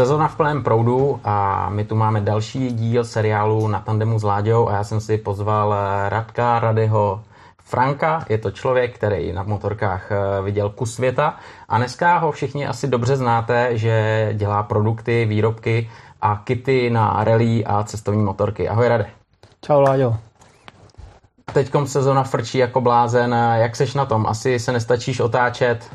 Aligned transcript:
sezona 0.00 0.28
v 0.28 0.36
plném 0.36 0.62
proudu 0.62 1.20
a 1.24 1.68
my 1.68 1.84
tu 1.84 1.96
máme 1.96 2.20
další 2.20 2.72
díl 2.72 3.04
seriálu 3.04 3.68
na 3.68 3.80
tandemu 3.80 4.18
s 4.18 4.22
Láďou 4.22 4.68
a 4.68 4.72
já 4.72 4.84
jsem 4.84 5.00
si 5.00 5.18
pozval 5.18 5.74
Radka 6.08 6.58
Radyho 6.60 7.22
Franka. 7.58 8.24
Je 8.28 8.38
to 8.38 8.50
člověk, 8.50 8.94
který 8.94 9.32
na 9.32 9.42
motorkách 9.42 10.12
eh, 10.12 10.42
viděl 10.42 10.70
kus 10.70 10.94
světa 10.94 11.36
a 11.68 11.78
dneska 11.78 12.18
ho 12.18 12.32
všichni 12.32 12.66
asi 12.66 12.88
dobře 12.88 13.16
znáte, 13.16 13.78
že 13.78 14.28
dělá 14.32 14.62
produkty, 14.62 15.24
výrobky 15.24 15.90
a 16.22 16.40
kity 16.44 16.90
na 16.90 17.24
rally 17.24 17.64
a 17.64 17.84
cestovní 17.84 18.22
motorky. 18.22 18.68
Ahoj 18.68 18.88
Rade. 18.88 19.06
Čau 19.60 19.80
Láďo. 19.80 20.16
Teďkom 21.52 21.86
sezona 21.86 22.22
frčí 22.22 22.58
jako 22.58 22.80
blázen. 22.80 23.36
Jak 23.54 23.76
seš 23.76 23.94
na 23.94 24.06
tom? 24.06 24.26
Asi 24.26 24.58
se 24.58 24.72
nestačíš 24.72 25.20
otáčet? 25.20 25.90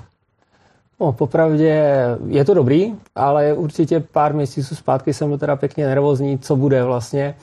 No, 0.99 1.13
popravdě 1.13 1.95
je 2.27 2.45
to 2.45 2.53
dobrý, 2.53 2.93
ale 3.15 3.53
určitě 3.53 3.99
pár 3.99 4.33
měsíců 4.33 4.75
zpátky 4.75 5.13
jsem 5.13 5.29
byl 5.29 5.37
teda 5.37 5.55
pěkně 5.55 5.87
nervózní, 5.87 6.39
co 6.39 6.55
bude 6.55 6.83
vlastně. 6.83 7.35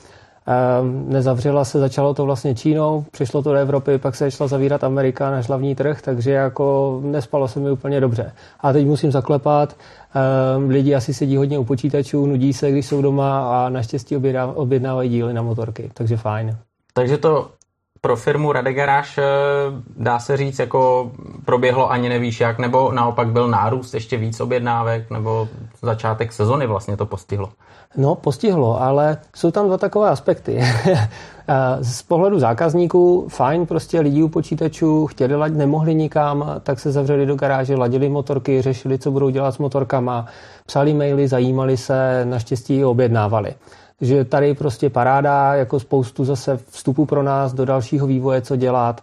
Ehm, 0.47 1.05
nezavřela 1.09 1.65
se, 1.65 1.79
začalo 1.79 2.15
to 2.15 2.25
vlastně 2.25 2.55
Čínou, 2.55 3.05
přišlo 3.11 3.43
to 3.43 3.53
do 3.53 3.59
Evropy, 3.59 3.99
pak 3.99 4.15
se 4.15 4.31
šla 4.31 4.47
zavírat 4.47 4.85
Amerika, 4.85 5.31
náš 5.31 5.49
hlavní 5.49 5.75
trh, 5.75 6.03
takže 6.03 6.31
jako 6.31 7.01
nespalo 7.05 7.49
se 7.49 7.61
mi 7.61 7.71
úplně 7.71 8.01
dobře. 8.01 8.33
A 8.61 8.73
teď 8.73 8.87
musím 8.87 9.13
zaklepat, 9.13 9.77
ehm, 10.15 10.69
lidi 10.69 10.95
asi 10.95 11.15
sedí 11.15 11.37
hodně 11.37 11.59
u 11.59 11.65
počítačů, 11.65 12.27
nudí 12.27 12.53
se, 12.53 12.71
když 12.71 12.87
jsou 12.87 13.03
doma 13.03 13.65
a 13.65 13.69
naštěstí 13.69 14.17
objednávají 14.55 15.11
díly 15.11 15.35
na 15.35 15.43
motorky, 15.43 15.91
takže 15.95 16.17
fajn. 16.17 16.57
Takže 16.95 17.19
to 17.19 17.51
pro 18.03 18.17
firmu 18.17 18.53
Radegaráž 18.53 19.19
eh, 19.19 19.23
dá 19.97 20.19
se 20.19 20.37
říct, 20.37 20.59
jako 20.59 21.11
proběhlo 21.45 21.91
ani 21.91 22.09
nevíš 22.09 22.41
jak, 22.41 22.59
nebo 22.59 22.93
naopak 22.93 23.29
byl 23.29 23.49
nárůst 23.49 23.95
ještě 23.95 24.17
víc 24.17 24.41
objednávek, 24.41 25.11
nebo 25.11 25.49
začátek 25.83 26.33
sezony 26.33 26.67
vlastně 26.67 26.97
to 26.97 27.07
postihlo? 27.07 27.49
No, 27.97 28.15
postihlo, 28.15 28.83
ale 28.83 29.17
jsou 29.37 29.51
tam 29.51 29.67
dva 29.67 29.79
takové 29.79 30.09
aspekty. 30.09 30.65
Z 31.81 32.03
pohledu 32.03 32.39
zákazníků, 32.39 33.27
fajn, 33.29 33.67
prostě 33.67 34.01
lidí 34.01 34.23
u 34.23 34.29
počítačů 34.29 35.07
chtěli 35.07 35.37
ladit, 35.37 35.57
nemohli 35.57 35.95
nikam, 35.95 36.61
tak 36.63 36.81
se 36.81 36.93
zavřeli 36.93 37.27
do 37.27 37.37
garáže, 37.37 37.77
ladili 37.77 38.09
motorky, 38.09 38.63
řešili, 38.63 38.99
co 38.99 39.11
budou 39.11 39.31
dělat 39.31 39.53
s 39.53 39.59
motorkama, 39.59 40.27
psali 40.67 40.95
maily, 40.95 41.29
zajímali 41.29 41.77
se, 41.77 42.25
naštěstí 42.25 42.85
objednávali 42.85 43.55
že 44.03 44.25
tady 44.25 44.55
prostě 44.55 44.91
paráda, 44.91 45.55
jako 45.55 45.81
spoustu 45.81 46.25
zase 46.25 46.59
vstupu 46.71 47.07
pro 47.07 47.23
nás 47.23 47.53
do 47.53 47.65
dalšího 47.65 48.07
vývoje, 48.07 48.41
co 48.41 48.57
dělat, 48.57 49.01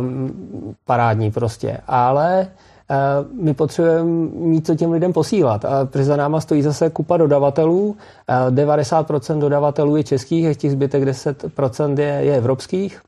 um, 0.00 0.76
parádní 0.84 1.30
prostě. 1.30 1.78
Ale 1.86 2.48
uh, 2.90 3.44
my 3.44 3.54
potřebujeme 3.54 4.10
mít 4.34 4.66
co 4.66 4.74
těm 4.74 4.92
lidem 4.92 5.12
posílat. 5.12 5.64
A 5.64 5.88
za 5.94 6.16
náma 6.16 6.40
stojí 6.40 6.62
zase 6.62 6.90
kupa 6.90 7.16
dodavatelů. 7.16 7.86
Uh, 7.86 7.96
90% 8.54 9.38
dodavatelů 9.38 9.96
je 9.96 10.04
českých, 10.04 10.46
a 10.46 10.54
těch 10.54 10.70
zbytek 10.70 11.04
10% 11.04 11.98
je, 11.98 12.06
je 12.06 12.36
evropských. 12.36 13.00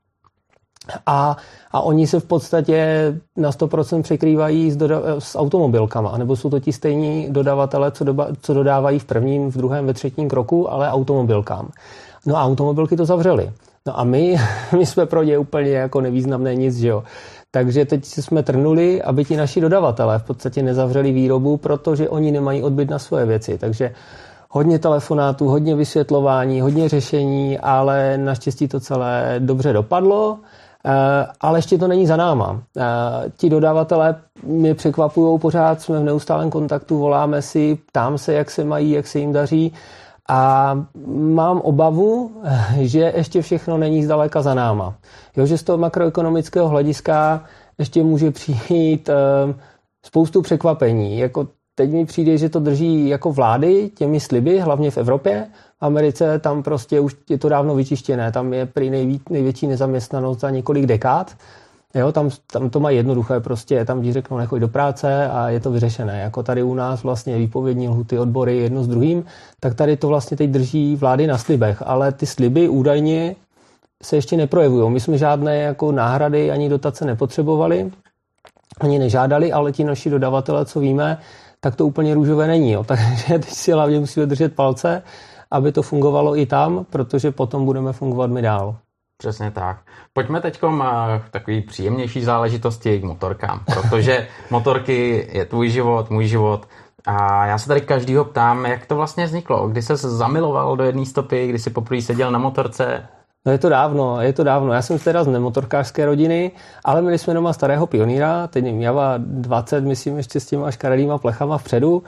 A, 1.07 1.37
a 1.73 1.81
oni 1.81 2.07
se 2.07 2.21
v 2.21 2.25
podstatě 2.25 3.07
na 3.37 3.51
100% 3.51 4.03
překrývají 4.03 4.71
s, 4.71 4.77
doda- 4.77 5.03
s 5.19 5.39
automobilkama, 5.39 6.19
nebo 6.19 6.37
jsou 6.37 6.51
to 6.51 6.61
ti 6.61 6.73
stejní 6.73 7.27
dodavatele, 7.31 7.91
co, 7.91 8.05
doba- 8.05 8.29
co 8.41 8.55
dodávají 8.55 8.99
v 8.99 9.05
prvním, 9.05 9.51
v 9.51 9.57
druhém, 9.57 9.87
ve 9.87 9.95
třetím 9.95 10.29
kroku, 10.29 10.73
ale 10.73 10.91
automobilkám. 10.91 11.69
No 12.27 12.37
a 12.37 12.45
automobilky 12.45 12.97
to 12.97 13.05
zavřely. 13.05 13.51
No 13.87 13.99
a 13.99 14.05
my, 14.05 14.37
my 14.79 14.87
jsme 14.87 15.07
pro 15.07 15.23
ně 15.23 15.39
úplně 15.39 15.71
jako 15.71 16.01
nevýznamné 16.01 16.55
nic, 16.55 16.77
že 16.77 16.89
jo. 16.89 17.03
Takže 17.51 17.85
teď 17.85 18.05
jsme 18.05 18.43
trnuli, 18.43 19.03
aby 19.03 19.25
ti 19.25 19.37
naši 19.37 19.61
dodavatelé 19.61 20.19
v 20.19 20.23
podstatě 20.23 20.63
nezavřeli 20.63 21.13
výrobu, 21.13 21.57
protože 21.57 22.09
oni 22.09 22.33
nemají 22.33 22.63
odbyt 22.63 22.91
na 22.91 22.99
svoje 22.99 23.27
věci. 23.27 23.59
Takže 23.59 23.95
hodně 24.51 24.79
telefonátů, 24.79 25.49
hodně 25.49 25.75
vysvětlování, 25.75 26.61
hodně 26.61 26.89
řešení, 26.89 27.59
ale 27.59 28.19
naštěstí 28.19 28.69
to 28.69 28.81
celé 28.81 29.37
dobře 29.39 29.73
dopadlo. 29.73 30.39
Eh, 30.87 31.27
ale 31.41 31.59
ještě 31.59 31.79
to 31.79 31.89
není 31.89 32.07
za 32.07 32.17
náma. 32.17 32.63
Eh, 32.77 32.83
ti 33.37 33.51
dodavatelé 33.51 34.17
mě 34.43 34.75
překvapují 34.75 35.39
pořád, 35.39 35.81
jsme 35.81 36.01
v 36.01 36.05
neustálém 36.05 36.51
kontaktu, 36.51 36.99
voláme 36.99 37.43
si, 37.43 37.79
ptám 37.87 38.19
se, 38.19 38.33
jak 38.33 38.51
se 38.51 38.65
mají, 38.65 38.91
jak 38.91 39.07
se 39.07 39.19
jim 39.19 39.33
daří 39.33 39.73
a 40.29 40.75
mám 41.17 41.61
obavu, 41.61 42.31
že 42.81 43.13
ještě 43.17 43.43
všechno 43.43 43.79
není 43.79 44.05
zdaleka 44.05 44.43
za 44.43 44.55
náma. 44.55 44.95
Jo, 45.37 45.47
že 45.47 45.59
z 45.59 45.63
toho 45.63 45.79
makroekonomického 45.79 46.69
hlediska 46.69 47.45
ještě 47.79 48.03
může 48.03 48.31
přijít 48.31 49.09
eh, 49.09 49.55
spoustu 50.07 50.43
překvapení. 50.43 51.19
Jako 51.19 51.49
teď 51.75 51.91
mi 51.91 52.07
přijde, 52.07 52.39
že 52.39 52.49
to 52.49 52.61
drží 52.61 53.09
jako 53.09 53.33
vlády 53.33 53.91
těmi 53.95 54.21
sliby, 54.21 54.61
hlavně 54.61 54.91
v 54.91 54.99
Evropě, 54.99 55.47
Americe 55.83 56.39
tam 56.39 56.63
prostě 56.63 57.01
už 57.01 57.17
je 57.31 57.39
to 57.39 57.49
dávno 57.49 57.75
vyčištěné, 57.75 58.33
tam 58.33 58.53
je 58.53 58.67
prý 58.67 58.91
nejví, 58.91 59.21
největší 59.31 59.67
nezaměstnanost 59.67 60.41
za 60.41 60.51
několik 60.51 60.87
dekád. 60.87 61.37
Jo, 61.95 62.13
tam, 62.13 62.31
tam 62.53 62.71
to 62.71 62.81
má 62.81 62.91
jednoduché, 62.91 63.41
prostě 63.41 63.85
tam 63.85 64.03
ti 64.03 64.13
řeknou 64.13 64.39
nechoď 64.39 64.61
do 64.61 64.69
práce 64.69 65.29
a 65.29 65.49
je 65.49 65.61
to 65.61 65.71
vyřešené. 65.71 66.21
Jako 66.21 66.43
tady 66.43 66.63
u 66.63 66.75
nás 66.75 67.03
vlastně 67.03 67.39
výpovědní 67.39 67.89
lhuty, 67.89 68.19
odbory 68.19 68.57
jedno 68.57 68.85
s 68.85 68.89
druhým, 68.89 69.25
tak 69.61 69.75
tady 69.75 69.97
to 69.97 70.09
vlastně 70.09 70.37
teď 70.37 70.51
drží 70.51 70.97
vlády 70.97 71.27
na 71.27 71.39
slibech, 71.39 71.83
ale 71.87 72.13
ty 72.13 72.27
sliby 72.27 72.69
údajně 72.69 73.37
se 74.03 74.17
ještě 74.17 74.37
neprojevují. 74.37 74.91
My 74.91 75.01
jsme 75.01 75.19
žádné 75.19 75.57
jako 75.57 75.93
náhrady 75.93 76.51
ani 76.51 76.69
dotace 76.69 77.05
nepotřebovali, 77.05 77.91
ani 78.81 78.99
nežádali, 78.99 79.53
ale 79.53 79.73
ti 79.73 79.85
naši 79.85 80.11
dodavatele, 80.11 80.65
co 80.67 80.81
víme, 80.81 81.19
tak 81.61 81.77
to 81.77 81.87
úplně 81.87 82.15
růžové 82.15 82.47
není. 82.47 82.73
Jo. 82.73 82.85
Takže 82.89 83.39
teď 83.39 83.51
si 83.51 83.73
hlavně 83.73 84.01
musíme 84.01 84.27
držet 84.27 84.55
palce 84.55 85.03
aby 85.53 85.73
to 85.73 85.83
fungovalo 85.83 86.37
i 86.37 86.47
tam, 86.47 86.87
protože 86.91 87.31
potom 87.31 87.65
budeme 87.65 87.93
fungovat 87.93 88.31
my 88.31 88.43
dál. 88.43 88.77
Přesně 89.19 89.51
tak. 89.51 89.77
Pojďme 90.13 90.41
teď 90.41 90.61
k 91.27 91.29
takový 91.31 91.61
příjemnější 91.61 92.25
záležitosti 92.25 93.01
k 93.01 93.05
motorkám, 93.05 93.61
protože 93.75 94.29
motorky 94.51 95.29
je 95.33 95.45
tvůj 95.45 95.69
život, 95.69 96.11
můj 96.11 96.27
život. 96.27 96.69
A 97.07 97.47
já 97.47 97.59
se 97.59 97.69
tady 97.69 97.81
každýho 97.81 98.25
ptám, 98.25 98.67
jak 98.67 98.87
to 98.87 98.97
vlastně 98.97 99.27
vzniklo, 99.27 99.69
kdy 99.69 99.83
se 99.83 99.97
zamiloval 99.97 100.77
do 100.77 100.85
jedné 100.85 101.07
stopy, 101.07 101.47
kdy 101.49 101.59
si 101.59 101.71
poprvé 101.71 102.03
seděl 102.03 102.31
na 102.31 102.39
motorce. 102.39 103.07
No 103.47 103.53
je 103.53 103.59
to 103.59 103.69
dávno, 103.69 104.21
je 104.21 104.33
to 104.33 104.45
dávno. 104.45 104.73
Já 104.73 104.83
jsem 104.83 104.99
teda 104.99 105.25
z 105.25 105.27
nemotorkářské 105.27 106.07
rodiny, 106.07 106.51
ale 106.85 107.03
měli 107.03 107.19
jsme 107.19 107.35
doma 107.35 107.53
starého 107.53 107.87
pioníra, 107.87 108.47
teď 108.47 108.65
měla 108.65 109.15
20, 109.19 109.85
myslím, 109.85 110.17
ještě 110.17 110.41
s 110.41 110.47
těma 110.47 110.71
škaredýma 110.71 111.19
plechama 111.19 111.59
vpředu 111.59 112.03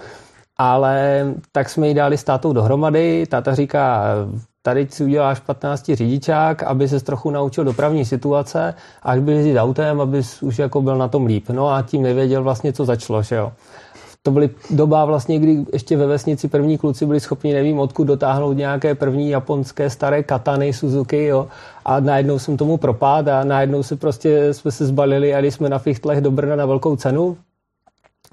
ale 0.59 1.27
tak 1.53 1.69
jsme 1.69 1.89
ji 1.89 1.95
dali 1.95 2.19
s 2.19 2.25
tátou 2.25 2.53
dohromady. 2.53 3.27
Táta 3.27 3.55
říká, 3.55 4.05
tady 4.63 4.87
si 4.91 5.05
uděláš 5.05 5.41
15 5.41 5.91
řidičák, 5.95 6.63
aby 6.63 6.89
se 6.89 7.01
trochu 7.01 7.31
naučil 7.31 7.65
dopravní 7.65 8.05
situace, 8.05 8.75
až 9.03 9.21
by 9.21 9.33
jezdit 9.33 9.59
autem, 9.59 10.01
aby 10.01 10.23
už 10.41 10.59
jako 10.59 10.83
byl 10.83 10.99
na 10.99 11.09
tom 11.09 11.27
líp. 11.27 11.51
No 11.51 11.69
a 11.69 11.83
tím 11.83 12.03
nevěděl 12.03 12.43
vlastně, 12.43 12.73
co 12.73 12.85
začalo, 12.85 13.23
že 13.23 13.37
jo. 13.37 13.53
To 14.23 14.31
byly 14.31 14.51
doba 14.71 15.05
vlastně, 15.05 15.39
kdy 15.39 15.65
ještě 15.73 15.97
ve 15.97 16.07
vesnici 16.07 16.49
první 16.49 16.79
kluci 16.79 17.07
byli 17.07 17.21
schopni, 17.21 17.55
nevím 17.55 17.79
odkud, 17.79 18.05
dotáhnout 18.05 18.53
nějaké 18.53 18.95
první 18.95 19.31
japonské 19.31 19.91
staré 19.91 20.23
katany 20.23 20.73
Suzuki, 20.73 21.25
jo. 21.25 21.47
A 21.85 22.01
najednou 22.01 22.39
jsem 22.39 22.57
tomu 22.57 22.77
propad 22.77 23.29
a 23.29 23.45
najednou 23.45 23.83
se 23.83 23.97
prostě 23.97 24.55
jsme 24.55 24.71
se 24.71 24.87
zbalili 24.87 25.35
a 25.35 25.37
jeli 25.37 25.51
jsme 25.51 25.69
na 25.69 25.79
fichtlech 25.79 26.21
do 26.21 26.31
Brna 26.31 26.57
na 26.57 26.67
velkou 26.67 26.97
cenu 26.97 27.37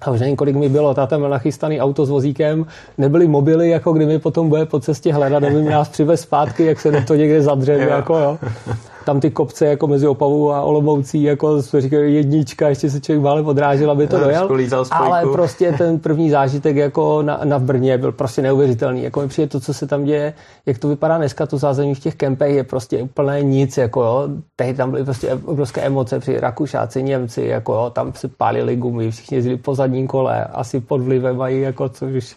a 0.01 0.11
už 0.11 0.19
nevím, 0.19 0.35
kolik 0.35 0.55
mi 0.55 0.69
bylo, 0.69 0.93
táta 0.93 1.17
měl 1.17 1.29
nachystaný 1.29 1.81
auto 1.81 2.05
s 2.05 2.09
vozíkem, 2.09 2.65
nebyly 2.97 3.27
mobily, 3.27 3.69
jako 3.69 3.93
kdy 3.93 4.05
mi 4.05 4.19
potom 4.19 4.49
bude 4.49 4.65
po 4.65 4.79
cestě 4.79 5.13
hledat, 5.13 5.43
aby 5.43 5.61
mi 5.61 5.69
nás 5.69 5.89
přivez 5.89 6.21
zpátky, 6.21 6.65
jak 6.65 6.79
se 6.79 6.91
to 6.91 7.15
někde 7.15 7.41
zadře, 7.41 7.73
jako 7.73 8.17
jo 8.17 8.37
tam 9.05 9.19
ty 9.19 9.31
kopce 9.31 9.65
jako 9.65 9.87
mezi 9.87 10.07
Opavou 10.07 10.51
a 10.51 10.61
Olomoucí, 10.61 11.23
jako 11.23 11.61
jsme 11.61 11.81
říkali 11.81 12.13
jednička, 12.13 12.69
ještě 12.69 12.89
se 12.89 13.01
člověk 13.01 13.23
válem 13.23 13.47
odrážel, 13.47 13.91
aby 13.91 14.07
to 14.07 14.19
dojel. 14.19 14.47
Ale 14.91 15.21
prostě 15.31 15.71
ten 15.77 15.99
první 15.99 16.29
zážitek 16.29 16.75
jako 16.75 17.21
na, 17.21 17.39
na 17.43 17.59
Brně 17.59 17.97
byl 17.97 18.11
prostě 18.11 18.41
neuvěřitelný. 18.41 19.03
Jako 19.03 19.21
mi 19.21 19.27
přijde 19.27 19.47
to, 19.47 19.59
co 19.59 19.73
se 19.73 19.87
tam 19.87 20.03
děje, 20.03 20.33
jak 20.65 20.77
to 20.77 20.87
vypadá 20.87 21.17
dneska, 21.17 21.45
to 21.45 21.57
zázemí 21.57 21.95
v 21.95 21.99
těch 21.99 22.15
kempech 22.15 22.55
je 22.55 22.63
prostě 22.63 23.03
úplné 23.03 23.43
nic, 23.43 23.77
jako 23.77 24.03
jo. 24.03 24.27
Tehdy 24.55 24.77
tam 24.77 24.91
byly 24.91 25.03
prostě 25.03 25.33
obrovské 25.45 25.81
emoce 25.81 26.19
při 26.19 26.39
Rakušáci, 26.39 27.03
Němci, 27.03 27.41
jako 27.41 27.73
jo, 27.73 27.89
tam 27.89 28.13
se 28.13 28.27
pálili 28.27 28.75
gumy, 28.75 29.11
všichni 29.11 29.37
jezdili 29.37 29.57
po 29.57 29.75
zadním 29.75 30.07
kole, 30.07 30.45
asi 30.45 30.79
pod 30.79 31.01
vlivem 31.01 31.37
mají, 31.37 31.61
jako 31.61 31.89
což 31.89 32.35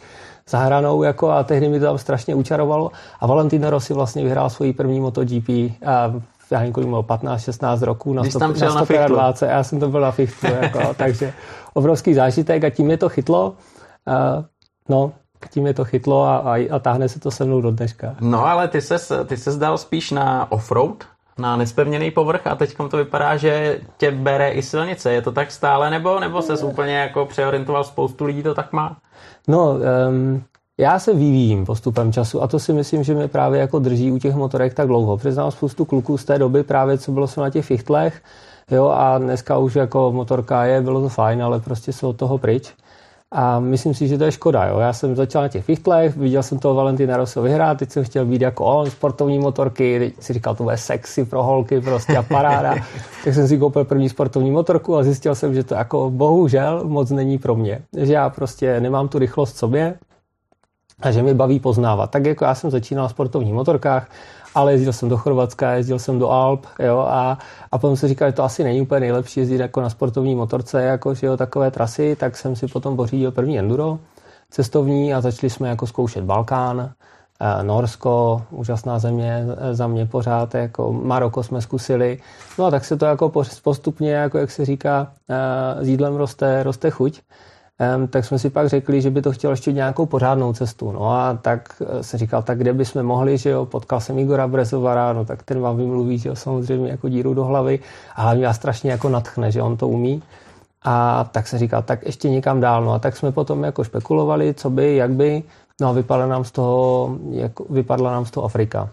zahranou 0.49 1.03
jako 1.03 1.31
a 1.31 1.43
tehdy 1.43 1.69
mi 1.69 1.81
to 1.81 1.85
tam 1.85 1.99
strašně 1.99 2.35
učarovalo 2.35 2.91
a 3.21 3.27
Valentino 3.27 3.71
Rossi 3.71 3.95
vlastně 3.95 4.25
vyhrál 4.25 4.51
svoji 4.51 4.73
první 4.73 5.01
MotoGP 5.01 5.49
a 5.87 6.15
já 6.51 6.59
nevím, 6.59 6.73
kolik 6.73 6.89
měl 6.89 7.03
15-16 7.03 7.83
roků 7.83 8.13
na, 8.13 8.25
stop, 8.25 8.43
na 8.43 8.85
120, 8.85 9.47
já 9.47 9.63
jsem 9.63 9.81
to 9.81 9.89
byl 9.89 10.01
na 10.01 10.11
fichtlu, 10.11 10.51
jako, 10.63 10.95
takže 10.97 11.33
obrovský 11.75 12.15
zážitek 12.15 12.65
a 12.65 12.71
tím 12.71 12.91
je 12.91 12.97
to 12.97 13.09
chytlo. 13.09 13.55
Uh, 14.07 14.45
no, 14.89 15.13
tím 15.51 15.67
je 15.67 15.75
to 15.75 15.85
chytlo 15.85 16.25
a, 16.25 16.37
a, 16.37 16.69
a 16.71 16.79
táhne 16.79 17.09
se 17.09 17.21
to 17.21 17.31
se 17.31 17.45
mnou 17.45 17.61
do 17.61 17.71
dneška. 17.71 18.15
No 18.21 18.47
ale 18.47 18.69
ty 18.69 18.81
ses, 18.81 19.13
ty 19.27 19.37
ses 19.37 19.57
dal 19.57 19.79
spíš 19.79 20.11
na 20.11 20.53
offroad, 20.53 21.05
na 21.39 21.57
nespevněný 21.57 22.11
povrch 22.11 22.47
a 22.47 22.55
teď 22.55 22.77
to 22.91 22.97
vypadá, 22.97 23.37
že 23.37 23.81
tě 23.97 24.11
bere 24.11 24.51
i 24.51 24.63
silnice. 24.63 25.13
Je 25.13 25.23
to 25.23 25.33
tak 25.33 25.51
stále 25.51 25.91
nebo, 25.91 26.21
nebo 26.21 26.43
ses 26.43 26.63
úplně 26.63 26.97
jako 26.97 27.27
přeorientoval, 27.27 27.85
spoustu 27.85 28.25
lidí 28.25 28.43
to 28.43 28.55
tak 28.55 28.73
má? 28.73 28.97
No, 29.49 29.79
um, 30.09 30.45
Já 30.81 30.99
se 30.99 31.15
vyvíjím 31.15 31.67
postupem 31.67 32.13
času 32.13 32.43
a 32.43 32.47
to 32.47 32.59
si 32.59 32.73
myslím, 32.73 33.03
že 33.03 33.15
mě 33.15 33.29
právě 33.29 33.61
jako 33.61 33.79
drží 33.79 34.13
u 34.13 34.19
těch 34.19 34.35
motorek 34.35 34.75
tak 34.75 34.87
dlouho. 34.87 35.17
Přiznám 35.17 35.51
spoustu 35.51 35.85
kluků 35.85 36.19
z 36.19 36.25
té 36.25 36.39
doby 36.39 36.63
právě, 36.63 36.99
co 36.99 37.13
bylo 37.13 37.27
se 37.27 37.41
na 37.41 37.51
těch 37.51 37.65
fichtlech, 37.65 38.23
jo, 38.71 38.89
a 38.89 39.19
dneska 39.19 39.59
už 39.59 39.75
jako 39.75 40.13
motorka 40.13 40.65
je, 40.65 40.81
bylo 40.81 41.01
to 41.01 41.09
fajn, 41.09 41.43
ale 41.43 41.61
prostě 41.61 41.93
jsou 41.93 42.09
od 42.09 42.17
toho 42.17 42.39
pryč. 42.39 42.73
A 43.33 43.61
myslím 43.61 43.95
si, 43.95 44.09
že 44.09 44.19
to 44.19 44.25
je 44.25 44.33
škoda. 44.33 44.67
Jo. 44.67 44.79
Já 44.79 44.93
jsem 44.93 45.17
začal 45.17 45.43
na 45.43 45.49
těch 45.49 45.65
fichtlech, 45.65 46.17
viděl 46.17 46.43
jsem 46.43 46.59
toho 46.59 46.75
Valentina 46.75 47.17
Rosso 47.17 47.43
vyhrát, 47.43 47.79
teď 47.79 47.91
jsem 47.91 48.05
chtěl 48.05 48.27
být 48.27 48.41
jako 48.41 48.65
on, 48.65 48.91
sportovní 48.91 49.39
motorky, 49.39 49.99
teď 49.99 50.23
si 50.23 50.33
říkal, 50.33 50.55
to 50.55 50.63
bude 50.63 50.77
sexy 50.77 51.25
pro 51.25 51.43
holky, 51.43 51.81
prostě 51.81 52.17
a 52.17 52.23
paráda. 52.23 52.75
tak 53.25 53.35
jsem 53.35 53.49
si 53.49 53.59
koupil 53.59 53.85
první 53.85 54.09
sportovní 54.09 54.51
motorku 54.51 54.97
a 54.97 55.03
zjistil 55.03 55.35
jsem, 55.35 55.55
že 55.55 55.65
to 55.65 55.75
jako 55.75 56.11
bohužel 56.11 56.85
moc 56.85 57.11
není 57.11 57.39
pro 57.39 57.55
mě. 57.55 57.83
Že 57.97 58.13
já 58.13 58.31
prostě 58.31 58.81
nemám 58.81 59.09
tu 59.09 59.19
rychlost 59.19 59.57
sobě, 59.57 59.95
a 61.01 61.11
že 61.11 61.23
mě 61.23 61.35
baví 61.35 61.61
poznávat. 61.61 62.11
Tak 62.11 62.27
jako 62.27 62.45
já 62.45 62.55
jsem 62.55 62.71
začínal 62.71 63.09
v 63.09 63.11
sportovních 63.11 63.55
motorkách, 63.55 64.11
ale 64.55 64.73
jezdil 64.73 64.93
jsem 64.93 65.09
do 65.09 65.17
Chorvatska, 65.17 65.73
jezdil 65.73 65.99
jsem 65.99 66.19
do 66.19 66.31
Alp, 66.31 66.67
jo, 66.79 66.99
a, 66.99 67.39
a 67.73 67.79
potom 67.79 67.97
se 67.97 68.09
říkal, 68.09 68.29
že 68.29 68.33
to 68.33 68.45
asi 68.45 68.65
není 68.65 68.81
úplně 68.81 69.01
nejlepší 69.01 69.41
jezdit 69.41 69.61
jako 69.61 69.81
na 69.81 69.91
sportovní 69.91 70.35
motorce, 70.35 70.83
jako, 70.83 71.15
že 71.15 71.27
jo, 71.27 71.37
takové 71.37 71.71
trasy, 71.71 72.17
tak 72.21 72.37
jsem 72.37 72.57
si 72.57 72.67
potom 72.67 72.97
pořídil 72.97 73.33
první 73.33 73.59
enduro 73.59 73.99
cestovní 74.51 75.15
a 75.15 75.21
začali 75.21 75.51
jsme 75.51 75.69
jako 75.69 75.87
zkoušet 75.87 76.25
Balkán, 76.25 76.91
eh, 77.41 77.63
Norsko, 77.63 78.43
úžasná 78.51 78.99
země 78.99 79.47
eh, 79.47 79.75
za 79.75 79.87
mě 79.87 80.07
pořád, 80.07 80.55
jako 80.55 80.93
Maroko 80.93 81.43
jsme 81.43 81.61
zkusili. 81.61 82.19
No 82.59 82.65
a 82.65 82.71
tak 82.71 82.85
se 82.85 82.97
to 82.97 83.07
jako 83.07 83.33
postupně, 83.63 84.13
jako 84.13 84.39
jak 84.39 84.51
se 84.51 84.65
říká, 84.65 85.13
eh, 85.29 85.85
s 85.85 85.89
jídlem 85.89 86.17
roste, 86.17 86.63
roste 86.63 86.91
chuť 86.91 87.21
tak 88.11 88.25
jsme 88.25 88.39
si 88.39 88.51
pak 88.51 88.69
řekli, 88.69 89.03
že 89.03 89.11
by 89.11 89.23
to 89.23 89.33
chtěl 89.33 89.51
ještě 89.51 89.73
nějakou 89.73 90.07
pořádnou 90.07 90.53
cestu. 90.53 90.93
No 90.93 91.11
a 91.11 91.35
tak 91.35 91.83
eh, 91.99 92.03
jsem 92.03 92.19
říkal, 92.19 92.43
tak 92.43 92.59
kde 92.59 92.73
bychom 92.73 93.03
mohli, 93.03 93.39
že 93.39 93.51
jo, 93.51 93.67
potkal 93.67 94.01
jsem 94.01 94.19
Igora 94.19 94.49
Brezovara, 94.49 95.13
no 95.13 95.25
tak 95.25 95.43
ten 95.43 95.61
vám 95.61 95.77
vymluví, 95.77 96.19
že 96.19 96.29
jo, 96.29 96.37
samozřejmě 96.37 96.91
jako 96.91 97.09
díru 97.09 97.35
do 97.35 97.45
hlavy 97.45 97.79
a 98.17 98.23
hlavně 98.23 98.47
vás 98.47 98.57
strašně 98.57 98.91
jako 98.91 99.09
natchne, 99.09 99.53
že 99.53 99.63
on 99.63 99.77
to 99.77 99.89
umí. 99.89 100.23
A 100.83 101.25
tak 101.33 101.49
jsem 101.49 101.59
říkal, 101.59 101.83
tak 101.83 102.07
ještě 102.07 102.29
někam 102.29 102.61
dál. 102.61 102.85
No 102.85 102.93
a 102.93 102.99
tak 102.99 103.17
jsme 103.17 103.33
potom 103.33 103.65
jako 103.65 103.85
špekulovali, 103.85 104.55
co 104.55 104.71
by, 104.71 104.97
jak 104.97 105.11
by, 105.11 105.43
no 105.81 105.89
a 105.89 105.93
vypadla 105.93 106.27
nám 106.27 106.45
z 106.45 106.51
toho, 106.51 107.11
jako, 107.31 107.65
vypadla 107.71 108.13
nám 108.13 108.27
z 108.27 108.31
toho 108.31 108.45
Afrika. 108.45 108.91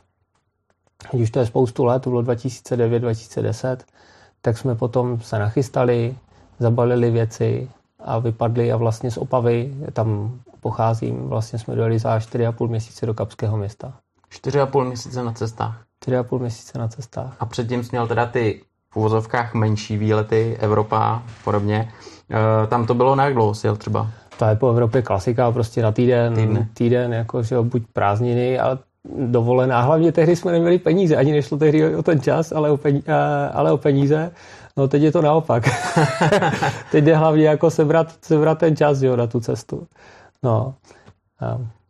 Když 1.12 1.32
to 1.32 1.40
je 1.40 1.46
spoustu 1.46 1.84
let, 1.84 2.04
to 2.04 2.10
bylo 2.10 2.22
2009-2010, 2.22 3.78
tak 4.42 4.58
jsme 4.58 4.76
potom 4.76 5.20
se 5.20 5.40
nachystali, 5.40 6.16
zabalili 6.60 7.12
věci, 7.12 7.70
a 8.06 8.20
vypadli 8.20 8.72
a 8.72 8.78
vlastně 8.78 9.12
z 9.12 9.18
Opavy, 9.18 9.74
tam 9.94 10.40
pocházím, 10.60 11.30
vlastně 11.30 11.60
jsme 11.60 11.76
dojeli 11.76 12.00
za 12.00 12.18
4,5 12.18 12.68
měsíce 12.68 13.06
do 13.06 13.14
Kapského 13.14 13.58
města. 13.58 13.94
4,5 14.32 14.88
měsíce 14.88 15.24
na 15.24 15.32
cestách. 15.32 15.82
4,5 16.06 16.40
měsíce 16.40 16.80
na 16.80 16.88
cestách. 16.88 17.36
A 17.40 17.46
předtím 17.46 17.84
jsi 17.84 17.90
měl 17.92 18.08
teda 18.08 18.26
ty 18.26 18.62
v 18.92 18.98
uvozovkách 18.98 19.54
menší 19.54 19.98
výlety, 19.98 20.58
Evropa 20.60 21.24
podobně. 21.44 21.92
E, 22.64 22.68
tam 22.68 22.86
to 22.86 22.94
bylo 22.94 23.16
na 23.16 23.26
jak 23.26 23.34
dlouho 23.34 23.54
jsi 23.54 23.68
třeba? 23.78 24.08
To 24.40 24.46
je 24.46 24.56
po 24.56 24.70
Evropě 24.70 25.02
klasika, 25.02 25.52
prostě 25.52 25.82
na 25.82 25.92
týden, 25.92 26.36
Týdne. 26.36 26.68
týden 26.74 27.14
jako, 27.14 27.44
že 27.44 27.62
buď 27.62 27.84
prázdniny, 27.94 28.60
ale 28.60 28.78
dovolená. 29.26 29.82
Hlavně 29.82 30.12
tehdy 30.12 30.36
jsme 30.36 30.52
neměli 30.52 30.80
peníze, 30.80 31.16
ani 31.16 31.32
nešlo 31.32 31.58
tehdy 31.58 31.96
o 31.96 32.04
ten 32.04 32.22
čas, 32.22 32.52
ale 32.52 32.72
o, 32.72 32.78
peníze, 32.78 33.14
ale 33.54 33.72
o 33.72 33.78
peníze. 33.78 34.32
No 34.78 34.88
teď 34.88 35.02
je 35.02 35.12
to 35.12 35.22
naopak. 35.22 35.64
teď 36.92 37.04
jde 37.04 37.16
hlavně 37.16 37.48
jako 37.48 37.72
sebrat, 37.72 38.16
sebrat 38.22 38.58
ten 38.58 38.76
čas 38.76 39.02
jo, 39.02 39.16
na 39.16 39.28
tu 39.28 39.40
cestu. 39.40 39.88
No. 40.44 40.76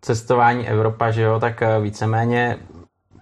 Cestování 0.02 0.68
Evropa, 0.68 1.12
že 1.12 1.22
jo, 1.22 1.40
tak 1.40 1.62
eh, 1.62 1.80
víceméně 1.82 2.58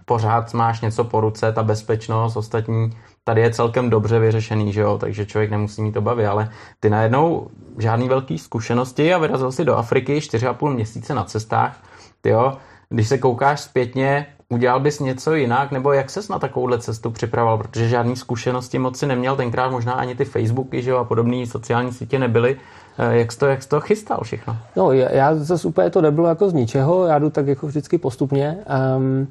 pořád 0.04 0.54
máš 0.54 0.80
něco 0.80 1.04
po 1.04 1.20
ruce, 1.20 1.52
ta 1.52 1.62
bezpečnost, 1.62 2.36
ostatní 2.36 2.90
tady 3.24 3.40
je 3.40 3.50
celkem 3.50 3.90
dobře 3.90 4.18
vyřešený, 4.18 4.72
že 4.72 4.80
jo, 4.80 4.98
takže 4.98 5.26
člověk 5.26 5.50
nemusí 5.50 5.82
mít 5.82 5.96
obavy, 5.96 6.26
ale 6.26 6.50
ty 6.80 6.90
najednou 6.90 7.50
žádný 7.78 8.08
velký 8.08 8.38
zkušenosti 8.38 9.14
a 9.14 9.18
vyrazil 9.18 9.52
si 9.52 9.64
do 9.64 9.76
Afriky 9.76 10.18
4,5 10.18 10.74
měsíce 10.74 11.14
na 11.14 11.24
cestách, 11.24 11.82
ty 12.20 12.28
jo, 12.28 12.56
když 12.88 13.08
se 13.08 13.18
koukáš 13.18 13.60
zpětně, 13.60 14.26
udělal 14.50 14.80
bys 14.80 15.00
něco 15.00 15.34
jinak, 15.34 15.70
nebo 15.70 15.92
jak 15.92 16.10
ses 16.10 16.28
na 16.28 16.38
takovouhle 16.38 16.78
cestu 16.78 17.10
připravoval, 17.10 17.58
protože 17.58 17.88
žádný 17.88 18.16
zkušenosti 18.16 18.78
moc 18.78 18.98
si 18.98 19.06
neměl, 19.06 19.36
tenkrát 19.36 19.70
možná 19.70 19.92
ani 19.92 20.14
ty 20.14 20.24
Facebooky 20.24 20.82
že 20.82 20.90
jo, 20.90 20.96
a 20.96 21.04
podobné 21.04 21.46
sociální 21.46 21.92
sítě 21.92 22.18
nebyly. 22.18 22.56
Eh, 22.98 23.18
jak 23.18 23.32
jsi 23.32 23.38
to, 23.38 23.46
jak 23.46 23.62
jsi 23.62 23.68
to 23.68 23.80
chystal 23.80 24.20
všechno? 24.22 24.56
No, 24.76 24.92
já 24.92 25.34
zase 25.34 25.68
úplně 25.68 25.90
to 25.90 26.00
nebylo 26.00 26.28
jako 26.28 26.50
z 26.50 26.52
ničeho, 26.52 27.06
já 27.06 27.18
jdu 27.18 27.30
tak 27.30 27.46
jako 27.46 27.66
vždycky 27.66 27.98
postupně. 27.98 28.58
Um, 28.96 29.28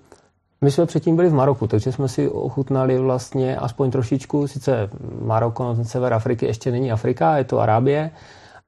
my 0.62 0.72
jsme 0.72 0.86
předtím 0.86 1.16
byli 1.16 1.30
v 1.30 1.34
Maroku, 1.34 1.68
takže 1.68 1.92
jsme 1.92 2.08
si 2.08 2.30
ochutnali 2.30 2.98
vlastně 2.98 3.58
aspoň 3.58 3.92
trošičku, 3.92 4.48
sice 4.48 4.90
Maroko, 5.22 5.64
no, 5.64 5.86
sever 5.86 6.14
Afriky 6.14 6.46
ještě 6.46 6.72
není 6.72 6.92
Afrika, 6.92 7.38
je 7.38 7.44
to 7.44 7.60
Arábie, 7.60 8.12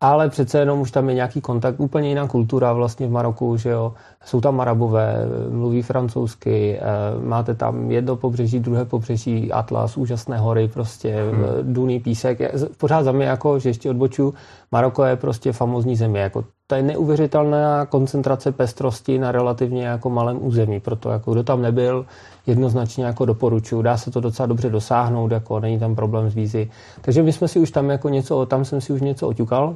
ale 0.01 0.29
přece 0.29 0.59
jenom 0.59 0.81
už 0.81 0.91
tam 0.91 1.09
je 1.09 1.15
nějaký 1.15 1.41
kontakt, 1.41 1.79
úplně 1.79 2.09
jiná 2.09 2.27
kultura 2.27 2.73
vlastně 2.73 3.07
v 3.07 3.11
Maroku, 3.11 3.57
že 3.57 3.69
jo. 3.69 3.93
Jsou 4.25 4.41
tam 4.41 4.61
Arabové, 4.61 5.15
mluví 5.49 5.81
francouzsky, 5.81 6.77
eh, 6.77 6.81
máte 7.25 7.55
tam 7.55 7.91
jedno 7.91 8.15
pobřeží, 8.15 8.59
druhé 8.59 8.85
pobřeží, 8.85 9.51
Atlas, 9.51 9.97
úžasné 9.97 10.37
hory, 10.37 10.67
prostě 10.67 11.15
hmm. 11.31 11.43
Eh, 11.43 11.63
duný 11.63 11.99
písek. 11.99 12.39
Pořád 12.77 13.03
za 13.03 13.11
mě 13.11 13.25
jako, 13.25 13.59
že 13.59 13.69
ještě 13.69 13.89
odboču, 13.89 14.33
Maroko 14.71 15.03
je 15.03 15.15
prostě 15.15 15.51
famozní 15.51 15.95
země, 15.95 16.21
jako 16.21 16.43
to 16.67 16.75
je 16.75 16.83
neuvěřitelná 16.83 17.85
koncentrace 17.85 18.51
pestrosti 18.51 19.19
na 19.19 19.31
relativně 19.31 19.85
jako 19.85 20.09
malém 20.09 20.45
území, 20.45 20.79
proto 20.79 21.09
jako 21.09 21.31
kdo 21.31 21.43
tam 21.43 21.61
nebyl, 21.61 22.05
jednoznačně 22.47 23.05
jako 23.05 23.25
doporučuju. 23.25 23.81
Dá 23.81 23.97
se 23.97 24.11
to 24.11 24.19
docela 24.19 24.45
dobře 24.45 24.69
dosáhnout, 24.69 25.31
jako 25.31 25.59
není 25.59 25.79
tam 25.79 25.95
problém 25.95 26.29
s 26.29 26.35
vízy. 26.35 26.69
Takže 27.01 27.23
my 27.23 27.33
jsme 27.33 27.47
si 27.47 27.59
už 27.59 27.71
tam 27.71 27.89
jako 27.89 28.09
něco, 28.09 28.45
tam 28.45 28.65
jsem 28.65 28.81
si 28.81 28.93
už 28.93 29.01
něco 29.01 29.27
oťukal, 29.27 29.75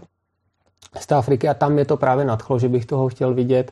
z 1.00 1.06
té 1.08 1.16
Afriky 1.16 1.50
a 1.50 1.54
tam 1.54 1.80
je 1.80 1.86
to 1.86 1.98
právě 1.98 2.26
nadchlo, 2.26 2.60
že 2.60 2.70
bych 2.70 2.86
toho 2.86 3.10
chtěl 3.10 3.34
vidět, 3.34 3.72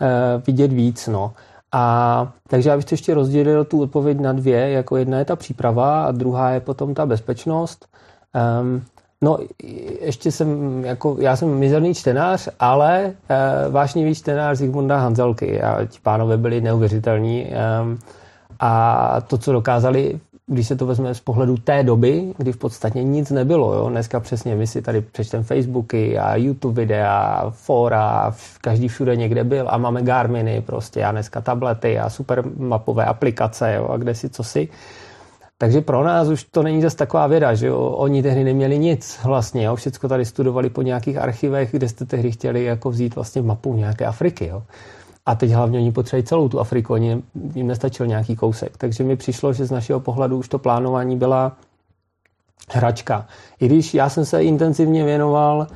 uh, 0.00 0.42
vidět 0.46 0.72
víc. 0.72 1.06
No. 1.06 1.32
A 1.72 2.32
takže 2.48 2.70
já 2.70 2.76
bych 2.76 2.84
to 2.84 2.94
ještě 2.94 3.14
rozdělil 3.14 3.64
tu 3.64 3.82
odpověď 3.82 4.20
na 4.20 4.32
dvě, 4.32 4.70
jako 4.70 4.96
jedna 4.96 5.18
je 5.18 5.24
ta 5.24 5.36
příprava 5.36 6.04
a 6.04 6.10
druhá 6.12 6.50
je 6.50 6.60
potom 6.60 6.94
ta 6.94 7.06
bezpečnost. 7.06 7.86
Um, 8.60 8.82
no, 9.22 9.38
ještě 10.00 10.32
jsem, 10.32 10.84
jako, 10.84 11.16
já 11.20 11.36
jsem 11.36 11.48
mizerný 11.48 11.94
čtenář, 11.94 12.48
ale 12.60 13.04
uh, 13.04 13.72
vášnivý 13.72 14.14
čtenář 14.14 14.58
Zigmunda 14.58 14.98
Hanzelky 14.98 15.62
a 15.62 15.86
ti 15.86 15.98
pánové 16.02 16.36
byli 16.36 16.60
neuvěřitelní. 16.60 17.46
Um, 17.82 17.98
a 18.60 19.20
to, 19.26 19.38
co 19.38 19.52
dokázali 19.52 20.20
když 20.50 20.68
se 20.68 20.76
to 20.76 20.86
vezme 20.86 21.14
z 21.14 21.20
pohledu 21.20 21.56
té 21.56 21.82
doby, 21.82 22.34
kdy 22.36 22.52
v 22.52 22.56
podstatě 22.56 23.02
nic 23.02 23.30
nebylo. 23.30 23.74
Jo? 23.74 23.88
Dneska 23.88 24.20
přesně 24.20 24.54
my 24.54 24.66
si 24.66 24.82
tady 24.82 25.00
přečteme 25.00 25.42
Facebooky 25.42 26.18
a 26.18 26.36
YouTube 26.36 26.82
videa, 26.82 27.50
fora, 27.50 28.34
každý 28.60 28.88
všude 28.88 29.16
někde 29.16 29.44
byl 29.44 29.66
a 29.70 29.78
máme 29.78 30.02
Garminy 30.02 30.62
prostě 30.66 31.04
a 31.04 31.12
dneska 31.12 31.40
tablety 31.40 31.98
a 31.98 32.10
super 32.10 32.44
mapové 32.56 33.04
aplikace 33.04 33.74
jo? 33.74 33.88
a 33.88 33.96
kde 33.96 34.14
si 34.14 34.28
co 34.28 34.44
si. 34.44 34.68
Takže 35.58 35.80
pro 35.80 36.04
nás 36.04 36.28
už 36.28 36.44
to 36.44 36.62
není 36.62 36.82
zase 36.82 36.96
taková 36.96 37.26
věda, 37.26 37.54
že 37.54 37.66
jo? 37.66 37.78
oni 37.78 38.22
tehdy 38.22 38.44
neměli 38.44 38.78
nic 38.78 39.20
vlastně, 39.24 39.64
jo? 39.64 39.76
všecko 39.76 40.08
tady 40.08 40.24
studovali 40.24 40.70
po 40.70 40.82
nějakých 40.82 41.16
archivech, 41.16 41.70
kde 41.72 41.88
jste 41.88 42.04
tehdy 42.04 42.32
chtěli 42.32 42.64
jako 42.64 42.90
vzít 42.90 43.14
vlastně 43.14 43.42
mapu 43.42 43.74
nějaké 43.74 44.06
Afriky. 44.06 44.46
Jo? 44.46 44.62
A 45.26 45.34
teď 45.34 45.50
hlavně 45.50 45.78
oni 45.78 45.92
potřebují 45.92 46.24
celou 46.24 46.48
tu 46.48 46.60
Afriku, 46.60 46.92
oni, 46.92 47.22
jim 47.54 47.66
nestačil 47.66 48.06
nějaký 48.06 48.36
kousek. 48.36 48.76
Takže 48.76 49.04
mi 49.04 49.16
přišlo, 49.16 49.52
že 49.52 49.66
z 49.66 49.70
našeho 49.70 50.00
pohledu 50.00 50.38
už 50.38 50.48
to 50.48 50.58
plánování 50.58 51.16
byla 51.16 51.56
hračka. 52.70 53.26
I 53.60 53.66
když 53.66 53.94
já 53.94 54.08
jsem 54.08 54.24
se 54.24 54.44
intenzivně 54.44 55.04
věnoval 55.04 55.66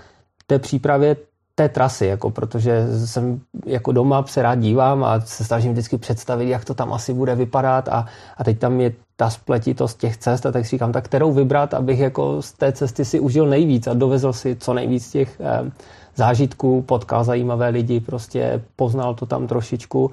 té 0.47 0.59
přípravě 0.59 1.17
té 1.55 1.69
trasy, 1.69 2.07
jako 2.07 2.31
protože 2.31 2.87
jsem 3.07 3.41
jako 3.67 3.93
doma 3.93 4.25
se 4.27 4.43
rád 4.43 4.55
dívám 4.55 5.05
a 5.05 5.21
se 5.21 5.45
snažím 5.45 5.73
vždycky 5.73 5.99
představit, 5.99 6.49
jak 6.49 6.65
to 6.65 6.75
tam 6.75 6.93
asi 6.93 7.15
bude 7.15 7.35
vypadat 7.35 7.89
a, 7.89 8.07
a 8.37 8.45
teď 8.45 8.59
tam 8.59 8.81
je 8.81 8.93
ta 9.17 9.31
spletitost 9.31 9.99
těch 9.99 10.17
cest 10.17 10.47
a 10.47 10.53
tak 10.53 10.65
si 10.65 10.71
říkám, 10.71 10.93
tak 10.93 11.05
kterou 11.05 11.33
vybrat, 11.33 11.75
abych 11.75 11.99
jako 11.99 12.43
z 12.43 12.53
té 12.53 12.73
cesty 12.73 13.05
si 13.05 13.21
užil 13.21 13.47
nejvíc 13.47 13.87
a 13.87 13.95
dovezl 13.95 14.33
si 14.33 14.57
co 14.57 14.75
nejvíc 14.75 15.11
těch 15.11 15.41
eh, 15.41 15.71
zážitků, 16.17 16.83
potkal 16.83 17.25
zajímavé 17.25 17.69
lidi, 17.69 18.01
prostě 18.01 18.63
poznal 18.77 19.15
to 19.15 19.27
tam 19.27 19.47
trošičku 19.47 20.11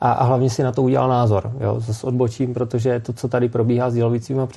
a, 0.00 0.12
a 0.12 0.24
hlavně 0.24 0.50
si 0.50 0.62
na 0.62 0.72
to 0.72 0.82
udělal 0.82 1.08
názor. 1.08 1.52
Jo, 1.60 1.80
zase 1.80 2.06
odbočím, 2.06 2.54
protože 2.54 3.00
to, 3.00 3.12
co 3.12 3.28
tady 3.28 3.48
probíhá 3.48 3.90
s 3.90 3.94
dělovicíma 3.94 4.48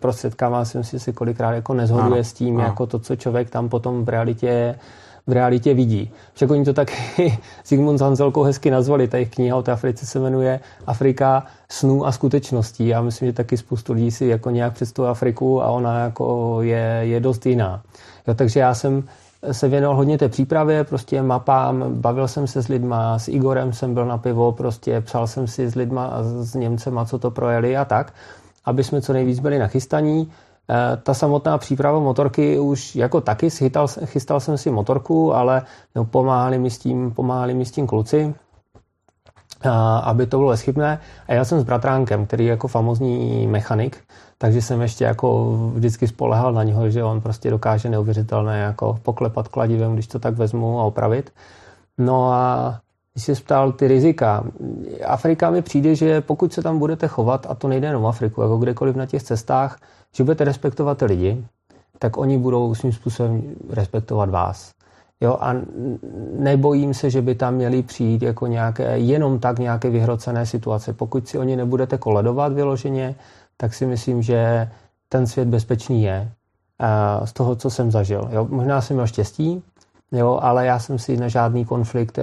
prostředkama, 0.00 0.64
si 0.64 0.78
myslím, 0.78 1.00
si 1.00 1.12
kolikrát 1.12 1.52
jako 1.52 1.74
nezhoduje 1.74 2.20
ano, 2.20 2.24
s 2.24 2.32
tím, 2.32 2.56
ano. 2.56 2.64
jako 2.64 2.86
to, 2.86 2.98
co 2.98 3.16
člověk 3.16 3.50
tam 3.50 3.68
potom 3.68 4.04
v 4.04 4.08
realitě 4.08 4.74
v 5.26 5.32
realitě 5.32 5.74
vidí. 5.74 6.10
Však 6.34 6.50
oni 6.50 6.64
to 6.64 6.72
tak 6.72 6.92
Sigmund 7.64 7.98
s 7.98 8.02
Hanzelkou 8.02 8.42
hezky 8.42 8.70
nazvali, 8.70 9.08
ta 9.08 9.16
jejich 9.16 9.30
kniha 9.30 9.56
o 9.56 9.62
té 9.62 9.72
Africe 9.72 10.06
se 10.06 10.18
jmenuje 10.18 10.60
Afrika 10.86 11.46
snů 11.68 12.06
a 12.06 12.12
skutečností. 12.12 12.86
Já 12.86 13.02
myslím, 13.02 13.28
že 13.28 13.32
taky 13.32 13.56
spoustu 13.56 13.92
lidí 13.92 14.10
si 14.10 14.26
jako 14.26 14.50
nějak 14.50 14.72
představuje 14.72 15.10
Afriku 15.10 15.62
a 15.62 15.66
ona 15.66 16.00
jako 16.00 16.58
je, 16.62 16.98
je 17.00 17.20
dost 17.20 17.46
jiná. 17.46 17.82
Jo, 18.26 18.34
takže 18.34 18.60
já 18.60 18.74
jsem 18.74 19.04
se 19.52 19.68
věnoval 19.68 19.96
hodně 19.96 20.18
té 20.18 20.28
přípravě, 20.28 20.84
prostě 20.84 21.22
mapám, 21.22 21.84
bavil 21.88 22.28
jsem 22.28 22.46
se 22.46 22.62
s 22.62 22.68
lidma, 22.68 23.18
s 23.18 23.28
Igorem 23.28 23.72
jsem 23.72 23.94
byl 23.94 24.06
na 24.06 24.18
pivo, 24.18 24.52
prostě 24.52 25.00
psal 25.00 25.26
jsem 25.26 25.46
si 25.46 25.70
s 25.70 25.74
lidma 25.74 26.06
a 26.06 26.22
s 26.22 26.54
Němcema, 26.54 27.04
co 27.04 27.18
to 27.18 27.30
projeli 27.30 27.76
a 27.76 27.84
tak, 27.84 28.12
aby 28.64 28.84
jsme 28.84 29.00
co 29.00 29.12
nejvíc 29.12 29.40
byli 29.40 29.58
nachystaní. 29.58 30.32
Eh, 30.70 30.96
ta 30.96 31.14
samotná 31.14 31.58
příprava 31.58 31.98
motorky 31.98 32.58
už 32.58 32.96
jako 32.96 33.20
taky 33.20 33.50
chytal, 33.50 33.88
chystal 34.04 34.40
jsem 34.40 34.58
si 34.58 34.70
motorku, 34.70 35.34
ale 35.34 35.62
no, 35.94 36.04
pomáhali, 36.04 36.58
mi 36.58 36.70
s 36.70 36.78
tím, 36.78 37.10
pomáhali 37.10 37.54
mi 37.54 37.64
s 37.64 37.70
tím 37.70 37.86
kluci, 37.86 38.34
aby 40.02 40.26
to 40.26 40.36
bylo 40.38 40.50
bezchybné. 40.50 41.00
A 41.28 41.32
já 41.32 41.44
jsem 41.44 41.60
s 41.60 41.64
bratránkem, 41.64 42.26
který 42.26 42.44
je 42.44 42.50
jako 42.50 42.68
famozní 42.68 43.46
mechanik, 43.46 43.98
takže 44.38 44.62
jsem 44.62 44.80
ještě 44.80 45.04
jako 45.04 45.56
vždycky 45.74 46.08
spolehal 46.08 46.52
na 46.52 46.62
něho, 46.62 46.90
že 46.90 47.04
on 47.04 47.20
prostě 47.20 47.50
dokáže 47.50 47.90
neuvěřitelné 47.90 48.58
jako 48.58 48.98
poklepat 49.02 49.48
kladivem, 49.48 49.94
když 49.94 50.06
to 50.06 50.18
tak 50.18 50.34
vezmu 50.34 50.80
a 50.80 50.84
opravit. 50.84 51.32
No 51.98 52.32
a 52.32 52.74
když 53.14 53.24
jsi 53.24 53.34
ptal 53.34 53.72
ty 53.72 53.88
rizika, 53.88 54.44
Afrika 55.06 55.50
mi 55.50 55.62
přijde, 55.62 55.94
že 55.94 56.20
pokud 56.20 56.52
se 56.52 56.62
tam 56.62 56.78
budete 56.78 57.08
chovat, 57.08 57.46
a 57.50 57.54
to 57.54 57.68
nejde 57.68 57.86
jenom 57.86 58.06
Afriku, 58.06 58.42
jako 58.42 58.58
kdekoliv 58.58 58.96
na 58.96 59.06
těch 59.06 59.22
cestách, 59.22 59.78
že 60.16 60.24
budete 60.24 60.44
respektovat 60.44 61.02
lidi, 61.02 61.44
tak 61.98 62.16
oni 62.16 62.38
budou 62.38 62.74
svým 62.74 62.92
způsobem 62.92 63.42
respektovat 63.70 64.30
vás. 64.30 64.72
Jo, 65.20 65.38
a 65.40 65.54
nebojím 66.38 66.94
se, 66.94 67.10
že 67.10 67.22
by 67.22 67.34
tam 67.34 67.54
měli 67.54 67.82
přijít 67.82 68.22
jako 68.22 68.46
nějaké, 68.46 68.98
jenom 68.98 69.38
tak 69.38 69.58
nějaké 69.58 69.90
vyhrocené 69.90 70.46
situace. 70.46 70.92
Pokud 70.92 71.28
si 71.28 71.38
oni 71.38 71.56
nebudete 71.56 71.98
koledovat 71.98 72.52
vyloženě, 72.52 73.14
tak 73.56 73.74
si 73.74 73.86
myslím, 73.86 74.22
že 74.22 74.70
ten 75.08 75.26
svět 75.26 75.48
bezpečný 75.48 76.02
je. 76.02 76.32
Z 77.24 77.32
toho, 77.32 77.56
co 77.56 77.70
jsem 77.70 77.90
zažil. 77.90 78.28
Jo, 78.32 78.46
možná 78.50 78.80
jsem 78.80 78.96
měl 78.96 79.06
štěstí, 79.06 79.62
jo, 80.12 80.38
ale 80.42 80.66
já 80.66 80.78
jsem 80.78 80.98
si 80.98 81.16
na 81.16 81.28
žádný 81.28 81.64
konflikt 81.64 82.18
e, 82.18 82.22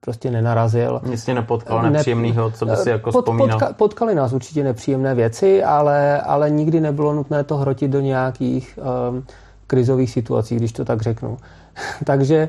prostě 0.00 0.30
nenarazil. 0.30 1.00
Nic 1.06 1.24
tě 1.24 1.34
nepotkalo 1.34 1.82
nepříjemného, 1.82 2.50
co 2.50 2.66
by 2.66 2.76
si 2.76 2.90
jako 2.90 3.12
pod, 3.12 3.20
vzpomínal? 3.20 3.58
Potka, 3.58 3.74
potkali 3.74 4.14
nás 4.14 4.32
určitě 4.32 4.64
nepříjemné 4.64 5.14
věci, 5.14 5.64
ale, 5.64 6.20
ale 6.20 6.50
nikdy 6.50 6.80
nebylo 6.80 7.12
nutné 7.14 7.44
to 7.44 7.56
hrotit 7.56 7.90
do 7.90 8.00
nějakých 8.00 8.78
um, 9.10 9.24
krizových 9.66 10.10
situací, 10.10 10.56
když 10.56 10.72
to 10.72 10.84
tak 10.84 11.02
řeknu. 11.02 11.36
Takže 12.04 12.48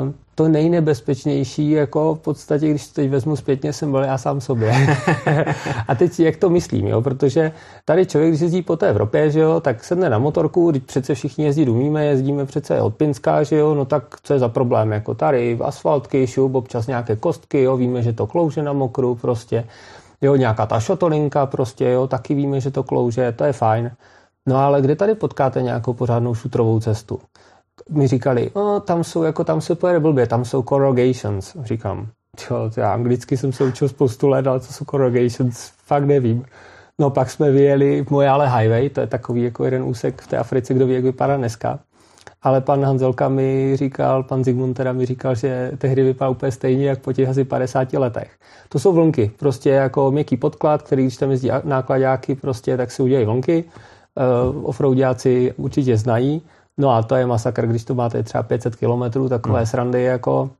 um, 0.00 0.14
to 0.38 0.48
nejnebezpečnější, 0.48 1.70
jako 1.70 2.14
v 2.14 2.18
podstatě, 2.18 2.70
když 2.70 2.86
teď 2.86 3.10
vezmu 3.10 3.36
zpětně, 3.36 3.72
jsem 3.72 3.90
byl 3.90 4.00
já 4.00 4.18
sám 4.18 4.40
sobě. 4.40 4.72
a 5.88 5.94
teď 5.94 6.20
jak 6.20 6.36
to 6.36 6.50
myslím, 6.50 6.86
jo? 6.86 7.02
protože 7.02 7.52
tady 7.84 8.06
člověk, 8.06 8.30
když 8.30 8.40
jezdí 8.40 8.62
po 8.62 8.76
té 8.76 8.88
Evropě, 8.88 9.30
že 9.30 9.40
jo, 9.40 9.60
tak 9.60 9.84
sedne 9.84 10.10
na 10.10 10.18
motorku, 10.18 10.70
když 10.70 10.82
přece 10.82 11.14
všichni 11.14 11.44
jezdit 11.44 11.68
umíme, 11.68 12.04
jezdíme 12.04 12.46
přece 12.46 12.80
od 12.80 12.94
Pinska, 12.94 13.42
že 13.42 13.56
jo, 13.56 13.74
no 13.74 13.84
tak 13.84 14.16
co 14.22 14.32
je 14.32 14.38
za 14.38 14.48
problém, 14.48 14.92
jako 14.92 15.14
tady 15.14 15.58
asfaltky, 15.62 16.26
šup, 16.26 16.54
občas 16.54 16.86
nějaké 16.86 17.16
kostky, 17.16 17.62
jo, 17.62 17.76
víme, 17.76 18.02
že 18.02 18.12
to 18.12 18.26
klouže 18.26 18.62
na 18.62 18.72
mokru 18.72 19.14
prostě, 19.14 19.64
jo, 20.20 20.36
nějaká 20.36 20.66
ta 20.66 20.80
šotolinka 20.80 21.46
prostě, 21.46 21.84
jo, 21.84 22.06
taky 22.06 22.34
víme, 22.34 22.60
že 22.60 22.70
to 22.70 22.82
klouže, 22.82 23.32
to 23.32 23.44
je 23.44 23.52
fajn. 23.52 23.90
No 24.46 24.56
ale 24.56 24.82
kde 24.82 24.96
tady 24.96 25.14
potkáte 25.14 25.62
nějakou 25.62 25.92
pořádnou 25.92 26.34
šutrovou 26.34 26.80
cestu? 26.80 27.20
Mi 27.90 28.08
říkali, 28.08 28.50
no, 28.56 28.80
tam 28.80 29.04
jsou, 29.04 29.22
jako 29.22 29.44
tam 29.44 29.60
se 29.60 29.74
pojede 29.74 30.00
blbě, 30.00 30.26
tam 30.26 30.44
jsou 30.44 30.62
corrugations. 30.62 31.56
Říkám, 31.62 32.08
čo, 32.36 32.70
já 32.76 32.92
anglicky 32.92 33.36
jsem 33.36 33.52
se 33.52 33.64
učil 33.64 33.88
spoustu 33.88 34.28
let, 34.28 34.46
ale 34.46 34.60
co 34.60 34.72
jsou 34.72 34.84
corrugations, 34.84 35.72
fakt 35.86 36.04
nevím. 36.04 36.44
No 36.98 37.10
pak 37.10 37.30
jsme 37.30 37.50
vyjeli 37.50 38.04
v 38.04 38.10
Mojale 38.10 38.58
Highway, 38.58 38.88
to 38.88 39.00
je 39.00 39.06
takový 39.06 39.42
jako 39.42 39.64
jeden 39.64 39.82
úsek 39.82 40.22
v 40.22 40.26
té 40.26 40.36
Africe, 40.36 40.74
kdo 40.74 40.86
ví, 40.86 40.94
jak 40.94 41.04
vypadá 41.04 41.36
dneska. 41.36 41.78
Ale 42.42 42.60
pan 42.60 42.84
Hanzelka 42.84 43.28
mi 43.28 43.76
říkal, 43.76 44.22
pan 44.22 44.44
Zigmund 44.44 44.76
teda 44.76 44.92
mi 44.92 45.06
říkal, 45.06 45.34
že 45.34 45.72
tehdy 45.78 46.02
vypadá 46.02 46.28
úplně 46.28 46.52
stejně, 46.52 46.88
jak 46.88 46.98
po 46.98 47.12
těch 47.12 47.28
asi 47.28 47.44
50 47.44 47.92
letech. 47.92 48.30
To 48.68 48.78
jsou 48.78 48.92
vlnky, 48.92 49.30
prostě 49.38 49.70
jako 49.70 50.10
měkký 50.10 50.36
podklad, 50.36 50.82
který 50.82 51.02
když 51.02 51.16
tam 51.16 51.30
jezdí 51.30 51.50
nákladáky, 51.64 52.34
prostě, 52.34 52.76
tak 52.76 52.90
si 52.90 53.02
udělají 53.02 53.26
vlnky. 53.26 53.64
Uh, 54.54 54.68
offroadiáci 54.68 55.54
určitě 55.56 55.96
znají. 55.96 56.42
No 56.78 56.90
a 56.90 57.02
to 57.02 57.14
je 57.14 57.26
masakr, 57.26 57.66
když 57.66 57.84
to 57.84 57.94
máte 57.94 58.22
třeba 58.22 58.42
500 58.42 58.76
kilometrů, 58.76 59.28
takové 59.28 59.58
hmm. 59.58 59.66
srandy 59.66 60.02
jako 60.02 60.50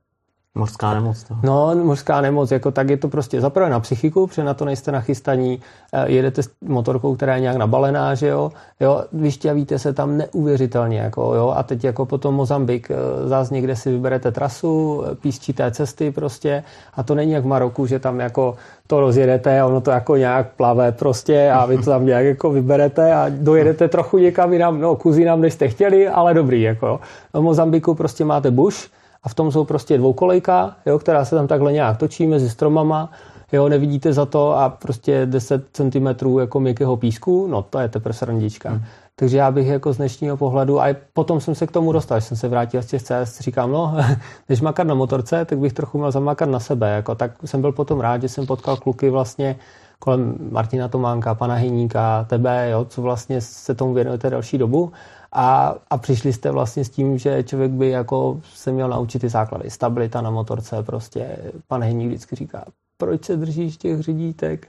Mořská 0.57 0.93
nemoc. 0.93 1.23
To. 1.23 1.35
No, 1.43 1.75
mořská 1.75 2.21
nemoc, 2.21 2.51
jako 2.51 2.71
tak 2.71 2.89
je 2.89 2.97
to 2.97 3.07
prostě 3.07 3.41
zaprvé 3.41 3.69
na 3.69 3.79
psychiku, 3.79 4.27
protože 4.27 4.43
na 4.43 4.53
to 4.53 4.65
nejste 4.65 4.91
nachystaní, 4.91 5.59
eh, 5.93 6.11
jedete 6.11 6.43
s 6.43 6.49
motorkou, 6.61 7.15
která 7.15 7.35
je 7.35 7.41
nějak 7.41 7.57
nabalená, 7.57 8.15
že 8.15 8.27
jo, 8.27 8.51
jo, 8.79 9.03
vyšťavíte 9.13 9.79
se 9.79 9.93
tam 9.93 10.17
neuvěřitelně, 10.17 10.99
jako 10.99 11.35
jo, 11.35 11.53
a 11.57 11.63
teď 11.63 11.83
jako 11.83 12.05
potom 12.05 12.35
Mozambik, 12.35 12.91
eh, 12.91 13.27
zás 13.27 13.49
někde 13.49 13.75
si 13.75 13.91
vyberete 13.91 14.31
trasu, 14.31 15.03
eh, 15.05 15.15
písčité 15.15 15.71
cesty 15.71 16.11
prostě, 16.11 16.63
a 16.93 17.03
to 17.03 17.15
není 17.15 17.31
jak 17.31 17.43
v 17.43 17.47
Maroku, 17.47 17.85
že 17.85 17.99
tam 17.99 18.19
jako 18.19 18.55
to 18.87 18.99
rozjedete 18.99 19.59
a 19.59 19.65
ono 19.65 19.81
to 19.81 19.91
jako 19.91 20.15
nějak 20.15 20.47
plave 20.57 20.91
prostě 20.91 21.51
a 21.51 21.65
vy 21.65 21.77
to 21.77 21.83
tam 21.83 22.05
nějak 22.05 22.25
jako 22.25 22.51
vyberete 22.51 23.13
a 23.13 23.25
dojedete 23.29 23.87
trochu 23.87 24.17
někam 24.17 24.53
jinam, 24.53 24.81
no 24.81 24.95
kuzinám, 24.95 25.41
než 25.41 25.53
jste 25.53 25.67
chtěli, 25.67 26.07
ale 26.07 26.33
dobrý, 26.33 26.61
jako. 26.61 26.99
V 27.33 27.41
Mozambiku 27.41 27.95
prostě 27.95 28.25
máte 28.25 28.51
bush, 28.51 28.96
a 29.23 29.29
v 29.29 29.33
tom 29.33 29.51
jsou 29.51 29.65
prostě 29.65 29.97
dvoukolejka, 29.97 30.75
jo, 30.85 30.99
která 30.99 31.25
se 31.25 31.35
tam 31.35 31.47
takhle 31.47 31.73
nějak 31.73 31.97
točí 31.97 32.27
mezi 32.27 32.49
stromama, 32.49 33.11
jo, 33.51 33.69
nevidíte 33.69 34.13
za 34.13 34.25
to 34.25 34.57
a 34.57 34.69
prostě 34.69 35.25
10 35.25 35.65
cm 35.73 36.39
jako 36.39 36.59
měkkého 36.59 36.97
písku, 36.97 37.47
no 37.47 37.61
to 37.61 37.79
je 37.79 37.87
teprve 37.87 38.13
srandička. 38.13 38.69
Hmm. 38.69 38.81
Takže 39.19 39.37
já 39.37 39.51
bych 39.51 39.67
jako 39.67 39.93
z 39.93 39.97
dnešního 39.97 40.37
pohledu, 40.37 40.81
a 40.81 40.95
potom 41.13 41.41
jsem 41.41 41.55
se 41.55 41.67
k 41.67 41.71
tomu 41.71 41.91
dostal, 41.91 42.21
jsem 42.21 42.37
se 42.37 42.47
vrátil 42.47 42.81
z 42.81 42.85
těch 42.85 43.03
cest, 43.03 43.41
říkám, 43.41 43.71
no, 43.71 43.97
než 44.49 44.61
makat 44.61 44.87
na 44.87 44.95
motorce, 44.95 45.45
tak 45.45 45.59
bych 45.59 45.73
trochu 45.73 45.97
měl 45.97 46.11
zamakat 46.11 46.49
na 46.49 46.59
sebe. 46.59 46.89
Jako, 46.89 47.15
tak 47.15 47.31
jsem 47.45 47.61
byl 47.61 47.71
potom 47.71 47.99
rád, 47.99 48.21
že 48.21 48.29
jsem 48.29 48.45
potkal 48.45 48.77
kluky 48.77 49.09
vlastně 49.09 49.55
kolem 49.99 50.35
Martina 50.51 50.87
Tománka, 50.87 51.35
pana 51.35 51.55
Hyníka, 51.55 52.23
tebe, 52.23 52.69
jo, 52.69 52.85
co 52.85 53.01
vlastně 53.01 53.41
se 53.41 53.75
tomu 53.75 53.93
věnujete 53.93 54.29
další 54.29 54.57
dobu. 54.57 54.91
A, 55.39 55.75
a 55.89 55.97
přišli 55.97 56.33
jste 56.33 56.51
vlastně 56.51 56.85
s 56.85 56.89
tím, 56.89 57.17
že 57.17 57.43
člověk 57.43 57.71
by 57.71 57.89
jako 57.89 58.41
se 58.53 58.71
měl 58.71 58.89
naučit 58.89 59.19
ty 59.19 59.29
základy. 59.29 59.69
Stabilita 59.69 60.21
na 60.21 60.29
motorce, 60.29 60.83
prostě 60.83 61.37
pan 61.67 61.83
Heník 61.83 62.07
vždycky 62.07 62.35
říká, 62.35 62.65
proč 62.97 63.25
se 63.25 63.37
držíš 63.37 63.77
těch 63.77 63.99
řídítek? 63.99 64.67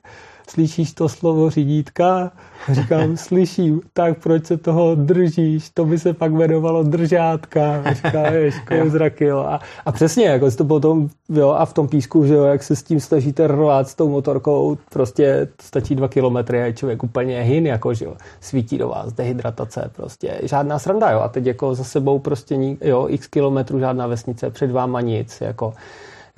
Slyšíš 0.50 0.92
to 0.92 1.08
slovo 1.08 1.50
řídítka? 1.50 2.32
Říkám, 2.72 3.16
slyším, 3.28 3.80
tak 3.92 4.18
proč 4.22 4.46
se 4.46 4.56
toho 4.56 4.94
držíš? 4.94 5.70
To 5.70 5.84
by 5.84 5.98
se 5.98 6.12
pak 6.12 6.32
jmenovalo 6.32 6.82
držátka. 6.82 7.82
Říká, 7.92 8.30
ježko, 8.30 8.74
zraky, 8.86 9.24
jo. 9.24 9.38
A, 9.38 9.60
a 9.86 9.92
přesně, 9.92 10.26
jako 10.26 10.50
to 10.50 10.64
potom, 10.64 11.08
jo, 11.28 11.50
a 11.50 11.64
v 11.64 11.72
tom 11.72 11.88
písku, 11.88 12.26
že 12.26 12.34
jo, 12.34 12.44
jak 12.44 12.62
se 12.62 12.76
s 12.76 12.82
tím 12.82 13.00
snažíte 13.00 13.46
rvát 13.46 13.88
s 13.88 13.94
tou 13.94 14.08
motorkou, 14.08 14.78
prostě 14.90 15.48
stačí 15.60 15.94
dva 15.94 16.08
kilometry 16.08 16.62
a 16.62 16.64
je 16.64 16.72
člověk 16.72 17.02
úplně 17.02 17.42
hin, 17.42 17.66
jako, 17.66 17.94
že 17.94 18.04
jo, 18.04 18.16
svítí 18.40 18.78
do 18.78 18.88
vás, 18.88 19.12
dehydratace, 19.12 19.90
prostě 19.96 20.40
žádná 20.42 20.78
sranda, 20.78 21.10
jo. 21.10 21.20
A 21.20 21.28
teď 21.28 21.46
jako 21.46 21.74
za 21.74 21.84
sebou 21.84 22.18
prostě, 22.18 22.76
jo, 22.80 23.06
x 23.08 23.26
kilometrů 23.26 23.78
žádná 23.78 24.06
vesnice, 24.06 24.50
před 24.50 24.70
váma 24.70 25.00
nic, 25.00 25.40
jako, 25.40 25.74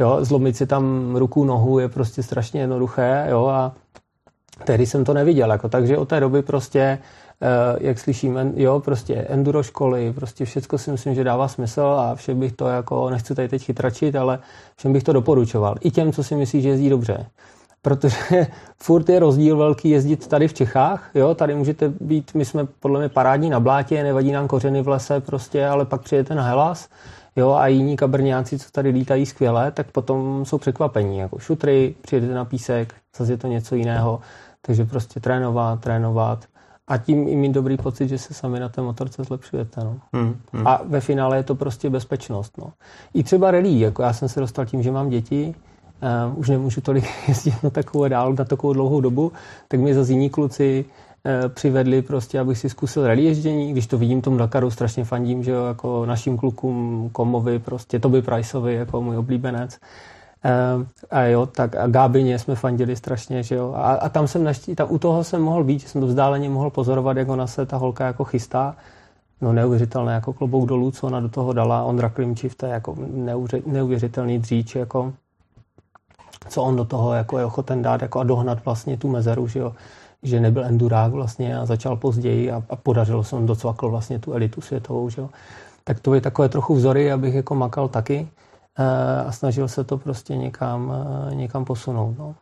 jo, 0.01 0.19
zlomit 0.21 0.57
si 0.57 0.67
tam 0.67 1.17
ruku, 1.17 1.45
nohu 1.45 1.79
je 1.79 1.89
prostě 1.89 2.23
strašně 2.23 2.61
jednoduché, 2.61 3.27
jo, 3.31 3.47
a 3.47 3.73
tehdy 4.65 4.87
jsem 4.87 5.05
to 5.05 5.15
neviděl, 5.15 5.51
jako, 5.51 5.69
takže 5.69 5.99
od 5.99 6.09
té 6.09 6.21
doby 6.21 6.43
prostě, 6.43 6.81
eh, 6.81 7.77
jak 7.81 7.99
slyším, 7.99 8.39
jo, 8.57 8.81
prostě 8.81 9.15
enduro 9.15 9.63
školy, 9.63 10.13
prostě 10.13 10.45
všecko 10.45 10.79
si 10.79 10.91
myslím, 10.91 11.15
že 11.15 11.25
dává 11.25 11.49
smysl 11.49 11.81
a 11.81 12.15
vše 12.15 12.35
bych 12.35 12.53
to 12.53 12.69
jako, 12.69 13.11
nechci 13.11 13.35
tady 13.35 13.49
teď 13.49 13.65
chytračit, 13.65 14.17
ale 14.17 14.39
všem 14.77 14.93
bych 14.93 15.05
to 15.05 15.13
doporučoval. 15.13 15.75
I 15.81 15.91
těm, 15.91 16.13
co 16.13 16.25
si 16.25 16.37
myslí, 16.37 16.63
že 16.63 16.69
jezdí 16.69 16.89
dobře. 16.91 17.27
Protože 17.83 18.47
furt 18.83 19.09
je 19.09 19.19
rozdíl 19.19 19.57
velký 19.57 19.91
jezdit 19.91 20.27
tady 20.27 20.49
v 20.49 20.55
Čechách, 20.55 21.11
jo, 21.15 21.35
tady 21.35 21.55
můžete 21.55 21.89
být, 21.89 22.35
my 22.35 22.45
jsme 22.45 22.67
podle 22.81 23.01
mě 23.01 23.09
parádní 23.09 23.51
na 23.51 23.61
blátě, 23.61 24.03
nevadí 24.03 24.33
nám 24.33 24.49
kořeny 24.49 24.83
v 24.83 24.89
lese 24.89 25.21
prostě, 25.21 25.67
ale 25.67 25.85
pak 25.85 26.03
přijete 26.03 26.35
na 26.35 26.43
Helas, 26.43 26.89
jo, 27.41 27.53
a 27.53 27.67
jiní 27.67 27.97
kabrňáci, 27.97 28.59
co 28.59 28.71
tady 28.71 28.91
lítají 28.91 29.27
skvěle, 29.27 29.71
tak 29.71 29.91
potom 29.91 30.45
jsou 30.45 30.59
překvapení, 30.59 31.19
jako 31.19 31.39
šutry, 31.39 31.95
přijedete 32.01 32.35
na 32.35 32.45
písek, 32.45 32.95
zase 33.17 33.33
je 33.33 33.37
to 33.37 33.47
něco 33.47 33.75
jiného. 33.75 34.21
Takže 34.63 34.85
prostě 34.85 35.21
trénovat, 35.21 35.81
trénovat 35.81 36.45
a 36.89 36.97
tím 36.97 37.29
i 37.29 37.37
mít 37.37 37.53
dobrý 37.53 37.77
pocit, 37.77 38.09
že 38.09 38.19
se 38.19 38.35
sami 38.35 38.61
na 38.61 38.69
té 38.69 38.83
motorce 38.83 39.25
zlepšujete. 39.25 39.85
No. 39.85 39.97
Hmm, 40.13 40.37
hmm. 40.53 40.67
A 40.67 40.81
ve 40.85 41.01
finále 41.01 41.37
je 41.37 41.43
to 41.43 41.55
prostě 41.55 41.91
bezpečnost. 41.91 42.59
No. 42.59 42.73
I 43.15 43.23
třeba 43.23 43.51
rally, 43.51 43.81
jako 43.81 44.03
já 44.03 44.13
jsem 44.13 44.29
se 44.29 44.41
dostal 44.41 44.67
tím, 44.67 44.83
že 44.83 44.91
mám 44.91 45.09
děti, 45.09 45.55
uh, 46.33 46.39
už 46.39 46.49
nemůžu 46.49 46.81
tolik 46.81 47.05
jezdit 47.29 47.63
na 47.63 47.71
takovou 47.71 48.09
dál, 48.09 48.35
na 48.35 48.45
takovou 48.45 48.73
dlouhou 48.73 49.01
dobu, 49.01 49.33
tak 49.69 49.81
mi 49.81 49.95
zase 49.95 50.13
jiní 50.13 50.31
kluci 50.31 50.85
přivedli 51.49 52.03
prostě, 52.03 52.41
abych 52.41 52.59
si 52.59 52.69
zkusil 52.69 53.07
rally 53.07 53.25
ježdění. 53.25 53.73
Když 53.73 53.87
to 53.87 53.99
vidím 53.99 54.21
tom 54.21 54.37
Dakaru, 54.37 54.71
strašně 54.71 55.05
fandím, 55.05 55.43
že 55.43 55.51
jo, 55.51 55.65
jako 55.65 56.07
našim 56.07 56.37
klukům 56.37 57.09
Komovi, 57.13 57.59
prostě 57.59 57.99
Toby 57.99 58.23
Priceovi, 58.23 58.75
jako 58.75 59.03
můj 59.03 59.17
oblíbenec. 59.17 59.79
Uh, 60.79 60.87
a 61.11 61.23
jo, 61.23 61.47
tak 61.47 61.77
a 61.77 61.87
Gábině 61.87 62.39
jsme 62.39 62.55
fandili 62.55 62.97
strašně, 62.97 63.43
že 63.43 63.55
jo. 63.55 63.73
A, 63.77 63.93
a 63.93 64.09
tam 64.09 64.29
jsem 64.29 64.45
naští, 64.45 64.75
tam, 64.75 64.89
u 64.91 64.99
toho 64.99 65.25
jsem 65.25 65.43
mohl 65.43 65.65
být, 65.65 65.81
že 65.81 65.89
jsem 65.89 66.01
to 66.01 66.07
vzdáleně 66.07 66.51
mohl 66.51 66.71
pozorovat, 66.71 67.17
jak 67.17 67.29
ona 67.29 67.47
se 67.47 67.67
ta 67.67 67.77
holka 67.77 68.07
jako 68.07 68.25
chystá. 68.25 68.77
no 69.41 69.53
neuvěřitelné, 69.53 70.13
jako 70.13 70.33
klobouk 70.33 70.69
dolů, 70.69 70.91
co 70.91 71.07
ona 71.07 71.21
do 71.21 71.29
toho 71.29 71.53
dala. 71.53 71.85
Ondra 71.85 72.09
Klimčiv, 72.09 72.55
to 72.55 72.67
je 72.67 72.73
jako 72.73 72.97
neuvěřitelný 73.67 74.39
dříč, 74.39 74.75
jako 74.75 75.13
co 76.49 76.63
on 76.63 76.77
do 76.77 76.85
toho 76.85 77.13
jako 77.15 77.39
je 77.39 77.45
ochoten 77.45 77.83
dát 77.83 78.03
jako 78.03 78.21
a 78.21 78.25
dohnat 78.25 78.65
vlastně 78.65 78.97
tu 78.97 79.09
mezeru, 79.09 79.49
že, 79.49 79.59
jo, 79.59 79.73
že 80.23 80.41
nebyl 80.41 80.65
endurák 80.65 81.13
vlastně 81.13 81.59
a 81.59 81.67
začal 81.67 81.97
později 81.97 82.51
a, 82.51 82.63
a 82.71 82.77
podařilo 82.77 83.25
se 83.25 83.37
on 83.37 83.47
docvakl 83.47 83.91
vlastně 83.91 84.19
tu 84.19 84.33
elitu 84.33 84.61
světovou. 84.61 85.11
Že 85.11 85.21
jo. 85.21 85.29
Tak 85.85 86.01
to 86.01 86.15
je 86.15 86.21
takové 86.21 86.49
trochu 86.49 86.75
vzory, 86.75 87.13
abych 87.13 87.35
jako 87.35 87.55
makal 87.55 87.89
taky 87.89 88.29
eh, 88.79 89.25
a 89.27 89.33
snažil 89.33 89.69
se 89.69 89.85
to 89.85 89.99
prostě 89.99 90.37
někam, 90.37 90.93
eh, 91.31 91.35
někam 91.35 91.65
posunout. 91.65 92.19
No. 92.19 92.35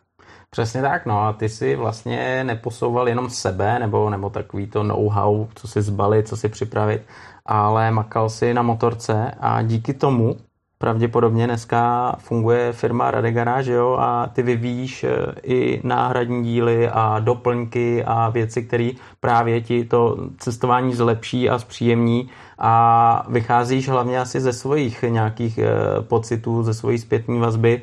Přesně 0.50 0.82
tak, 0.82 1.06
no 1.06 1.20
a 1.23 1.32
ty 1.32 1.49
si 1.49 1.76
vlastně 1.76 2.44
neposouval 2.44 3.08
jenom 3.08 3.30
sebe, 3.30 3.78
nebo, 3.78 4.11
nebo 4.11 4.30
takový 4.30 4.66
to 4.66 4.82
know-how, 4.82 5.47
co 5.54 5.68
si 5.68 5.82
zbalit, 5.82 6.28
co 6.28 6.37
si 6.37 6.49
připravit, 6.49 7.02
ale 7.47 7.90
makal 7.90 8.28
si 8.28 8.54
na 8.54 8.62
motorce 8.62 9.30
a 9.40 9.62
díky 9.62 9.94
tomu 9.94 10.37
pravděpodobně 10.78 11.47
dneska 11.47 12.14
funguje 12.18 12.73
firma 12.73 13.11
Rade 13.11 13.32
Garage, 13.32 13.73
jo, 13.73 13.97
a 14.00 14.26
ty 14.26 14.42
vyvíjíš 14.42 15.04
eh, 15.04 15.35
i 15.42 15.80
náhradní 15.85 16.44
díly 16.44 16.88
a 16.88 17.18
doplňky 17.18 18.04
a 18.04 18.28
věci, 18.28 18.62
které 18.62 18.90
právě 19.20 19.61
ti 19.61 19.85
to 19.85 20.16
cestování 20.38 20.94
zlepší 20.94 21.50
a 21.50 21.58
zpříjemní. 21.58 22.30
A 22.58 23.26
vycházíš 23.28 23.88
hlavně 23.88 24.20
asi 24.20 24.40
ze 24.40 24.52
svých 24.52 25.02
nějakých 25.02 25.58
eh, 25.58 25.70
pocitů, 26.00 26.62
ze 26.62 26.75
svojí 26.75 26.99
zpětní 26.99 27.40
vazby, 27.40 27.82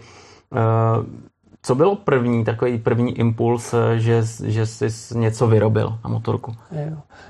eh, 0.54 1.26
co 1.66 1.76
bylo 1.76 1.96
první, 1.96 2.44
takový 2.44 2.78
první 2.78 3.20
impuls, 3.20 3.76
že, 3.96 4.24
že 4.44 4.66
jsi 4.66 4.88
něco 5.16 5.48
vyrobil 5.48 5.98
na 6.04 6.10
motorku? 6.10 6.56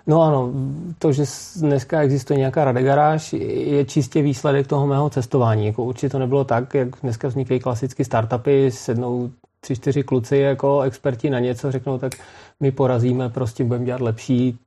No 0.08 0.22
ano, 0.22 0.52
to, 1.00 1.12
že 1.12 1.24
dneska 1.60 2.02
existuje 2.02 2.38
nějaká 2.38 2.66
radegaráž, 2.66 3.34
je 3.34 3.86
čistě 3.86 4.22
výsledek 4.22 4.68
toho 4.68 4.88
mého 4.88 5.10
cestování. 5.10 5.66
Jako 5.66 5.84
určitě 5.84 6.10
to 6.10 6.20
nebylo 6.20 6.44
tak, 6.44 6.74
jak 6.74 6.88
dneska 7.04 7.28
vznikají 7.28 7.60
klasické 7.60 8.06
startupy, 8.06 8.72
sednou 8.72 9.30
tři, 9.60 9.76
čtyři 9.76 10.04
kluci 10.04 10.38
jako 10.38 10.82
experti 10.82 11.30
na 11.30 11.40
něco, 11.40 11.72
řeknou, 11.72 11.98
tak 11.98 12.12
my 12.60 12.72
porazíme, 12.72 13.30
prostě 13.30 13.64
budeme 13.64 13.86
dělat 13.86 14.02
lepší, 14.02 14.58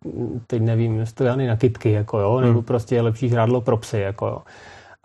teď 0.47 0.63
nevím, 0.63 1.07
stojany 1.07 1.47
na 1.47 1.57
kitky, 1.57 1.93
jako 1.93 2.19
jo, 2.19 2.41
nebo 2.41 2.53
hmm. 2.53 2.63
prostě 2.63 3.01
lepší 3.01 3.29
žrádlo 3.29 3.61
pro 3.61 3.77
psy, 3.77 3.99
jako 3.99 4.27
jo 4.27 4.39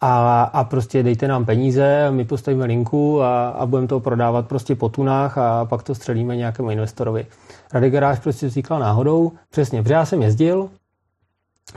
a, 0.05 0.43
a 0.43 0.63
prostě 0.63 1.03
dejte 1.03 1.27
nám 1.27 1.45
peníze, 1.45 2.11
my 2.11 2.25
postavíme 2.25 2.65
linku 2.65 3.21
a, 3.21 3.49
a 3.49 3.65
budeme 3.65 3.87
to 3.87 3.99
prodávat 3.99 4.47
prostě 4.47 4.75
po 4.75 4.89
tunách 4.89 5.37
a 5.37 5.65
pak 5.65 5.83
to 5.83 5.95
střelíme 5.95 6.35
nějakému 6.35 6.71
investorovi. 6.71 7.25
Rady 7.73 7.89
Garáž 7.89 8.19
prostě 8.19 8.47
vznikla 8.47 8.79
náhodou, 8.79 9.31
přesně, 9.49 9.83
protože 9.83 9.93
já 9.93 10.05
jsem 10.05 10.21
jezdil 10.21 10.69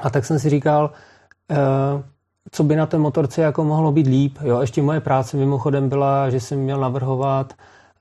a 0.03 0.11
tak 0.11 0.25
jsem 0.25 0.39
si 0.39 0.51
říkal, 0.51 0.91
uh, 1.51 2.03
co 2.51 2.65
by 2.65 2.77
na 2.77 2.87
té 2.87 2.99
motorce 2.99 3.43
jako 3.43 3.65
mohlo 3.65 3.93
být 3.93 4.07
líp. 4.07 4.39
Jo, 4.43 4.61
ještě 4.61 4.83
moje 4.83 5.01
práce 5.01 5.37
mimochodem 5.37 5.89
byla, 5.89 6.31
že 6.31 6.41
jsem 6.41 6.59
měl 6.59 6.81
navrhovat 6.81 7.53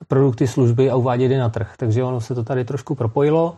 produkty, 0.08 0.48
služby 0.48 0.89
a 0.89 0.96
uvádět 0.96 1.32
je 1.32 1.39
na 1.39 1.50
trh. 1.50 1.74
Takže 1.77 2.03
ono 2.03 2.22
se 2.22 2.36
to 2.36 2.44
tady 2.44 2.65
trošku 2.65 2.96
propojilo. 2.96 3.55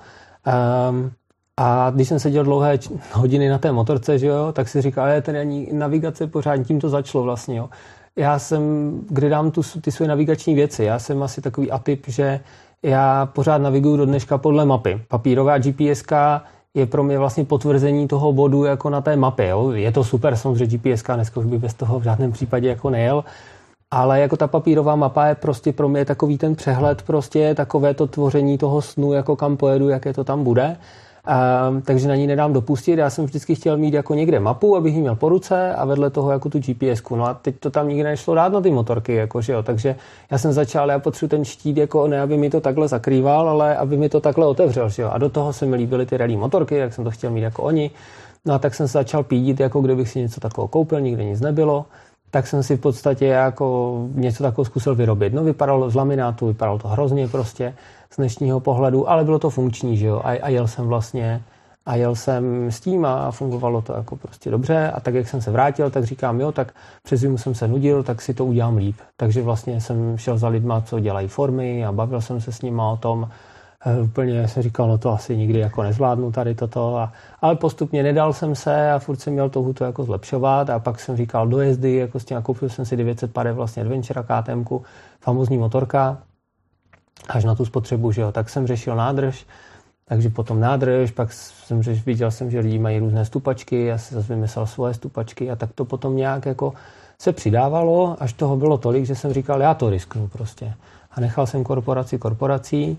Um, 0.90 1.12
a 1.58 1.90
když 1.90 2.08
jsem 2.08 2.20
seděl 2.20 2.44
dlouhé 2.44 2.80
hodiny 3.12 3.50
na 3.50 3.58
té 3.58 3.72
motorce, 3.72 4.20
že 4.20 4.28
jo, 4.28 4.52
tak 4.54 4.68
si 4.68 4.82
říkal, 4.82 5.08
je 5.08 5.22
tady 5.22 5.40
ani 5.40 5.70
navigace 5.74 6.28
pořád, 6.28 6.58
tím 6.58 6.80
to 6.80 6.90
začalo 6.90 7.24
vlastně. 7.24 7.58
Jo. 7.58 7.70
Já 8.16 8.40
jsem, 8.40 8.62
kde 9.10 9.30
dám 9.30 9.52
tu, 9.52 9.62
ty 9.82 9.92
své 9.92 10.08
navigační 10.08 10.56
věci, 10.56 10.84
já 10.84 11.00
jsem 11.00 11.24
asi 11.24 11.42
takový 11.42 11.72
atyp, 11.72 12.04
že 12.08 12.40
já 12.84 13.26
pořád 13.26 13.58
naviguju 13.58 13.98
do 13.98 14.06
dneška 14.06 14.38
podle 14.38 14.66
mapy. 14.66 15.02
Papírová 15.08 15.58
GPS 15.58 16.04
je 16.74 16.86
pro 16.86 17.04
mě 17.04 17.20
vlastně 17.20 17.46
potvrzení 17.46 18.08
toho 18.08 18.34
bodu 18.34 18.64
jako 18.64 18.90
na 18.90 19.02
té 19.02 19.16
mapě. 19.16 19.48
Jo. 19.48 19.72
Je 19.72 19.92
to 19.92 20.04
super, 20.04 20.36
samozřejmě 20.36 20.78
GPS, 20.78 21.04
dneska 21.04 21.40
už 21.40 21.46
by 21.46 21.60
bez 21.60 21.74
toho 21.74 22.00
v 22.00 22.04
žádném 22.04 22.32
případě 22.32 22.68
jako 22.68 22.90
nejel, 22.90 23.24
ale 23.92 24.20
jako 24.20 24.38
ta 24.38 24.48
papírová 24.48 24.96
mapa 24.96 25.26
je 25.26 25.36
prostě 25.36 25.74
pro 25.74 25.90
mě 25.90 26.06
takový 26.06 26.38
ten 26.38 26.56
přehled, 26.56 27.02
prostě 27.02 27.56
takové 27.56 27.94
to 27.94 28.08
tvoření 28.08 28.58
toho 28.58 28.82
snu, 28.82 29.14
jako 29.14 29.36
kam 29.36 29.58
pojedu, 29.58 29.90
jaké 29.90 30.14
to 30.14 30.24
tam 30.24 30.44
bude. 30.44 30.78
A, 31.28 31.74
takže 31.86 32.08
na 32.08 32.16
ní 32.16 32.28
nedám 32.28 32.54
dopustit. 32.54 33.00
Já 33.00 33.10
jsem 33.10 33.26
vždycky 33.26 33.56
chtěl 33.56 33.78
mít 33.78 33.94
jako 33.94 34.14
někde 34.14 34.40
mapu, 34.40 34.76
abych 34.76 34.96
ji 34.96 35.02
měl 35.02 35.16
po 35.16 35.30
ruce 35.30 35.76
a 35.76 35.86
vedle 35.86 36.10
toho 36.10 36.32
jako 36.32 36.50
tu 36.50 36.60
GPS. 36.60 37.02
-ku. 37.02 37.16
No 37.16 37.26
a 37.26 37.34
teď 37.34 37.56
to 37.60 37.70
tam 37.70 37.90
nikdy 37.90 38.04
nešlo 38.04 38.36
dát 38.36 38.54
na 38.54 38.62
ty 38.62 38.72
motorky, 38.72 39.14
jako, 39.14 39.42
že 39.42 39.54
jo. 39.54 39.64
Takže 39.64 39.96
já 40.32 40.38
jsem 40.38 40.54
začal, 40.54 40.90
já 40.90 41.00
potřebuji 41.00 41.30
ten 41.30 41.46
štít, 41.46 41.78
jako 41.78 42.08
ne, 42.08 42.22
aby 42.22 42.38
mi 42.38 42.50
to 42.50 42.62
takhle 42.62 42.88
zakrýval, 42.88 43.50
ale 43.50 43.78
aby 43.78 43.98
mi 43.98 44.10
to 44.10 44.20
takhle 44.20 44.48
otevřel, 44.48 44.90
že 44.90 45.02
jo. 45.02 45.10
A 45.10 45.18
do 45.18 45.30
toho 45.30 45.54
se 45.54 45.66
mi 45.66 45.76
líbily 45.76 46.06
ty 46.06 46.18
rally 46.18 46.38
motorky, 46.38 46.76
jak 46.76 46.94
jsem 46.94 47.04
to 47.04 47.12
chtěl 47.12 47.32
mít 47.32 47.42
jako 47.42 47.64
oni. 47.64 47.92
No 48.46 48.54
a 48.54 48.60
tak 48.60 48.76
jsem 48.76 48.88
se 48.88 48.94
začal 48.94 49.24
pídit, 49.24 49.60
jako 49.60 49.82
kdybych 49.82 50.10
si 50.10 50.20
něco 50.20 50.40
takového 50.40 50.68
koupil, 50.68 51.02
nikdy 51.02 51.26
nic 51.26 51.42
nebylo 51.42 51.86
tak 52.32 52.48
jsem 52.48 52.64
si 52.64 52.78
v 52.78 52.80
podstatě 52.80 53.26
jako 53.26 53.98
něco 54.14 54.44
takového 54.44 54.66
zkusil 54.66 54.96
vyrobit. 54.96 55.34
No 55.34 55.44
vypadalo 55.44 55.90
z 55.90 55.96
laminátu, 55.96 56.48
vypadalo 56.48 56.80
to 56.80 56.88
hrozně 56.88 57.28
prostě 57.28 57.74
z 58.10 58.18
dnešního 58.18 58.60
pohledu, 58.60 59.10
ale 59.10 59.24
bylo 59.24 59.40
to 59.40 59.50
funkční, 59.50 59.98
že 59.98 60.08
jo, 60.08 60.22
a, 60.24 60.30
a 60.42 60.50
jel 60.50 60.68
jsem 60.68 60.88
vlastně 60.88 61.42
a 61.86 61.96
jel 61.96 62.16
jsem 62.16 62.72
s 62.72 62.80
tím 62.80 63.06
a 63.06 63.32
fungovalo 63.32 63.82
to 63.82 63.94
jako 63.94 64.16
prostě 64.16 64.52
dobře. 64.52 64.92
A 64.92 65.00
tak, 65.00 65.14
jak 65.14 65.28
jsem 65.28 65.42
se 65.42 65.52
vrátil, 65.52 65.90
tak 65.90 66.04
říkám, 66.04 66.40
jo, 66.40 66.52
tak 66.52 66.74
přes 67.04 67.20
zimu 67.20 67.38
jsem 67.38 67.56
se 67.56 67.68
nudil, 67.68 68.04
tak 68.04 68.22
si 68.22 68.34
to 68.34 68.46
udělám 68.46 68.78
líp. 68.78 68.96
Takže 69.18 69.42
vlastně 69.42 69.82
jsem 69.82 70.18
šel 70.18 70.38
za 70.38 70.48
lidma, 70.48 70.82
co 70.82 71.00
dělají 71.00 71.28
formy 71.28 71.86
a 71.86 71.92
bavil 71.92 72.22
jsem 72.22 72.42
se 72.42 72.52
s 72.52 72.62
nima 72.62 72.92
o 72.92 72.98
tom, 72.98 73.28
Eh, 73.86 74.02
úplně 74.02 74.48
jsem 74.48 74.64
říkal, 74.64 74.88
no 74.88 74.98
to 74.98 75.10
asi 75.10 75.38
nikdy 75.38 75.60
jako 75.60 75.84
nezvládnu 75.84 76.32
tady 76.32 76.56
toto. 76.56 76.98
A, 76.98 77.14
ale 77.42 77.56
postupně 77.56 78.04
nedal 78.04 78.34
jsem 78.34 78.56
se 78.56 78.92
a 78.92 79.00
furt 79.00 79.22
jsem 79.22 79.34
měl 79.34 79.50
touhu 79.50 79.74
to 79.74 79.84
jako 79.84 80.04
zlepšovat. 80.04 80.70
A 80.70 80.80
pak 80.80 81.00
jsem 81.00 81.18
říkal 81.18 81.48
dojezdy, 81.48 81.96
jako 81.96 82.20
s 82.20 82.26
tím 82.26 82.42
koupil 82.42 82.70
jsem 82.70 82.86
si 82.86 82.98
900 82.98 83.34
pade 83.34 83.54
vlastně 83.54 83.84
Adventure 83.84 84.24
KTM, 84.24 84.66
famozní 85.22 85.58
motorka, 85.58 86.18
až 87.30 87.44
na 87.44 87.56
tu 87.56 87.66
spotřebu, 87.66 88.12
že 88.12 88.22
jo, 88.22 88.32
tak 88.32 88.50
jsem 88.50 88.68
řešil 88.68 88.96
nádrž, 88.96 89.46
takže 90.06 90.30
potom 90.30 90.60
nádrž, 90.60 91.12
pak 91.12 91.34
jsem 91.34 91.84
řeš, 91.84 92.06
viděl 92.06 92.32
jsem, 92.32 92.52
že 92.52 92.60
lidi 92.60 92.80
mají 92.80 93.00
různé 93.00 93.26
stupačky, 93.26 93.86
já 93.86 93.98
si 93.98 94.16
zase 94.16 94.34
vymyslel 94.34 94.66
svoje 94.66 94.94
stupačky 94.94 95.52
a 95.52 95.56
tak 95.56 95.70
to 95.76 95.86
potom 95.86 96.16
nějak 96.16 96.46
jako 96.46 96.74
se 97.22 97.34
přidávalo, 97.34 98.18
až 98.20 98.34
toho 98.34 98.58
bylo 98.58 98.78
tolik, 98.78 99.06
že 99.06 99.16
jsem 99.16 99.34
říkal, 99.34 99.62
já 99.62 99.74
to 99.74 99.90
risknu 99.90 100.28
prostě. 100.28 100.74
A 101.12 101.22
nechal 101.22 101.48
jsem 101.48 101.64
korporaci 101.64 102.18
korporací, 102.18 102.98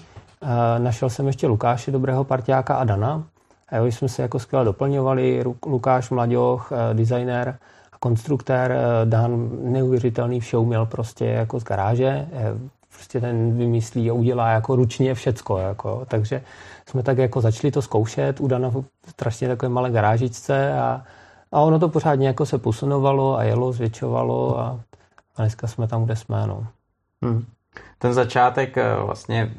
Našel 0.78 1.10
jsem 1.10 1.26
ještě 1.26 1.46
Lukáše, 1.46 1.90
dobrého 1.90 2.24
partiáka 2.24 2.74
a 2.74 2.84
Dana. 2.84 3.24
A 3.68 3.76
jo, 3.76 3.86
jsme 3.86 4.08
se 4.08 4.22
jako 4.22 4.38
skvěle 4.38 4.64
doplňovali. 4.64 5.44
Lukáš 5.66 6.10
Mladěch, 6.10 6.72
eh, 6.72 6.94
designer 6.94 7.58
konstruktér. 8.00 8.72
Eh, 8.72 9.06
Dan 9.06 9.48
neuvěřitelný 9.62 10.40
všou 10.40 10.64
měl 10.64 10.86
prostě 10.86 11.24
jako 11.24 11.60
z 11.60 11.64
garáže. 11.64 12.28
Eh, 12.98 13.00
prostě 13.00 13.20
ten 13.20 13.58
vymyslí 13.58 14.10
a 14.10 14.12
udělá 14.12 14.50
jako 14.50 14.76
ručně 14.76 15.14
všecko. 15.14 15.58
Jako. 15.58 16.06
Takže 16.08 16.42
jsme 16.86 17.02
tak 17.02 17.18
jako 17.18 17.40
začali 17.40 17.70
to 17.70 17.82
zkoušet 17.82 18.40
u 18.40 18.48
Dana 18.48 18.68
v 18.68 18.84
strašně 19.08 19.48
takové 19.48 19.68
malé 19.68 19.90
garážičce 19.90 20.72
a, 20.78 21.02
a 21.52 21.60
ono 21.60 21.78
to 21.78 21.88
pořádně 21.88 22.26
jako 22.26 22.46
se 22.46 22.58
posunovalo 22.58 23.38
a 23.38 23.42
jelo, 23.42 23.72
zvětšovalo 23.72 24.58
a, 24.58 24.80
a 25.36 25.42
dneska 25.42 25.66
jsme 25.66 25.88
tam, 25.88 26.04
kde 26.04 26.16
jsme. 26.16 26.46
No. 26.46 26.66
Hmm. 27.22 27.44
Ten 27.98 28.14
začátek 28.14 28.76
vlastně 29.04 29.54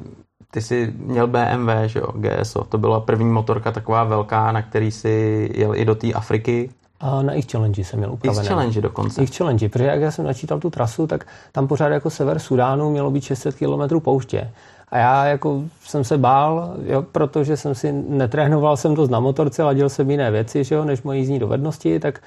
ty 0.50 0.62
jsi 0.62 0.92
měl 0.96 1.26
BMW, 1.26 1.70
že 1.86 1.98
jo, 1.98 2.12
GSO. 2.14 2.64
To 2.64 2.78
byla 2.78 3.00
první 3.00 3.32
motorka 3.32 3.72
taková 3.72 4.04
velká, 4.04 4.52
na 4.52 4.62
který 4.62 4.90
si 4.90 5.48
jel 5.54 5.76
i 5.76 5.84
do 5.84 5.94
té 5.94 6.12
Afriky. 6.12 6.70
A 7.00 7.22
na 7.22 7.32
X-Challenge 7.32 7.84
jsem 7.84 7.98
měl 7.98 8.12
upravené. 8.12 8.42
X-Challenge 8.42 8.80
dokonce. 8.80 9.22
X-Challenge, 9.22 9.68
protože 9.68 9.84
jak 9.84 10.00
já 10.00 10.10
jsem 10.10 10.24
načítal 10.24 10.60
tu 10.60 10.70
trasu, 10.70 11.06
tak 11.06 11.26
tam 11.52 11.68
pořád 11.68 11.88
jako 11.88 12.10
sever 12.10 12.38
Sudánu 12.38 12.90
mělo 12.90 13.10
být 13.10 13.24
600 13.24 13.54
km 13.54 14.00
pouště. 14.00 14.50
A 14.88 14.98
já 14.98 15.26
jako 15.26 15.62
jsem 15.84 16.04
se 16.04 16.18
bál, 16.18 16.74
jo, 16.84 17.02
protože 17.02 17.56
jsem 17.56 17.74
si 17.74 17.92
netrénoval 17.92 18.76
jsem 18.76 18.96
to 18.96 19.06
na 19.06 19.20
motorce, 19.20 19.62
ladil 19.62 19.88
jsem 19.88 20.10
jiné 20.10 20.30
věci, 20.30 20.64
že 20.64 20.74
jo, 20.74 20.84
než 20.84 21.02
moje 21.02 21.18
jízdní 21.18 21.38
dovednosti, 21.38 22.00
tak 22.00 22.20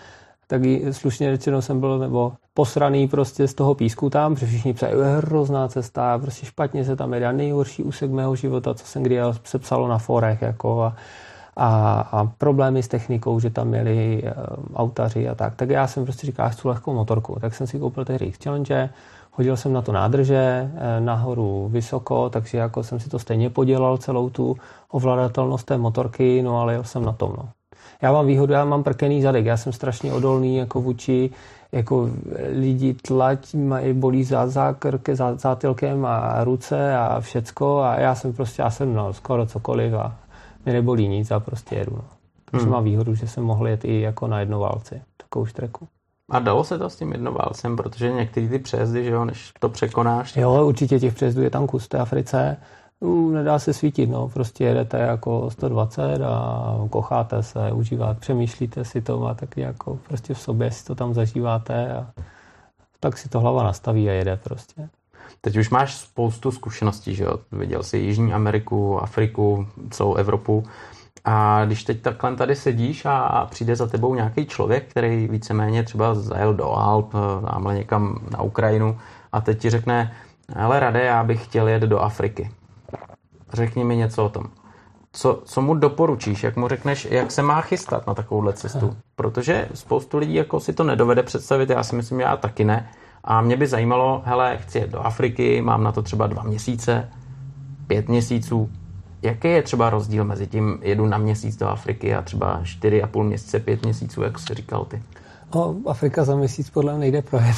tak 0.47 0.61
slušně 0.91 1.31
řečeno 1.31 1.61
jsem 1.61 1.79
byl 1.79 1.99
nebo 1.99 2.33
posraný 2.53 3.07
prostě 3.07 3.47
z 3.47 3.53
toho 3.53 3.75
písku 3.75 4.09
tam, 4.09 4.33
protože 4.33 4.45
všichni 4.45 4.73
psali, 4.73 4.93
je 4.93 5.15
hrozná 5.17 5.67
cesta, 5.67 6.19
prostě 6.19 6.45
špatně 6.45 6.85
se 6.85 6.95
tam 6.95 7.13
jede, 7.13 7.33
nejhorší 7.33 7.83
úsek 7.83 8.11
mého 8.11 8.35
života, 8.35 8.73
co 8.73 8.85
jsem 8.85 9.03
kdy 9.03 9.17
se 9.43 9.59
psalo 9.59 9.87
na 9.87 9.97
forech, 9.97 10.41
jako 10.41 10.81
a, 10.81 10.95
a, 11.57 11.99
a 12.11 12.25
problémy 12.37 12.83
s 12.83 12.87
technikou, 12.87 13.39
že 13.39 13.49
tam 13.49 13.67
měli 13.67 14.23
um, 14.23 14.75
autaři 14.75 15.29
a 15.29 15.35
tak. 15.35 15.55
Tak 15.55 15.69
já 15.69 15.87
jsem 15.87 16.03
prostě 16.03 16.27
říkal, 16.27 16.49
chci 16.49 16.67
lehkou 16.67 16.93
motorku, 16.93 17.37
tak 17.41 17.55
jsem 17.55 17.67
si 17.67 17.79
koupil 17.79 18.05
tehdy 18.05 18.31
Challenge, 18.43 18.89
hodil 19.31 19.57
jsem 19.57 19.73
na 19.73 19.81
to 19.81 19.91
nádrže, 19.91 20.71
eh, 20.75 20.99
nahoru 20.99 21.69
vysoko, 21.71 22.29
takže 22.29 22.57
jako 22.57 22.83
jsem 22.83 22.99
si 22.99 23.09
to 23.09 23.19
stejně 23.19 23.49
podělal 23.49 23.97
celou 23.97 24.29
tu 24.29 24.57
ovladatelnost 24.91 25.65
té 25.65 25.77
motorky, 25.77 26.41
no 26.41 26.61
ale 26.61 26.73
jel 26.73 26.83
jsem 26.83 27.05
na 27.05 27.11
tom, 27.11 27.33
no. 27.37 27.49
Já 28.01 28.11
mám 28.11 28.27
výhodu, 28.27 28.53
já 28.53 28.65
mám 28.65 28.83
prkený 28.83 29.21
zadek, 29.21 29.45
já 29.45 29.57
jsem 29.57 29.73
strašně 29.73 30.13
odolný 30.13 30.57
jako 30.57 30.81
vůči 30.81 31.29
jako 31.71 32.09
lidi 32.51 32.93
tlať, 32.93 33.53
mají 33.53 33.93
bolí 33.93 34.23
za, 34.23 34.47
za 34.47 34.73
krk, 34.73 35.09
za 35.09 35.35
zátylkem 35.35 36.05
a 36.05 36.43
ruce 36.43 36.97
a 36.97 37.19
všecko 37.19 37.79
a 37.79 37.99
já 37.99 38.15
jsem 38.15 38.33
prostě, 38.33 38.61
já 38.61 38.69
jsem 38.69 38.93
no, 38.93 39.13
skoro 39.13 39.45
cokoliv 39.45 39.93
a 39.93 40.15
mě 40.65 40.73
nebolí 40.73 41.07
nic 41.07 41.31
a 41.31 41.39
prostě 41.39 41.75
jedu. 41.75 41.91
No. 41.95 42.03
Takže 42.51 42.63
hmm. 42.63 42.73
má 42.73 42.79
výhodu, 42.79 43.15
že 43.15 43.27
se 43.27 43.41
mohl 43.41 43.67
jet 43.67 43.85
i 43.85 44.01
jako 44.01 44.27
na 44.27 44.39
jednoválci, 44.39 45.01
takovou 45.17 45.45
štreku. 45.45 45.87
A 46.29 46.39
dalo 46.39 46.63
se 46.63 46.77
to 46.77 46.89
s 46.89 46.95
tím 46.95 47.11
jednoválcem, 47.11 47.75
protože 47.75 48.11
některé 48.11 48.47
ty 48.47 48.59
přejezdy, 48.59 49.03
že 49.03 49.11
jo, 49.11 49.25
než 49.25 49.51
to 49.59 49.69
překonáš. 49.69 50.35
Jo, 50.35 50.65
určitě 50.67 50.99
těch 50.99 51.13
přejezdů 51.13 51.41
je 51.41 51.49
tam 51.49 51.67
kus 51.67 51.87
té 51.87 51.97
Africe. 51.97 52.57
Nedá 53.31 53.59
se 53.59 53.73
svítit, 53.73 54.09
no. 54.09 54.29
Prostě 54.29 54.63
jedete 54.63 54.99
jako 54.99 55.51
120 55.51 56.21
a 56.21 56.87
kocháte 56.89 57.43
se, 57.43 57.71
užíváte, 57.71 58.19
přemýšlíte 58.19 58.85
si 58.85 59.01
to, 59.01 59.19
má 59.19 59.33
taky 59.33 59.61
jako 59.61 59.99
prostě 60.07 60.33
v 60.33 60.39
sobě 60.39 60.71
si 60.71 60.85
to 60.85 60.95
tam 60.95 61.13
zažíváte 61.13 61.93
a 61.93 62.07
tak 62.99 63.17
si 63.17 63.29
to 63.29 63.39
hlava 63.39 63.63
nastaví 63.63 64.09
a 64.09 64.13
jede 64.13 64.37
prostě. 64.37 64.89
Teď 65.45 65.57
už 65.57 65.69
máš 65.69 65.95
spoustu 65.95 66.51
zkušeností, 66.51 67.15
že 67.15 67.23
jo? 67.23 67.39
Viděl 67.51 67.83
jsi 67.83 67.97
Jižní 67.97 68.33
Ameriku, 68.33 69.03
Afriku, 69.03 69.67
celou 69.89 70.15
Evropu. 70.15 70.63
A 71.25 71.65
když 71.65 71.83
teď 71.83 72.01
takhle 72.01 72.35
tady 72.35 72.55
sedíš 72.55 73.05
a 73.05 73.47
přijde 73.51 73.75
za 73.75 73.87
tebou 73.87 74.15
nějaký 74.15 74.45
člověk, 74.45 74.89
který 74.89 75.27
víceméně 75.27 75.83
třeba 75.83 76.15
zajel 76.15 76.53
do 76.53 76.71
Alp, 76.71 77.13
tamhle 77.51 77.75
někam 77.75 78.19
na 78.31 78.41
Ukrajinu 78.41 78.97
a 79.31 79.41
teď 79.41 79.61
ti 79.61 79.69
řekne, 79.69 80.13
ale 80.55 80.79
Rade, 80.79 81.03
já 81.03 81.23
bych 81.23 81.43
chtěl 81.43 81.67
jet 81.67 81.83
do 81.83 81.99
Afriky. 81.99 82.51
Řekni 83.53 83.83
mi 83.83 83.95
něco 83.95 84.25
o 84.25 84.29
tom. 84.29 84.43
Co, 85.13 85.41
co 85.45 85.61
mu 85.61 85.75
doporučíš, 85.75 86.43
jak 86.43 86.55
mu 86.55 86.67
řekneš, 86.67 87.07
jak 87.11 87.31
se 87.31 87.41
má 87.41 87.61
chystat 87.61 88.07
na 88.07 88.13
takovouhle 88.13 88.53
cestu? 88.53 88.97
Protože 89.15 89.69
spoustu 89.73 90.17
lidí 90.17 90.33
jako 90.33 90.59
si 90.59 90.73
to 90.73 90.83
nedovede 90.83 91.23
představit, 91.23 91.69
já 91.69 91.83
si 91.83 91.95
myslím, 91.95 92.19
já 92.19 92.37
taky 92.37 92.65
ne. 92.65 92.89
A 93.23 93.41
mě 93.41 93.57
by 93.57 93.67
zajímalo, 93.67 94.21
hele, 94.25 94.57
chci 94.57 94.77
jet 94.77 94.89
do 94.89 94.99
Afriky, 94.99 95.61
mám 95.61 95.83
na 95.83 95.91
to 95.91 96.01
třeba 96.01 96.27
dva 96.27 96.43
měsíce, 96.43 97.09
pět 97.87 98.07
měsíců. 98.07 98.69
Jaký 99.21 99.47
je 99.47 99.63
třeba 99.63 99.89
rozdíl 99.89 100.23
mezi 100.23 100.47
tím, 100.47 100.79
jedu 100.81 101.05
na 101.05 101.17
měsíc 101.17 101.57
do 101.57 101.67
Afriky 101.67 102.15
a 102.15 102.21
třeba 102.21 102.59
čtyři 102.63 103.03
a 103.03 103.07
půl 103.07 103.23
měsíce, 103.23 103.59
pět 103.59 103.83
měsíců, 103.83 104.21
jak 104.21 104.39
jsi 104.39 104.53
říkal 104.53 104.85
ty? 104.85 105.01
No, 105.55 105.75
Afrika 105.85 106.23
za 106.23 106.35
měsíc 106.35 106.69
podle 106.69 106.93
mě 106.93 106.99
nejde 106.99 107.21
projet. 107.21 107.55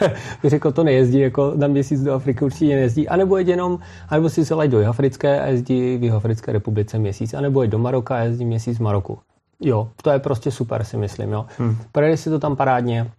Bych 0.42 0.50
řekl, 0.50 0.72
to 0.72 0.84
nejezdí, 0.84 1.18
jako 1.20 1.52
na 1.56 1.66
měsíc 1.66 2.02
do 2.02 2.14
Afriky 2.14 2.44
určitě 2.44 2.74
nejezdí. 2.74 3.08
A 3.08 3.16
nebo 3.16 3.36
jenom, 3.36 3.78
anebo 4.08 4.28
si 4.28 4.44
se 4.44 4.54
do 4.68 4.88
Africké 4.88 5.40
a 5.40 5.46
jezdí 5.46 5.96
v 5.96 6.02
Jihoafrické 6.02 6.52
republice 6.52 6.98
měsíc, 6.98 7.34
a 7.34 7.40
nebo 7.40 7.62
je 7.62 7.68
do 7.68 7.78
Maroka 7.78 8.16
a 8.16 8.18
jezdí 8.18 8.44
měsíc 8.44 8.78
v 8.78 8.82
Maroku. 8.82 9.18
Jo, 9.60 9.88
to 10.02 10.10
je 10.10 10.18
prostě 10.18 10.50
super, 10.50 10.84
si 10.84 10.96
myslím. 10.96 11.32
Jo. 11.32 11.46
Hmm. 11.58 11.76
Projede 11.92 12.16
si 12.16 12.30
to 12.30 12.38
tam 12.38 12.56
parádně, 12.56 13.10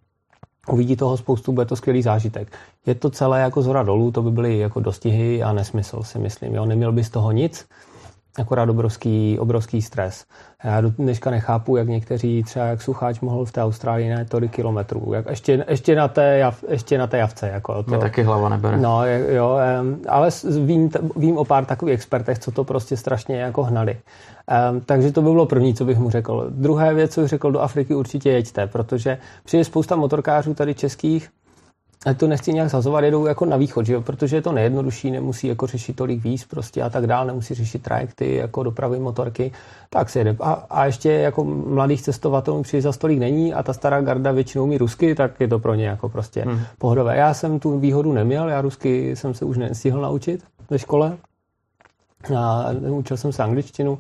uvidí 0.70 0.96
toho 0.96 1.18
spoustu, 1.18 1.52
bude 1.52 1.66
to 1.66 1.76
skvělý 1.76 2.02
zážitek. 2.02 2.52
Je 2.86 2.96
to 2.96 3.10
celé 3.10 3.42
jako 3.42 3.62
zhora 3.62 3.84
dolů, 3.84 4.12
to 4.12 4.22
by 4.22 4.32
byly 4.32 4.58
jako 4.58 4.80
dostihy 4.80 5.44
a 5.44 5.54
nesmysl, 5.54 6.04
si 6.04 6.20
myslím. 6.20 6.56
Jo. 6.56 6.66
Neměl 6.66 6.92
by 6.92 7.04
z 7.04 7.10
toho 7.10 7.32
nic, 7.32 7.66
akorát 8.38 8.70
obrovský, 8.70 9.40
obrovský 9.40 9.82
stres. 9.82 10.26
Já 10.64 10.82
dneška 10.82 11.32
nechápu, 11.32 11.78
jak 11.78 11.88
někteří, 11.88 12.44
třeba 12.44 12.66
jak 12.66 12.82
Sucháč 12.82 13.20
mohl 13.20 13.46
v 13.46 13.52
té 13.52 13.64
Austrálii 13.64 14.10
na 14.10 14.26
tolik 14.26 14.52
kilometrů. 14.52 15.14
Jak 15.14 15.30
ještě, 15.30 15.66
ještě, 15.70 15.96
na 15.96 16.08
té, 16.08 16.38
jav, 16.38 16.64
ještě 16.70 16.98
na 16.98 17.08
té 17.08 17.18
javce. 17.18 17.48
Jako 17.48 17.84
to, 17.84 17.92
Mě 17.92 18.00
taky 18.00 18.24
hlava 18.24 18.50
nebere. 18.50 18.78
No, 18.78 19.06
jo, 19.30 19.58
ale 20.10 20.30
vím, 20.66 20.90
vím 21.16 21.38
o 21.38 21.46
pár 21.46 21.66
takových 21.66 21.94
expertech, 21.94 22.40
co 22.40 22.52
to 22.52 22.64
prostě 22.64 22.98
strašně 22.98 23.40
jako 23.40 23.64
hnali. 23.64 23.98
Takže 24.86 25.12
to 25.12 25.22
by 25.22 25.30
bylo 25.30 25.46
první, 25.46 25.74
co 25.74 25.86
bych 25.86 25.98
mu 25.98 26.10
řekl. 26.10 26.48
Druhé 26.50 26.94
věc, 26.94 27.14
co 27.14 27.22
bych 27.22 27.30
řekl, 27.30 27.52
do 27.52 27.60
Afriky 27.60 27.96
určitě 27.96 28.32
jeďte, 28.32 28.68
protože 28.68 29.18
přijde 29.44 29.64
spousta 29.64 29.96
motorkářů 29.96 30.54
tady 30.54 30.74
českých, 30.74 31.30
ale 32.06 32.16
to 32.16 32.28
nechci 32.28 32.54
nějak 32.54 32.70
zazovat, 32.70 33.04
jedou 33.04 33.26
jako 33.26 33.46
na 33.46 33.58
východ, 33.58 33.86
že 33.86 33.94
jo? 33.94 34.02
protože 34.02 34.36
je 34.36 34.42
to 34.42 34.52
nejjednodušší, 34.52 35.12
nemusí 35.12 35.48
jako 35.48 35.68
řešit 35.68 35.96
tolik 35.96 36.24
víc 36.24 36.46
prostě 36.46 36.82
a 36.82 36.90
tak 36.90 37.08
dál, 37.08 37.26
nemusí 37.26 37.54
řešit 37.54 37.82
trajekty, 37.82 38.36
jako 38.36 38.64
dopravy, 38.64 39.00
motorky, 39.00 39.52
tak 39.90 40.10
se 40.10 40.20
jede. 40.20 40.36
A, 40.40 40.52
a 40.70 40.86
ještě 40.86 41.12
jako 41.12 41.44
mladých 41.44 42.02
cestovatelů 42.02 42.64
přijde 42.64 42.82
za 42.82 42.92
stolik 42.92 43.20
není 43.20 43.54
a 43.54 43.64
ta 43.64 43.74
stará 43.74 44.02
garda 44.02 44.32
většinou 44.32 44.64
umí 44.64 44.78
rusky, 44.78 45.16
tak 45.16 45.32
je 45.40 45.48
to 45.48 45.60
pro 45.60 45.74
ně 45.74 45.86
jako 45.86 46.10
prostě 46.10 46.42
hmm. 46.42 46.60
pohodové. 46.78 47.18
Já 47.18 47.34
jsem 47.34 47.60
tu 47.60 47.80
výhodu 47.80 48.14
neměl, 48.14 48.50
já 48.50 48.62
rusky 48.62 49.16
jsem 49.16 49.34
se 49.34 49.46
už 49.46 49.58
nestihl 49.58 50.02
naučit 50.02 50.44
ve 50.70 50.80
škole 50.80 51.18
a 52.38 52.70
učil 52.90 53.18
jsem 53.18 53.32
se 53.32 53.44
angličtinu, 53.44 54.00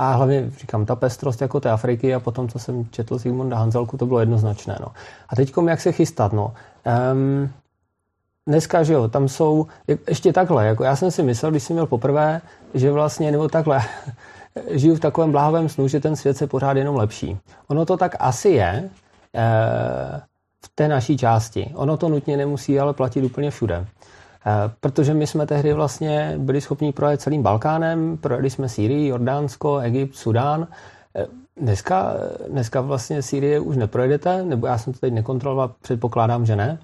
a 0.00 0.12
hlavně, 0.12 0.50
říkám, 0.58 0.86
ta 0.86 0.96
pestrost 0.96 1.40
jako 1.40 1.60
té 1.60 1.70
Afriky 1.70 2.14
a 2.14 2.20
potom, 2.20 2.48
co 2.48 2.58
jsem 2.58 2.86
četl 2.90 3.18
Sigmunda 3.18 3.56
Hanzelku, 3.56 3.96
to 3.96 4.06
bylo 4.06 4.20
jednoznačné. 4.20 4.78
No. 4.80 4.86
A 5.28 5.36
teď 5.36 5.52
jak 5.68 5.80
se 5.80 5.92
chystat? 5.92 6.32
No. 6.32 6.54
Um, 7.12 7.50
dneska, 8.46 8.82
že 8.82 8.92
jo, 8.92 9.08
tam 9.08 9.28
jsou, 9.28 9.66
ještě 10.08 10.32
takhle, 10.32 10.66
jako 10.66 10.84
já 10.84 10.96
jsem 10.96 11.10
si 11.10 11.22
myslel, 11.22 11.50
když 11.50 11.62
jsem 11.62 11.74
měl 11.74 11.86
poprvé, 11.86 12.40
že 12.74 12.92
vlastně, 12.92 13.32
nebo 13.32 13.48
takhle, 13.48 13.82
žiju 14.70 14.94
v 14.94 15.00
takovém 15.00 15.32
bláhovém 15.32 15.68
snu, 15.68 15.88
že 15.88 16.00
ten 16.00 16.16
svět 16.16 16.36
se 16.36 16.46
pořád 16.46 16.76
jenom 16.76 16.96
lepší. 16.96 17.38
Ono 17.68 17.84
to 17.84 17.96
tak 17.96 18.16
asi 18.18 18.48
je, 18.48 18.90
e, 19.34 19.50
v 20.64 20.68
té 20.74 20.88
naší 20.88 21.16
části. 21.16 21.72
Ono 21.74 21.96
to 21.96 22.08
nutně 22.08 22.36
nemusí 22.36 22.80
ale 22.80 22.92
platit 22.92 23.24
úplně 23.24 23.50
všude. 23.50 23.86
Eh, 24.48 24.70
protože 24.80 25.14
my 25.14 25.26
jsme 25.26 25.46
tehdy 25.46 25.72
vlastně 25.72 26.34
byli 26.38 26.60
schopni 26.60 26.92
projet 26.92 27.20
celým 27.20 27.42
Balkánem, 27.42 28.16
projeli 28.16 28.50
jsme 28.50 28.68
Sýrii, 28.68 29.08
Jordánsko, 29.08 29.78
Egypt, 29.78 30.14
Sudán. 30.14 30.66
Eh, 31.16 31.26
dneska, 31.60 32.14
dneska 32.50 32.80
vlastně 32.80 33.22
Sýrie 33.22 33.60
už 33.60 33.76
neprojedete, 33.76 34.44
nebo 34.44 34.66
já 34.66 34.78
jsem 34.78 34.92
to 34.92 34.98
teď 34.98 35.12
nekontroloval, 35.12 35.74
předpokládám, 35.82 36.46
že 36.46 36.56
ne. 36.56 36.78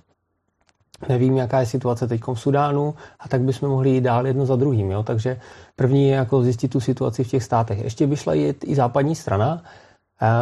Nevím, 1.08 1.36
jaká 1.36 1.60
je 1.60 1.66
situace 1.66 2.06
teď 2.06 2.20
v 2.34 2.40
Sudánu 2.40 2.94
a 3.20 3.28
tak 3.28 3.40
bychom 3.40 3.68
mohli 3.68 3.90
jít 3.90 4.00
dál 4.00 4.26
jedno 4.26 4.46
za 4.46 4.56
druhým. 4.56 4.90
Jo? 4.90 5.02
Takže 5.02 5.40
první 5.76 6.08
je 6.08 6.14
jako 6.14 6.42
zjistit 6.42 6.68
tu 6.68 6.80
situaci 6.80 7.24
v 7.24 7.28
těch 7.28 7.42
státech. 7.42 7.84
Ještě 7.84 8.06
by 8.06 8.16
šla 8.16 8.34
jít 8.34 8.64
i 8.68 8.74
západní 8.74 9.14
strana, 9.14 9.62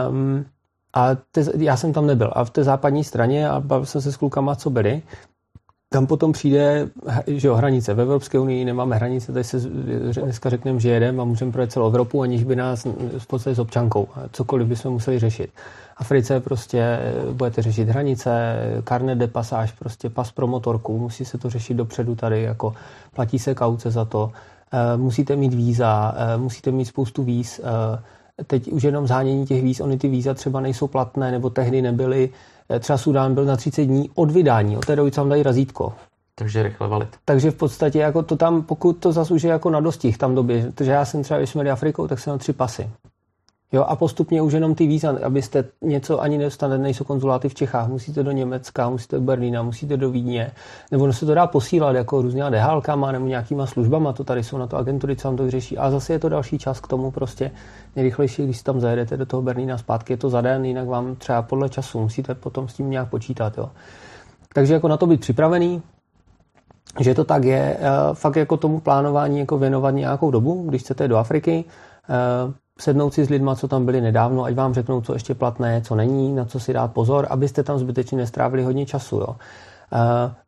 um, 0.09 0.45
a 0.95 1.15
te, 1.15 1.45
já 1.59 1.77
jsem 1.77 1.93
tam 1.93 2.07
nebyl. 2.07 2.33
A 2.33 2.45
v 2.45 2.51
té 2.51 2.65
západní 2.65 3.05
straně, 3.05 3.49
a 3.49 3.61
bavil 3.61 3.87
jsem 3.87 4.01
se 4.01 4.13
s 4.13 4.17
klukama, 4.17 4.55
co 4.57 4.71
byli, 4.71 5.03
tam 5.93 6.07
potom 6.07 6.33
přijde 6.33 6.89
že 7.27 7.49
jo, 7.49 7.55
hranice. 7.55 7.95
V 7.95 8.01
Evropské 8.01 8.39
unii 8.39 8.65
nemáme 8.65 8.97
hranice, 8.97 9.33
tady 9.33 9.45
se 9.45 9.61
dneska 10.23 10.51
řekneme, 10.51 10.81
že 10.81 10.91
jedeme 10.91 11.23
a 11.23 11.25
můžeme 11.25 11.53
projet 11.53 11.73
celou 11.73 11.87
Evropu, 11.87 12.23
aniž 12.23 12.45
by 12.45 12.57
nás 12.57 12.87
v 13.19 13.27
podstatě 13.27 13.55
s 13.55 13.59
občankou. 13.59 14.09
Cokoliv 14.33 14.69
bychom 14.69 14.93
museli 14.93 15.19
řešit. 15.19 15.51
Africe 15.97 16.41
prostě 16.41 16.99
budete 17.33 17.63
řešit 17.63 17.89
hranice, 17.89 18.57
carnet 18.89 19.19
de 19.19 19.27
passage, 19.27 19.73
prostě 19.79 20.11
pas 20.11 20.33
pro 20.33 20.47
motorku, 20.47 20.99
musí 20.99 21.25
se 21.25 21.39
to 21.39 21.51
řešit 21.51 21.75
dopředu 21.75 22.15
tady, 22.15 22.43
jako 22.43 22.75
platí 23.15 23.39
se 23.39 23.55
kauce 23.55 23.91
za 23.91 24.05
to, 24.05 24.33
eh, 24.73 24.97
musíte 24.97 25.37
mít 25.37 25.55
víza, 25.55 26.15
eh, 26.17 26.37
musíte 26.37 26.71
mít 26.71 26.85
spoustu 26.85 27.23
víz, 27.23 27.61
eh, 27.65 28.45
teď 28.45 28.73
už 28.73 28.83
jenom 28.83 29.07
zhánění 29.07 29.47
těch 29.47 29.63
víz, 29.63 29.81
oni 29.81 29.99
ty 29.99 30.09
víza 30.09 30.35
třeba 30.35 30.61
nejsou 30.61 30.87
platné, 30.87 31.31
nebo 31.31 31.51
tehdy 31.51 31.83
nebyly, 31.83 32.31
Eh, 32.31 32.52
třeba 32.81 32.99
Sudán 32.99 33.35
byl 33.35 33.45
na 33.45 33.57
30 33.57 33.85
dní 33.85 34.11
od 34.15 34.31
vydání, 34.31 34.77
od 34.77 34.87
té 34.87 34.97
doby, 34.97 35.11
co 35.11 35.21
tam 35.21 35.29
dají 35.29 35.43
razítko. 35.43 35.93
Takže 36.35 36.63
rychle 36.63 36.89
valit. 36.89 37.09
Takže 37.25 37.51
v 37.51 37.55
podstatě 37.55 37.99
jako 37.99 38.23
to 38.23 38.37
tam, 38.37 38.63
pokud 38.63 38.93
to 38.93 39.13
zase 39.13 39.35
už 39.35 39.43
je 39.43 39.51
jako 39.51 39.71
na 39.71 39.81
dostih 39.81 40.19
tam 40.19 40.35
době, 40.35 40.71
protože 40.71 40.91
já 40.91 41.05
jsem 41.05 41.23
třeba, 41.23 41.39
když 41.39 41.51
jsme 41.51 41.71
Afrikou, 41.71 42.09
tak 42.09 42.19
jsem 42.19 42.31
měl 42.31 42.39
tři 42.39 42.53
pasy. 42.53 42.91
Jo, 43.73 43.83
a 43.83 43.97
postupně 43.97 44.43
už 44.43 44.53
jenom 44.53 44.75
ty 44.75 44.87
víza, 44.87 45.15
abyste 45.25 45.65
něco 45.83 46.21
ani 46.21 46.39
nedostanete, 46.39 46.83
nejsou 46.83 47.05
konzuláty 47.05 47.49
v 47.49 47.55
Čechách, 47.55 47.89
musíte 47.89 48.23
do 48.23 48.31
Německa, 48.31 48.89
musíte 48.89 49.17
do 49.17 49.23
Berlína, 49.23 49.63
musíte 49.63 49.97
do 49.97 50.11
Vídně, 50.11 50.51
nebo 50.91 51.13
se 51.13 51.27
to 51.27 51.35
dá 51.35 51.47
posílat 51.47 51.97
jako 51.97 52.23
různýma 52.23 52.51
dehálkama 52.51 53.13
nebo 53.13 53.27
nějakýma 53.27 53.67
službama, 53.67 54.13
to 54.13 54.25
tady 54.25 54.45
jsou 54.45 54.59
na 54.59 54.67
to 54.67 54.77
agentury, 54.77 55.17
co 55.17 55.29
vám 55.29 55.37
to 55.37 55.45
vyřeší. 55.45 55.79
A 55.79 55.91
zase 55.91 56.13
je 56.13 56.19
to 56.19 56.29
další 56.29 56.59
čas 56.59 56.81
k 56.81 56.89
tomu 56.89 57.11
prostě 57.11 57.51
nejrychlejší, 57.97 58.45
když 58.45 58.59
si 58.59 58.65
tam 58.65 58.81
zajedete 58.81 59.17
do 59.17 59.27
toho 59.27 59.43
Berlína 59.43 59.79
zpátky, 59.79 60.13
je 60.13 60.17
to 60.17 60.31
za 60.31 60.41
den, 60.41 60.65
jinak 60.65 60.89
vám 60.89 61.17
třeba 61.17 61.43
podle 61.43 61.69
času 61.69 62.01
musíte 62.01 62.35
potom 62.35 62.69
s 62.69 62.75
tím 62.75 62.91
nějak 62.91 63.11
počítat. 63.11 63.59
Jo. 63.59 63.71
Takže 64.55 64.75
jako 64.75 64.89
na 64.89 64.97
to 64.97 65.07
být 65.07 65.21
připravený, 65.21 65.83
že 67.01 67.15
to 67.15 67.25
tak 67.25 67.45
je, 67.45 67.77
eh, 67.81 67.89
fakt 68.13 68.37
jako 68.37 68.57
tomu 68.57 68.81
plánování 68.81 69.39
jako 69.39 69.59
věnovat 69.59 69.91
nějakou 69.91 70.31
dobu, 70.31 70.65
když 70.69 70.83
chcete 70.83 71.09
do 71.09 71.17
Afriky, 71.17 71.65
eh, 72.11 72.62
sednout 72.79 73.15
si 73.15 73.25
s 73.25 73.29
lidma, 73.29 73.57
co 73.57 73.69
tam 73.69 73.85
byli 73.85 74.01
nedávno, 74.01 74.45
ať 74.45 74.55
vám 74.55 74.75
řeknou, 74.75 75.01
co 75.01 75.13
ještě 75.13 75.35
platné, 75.35 75.81
co 75.81 75.95
není, 75.95 76.35
na 76.35 76.45
co 76.45 76.61
si 76.61 76.73
dát 76.73 76.93
pozor, 76.93 77.27
abyste 77.31 77.63
tam 77.63 77.79
zbytečně 77.79 78.19
nestrávili 78.19 78.63
hodně 78.63 78.87
času. 78.87 79.17
Jo. 79.17 79.37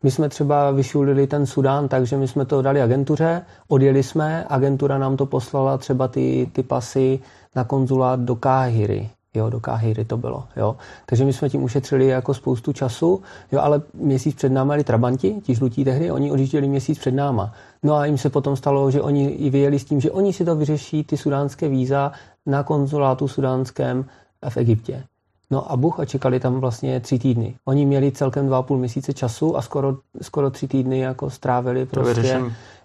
My 0.03 0.11
jsme 0.11 0.29
třeba 0.29 0.71
vyšulili 0.71 1.27
ten 1.27 1.47
Sudán, 1.47 1.89
takže 1.89 2.17
my 2.17 2.29
jsme 2.29 2.45
to 2.45 2.63
dali 2.63 2.83
agentuře, 2.83 3.43
odjeli 3.69 4.03
jsme, 4.03 4.47
agentura 4.49 4.99
nám 4.99 5.17
to 5.17 5.27
poslala 5.27 5.79
třeba 5.79 6.09
ty, 6.09 6.51
ty 6.53 6.63
pasy 6.63 7.19
na 7.57 7.65
konzulát 7.65 8.21
do 8.21 8.37
Káhyry. 8.37 9.11
Jo, 9.35 9.51
do 9.51 9.61
Káhyry 9.61 10.05
to 10.05 10.17
bylo. 10.17 10.45
Jo. 10.57 10.77
Takže 11.07 11.25
my 11.25 11.33
jsme 11.33 11.49
tím 11.49 11.63
ušetřili 11.63 12.07
jako 12.07 12.35
spoustu 12.35 12.73
času, 12.73 13.23
jo, 13.53 13.61
ale 13.61 13.83
měsíc 13.95 14.35
před 14.37 14.53
námi 14.53 14.69
byli 14.69 14.85
trabanti, 14.85 15.41
ti 15.43 15.55
žlutí 15.55 15.85
tehdy, 15.85 16.11
oni 16.11 16.31
odjížděli 16.31 16.69
měsíc 16.69 16.99
před 16.99 17.15
náma. 17.15 17.53
No 17.83 17.95
a 17.95 18.07
jim 18.07 18.19
se 18.19 18.31
potom 18.31 18.57
stalo, 18.57 18.91
že 18.91 19.03
oni 19.03 19.29
i 19.29 19.51
vyjeli 19.51 19.79
s 19.79 19.85
tím, 19.85 20.01
že 20.01 20.11
oni 20.11 20.33
si 20.33 20.45
to 20.45 20.57
vyřeší, 20.57 21.05
ty 21.05 21.17
sudánské 21.17 21.69
víza, 21.69 22.13
na 22.47 22.63
konzulátu 22.63 23.29
sudánském 23.29 24.05
v 24.49 24.57
Egyptě. 24.57 25.05
No 25.55 25.73
a 25.73 25.77
Bůh 25.77 26.01
a 26.01 26.05
čekali 26.05 26.41
tam 26.41 26.61
vlastně 26.61 27.01
tři 27.01 27.19
týdny. 27.19 27.55
Oni 27.65 27.87
měli 27.87 28.13
celkem 28.13 28.47
dva 28.47 28.59
a 28.59 28.63
půl 28.63 28.79
měsíce 28.79 29.13
času 29.13 29.57
a 29.57 29.63
skoro, 29.63 29.97
skoro 30.23 30.51
tři 30.51 30.69
týdny 30.69 30.99
jako 30.99 31.31
strávili 31.31 31.87
prostě, 31.87 32.43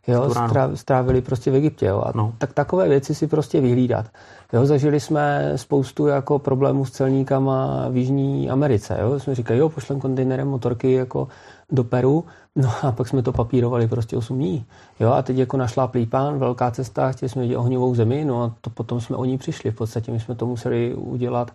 jo, 0.08 0.34
strávili 0.76 1.22
prostě 1.22 1.52
v 1.52 1.56
Egyptě. 1.56 1.86
Jo. 1.86 2.02
A 2.06 2.12
no. 2.16 2.34
tak 2.38 2.54
takové 2.54 2.90
věci 2.90 3.16
si 3.16 3.28
prostě 3.28 3.62
vyhlídat. 3.62 4.06
Jo, 4.54 4.66
zažili 4.66 5.00
jsme 5.00 5.54
spoustu 5.56 6.08
jako 6.08 6.40
problémů 6.40 6.86
s 6.86 6.92
celníkama 6.92 7.86
v 7.90 7.98
Jižní 7.98 8.50
Americe. 8.50 8.98
Jo. 9.02 9.20
Jsme 9.20 9.36
říkali, 9.36 9.60
jo, 9.60 9.70
pošlem 9.70 10.00
kontejnerem 10.00 10.48
motorky 10.48 10.92
jako 10.92 11.28
do 11.72 11.84
Peru, 11.84 12.26
no 12.56 12.70
a 12.82 12.92
pak 12.92 13.08
jsme 13.08 13.22
to 13.22 13.32
papírovali 13.32 13.88
prostě 13.88 14.18
8 14.18 14.38
dní. 14.38 14.66
Jo, 15.00 15.12
a 15.12 15.22
teď 15.22 15.38
jako 15.38 15.58
našla 15.58 15.88
plípán, 15.88 16.40
velká 16.40 16.72
cesta, 16.72 17.12
chtěli 17.12 17.30
jsme 17.30 17.42
vidět 17.42 17.58
ohňovou 17.58 17.96
zemi, 17.96 18.26
no 18.26 18.44
a 18.44 18.52
to 18.62 18.70
potom 18.70 19.02
jsme 19.02 19.16
o 19.16 19.26
ní 19.26 19.38
přišli. 19.38 19.72
V 19.72 19.76
podstatě 19.76 20.12
my 20.12 20.20
jsme 20.20 20.36
to 20.36 20.46
museli 20.46 20.96
udělat, 20.96 21.52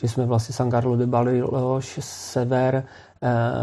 že 0.00 0.08
jsme 0.08 0.26
vlastně 0.26 0.54
San 0.54 0.70
Carlos 0.70 0.98
de 0.98 1.06
Bariloche, 1.06 2.02
sever 2.02 2.84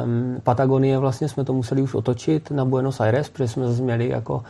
um, 0.04 0.42
Patagonie, 0.44 0.98
vlastně 0.98 1.30
jsme 1.30 1.46
to 1.46 1.54
museli 1.54 1.82
už 1.82 1.94
otočit 1.94 2.52
na 2.52 2.66
Buenos 2.66 3.00
Aires, 3.00 3.30
protože 3.30 3.48
jsme 3.48 3.68
zase 3.68 3.82
měli 3.82 4.10
jako 4.10 4.44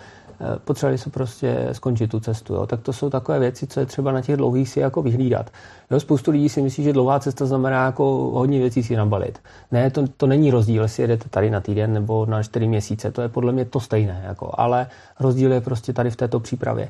potřebovali 0.66 0.98
se 0.98 1.10
prostě 1.10 1.70
skončit 1.72 2.08
tu 2.08 2.20
cestu. 2.20 2.54
Jo. 2.54 2.68
Tak 2.68 2.82
to 2.82 2.94
jsou 2.94 3.10
takové 3.10 3.40
věci, 3.40 3.68
co 3.68 3.80
je 3.80 3.86
třeba 3.86 4.12
na 4.12 4.22
těch 4.22 4.38
dlouhých 4.38 4.70
si 4.70 4.80
jako 4.80 5.02
vyhlídat. 5.02 5.50
Jo, 5.92 6.00
spoustu 6.00 6.32
lidí 6.32 6.50
si 6.50 6.62
myslí, 6.62 6.84
že 6.84 6.94
dlouhá 6.94 7.20
cesta 7.20 7.46
znamená 7.46 7.86
jako 7.86 8.04
hodně 8.34 8.60
věcí 8.60 8.84
si 8.84 8.96
nabalit. 8.96 9.40
Ne, 9.72 9.92
to, 9.92 10.08
to 10.18 10.28
není 10.28 10.52
rozdíl, 10.52 10.84
jestli 10.84 11.04
jedete 11.04 11.30
tady 11.30 11.50
na 11.50 11.62
týden 11.62 11.94
nebo 11.94 12.26
na 12.26 12.44
čtyři 12.44 12.68
měsíce. 12.68 13.12
To 13.12 13.22
je 13.22 13.30
podle 13.30 13.52
mě 13.52 13.66
to 13.66 13.80
stejné. 13.80 14.24
Jako, 14.28 14.52
ale 14.54 14.88
rozdíl 15.20 15.52
je 15.54 15.62
prostě 15.62 15.94
tady 15.94 16.10
v 16.10 16.16
této 16.16 16.40
přípravě. 16.40 16.90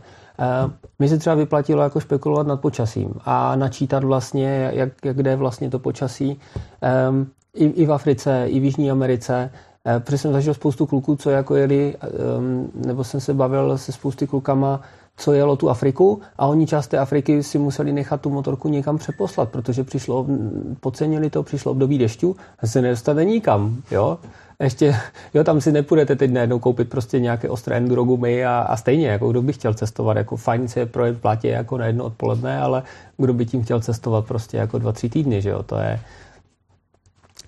Uh, 0.66 0.72
mi 1.00 1.10
se 1.10 1.18
třeba 1.18 1.36
vyplatilo 1.36 1.84
jako 1.84 2.02
spekulovat 2.02 2.48
nad 2.48 2.62
počasím 2.62 3.14
a 3.26 3.56
načítat 3.56 4.04
vlastně, 4.04 4.72
jak, 4.74 4.90
jak 5.06 5.18
kde 5.18 5.30
je 5.30 5.36
vlastně 5.36 5.70
to 5.70 5.80
počasí. 5.80 6.40
Um, 7.10 7.28
i, 7.54 7.66
i 7.66 7.86
v 7.86 7.94
Africe, 7.94 8.46
i 8.48 8.60
v 8.60 8.64
Jižní 8.64 8.92
Americe, 8.92 9.50
Eh, 9.50 9.75
protože 10.00 10.17
jsem 10.17 10.32
zažil 10.34 10.54
spoustu 10.54 10.86
kluků, 10.86 11.15
co 11.15 11.30
jako 11.30 11.56
jeli, 11.56 11.95
ehm, 12.02 12.67
nebo 12.86 13.04
jsem 13.04 13.19
se 13.19 13.34
bavil 13.34 13.78
se 13.78 13.91
spousty 13.91 14.28
klukama, 14.28 14.82
co 15.17 15.34
jelo 15.34 15.56
tu 15.56 15.69
Afriku 15.69 16.21
a 16.38 16.48
oni 16.48 16.67
část 16.67 16.88
té 16.88 16.98
Afriky 16.98 17.43
si 17.43 17.58
museli 17.58 17.93
nechat 17.93 18.21
tu 18.21 18.30
motorku 18.30 18.69
někam 18.69 18.98
přeposlat, 18.98 19.50
protože 19.50 19.84
přišlo, 19.84 20.26
podcenili 20.80 21.30
to, 21.30 21.43
přišlo 21.43 21.71
období 21.71 21.98
dešťu 21.98 22.36
a 22.60 22.67
se 22.67 22.82
nedostane 22.82 23.26
nikam, 23.26 23.82
jo. 23.91 24.17
Ještě, 24.60 24.95
jo, 25.34 25.43
tam 25.43 25.62
si 25.62 25.71
nepůjdete 25.71 26.15
teď 26.15 26.32
najednou 26.32 26.60
koupit 26.60 26.89
prostě 26.89 27.19
nějaké 27.19 27.50
ostré 27.50 27.78
enduro 27.78 28.04
gumy 28.04 28.45
a, 28.45 28.60
a 28.60 28.78
stejně, 28.78 29.08
jako 29.08 29.32
kdo 29.32 29.41
by 29.41 29.54
chtěl 29.54 29.74
cestovat, 29.74 30.17
jako 30.17 30.36
fajn 30.36 30.67
se 30.67 30.86
projet 30.86 31.21
platě 31.21 31.48
jako 31.48 31.78
na 31.78 31.86
jedno 31.86 32.06
odpoledne, 32.06 32.62
ale 32.62 32.84
kdo 33.17 33.34
by 33.34 33.45
tím 33.45 33.63
chtěl 33.63 33.80
cestovat 33.80 34.26
prostě 34.26 34.58
jako 34.58 34.78
dva, 34.78 34.91
tři 34.91 35.10
týdny, 35.10 35.41
že 35.41 35.50
jo, 35.50 35.63
to 35.63 35.78
je, 35.78 36.00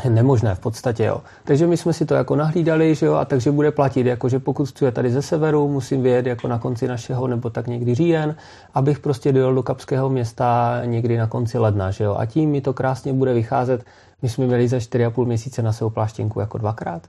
nemožné 0.09 0.55
v 0.55 0.59
podstatě, 0.59 1.03
jo. 1.03 1.21
Takže 1.43 1.67
my 1.67 1.77
jsme 1.77 1.93
si 1.93 2.05
to 2.05 2.13
jako 2.13 2.35
nahlídali, 2.35 2.95
že 2.95 3.05
jo, 3.05 3.13
a 3.13 3.25
takže 3.25 3.51
bude 3.51 3.71
platit, 3.71 4.05
jako 4.05 4.29
že 4.29 4.39
pokud 4.39 4.69
chci 4.69 4.91
tady 4.91 5.11
ze 5.11 5.21
severu, 5.21 5.67
musím 5.67 6.03
vyjet 6.03 6.25
jako 6.25 6.47
na 6.47 6.59
konci 6.59 6.87
našeho, 6.87 7.27
nebo 7.27 7.49
tak 7.49 7.67
někdy 7.67 7.95
říjen, 7.95 8.35
abych 8.73 8.99
prostě 8.99 9.31
dojel 9.31 9.53
do 9.55 9.63
Kapského 9.63 10.09
města 10.09 10.81
někdy 10.85 11.17
na 11.17 11.27
konci 11.27 11.57
ledna, 11.57 11.91
že 11.91 12.03
jo. 12.03 12.15
A 12.19 12.25
tím 12.25 12.49
mi 12.49 12.61
to 12.61 12.73
krásně 12.73 13.13
bude 13.13 13.33
vycházet. 13.33 13.83
My 14.21 14.29
jsme 14.29 14.45
měli 14.45 14.67
za 14.67 14.77
4,5 14.77 15.25
měsíce 15.25 15.61
na 15.61 15.73
svou 15.73 15.89
pláštěnku 15.89 16.39
jako 16.39 16.57
dvakrát. 16.57 17.01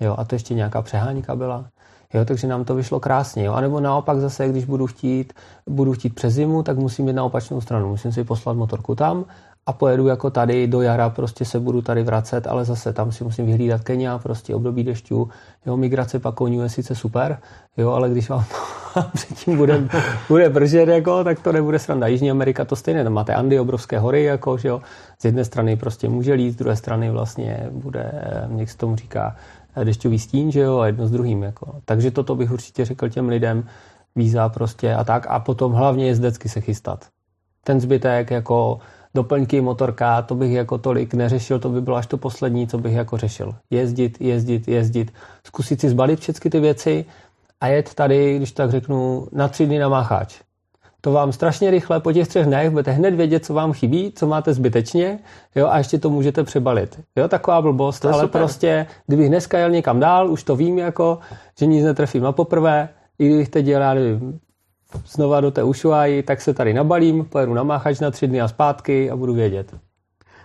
Jo, 0.00 0.14
a 0.18 0.24
to 0.24 0.34
ještě 0.34 0.54
nějaká 0.54 0.82
přehánka 0.82 1.36
byla. 1.36 1.64
Jo, 2.14 2.24
takže 2.24 2.46
nám 2.46 2.64
to 2.64 2.74
vyšlo 2.74 3.00
krásně. 3.00 3.44
Jo. 3.44 3.52
A 3.52 3.60
nebo 3.60 3.80
naopak 3.80 4.20
zase, 4.20 4.48
když 4.48 4.64
budu 4.64 4.86
chtít, 4.86 5.32
budu 5.68 5.92
chtít 5.92 6.14
přes 6.14 6.34
zimu, 6.34 6.62
tak 6.62 6.78
musím 6.78 7.08
jít 7.08 7.14
na 7.14 7.24
opačnou 7.24 7.60
stranu. 7.60 7.88
Musím 7.88 8.12
si 8.12 8.24
poslat 8.24 8.56
motorku 8.56 8.94
tam 8.94 9.24
a 9.66 9.72
pojedu 9.72 10.06
jako 10.06 10.30
tady 10.30 10.66
do 10.66 10.82
jara, 10.82 11.10
prostě 11.10 11.44
se 11.44 11.60
budu 11.60 11.82
tady 11.82 12.02
vracet, 12.02 12.46
ale 12.46 12.64
zase 12.64 12.92
tam 12.92 13.12
si 13.12 13.24
musím 13.24 13.46
vyhlídat 13.46 13.82
Kenia, 13.82 14.18
prostě 14.18 14.54
období 14.54 14.84
dešťů, 14.84 15.28
jo, 15.66 15.76
migrace 15.76 16.18
pakoňů 16.18 16.62
je 16.62 16.68
sice 16.68 16.94
super, 16.94 17.38
jo, 17.76 17.90
ale 17.90 18.10
když 18.10 18.28
vám 18.28 18.44
předtím 19.14 19.56
bude, 19.56 19.88
bude 20.28 20.48
bržet, 20.48 20.88
jako, 20.88 21.24
tak 21.24 21.40
to 21.40 21.52
nebude 21.52 21.78
sranda. 21.78 22.06
Jižní 22.06 22.30
Amerika 22.30 22.64
to 22.64 22.76
stejně, 22.76 23.04
tam 23.04 23.12
máte 23.12 23.34
Andy, 23.34 23.60
obrovské 23.60 23.98
hory, 23.98 24.24
jako, 24.24 24.58
že 24.58 24.68
jo, 24.68 24.82
z 25.18 25.24
jedné 25.24 25.44
strany 25.44 25.76
prostě 25.76 26.08
může 26.08 26.32
lít, 26.32 26.52
z 26.52 26.56
druhé 26.56 26.76
strany 26.76 27.10
vlastně 27.10 27.68
bude, 27.70 28.12
jak 28.56 28.70
se 28.70 28.76
tomu 28.76 28.96
říká, 28.96 29.36
dešťový 29.84 30.18
stín, 30.18 30.52
že 30.52 30.60
jo, 30.60 30.78
a 30.78 30.86
jedno 30.86 31.06
s 31.06 31.10
druhým, 31.10 31.42
jako. 31.42 31.80
Takže 31.84 32.10
toto 32.10 32.34
bych 32.34 32.52
určitě 32.52 32.84
řekl 32.84 33.08
těm 33.08 33.28
lidem, 33.28 33.64
víza 34.16 34.48
prostě 34.48 34.94
a 34.94 35.04
tak, 35.04 35.26
a 35.28 35.40
potom 35.40 35.72
hlavně 35.72 36.06
jezdecky 36.06 36.48
se 36.48 36.60
chystat. 36.60 37.08
Ten 37.64 37.80
zbytek, 37.80 38.30
jako 38.30 38.78
doplňky, 39.14 39.60
motorka, 39.60 40.22
to 40.22 40.34
bych 40.34 40.52
jako 40.52 40.78
tolik 40.78 41.14
neřešil, 41.14 41.58
to 41.58 41.68
by 41.68 41.80
bylo 41.80 41.96
až 41.96 42.06
to 42.06 42.16
poslední, 42.16 42.66
co 42.66 42.78
bych 42.78 42.92
jako 42.92 43.16
řešil. 43.16 43.54
Jezdit, 43.70 44.20
jezdit, 44.20 44.68
jezdit, 44.68 45.12
zkusit 45.46 45.80
si 45.80 45.88
zbalit 45.88 46.20
všechny 46.20 46.50
ty 46.50 46.60
věci 46.60 47.04
a 47.60 47.66
jet 47.66 47.94
tady, 47.94 48.36
když 48.36 48.52
tak 48.52 48.70
řeknu, 48.70 49.26
na 49.32 49.48
tři 49.48 49.66
dny 49.66 49.78
na 49.78 49.88
mácháč. 49.88 50.40
To 51.00 51.12
vám 51.12 51.32
strašně 51.32 51.70
rychle 51.70 52.00
po 52.00 52.12
těch 52.12 52.28
třech 52.28 52.46
dnech 52.46 52.70
budete 52.70 52.90
hned 52.90 53.14
vědět, 53.14 53.44
co 53.44 53.54
vám 53.54 53.72
chybí, 53.72 54.12
co 54.16 54.26
máte 54.26 54.54
zbytečně, 54.54 55.18
jo, 55.54 55.68
a 55.68 55.78
ještě 55.78 55.98
to 55.98 56.10
můžete 56.10 56.44
přebalit. 56.44 57.00
Jo, 57.16 57.28
taková 57.28 57.62
blbost, 57.62 58.04
ale 58.04 58.22
super. 58.22 58.40
prostě, 58.40 58.86
kdybych 59.06 59.28
dneska 59.28 59.58
jel 59.58 59.70
někam 59.70 60.00
dál, 60.00 60.30
už 60.30 60.42
to 60.42 60.56
vím 60.56 60.78
jako, 60.78 61.18
že 61.58 61.66
nic 61.66 61.84
netrefím 61.84 62.22
na 62.22 62.32
poprvé, 62.32 62.88
i 63.18 63.26
kdybych 63.26 63.48
teď 63.48 63.64
dělal 63.64 63.96
znova 65.06 65.40
do 65.40 65.50
té 65.50 65.62
Ushuaí, 65.62 66.22
tak 66.22 66.40
se 66.40 66.54
tady 66.54 66.74
nabalím, 66.74 67.24
pojedu 67.24 67.54
na 67.54 67.62
máchač 67.62 68.00
na 68.00 68.10
tři 68.10 68.26
dny 68.26 68.40
a 68.40 68.48
zpátky 68.48 69.10
a 69.10 69.16
budu 69.16 69.34
vědět. 69.34 69.74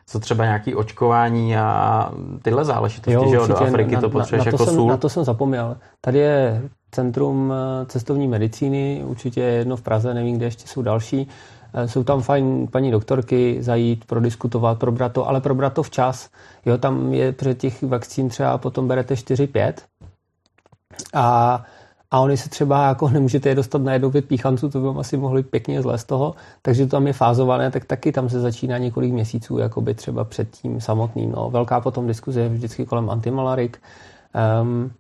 Co 0.08 0.20
třeba 0.20 0.46
nějaký 0.46 0.76
očkování 0.76 1.58
a 1.58 2.12
tyhle 2.42 2.66
záležitosti, 2.66 3.12
jo, 3.12 3.30
že 3.30 3.36
jo, 3.36 3.48
do 3.48 3.58
Afriky 3.58 3.96
na, 3.96 4.02
to 4.02 4.10
potřebuješ 4.10 4.46
na, 4.46 4.52
na 4.52 4.58
to 4.58 4.64
jako 4.64 4.66
jsem, 4.66 4.76
sůl? 4.76 4.90
Na 4.90 4.98
to 4.98 5.10
jsem 5.10 5.24
zapomněl. 5.24 5.78
Tady 6.02 6.20
je 6.20 6.62
Centrum 6.92 7.54
eh, 7.54 7.86
cestovní 7.86 8.28
medicíny, 8.28 9.02
určitě 9.06 9.42
jedno 9.42 9.76
v 9.76 9.82
Praze, 9.82 10.14
nevím, 10.14 10.38
kde 10.38 10.46
ještě 10.46 10.68
jsou 10.68 10.82
další. 10.82 11.28
Eh, 11.74 11.88
jsou 11.88 12.04
tam 12.04 12.22
fajn 12.22 12.68
paní 12.68 12.92
doktorky 12.92 13.58
zajít, 13.60 14.06
prodiskutovat, 14.06 14.80
probrat 14.80 15.14
to, 15.14 15.28
ale 15.28 15.42
probrat 15.42 15.74
to 15.74 15.84
včas. 15.84 16.30
Jo, 16.66 16.78
tam 16.78 17.14
je 17.14 17.32
před 17.32 17.58
těch 17.58 17.84
vakcín 17.84 18.30
třeba 18.30 18.58
potom 18.58 18.88
berete 18.88 19.14
4-5 19.14 19.74
a 21.14 21.64
a 22.12 22.20
oni 22.20 22.38
se 22.38 22.50
třeba 22.50 22.88
jako 22.88 23.10
nemůžete 23.14 23.50
je 23.50 23.56
dostat 23.56 23.82
na 23.82 23.94
jednou 23.94 24.12
pět 24.12 24.26
píchanců, 24.26 24.70
to 24.70 24.80
by 24.80 24.86
vám 24.88 25.00
asi 25.00 25.18
mohli 25.18 25.44
pěkně 25.44 25.82
zle 25.82 25.98
z 25.98 26.04
toho, 26.04 26.36
takže 26.62 26.86
to 26.86 26.92
tam 26.92 27.08
je 27.08 27.14
fázované, 27.14 27.72
tak 27.72 27.86
taky 27.86 28.12
tam 28.12 28.30
se 28.30 28.40
začíná 28.40 28.78
několik 28.78 29.14
měsíců 29.14 29.58
jakoby 29.58 29.94
třeba 29.94 30.24
před 30.24 30.50
tím 30.50 30.82
samotným. 30.82 31.32
No. 31.32 31.50
Velká 31.50 31.82
potom 31.82 32.08
diskuze 32.08 32.42
je 32.42 32.50
vždycky 32.50 32.86
kolem 32.86 33.10
antimalarik. 33.10 33.82
Um, 34.62 34.92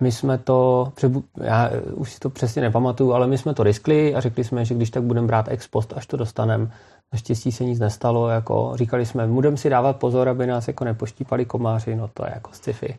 my 0.00 0.12
jsme 0.12 0.38
to, 0.38 0.92
já 1.36 1.70
už 1.94 2.12
si 2.12 2.20
to 2.20 2.30
přesně 2.30 2.62
nepamatuju, 2.62 3.12
ale 3.12 3.26
my 3.26 3.38
jsme 3.38 3.54
to 3.54 3.62
riskli 3.62 4.14
a 4.14 4.20
řekli 4.20 4.44
jsme, 4.44 4.64
že 4.64 4.74
když 4.74 4.90
tak 4.90 5.02
budeme 5.02 5.26
brát 5.26 5.48
ex 5.48 5.68
post, 5.68 5.92
až 5.96 6.06
to 6.06 6.16
dostaneme, 6.16 6.70
Naštěstí 7.12 7.52
se 7.52 7.64
nic 7.64 7.78
nestalo, 7.78 8.28
jako 8.28 8.72
říkali 8.74 9.06
jsme, 9.06 9.26
budeme 9.26 9.56
si 9.56 9.70
dávat 9.70 9.96
pozor, 9.96 10.28
aby 10.28 10.46
nás 10.46 10.68
jako 10.68 10.84
nepoštípali 10.84 11.44
komáři, 11.44 11.96
no 11.96 12.10
to 12.14 12.24
je 12.24 12.32
jako 12.34 12.50
sci-fi. 12.52 12.94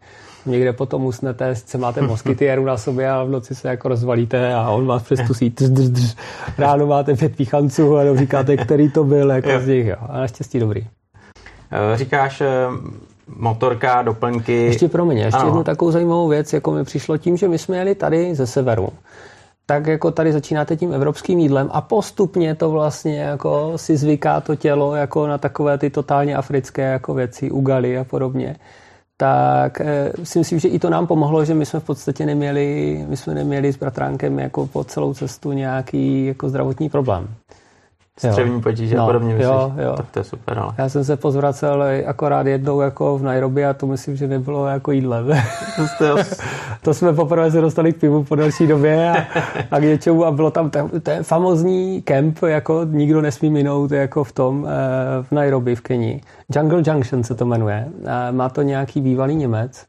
Někde 0.45 0.73
potom 0.73 1.05
usnete, 1.05 1.55
sice 1.55 1.77
máte 1.77 2.01
moskytiéru 2.07 2.65
na 2.65 2.77
sobě 2.77 3.09
a 3.09 3.23
v 3.23 3.29
noci 3.29 3.55
se 3.55 3.67
jako 3.67 3.87
rozvalíte 3.87 4.53
a 4.53 4.69
on 4.69 4.85
vás 4.85 5.03
přestusí. 5.03 5.53
Ráno 6.57 6.87
máte 6.87 7.15
pět 7.15 7.35
píchanců 7.35 7.97
a 7.97 8.15
říkáte, 8.15 8.57
který 8.57 8.91
to 8.91 9.03
byl, 9.03 9.31
jako 9.31 9.49
z 9.59 9.67
nich, 9.67 9.85
jo. 9.85 9.95
A 10.09 10.19
naštěstí 10.19 10.59
dobrý. 10.59 10.87
Eh, 11.71 11.97
říkáš, 11.97 12.41
eh, 12.41 12.47
motorka, 13.35 14.01
doplňky. 14.01 14.53
Ještě 14.53 14.87
pro 14.87 15.05
mě, 15.05 15.23
ještě 15.23 15.39
ano. 15.39 15.47
jednu 15.47 15.63
takovou 15.63 15.91
zajímavou 15.91 16.27
věc, 16.27 16.53
jako 16.53 16.71
mi 16.71 16.83
přišlo 16.83 17.17
tím, 17.17 17.37
že 17.37 17.47
my 17.47 17.57
jsme 17.57 17.77
jeli 17.77 17.95
tady 17.95 18.35
ze 18.35 18.47
severu 18.47 18.89
tak 19.65 19.87
jako 19.87 20.11
tady 20.11 20.33
začínáte 20.33 20.75
tím 20.75 20.93
evropským 20.93 21.39
jídlem 21.39 21.69
a 21.71 21.81
postupně 21.81 22.55
to 22.55 22.71
vlastně 22.71 23.19
jako 23.19 23.73
si 23.75 23.97
zvyká 23.97 24.41
to 24.41 24.55
tělo 24.55 24.95
jako 24.95 25.27
na 25.27 25.37
takové 25.37 25.77
ty 25.77 25.89
totálně 25.89 26.35
africké 26.35 26.81
jako 26.81 27.13
věci, 27.13 27.51
ugaly 27.51 27.97
a 27.97 28.03
podobně. 28.03 28.55
Tak 29.17 29.81
e, 29.81 30.11
si 30.23 30.39
myslím, 30.39 30.59
že 30.59 30.67
i 30.67 30.79
to 30.79 30.89
nám 30.89 31.07
pomohlo, 31.07 31.45
že 31.45 31.53
my 31.53 31.65
jsme 31.65 31.79
v 31.79 31.83
podstatě 31.83 32.25
neměli, 32.25 33.05
my 33.09 33.17
jsme 33.17 33.33
neměli 33.33 33.73
s 33.73 33.77
bratránkem 33.77 34.39
jako 34.39 34.67
po 34.67 34.83
celou 34.83 35.13
cestu 35.13 35.51
nějaký 35.51 36.25
jako 36.25 36.49
zdravotní 36.49 36.89
problém 36.89 37.27
střevní 38.17 38.61
potíže 38.61 38.95
no, 38.95 39.03
a 39.03 39.05
podobně, 39.05 39.33
myslíš? 39.33 39.45
Jo, 39.45 39.73
jo. 39.77 39.93
Tak 39.97 40.05
to 40.11 40.19
je 40.19 40.23
super, 40.23 40.59
ale. 40.59 40.73
Já 40.77 40.89
jsem 40.89 41.03
se 41.03 41.17
pozvracel 41.17 41.83
akorát 42.05 42.47
jednou 42.47 42.81
jako 42.81 43.17
v 43.17 43.23
Nairobi 43.23 43.65
a 43.65 43.73
to 43.73 43.87
myslím, 43.87 44.15
že 44.15 44.27
nebylo 44.27 44.67
jako 44.67 44.91
jídlem. 44.91 45.27
to 46.81 46.93
jsme 46.93 47.13
poprvé 47.13 47.51
se 47.51 47.61
dostali 47.61 47.93
k 47.93 47.99
pivu 47.99 48.23
po 48.23 48.35
další 48.35 48.67
době 48.67 49.09
a, 49.09 49.25
a 49.71 49.79
k 49.79 49.83
něčemu 49.83 50.25
a 50.25 50.31
bylo 50.31 50.51
tam 50.51 50.69
ten, 50.69 50.89
ten 51.01 51.23
famozní 51.23 52.01
kemp, 52.01 52.43
jako 52.43 52.83
nikdo 52.83 53.21
nesmí 53.21 53.49
minout 53.49 53.91
jako 53.91 54.23
v 54.23 54.31
tom 54.31 54.67
eh, 54.67 55.23
v 55.23 55.31
Nairobi 55.31 55.75
v 55.75 55.81
Kenii. 55.81 56.21
Jungle 56.55 56.81
Junction 56.85 57.23
se 57.23 57.35
to 57.35 57.45
jmenuje. 57.45 57.87
Má 58.31 58.49
to 58.49 58.61
nějaký 58.61 59.01
bývalý 59.01 59.35
Němec, 59.35 59.85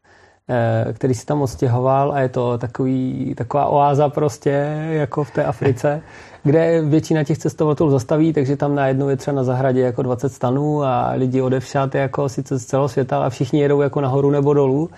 který 0.93 1.13
se 1.13 1.25
tam 1.25 1.41
odstěhoval 1.41 2.11
a 2.11 2.19
je 2.19 2.29
to 2.29 2.57
takový, 2.57 3.33
taková 3.37 3.65
oáza 3.65 4.09
prostě, 4.09 4.49
jako 4.89 5.23
v 5.23 5.31
té 5.31 5.45
Africe, 5.45 6.01
kde 6.43 6.81
většina 6.81 7.23
těch 7.23 7.37
cestovatelů 7.37 7.89
zastaví, 7.89 8.33
takže 8.33 8.57
tam 8.57 8.75
najednou 8.75 9.09
je 9.09 9.17
třeba 9.17 9.35
na 9.35 9.43
zahradě 9.43 9.81
jako 9.81 10.01
20 10.01 10.29
stanů 10.33 10.83
a 10.83 11.11
lidi 11.15 11.41
odevšat 11.41 11.95
jako 11.95 12.29
sice 12.29 12.59
z 12.59 12.65
celého 12.65 12.89
světa 12.89 13.23
a 13.25 13.29
všichni 13.29 13.61
jedou 13.61 13.81
jako 13.81 14.01
nahoru 14.01 14.31
nebo 14.31 14.53
dolů 14.53 14.89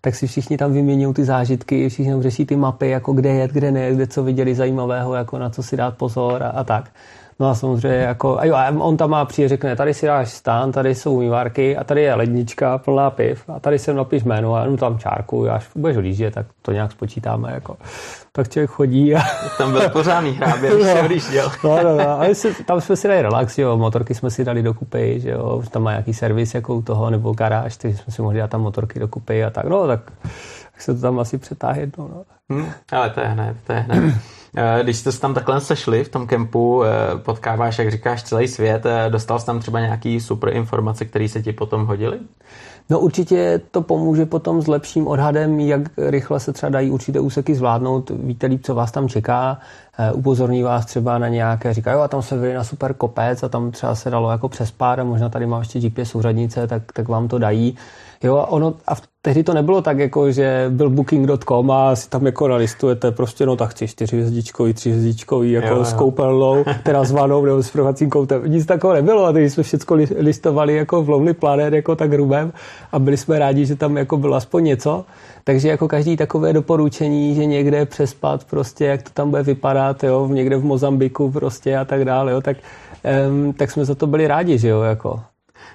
tak 0.00 0.14
si 0.14 0.26
všichni 0.26 0.56
tam 0.56 0.72
vyměňují 0.72 1.14
ty 1.14 1.24
zážitky, 1.24 1.88
všichni 1.88 2.12
tam 2.12 2.22
řeší 2.22 2.46
ty 2.46 2.56
mapy, 2.56 2.88
jako 2.88 3.12
kde 3.12 3.28
je, 3.28 3.48
kde 3.48 3.70
ne, 3.70 3.94
kde 3.94 4.06
co 4.06 4.22
viděli 4.22 4.54
zajímavého, 4.54 5.14
jako 5.14 5.38
na 5.38 5.50
co 5.50 5.62
si 5.62 5.76
dát 5.76 5.96
pozor 5.96 6.42
a, 6.42 6.48
a 6.48 6.64
tak. 6.64 6.90
No 7.40 7.48
a 7.48 7.54
samozřejmě 7.54 7.98
jako, 7.98 8.38
a 8.38 8.44
jo, 8.44 8.54
a 8.54 8.68
on 8.68 8.96
tam 8.96 9.10
má 9.10 9.24
přijde, 9.24 9.48
řekne, 9.48 9.76
tady 9.76 9.94
si 9.94 10.06
dáš 10.06 10.30
stán, 10.30 10.72
tady 10.72 10.94
jsou 10.94 11.14
umývárky 11.14 11.76
a 11.76 11.84
tady 11.84 12.02
je 12.02 12.14
lednička 12.14 12.78
plná 12.78 13.10
piv 13.10 13.44
a 13.48 13.60
tady 13.60 13.78
se 13.78 13.94
napiš 13.94 14.24
jméno 14.24 14.54
a 14.54 14.60
jenom 14.60 14.76
tam 14.76 14.98
čárku, 14.98 15.50
až 15.50 15.66
budeš 15.74 15.96
lížet, 15.96 16.34
tak 16.34 16.46
to 16.62 16.72
nějak 16.72 16.92
spočítáme. 16.92 17.52
Jako. 17.52 17.76
Tak 18.32 18.48
člověk 18.48 18.70
chodí 18.70 19.14
a... 19.14 19.20
Tam 19.58 19.72
byl 19.72 19.90
pořádný 19.90 20.30
hrábě, 20.30 20.70
no, 20.78 20.84
se 20.84 21.02
odjížděl. 21.02 21.52
No, 21.64 21.82
no, 21.82 21.96
no. 21.96 22.20
A 22.20 22.34
si, 22.34 22.64
tam 22.64 22.80
jsme 22.80 22.96
si 22.96 23.08
dali 23.08 23.22
relax, 23.22 23.58
jo, 23.58 23.76
motorky 23.76 24.14
jsme 24.14 24.30
si 24.30 24.44
dali 24.44 24.62
dokupy, 24.62 25.20
že 25.20 25.30
jo, 25.30 25.62
tam 25.70 25.82
má 25.82 25.90
nějaký 25.90 26.14
servis 26.14 26.54
jako 26.54 26.74
u 26.74 26.82
toho, 26.82 27.10
nebo 27.10 27.32
garáž, 27.32 27.76
takže 27.76 27.96
jsme 27.96 28.12
si 28.12 28.22
mohli 28.22 28.38
dát 28.38 28.50
tam 28.50 28.60
motorky 28.60 28.98
dokupy 28.98 29.44
a 29.44 29.50
tak, 29.50 29.64
no, 29.64 29.86
tak, 29.86 30.00
tak 30.76 30.82
se 30.82 30.94
to 30.94 31.00
tam 31.00 31.18
asi 31.18 31.38
přetáhne 31.38 31.80
jednou, 31.80 32.08
no. 32.08 32.24
Hmm, 32.50 32.66
ale 32.92 33.10
to 33.10 33.20
je 33.20 33.26
hned, 33.26 33.56
to 33.66 33.72
je 33.72 33.78
hned. 33.78 34.14
Eh, 34.58 34.82
když 34.82 34.96
jste 34.96 35.12
se 35.12 35.20
tam 35.20 35.34
takhle 35.34 35.60
sešli 35.60 36.04
v 36.04 36.08
tom 36.08 36.26
kempu, 36.26 36.84
eh, 36.84 36.88
potkáváš, 37.16 37.78
jak 37.78 37.90
říkáš, 37.90 38.22
celý 38.22 38.48
svět, 38.48 38.86
eh, 38.86 39.10
dostal 39.10 39.38
jsi 39.38 39.46
tam 39.46 39.60
třeba 39.60 39.80
nějaký 39.80 40.20
super 40.20 40.56
informace, 40.56 41.04
které 41.04 41.28
se 41.28 41.42
ti 41.42 41.52
potom 41.52 41.86
hodily? 41.86 42.18
No 42.90 43.00
určitě 43.00 43.60
to 43.70 43.82
pomůže 43.82 44.26
potom 44.26 44.62
s 44.62 44.66
lepším 44.66 45.06
odhadem, 45.06 45.60
jak 45.60 45.82
rychle 45.96 46.40
se 46.40 46.52
třeba 46.52 46.70
dají 46.70 46.90
určité 46.90 47.20
úseky 47.20 47.54
zvládnout. 47.54 48.10
Víte 48.10 48.46
líp, 48.46 48.60
co 48.64 48.74
vás 48.74 48.90
tam 48.90 49.08
čeká, 49.08 49.58
upozorní 50.14 50.62
vás 50.62 50.86
třeba 50.86 51.18
na 51.18 51.28
nějaké, 51.28 51.74
říká, 51.74 51.92
jo, 51.92 52.00
a 52.00 52.08
tam 52.08 52.22
se 52.22 52.38
vyjde 52.38 52.56
na 52.56 52.64
super 52.64 52.94
kopec 52.94 53.42
a 53.42 53.48
tam 53.48 53.70
třeba 53.70 53.94
se 53.94 54.10
dalo 54.10 54.30
jako 54.30 54.48
přespát 54.48 54.98
a 54.98 55.04
možná 55.04 55.28
tady 55.28 55.46
má 55.46 55.58
ještě 55.58 55.80
GPS 55.80 56.10
souřadnice, 56.10 56.66
tak, 56.66 56.82
tak 56.92 57.08
vám 57.08 57.28
to 57.28 57.38
dají. 57.38 57.76
Jo, 58.22 58.36
a 58.36 58.46
ono, 58.46 58.74
a 58.88 58.94
tehdy 59.22 59.42
to 59.42 59.54
nebylo 59.54 59.82
tak, 59.82 59.98
jako, 59.98 60.32
že 60.32 60.66
byl 60.68 60.90
booking.com 60.90 61.70
a 61.70 61.96
si 61.96 62.08
tam 62.10 62.26
jako 62.26 62.48
nalistujete 62.48 63.10
prostě, 63.10 63.46
no 63.46 63.56
tak 63.56 63.70
chci 63.70 63.88
čtyři 63.88 64.16
hvězdičkový, 64.16 64.74
tři 64.74 64.90
hvězdičkový, 64.90 65.52
jako 65.52 65.68
jo, 65.68 65.76
jo. 65.76 65.84
s 65.84 65.92
koupelnou, 65.92 66.64
teda 66.84 67.04
s 67.04 67.10
vanou 67.10 67.44
nebo 67.44 67.62
s 67.62 67.70
provacím 67.70 68.10
koutem. 68.10 68.42
Nic 68.46 68.66
takového 68.66 68.94
nebylo 68.94 69.24
a 69.24 69.32
teď 69.32 69.52
jsme 69.52 69.62
všechno 69.62 69.96
listovali 70.18 70.76
jako 70.76 71.02
v 71.02 71.08
Lonely 71.08 71.34
Planet, 71.34 71.74
jako 71.74 71.96
tak 71.96 72.12
hrubém 72.12 72.52
a 72.92 72.98
byli 72.98 73.16
jsme 73.16 73.38
rádi, 73.38 73.66
že 73.66 73.76
tam 73.76 73.96
jako 73.96 74.16
bylo 74.16 74.36
aspoň 74.36 74.64
něco. 74.64 75.04
Takže 75.44 75.68
jako 75.68 75.88
každý 75.88 76.16
takové 76.16 76.52
doporučení, 76.52 77.34
že 77.34 77.46
někde 77.46 77.86
přespat 77.86 78.44
prostě, 78.44 78.84
jak 78.84 79.02
to 79.02 79.10
tam 79.10 79.30
bude 79.30 79.42
vypadat, 79.42 80.04
jo, 80.04 80.28
někde 80.28 80.56
v 80.56 80.64
Mozambiku 80.64 81.30
prostě 81.30 81.76
a 81.76 81.84
tak 81.84 82.04
dále, 82.04 82.32
jo, 82.32 82.40
tak, 82.40 82.56
um, 83.28 83.52
tak 83.52 83.70
jsme 83.70 83.84
za 83.84 83.94
to 83.94 84.06
byli 84.06 84.26
rádi, 84.26 84.58
že 84.58 84.68
jo, 84.68 84.82
jako. 84.82 85.20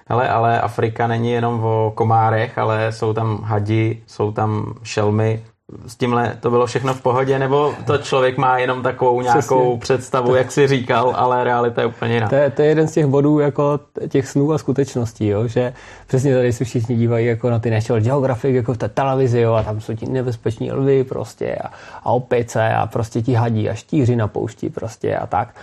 Ale, 0.08 0.30
ale 0.30 0.62
Afrika 0.62 1.08
není 1.08 1.32
jenom 1.32 1.64
o 1.64 1.92
komárech, 1.96 2.58
ale 2.58 2.92
jsou 2.92 3.14
tam 3.14 3.40
hadi, 3.44 4.02
jsou 4.08 4.32
tam 4.32 4.74
šelmy. 4.84 5.44
S 5.88 5.96
tímhle 5.96 6.38
to 6.40 6.50
bylo 6.50 6.66
všechno 6.66 6.94
v 6.94 7.02
pohodě, 7.02 7.40
nebo 7.40 7.74
to 7.86 7.98
člověk 7.98 8.38
má 8.38 8.58
jenom 8.58 8.84
takovou 8.84 9.22
nějakou 9.22 9.78
Přesně. 9.78 9.80
představu, 9.80 10.36
jak 10.36 10.52
si 10.52 10.68
říkal, 10.68 11.14
ale 11.18 11.44
realita 11.44 11.82
je 11.82 11.88
úplně 11.88 12.14
jiná. 12.14 12.30
To 12.30 12.36
je, 12.36 12.50
to 12.50 12.62
je 12.62 12.68
jeden 12.68 12.88
z 12.88 12.92
těch 12.92 13.06
bodů 13.06 13.40
jako 13.40 13.80
těch 14.10 14.28
snů 14.28 14.54
a 14.54 14.58
skutečností, 14.58 15.28
jo? 15.28 15.48
že 15.48 15.74
přesně 16.08 16.36
tady 16.36 16.54
se 16.54 16.66
všichni 16.66 16.96
dívají 16.96 17.26
jako 17.26 17.50
na 17.50 17.60
ty 17.60 17.72
National 17.72 18.04
Geographic, 18.04 18.56
jako 18.56 18.74
v 18.74 18.78
té 18.78 18.90
televizi, 18.90 19.40
jo? 19.40 19.54
a 19.54 19.64
tam 19.64 19.82
jsou 19.82 19.96
ti 19.96 20.06
nebezpeční 20.06 20.72
lvy 20.72 21.04
prostě 21.04 21.56
a, 21.56 21.68
a 22.04 22.12
opice 22.12 22.74
a 22.74 22.88
prostě 22.88 23.22
ti 23.22 23.34
hadí 23.34 23.70
a 23.70 23.74
štíři 23.74 24.16
na 24.16 24.28
poušti 24.28 24.70
prostě 24.70 25.18
a 25.18 25.28
tak. 25.28 25.56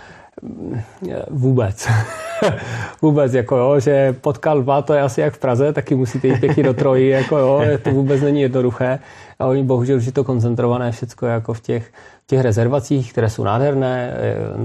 Vůbec. 1.29 1.87
vůbec, 3.01 3.33
jako 3.33 3.57
jo, 3.57 3.79
že 3.79 4.13
potkal 4.13 4.57
lva, 4.57 4.81
to 4.81 4.93
je 4.93 5.01
asi 5.01 5.21
jak 5.21 5.33
v 5.33 5.39
Praze, 5.39 5.73
taky 5.73 5.95
musíte 5.95 6.27
jít 6.27 6.39
pěkně 6.39 6.63
do 6.63 6.73
trojí, 6.73 7.09
jako 7.09 7.37
jo, 7.37 7.61
to 7.83 7.91
vůbec 7.91 8.21
není 8.21 8.41
jednoduché. 8.41 8.99
A 9.39 9.45
oni 9.45 9.63
bohužel 9.63 9.97
už 9.97 10.05
je 10.05 10.11
to 10.11 10.23
koncentrované 10.23 10.91
všechno 10.91 11.27
jako 11.27 11.53
v 11.53 11.61
těch, 11.61 11.91
těch 12.27 12.41
rezervacích, 12.41 13.11
které 13.11 13.29
jsou 13.29 13.43
nádherné, 13.43 14.13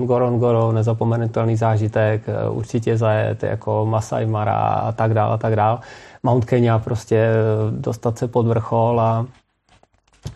Goron 0.05 0.39
Goro, 0.39 0.73
nezapomenutelný 0.73 1.57
zážitek, 1.57 2.23
určitě 2.51 2.97
zajet 2.97 3.43
jako 3.43 3.87
Masai 3.87 4.27
Mara 4.27 4.57
a 4.57 4.93
tak 4.93 5.15
dále 5.15 5.35
a 5.35 5.39
tak 5.39 5.57
dále. 5.57 5.79
Mount 6.23 6.45
Kenya 6.45 6.79
prostě 6.79 7.29
dostat 7.71 8.19
se 8.19 8.29
pod 8.29 8.47
vrchol 8.47 9.01
a, 9.01 9.27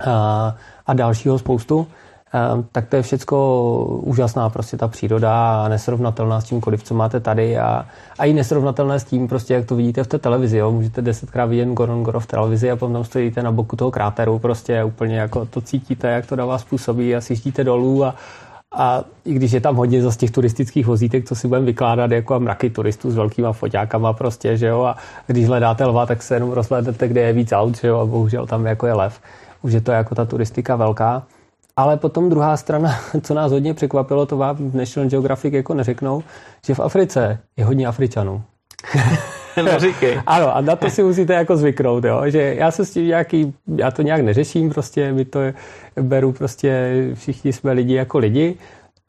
a, 0.06 0.56
a 0.86 0.94
dalšího 0.94 1.38
spoustu. 1.38 1.86
Ehm, 2.32 2.64
tak 2.72 2.88
to 2.88 2.96
je 2.96 3.02
všecko 3.02 3.36
úžasná 4.02 4.50
prostě 4.50 4.76
ta 4.76 4.88
příroda 4.88 5.64
a 5.64 5.68
nesrovnatelná 5.68 6.40
s 6.40 6.44
čímkoliv, 6.44 6.82
co 6.82 6.94
máte 6.94 7.20
tady 7.20 7.58
a, 7.58 7.86
a 8.18 8.24
i 8.24 8.32
nesrovnatelné 8.32 9.00
s 9.00 9.04
tím 9.04 9.28
prostě, 9.28 9.54
jak 9.54 9.64
to 9.64 9.76
vidíte 9.76 10.04
v 10.04 10.06
té 10.06 10.18
televizi, 10.18 10.58
jo. 10.58 10.72
Můžete 10.72 11.02
desetkrát 11.02 11.48
vidět 11.48 11.68
Gorongoro 11.68 12.20
v 12.20 12.26
televizi 12.26 12.70
a 12.70 12.76
potom 12.76 12.92
tam 12.92 13.04
stojíte 13.04 13.42
na 13.42 13.52
boku 13.52 13.76
toho 13.76 13.90
kráteru 13.90 14.38
prostě 14.38 14.84
úplně 14.84 15.18
jako 15.18 15.46
to 15.46 15.60
cítíte, 15.60 16.08
jak 16.08 16.26
to 16.26 16.36
na 16.36 16.44
vás 16.44 16.64
působí 16.64 17.16
a 17.16 17.20
sjíždíte 17.20 17.64
dolů 17.64 18.04
a, 18.04 18.14
a 18.74 19.04
i 19.24 19.34
když 19.34 19.52
je 19.52 19.60
tam 19.60 19.76
hodně 19.76 20.10
z 20.10 20.16
těch 20.16 20.30
turistických 20.30 20.86
vozítek, 20.86 21.28
co 21.28 21.34
si 21.34 21.48
budeme 21.48 21.66
vykládat 21.66 22.10
jako 22.10 22.34
a 22.34 22.38
mraky 22.38 22.70
turistů 22.70 23.10
s 23.10 23.14
velkýma 23.14 23.52
foťákama 23.52 24.12
prostě, 24.12 24.56
že 24.56 24.66
jo, 24.66 24.82
a 24.82 24.96
když 25.26 25.48
hledáte 25.48 25.84
lva, 25.84 26.06
tak 26.06 26.22
se 26.22 26.34
jenom 26.34 26.50
rozhlednete, 26.50 27.08
kde 27.08 27.20
je 27.20 27.32
víc 27.32 27.52
aut, 27.52 27.76
že 27.76 27.88
jo, 27.88 27.98
a 27.98 28.06
bohužel 28.06 28.46
tam 28.46 28.66
jako 28.66 28.86
je 28.86 28.92
lev. 28.92 29.20
Už 29.62 29.72
je 29.72 29.80
to 29.80 29.92
jako 29.92 30.14
ta 30.14 30.24
turistika 30.24 30.76
velká. 30.76 31.22
Ale 31.78 31.96
potom 31.96 32.30
druhá 32.30 32.56
strana, 32.56 33.00
co 33.22 33.34
nás 33.34 33.52
hodně 33.52 33.74
překvapilo, 33.74 34.26
to 34.26 34.36
vám 34.36 34.56
v 34.56 34.74
National 34.74 35.10
Geographic 35.10 35.54
jako 35.54 35.74
neřeknou, 35.74 36.22
že 36.66 36.74
v 36.74 36.80
Africe 36.80 37.38
je 37.56 37.64
hodně 37.64 37.86
Afričanů. 37.86 38.42
Neříkej. 39.64 40.20
ano, 40.26 40.56
a 40.56 40.60
na 40.60 40.76
to 40.76 40.90
si 40.90 41.02
musíte 41.02 41.32
jako 41.32 41.56
zvyknout, 41.56 42.04
jo? 42.04 42.22
že 42.26 42.54
já 42.58 42.70
se 42.70 42.84
s 42.84 42.90
tím 42.90 43.06
nějaký, 43.06 43.54
já 43.76 43.90
to 43.90 44.02
nějak 44.02 44.20
neřeším, 44.20 44.70
prostě 44.70 45.12
my 45.12 45.24
to 45.24 45.40
beru 46.00 46.32
prostě, 46.32 46.92
všichni 47.14 47.52
jsme 47.52 47.72
lidi 47.72 47.94
jako 47.94 48.18
lidi, 48.18 48.54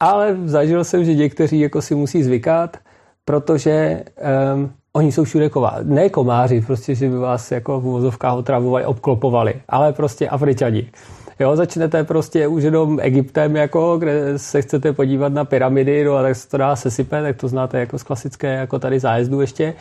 ale 0.00 0.36
zažil 0.44 0.84
jsem, 0.84 1.04
že 1.04 1.14
někteří 1.14 1.60
jako 1.60 1.82
si 1.82 1.94
musí 1.94 2.22
zvykat, 2.22 2.76
protože 3.24 4.04
um, 4.54 4.72
oni 4.92 5.12
jsou 5.12 5.24
všude 5.24 5.48
ková. 5.48 5.76
Ne 5.82 6.08
komáři, 6.08 6.60
prostě, 6.60 6.94
že 6.94 7.08
by 7.08 7.18
vás 7.18 7.52
jako 7.52 7.80
v 7.80 7.86
uvozovkách 7.86 8.34
otravovali, 8.34 8.84
obklopovali, 8.84 9.54
ale 9.68 9.92
prostě 9.92 10.28
Afričani. 10.28 10.90
Jo, 11.40 11.56
začnete 11.56 12.04
prostě 12.04 12.46
už 12.46 12.62
jenom 12.62 13.00
Egyptem, 13.00 13.56
jako, 13.56 13.98
kde 13.98 14.38
se 14.38 14.62
chcete 14.62 14.92
podívat 14.92 15.32
na 15.32 15.44
pyramidy, 15.44 16.04
no 16.04 16.16
a 16.16 16.22
tak 16.22 16.36
se 16.36 16.48
to 16.48 16.56
dá 16.56 16.76
sesype, 16.76 17.22
tak 17.22 17.36
to 17.36 17.48
znáte 17.48 17.80
jako 17.80 17.98
z 17.98 18.02
klasické, 18.02 18.54
jako 18.54 18.78
tady 18.78 19.00
zájezdu 19.00 19.40
ještě. 19.40 19.74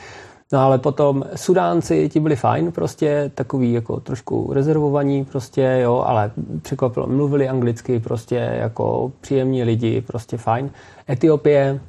No 0.51 0.59
ale 0.59 0.77
potom 0.77 1.23
Sudánci, 1.35 2.09
ti 2.09 2.19
byli 2.19 2.35
fajn, 2.35 2.71
prostě 2.71 3.31
takový 3.35 3.73
jako 3.73 3.99
trošku 3.99 4.53
rezervovaní, 4.53 5.25
prostě 5.25 5.79
jo, 5.83 6.03
ale 6.07 6.31
překvapilo, 6.61 7.07
mluvili 7.07 7.49
anglicky, 7.49 7.99
prostě 7.99 8.35
jako 8.35 9.11
příjemní 9.21 9.63
lidi, 9.63 10.01
prostě 10.01 10.37
fajn. 10.37 10.69
Etiopie, 11.09 11.79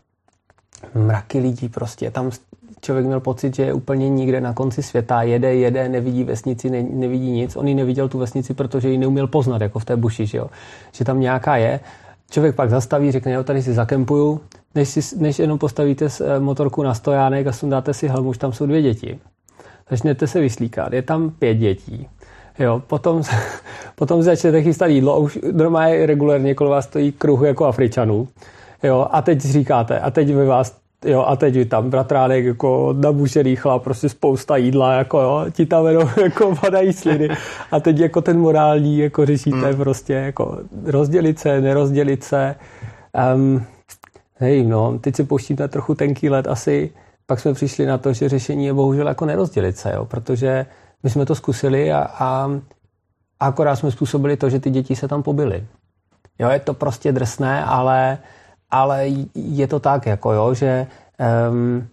mraky 0.95 1.39
lidí 1.39 1.69
prostě, 1.69 2.11
tam 2.11 2.31
člověk 2.81 3.07
měl 3.07 3.21
pocit, 3.21 3.57
že 3.57 3.63
je 3.63 3.73
úplně 3.73 4.09
nikde 4.09 4.41
na 4.41 4.53
konci 4.53 4.83
světa, 4.83 5.23
jede, 5.23 5.55
jede, 5.55 5.89
nevidí 5.89 6.25
vesnici, 6.25 6.71
ne, 6.71 6.83
nevidí 6.83 7.31
nic. 7.31 7.57
On 7.57 7.69
ji 7.69 7.75
neviděl 7.75 8.09
tu 8.09 8.19
vesnici, 8.19 8.55
protože 8.55 8.89
ji 8.89 8.99
neuměl 8.99 9.27
poznat, 9.27 9.63
jako 9.63 9.79
v 9.79 9.85
té 9.85 9.97
buši, 9.97 10.27
že, 10.27 10.39
jo? 10.39 10.47
že 10.93 11.05
tam 11.05 11.21
nějaká 11.21 11.57
je. 11.57 11.81
Člověk 12.31 12.55
pak 12.55 12.71
zastaví, 12.71 13.13
řekne, 13.13 13.33
jo, 13.33 13.45
tady 13.45 13.63
si 13.63 13.75
zakempuju, 13.75 14.41
než, 14.75 14.89
si, 14.89 15.19
než 15.19 15.39
jenom 15.39 15.59
postavíte 15.59 16.07
eh, 16.07 16.41
motorku 16.41 16.83
na 16.83 16.95
stojánek 16.95 17.47
a 17.47 17.53
sundáte 17.53 17.95
si 17.95 18.09
helmu, 18.09 18.29
už 18.29 18.39
tam 18.39 18.53
jsou 18.53 18.67
dvě 18.67 18.83
děti. 18.83 19.19
Začnete 19.91 20.27
se 20.27 20.41
vyslíkat, 20.41 20.93
je 20.93 21.03
tam 21.03 21.31
pět 21.31 21.55
dětí. 21.55 22.09
Jo, 22.59 22.83
potom, 22.87 23.23
potom 23.95 24.23
začnete 24.23 24.63
chystat 24.63 24.87
jídlo 24.87 25.21
už 25.21 25.39
normálně 25.53 26.07
regulérně 26.07 26.55
kolem 26.55 26.71
vás 26.71 26.85
stojí 26.85 27.13
kruh 27.13 27.43
jako 27.43 27.65
Afričanů. 27.65 28.29
Jo, 28.83 29.07
a 29.11 29.23
teď 29.23 29.41
říkáte, 29.41 30.01
a 30.01 30.11
teď 30.11 30.35
vy 30.35 30.47
vás 30.47 30.81
Jo, 31.05 31.25
a 31.27 31.37
teď 31.37 31.69
tam 31.69 31.91
bratránek 31.91 32.45
jako 32.45 32.95
nabušený 32.99 33.57
chlap, 33.57 33.83
prostě 33.83 34.09
spousta 34.09 34.57
jídla, 34.57 34.93
jako 34.93 35.21
jo, 35.21 35.47
ti 35.51 35.67
tam 35.67 35.87
jenom 35.87 36.11
jako 36.23 36.57
padají 36.61 36.93
sliny. 36.93 37.29
A 37.73 37.81
teď 37.81 37.99
jako 37.99 38.21
ten 38.21 38.39
morální, 38.39 38.99
jako 38.99 39.27
řešíte 39.27 39.67
hmm. 39.67 39.77
prostě, 39.77 40.13
jako 40.13 40.59
rozdělit 40.85 41.39
se, 41.39 41.61
nerozdělit 41.61 42.25
se. 42.25 42.55
Um, 43.35 43.65
hej, 44.35 44.67
no, 44.67 44.99
teď 44.99 45.17
se 45.17 45.25
pouštíte 45.25 45.69
trochu 45.69 45.95
tenký 45.95 46.31
let 46.31 46.47
asi, 46.47 46.91
pak 47.27 47.41
jsme 47.41 47.55
přišli 47.55 47.87
na 47.87 47.99
to, 47.99 48.13
že 48.13 48.29
řešení 48.29 48.67
je 48.67 48.75
bohužel 48.75 49.09
jako 49.09 49.27
nerozdělit 49.27 49.77
se, 49.77 49.93
jo, 49.95 50.05
protože 50.05 50.67
my 51.03 51.11
jsme 51.11 51.27
to 51.27 51.35
zkusili 51.35 51.93
a, 51.93 51.99
a, 51.99 52.51
a 53.41 53.47
akorát 53.47 53.77
jsme 53.77 53.91
způsobili 53.91 54.37
to, 54.37 54.51
že 54.51 54.61
ty 54.61 54.71
děti 54.71 54.97
se 54.97 55.09
tam 55.09 55.23
pobily. 55.23 55.65
Jo, 56.39 56.51
je 56.51 56.59
to 56.59 56.75
prostě 56.75 57.13
drsné, 57.13 57.65
ale 57.65 58.19
ale 58.71 59.09
je 59.35 59.67
to 59.67 59.81
tak, 59.81 60.07
jako 60.07 60.33
jo, 60.33 60.55
že 60.55 60.87
um, 61.51 61.89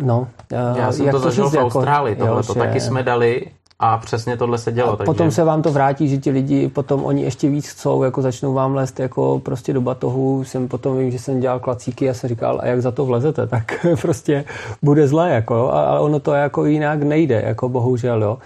no, 0.00 0.28
Já 0.50 0.92
jsem 0.92 1.10
to 1.10 1.18
zažil 1.18 1.50
v 1.50 1.54
jako, 1.54 1.66
Austrálii, 1.66 2.16
tohle 2.16 2.42
to 2.42 2.54
taky 2.54 2.80
jsme 2.80 3.02
dali 3.02 3.46
A 3.78 3.98
přesně 3.98 4.36
tohle 4.36 4.58
se 4.58 4.72
dělo. 4.72 4.92
A 4.92 4.96
takže... 4.96 5.06
potom 5.06 5.30
se 5.30 5.44
vám 5.44 5.62
to 5.62 5.72
vrátí, 5.72 6.08
že 6.08 6.18
ti 6.18 6.30
lidi 6.30 6.68
potom 6.68 7.04
oni 7.04 7.22
ještě 7.22 7.48
víc 7.48 7.68
chcou, 7.68 8.02
jako 8.02 8.22
začnou 8.22 8.54
vám 8.54 8.74
lézt 8.74 9.00
jako 9.00 9.38
prostě 9.38 9.72
do 9.72 9.80
batohu. 9.80 10.44
Jsem 10.44 10.68
potom 10.68 10.98
vím, 10.98 11.10
že 11.10 11.18
jsem 11.18 11.40
dělal 11.40 11.60
klacíky 11.60 12.10
a 12.10 12.14
jsem 12.14 12.28
říkal, 12.28 12.58
a 12.62 12.66
jak 12.66 12.82
za 12.82 12.90
to 12.90 13.06
vlezete, 13.06 13.46
tak 13.54 13.86
prostě 14.00 14.44
bude 14.82 15.08
zlé, 15.08 15.30
jako, 15.30 15.72
ale 15.72 16.00
ono 16.00 16.20
to 16.20 16.32
jako 16.32 16.64
jinak 16.64 17.02
nejde, 17.02 17.42
jako 17.46 17.68
bohužel, 17.68 18.22
jo. 18.22 18.38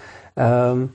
Um, 0.73 0.89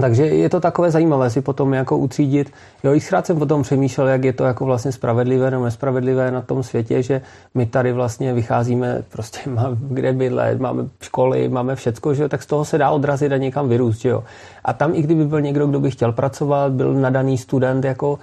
takže 0.00 0.26
je 0.26 0.48
to 0.48 0.60
takové 0.60 0.90
zajímavé 0.90 1.30
si 1.30 1.40
potom 1.40 1.74
jako 1.74 1.98
utřídit. 1.98 2.52
Jo, 2.84 2.94
i 2.94 3.00
jsem 3.00 3.38
potom 3.38 3.62
přemýšlel, 3.62 4.08
jak 4.08 4.24
je 4.24 4.32
to 4.32 4.44
jako 4.44 4.64
vlastně 4.64 4.92
spravedlivé 4.92 5.50
nebo 5.50 5.64
nespravedlivé 5.64 6.30
na 6.30 6.42
tom 6.42 6.62
světě, 6.62 7.02
že 7.02 7.20
my 7.54 7.66
tady 7.66 7.92
vlastně 7.92 8.34
vycházíme, 8.34 9.02
prostě 9.08 9.38
máme 9.50 9.76
kde 9.80 10.12
bydlet, 10.12 10.60
máme 10.60 10.84
školy, 11.00 11.48
máme 11.48 11.76
všecko, 11.76 12.14
že 12.14 12.22
jo, 12.22 12.28
tak 12.28 12.42
z 12.42 12.46
toho 12.46 12.64
se 12.64 12.78
dá 12.78 12.90
odrazit 12.90 13.32
a 13.32 13.36
někam 13.36 13.68
vyrůst, 13.68 14.00
že 14.00 14.08
jo. 14.08 14.24
A 14.64 14.72
tam 14.72 14.94
i 14.94 15.02
kdyby 15.02 15.24
byl 15.24 15.40
někdo, 15.40 15.66
kdo 15.66 15.80
by 15.80 15.90
chtěl 15.90 16.12
pracovat, 16.12 16.72
byl 16.72 16.94
nadaný 16.94 17.38
student, 17.38 17.84
jako 17.84 18.18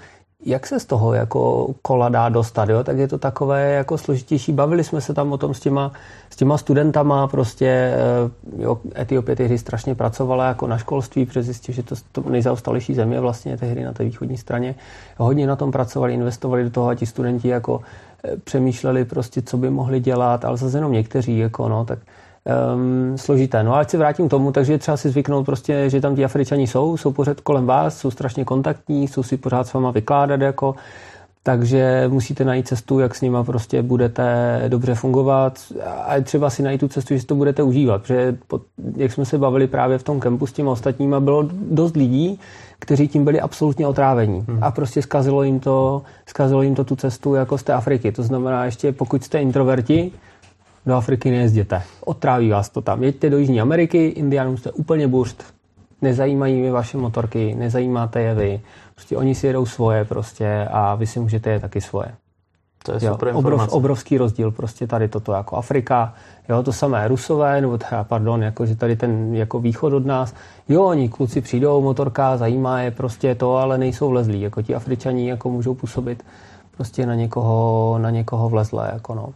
jak 0.46 0.68
se 0.68 0.80
z 0.80 0.86
toho 0.86 1.14
jako 1.14 1.74
kola 1.82 2.10
dá 2.10 2.30
dostat, 2.30 2.70
jo? 2.70 2.84
tak 2.84 2.98
je 2.98 3.08
to 3.08 3.18
takové 3.18 3.72
jako 3.72 3.98
složitější. 3.98 4.52
Bavili 4.52 4.84
jsme 4.84 5.02
se 5.02 5.14
tam 5.14 5.32
o 5.32 5.38
tom 5.38 5.54
s 5.54 5.60
těma, 5.60 5.92
s 6.30 6.36
těma 6.36 6.58
studentama, 6.58 7.28
prostě 7.28 7.68
eh, 7.68 8.64
jo, 8.64 8.80
Etiopie 9.00 9.36
tehdy 9.36 9.58
strašně 9.58 9.96
pracovala 9.96 10.48
jako 10.48 10.68
na 10.68 10.78
školství, 10.78 11.26
protože 11.26 11.54
že 11.70 11.84
to, 11.84 11.96
to 12.12 12.30
nejzaostalejší 12.30 12.94
země 12.94 13.20
vlastně 13.20 13.58
tehdy 13.58 13.84
na 13.84 13.94
té 13.94 14.04
východní 14.04 14.38
straně. 14.38 14.76
Hodně 15.18 15.48
na 15.48 15.56
tom 15.56 15.72
pracovali, 15.72 16.14
investovali 16.14 16.64
do 16.64 16.70
toho 16.70 16.88
a 16.88 16.96
ti 16.96 17.06
studenti 17.06 17.48
jako 17.48 17.82
eh, 18.24 18.38
přemýšleli 18.38 19.06
prostě, 19.06 19.42
co 19.42 19.58
by 19.58 19.70
mohli 19.70 20.00
dělat, 20.00 20.46
ale 20.46 20.58
zase 20.58 20.78
jenom 20.78 20.92
někteří, 20.92 21.38
jako 21.38 21.70
no, 21.70 21.86
tak 21.86 22.00
um, 22.46 23.18
složité. 23.18 23.64
No 23.64 23.76
ale 23.76 23.86
se 23.90 23.98
vrátím 23.98 24.28
k 24.28 24.32
tomu, 24.32 24.52
takže 24.52 24.74
je 24.74 24.78
třeba 24.78 24.98
si 24.98 25.10
zvyknout 25.10 25.46
prostě, 25.46 25.90
že 25.90 26.02
tam 26.02 26.16
ti 26.16 26.26
Afričani 26.26 26.68
jsou, 26.68 26.98
jsou 26.98 27.12
pořád 27.12 27.42
kolem 27.42 27.66
vás, 27.66 27.98
jsou 27.98 28.12
strašně 28.12 28.46
kontaktní, 28.46 29.08
jsou 29.08 29.24
si 29.24 29.38
pořád 29.38 29.68
s 29.68 29.74
váma 29.74 29.92
vykládat 29.92 30.42
jako 30.42 30.76
takže 31.46 32.06
musíte 32.08 32.46
najít 32.46 32.68
cestu, 32.68 33.00
jak 33.00 33.16
s 33.16 33.22
nima 33.22 33.44
prostě 33.44 33.82
budete 33.82 34.62
dobře 34.68 34.96
fungovat 34.96 35.60
a 36.06 36.22
třeba 36.22 36.50
si 36.50 36.64
najít 36.64 36.80
tu 36.80 36.88
cestu, 36.88 37.14
že 37.14 37.20
si 37.20 37.26
to 37.26 37.36
budete 37.36 37.64
užívat, 37.64 38.02
protože 38.02 38.38
jak 38.96 39.12
jsme 39.12 39.26
se 39.26 39.38
bavili 39.38 39.68
právě 39.68 39.98
v 39.98 40.04
tom 40.04 40.20
kempu 40.20 40.48
s 40.48 40.54
těmi 40.54 40.70
ostatníma, 40.70 41.20
bylo 41.20 41.50
dost 41.72 41.96
lidí, 41.96 42.40
kteří 42.80 43.08
tím 43.08 43.26
byli 43.26 43.42
absolutně 43.42 43.88
otrávení 43.88 44.46
hmm. 44.48 44.60
a 44.62 44.72
prostě 44.72 45.02
zkazilo 45.02 45.44
jim 45.44 45.60
to, 45.60 46.02
zkazilo 46.26 46.62
jim 46.62 46.76
to 46.76 46.84
tu 46.84 46.96
cestu 46.96 47.36
jako 47.36 47.58
z 47.58 47.64
té 47.64 47.74
Afriky. 47.74 48.12
To 48.12 48.24
znamená 48.24 48.66
ještě, 48.66 48.92
pokud 48.92 49.24
jste 49.24 49.42
introverti, 49.42 50.12
do 50.86 50.96
Afriky 50.96 51.32
nejezděte. 51.32 51.82
Otráví 52.06 52.50
vás 52.50 52.70
to 52.70 52.82
tam. 52.82 53.04
Jeďte 53.04 53.30
do 53.30 53.38
Jižní 53.38 53.62
Ameriky, 53.62 54.08
Indianům 54.08 54.58
jste 54.58 54.72
úplně 54.72 55.08
burst. 55.08 55.44
Nezajímají 56.02 56.62
mi 56.62 56.72
vaše 56.72 56.98
motorky, 56.98 57.56
nezajímáte 57.56 58.22
je 58.22 58.36
vy. 58.36 58.62
Prostě 58.96 59.18
oni 59.18 59.36
si 59.36 59.48
jedou 59.48 59.66
svoje 59.66 60.06
prostě 60.06 60.68
a 60.72 60.96
vy 60.96 61.08
si 61.08 61.20
můžete 61.20 61.50
je 61.50 61.60
taky 61.60 61.82
svoje. 61.82 62.08
To 62.86 62.92
je 62.92 63.00
super 63.00 63.30
jo, 63.30 63.38
obrov, 63.38 63.74
obrovský 63.74 64.18
rozdíl 64.18 64.52
prostě 64.52 64.88
tady 64.88 65.08
toto 65.08 65.32
jako 65.32 65.56
Afrika, 65.56 66.14
jo, 66.50 66.64
to 66.64 66.74
samé 66.74 67.08
Rusové, 67.08 67.62
nebo 67.62 67.78
teda, 67.78 68.04
pardon, 68.04 68.44
jako, 68.44 68.66
že 68.66 68.76
tady 68.76 68.96
ten 68.96 69.36
jako 69.36 69.60
východ 69.60 69.94
od 69.94 70.06
nás, 70.06 70.34
jo, 70.70 70.84
oni 70.84 71.10
kluci 71.10 71.42
přijdou, 71.42 71.82
motorka, 71.82 72.38
zajímá 72.38 72.82
je 72.82 72.92
prostě 72.92 73.36
to, 73.36 73.56
ale 73.56 73.78
nejsou 73.78 74.10
vlezlí, 74.10 74.42
jako 74.42 74.62
ti 74.62 74.76
Afričani 74.76 75.30
jako 75.30 75.50
můžou 75.50 75.74
působit 75.74 76.24
prostě 76.78 77.06
na 77.06 77.16
někoho, 77.16 77.98
na 78.02 78.10
někoho 78.10 78.50
vlezlé, 78.50 78.90
jako 78.94 79.16
no. 79.16 79.34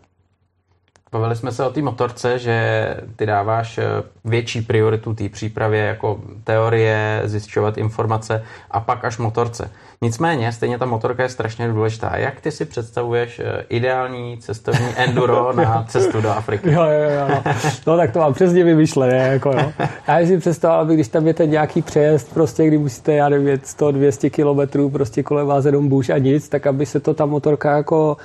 Bavili 1.12 1.36
jsme 1.36 1.52
se 1.52 1.66
o 1.66 1.70
té 1.70 1.82
motorce, 1.82 2.40
že 2.40 2.88
ty 3.16 3.26
dáváš 3.26 3.78
eh, 3.78 3.84
větší 4.26 4.62
prioritu 4.62 5.14
té 5.14 5.30
přípravě 5.30 5.82
jako 5.82 6.20
teorie, 6.44 7.22
zjišťovat 7.26 7.78
informace 7.78 8.44
a 8.72 8.80
pak 8.80 9.06
až 9.06 9.18
motorce. 9.18 9.72
Nicméně, 10.02 10.52
stejně 10.52 10.78
ta 10.78 10.86
motorka 10.86 11.24
je 11.24 11.30
strašně 11.30 11.68
důležitá. 11.68 12.18
Jak 12.18 12.42
ty 12.42 12.52
si 12.52 12.66
představuješ 12.66 13.40
eh, 13.40 13.66
ideální 13.70 14.38
cestovní 14.38 14.88
enduro 14.96 15.54
na 15.54 15.84
cestu 15.88 16.22
do 16.22 16.30
Afriky? 16.30 16.72
Jo, 16.72 16.84
jo, 16.84 17.10
jo. 17.10 17.42
No, 17.88 17.98
tak 17.98 18.12
to 18.12 18.20
mám 18.20 18.34
přesně 18.34 18.64
vymyšlené. 18.64 19.18
Jako, 19.18 19.52
jo. 19.52 19.72
Já 20.08 20.28
si 20.28 20.38
představoval, 20.38 20.82
aby 20.82 20.94
když 20.94 21.08
tam 21.08 21.28
je 21.28 21.34
ten 21.34 21.50
nějaký 21.50 21.82
přejezd, 21.82 22.34
prostě 22.34 22.68
kdy 22.68 22.78
musíte, 22.78 23.14
já 23.14 23.30
nevím, 23.30 23.56
100-200 23.56 24.30
kilometrů 24.30 24.90
prostě 24.90 25.24
kolem 25.24 25.48
vás 25.48 25.66
jenom 25.66 25.88
bůž 25.88 26.10
a 26.10 26.18
nic, 26.18 26.50
tak 26.50 26.68
aby 26.68 26.86
se 26.86 27.00
to 27.00 27.14
ta 27.14 27.26
motorka 27.26 27.78
jako 27.78 28.18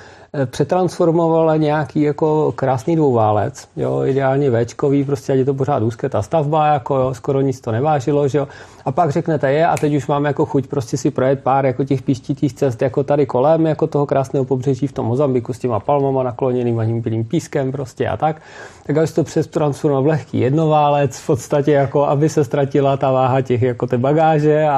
přetransformovala 0.45 1.57
nějaký 1.57 2.01
jako 2.01 2.51
krásný 2.51 2.95
dvouválec, 2.95 3.67
jo, 3.75 4.03
ideálně 4.05 4.51
Včkový, 4.51 5.03
prostě 5.03 5.33
ať 5.33 5.39
je 5.39 5.45
to 5.45 5.53
pořád 5.53 5.83
úzké 5.83 6.09
ta 6.09 6.21
stavba, 6.21 6.67
jako 6.67 6.95
jo, 6.95 7.13
skoro 7.13 7.41
nic 7.41 7.61
to 7.61 7.71
nevážilo, 7.71 8.27
že 8.27 8.37
jo. 8.37 8.47
A 8.85 8.91
pak 8.91 9.11
řeknete 9.11 9.51
je 9.51 9.67
a 9.67 9.77
teď 9.77 9.95
už 9.95 10.07
mám 10.07 10.25
jako 10.25 10.45
chuť 10.45 10.67
prostě 10.67 10.97
si 10.97 11.11
projet 11.11 11.39
pár 11.39 11.65
jako 11.65 11.83
těch 11.83 12.01
píštitých 12.01 12.53
cest 12.53 12.81
jako 12.81 13.03
tady 13.03 13.25
kolem, 13.25 13.65
jako 13.65 13.87
toho 13.87 14.05
krásného 14.05 14.45
pobřeží 14.45 14.87
v 14.87 14.91
tom 14.91 15.05
Mozambiku 15.05 15.53
s 15.53 15.59
těma 15.59 15.79
palmama 15.79 16.23
nakloněným 16.23 16.79
a 16.79 16.85
tím 16.85 17.25
pískem 17.25 17.71
prostě 17.71 18.07
a 18.07 18.17
tak. 18.17 18.41
Tak 18.87 19.07
se 19.07 19.15
to 19.15 19.23
přes 19.23 19.47
transformoval 19.47 20.03
v 20.03 20.07
lehký 20.07 20.39
jednoválec 20.39 21.19
v 21.19 21.25
podstatě 21.25 21.71
jako, 21.71 22.05
aby 22.05 22.29
se 22.29 22.43
ztratila 22.43 22.97
ta 22.97 23.11
váha 23.11 23.41
těch 23.41 23.61
jako 23.61 23.87
té 23.87 23.97
bagáže 23.97 24.65
a, 24.69 24.75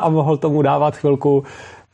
a 0.00 0.08
mohl 0.08 0.36
tomu 0.36 0.62
dávat 0.62 0.96
chvilku 0.96 1.44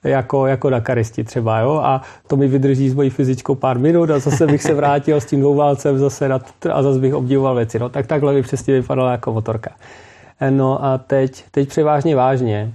jako, 0.04 0.46
jako 0.46 0.70
Dakaristi 0.70 1.24
třeba, 1.24 1.58
jo, 1.58 1.80
a 1.84 2.02
to 2.26 2.36
mi 2.36 2.48
vydrží 2.48 2.90
s 2.90 2.94
mojí 2.94 3.10
fyzičkou 3.10 3.54
pár 3.54 3.78
minut 3.78 4.10
a 4.10 4.18
zase 4.18 4.46
bych 4.46 4.62
se 4.62 4.74
vrátil 4.74 5.20
s 5.20 5.26
tím 5.26 5.40
dvouválcem 5.40 5.98
zase 5.98 6.28
na, 6.28 6.40
a 6.72 6.82
zase 6.82 6.98
bych 6.98 7.14
obdivoval 7.14 7.54
věci, 7.54 7.78
no, 7.78 7.88
tak 7.88 8.06
takhle 8.06 8.34
by 8.34 8.42
přesně 8.42 8.74
vypadala 8.74 9.12
jako 9.12 9.32
motorka. 9.32 9.70
No 10.50 10.84
a 10.84 10.98
teď, 10.98 11.44
teď 11.50 11.68
převážně 11.68 12.16
vážně. 12.16 12.74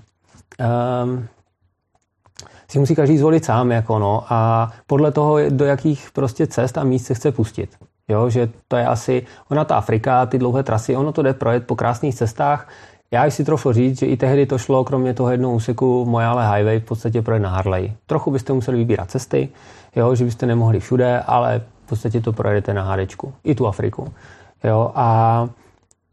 Um, 1.03 1.28
si 2.69 2.80
musí 2.80 2.95
každý 2.95 3.17
zvolit 3.17 3.45
sám, 3.45 3.71
jako 3.71 3.99
no, 3.99 4.23
a 4.30 4.71
podle 4.88 5.11
toho, 5.11 5.38
do 5.49 5.65
jakých 5.65 6.11
prostě 6.13 6.47
cest 6.47 6.78
a 6.78 6.84
míst 6.84 7.05
se 7.05 7.13
chce 7.13 7.32
pustit. 7.32 7.69
Jo, 8.07 8.30
že 8.30 8.49
to 8.67 8.78
je 8.78 8.86
asi, 8.86 9.25
ona 9.49 9.65
ta 9.65 9.75
Afrika, 9.75 10.25
ty 10.25 10.38
dlouhé 10.38 10.63
trasy, 10.63 10.95
ono 10.95 11.11
to 11.11 11.21
jde 11.21 11.34
projet 11.34 11.67
po 11.67 11.75
krásných 11.75 12.15
cestách. 12.15 12.67
Já 13.12 13.30
si 13.30 13.45
trochu 13.45 13.72
říct, 13.72 13.99
že 13.99 14.05
i 14.05 14.18
tehdy 14.18 14.45
to 14.45 14.58
šlo, 14.58 14.84
kromě 14.84 15.14
toho 15.14 15.32
jednoho 15.32 15.55
úseku 15.55 16.05
Mojale 16.05 16.55
Highway, 16.55 16.80
v 16.80 16.84
podstatě 16.84 17.22
projet 17.22 17.39
na 17.39 17.49
Harley. 17.49 17.93
Trochu 18.05 18.32
byste 18.32 18.53
museli 18.53 18.78
vybírat 18.78 19.12
cesty, 19.12 19.49
jo, 19.95 20.16
že 20.16 20.26
byste 20.26 20.45
nemohli 20.45 20.80
všude, 20.80 21.20
ale 21.20 21.62
v 21.86 21.89
podstatě 21.89 22.22
to 22.22 22.34
projedete 22.34 22.74
na 22.74 22.84
hádečku. 22.84 23.34
I 23.43 23.55
tu 23.55 23.68
Afriku. 23.68 24.14
Jo, 24.64 24.91
a 24.95 25.47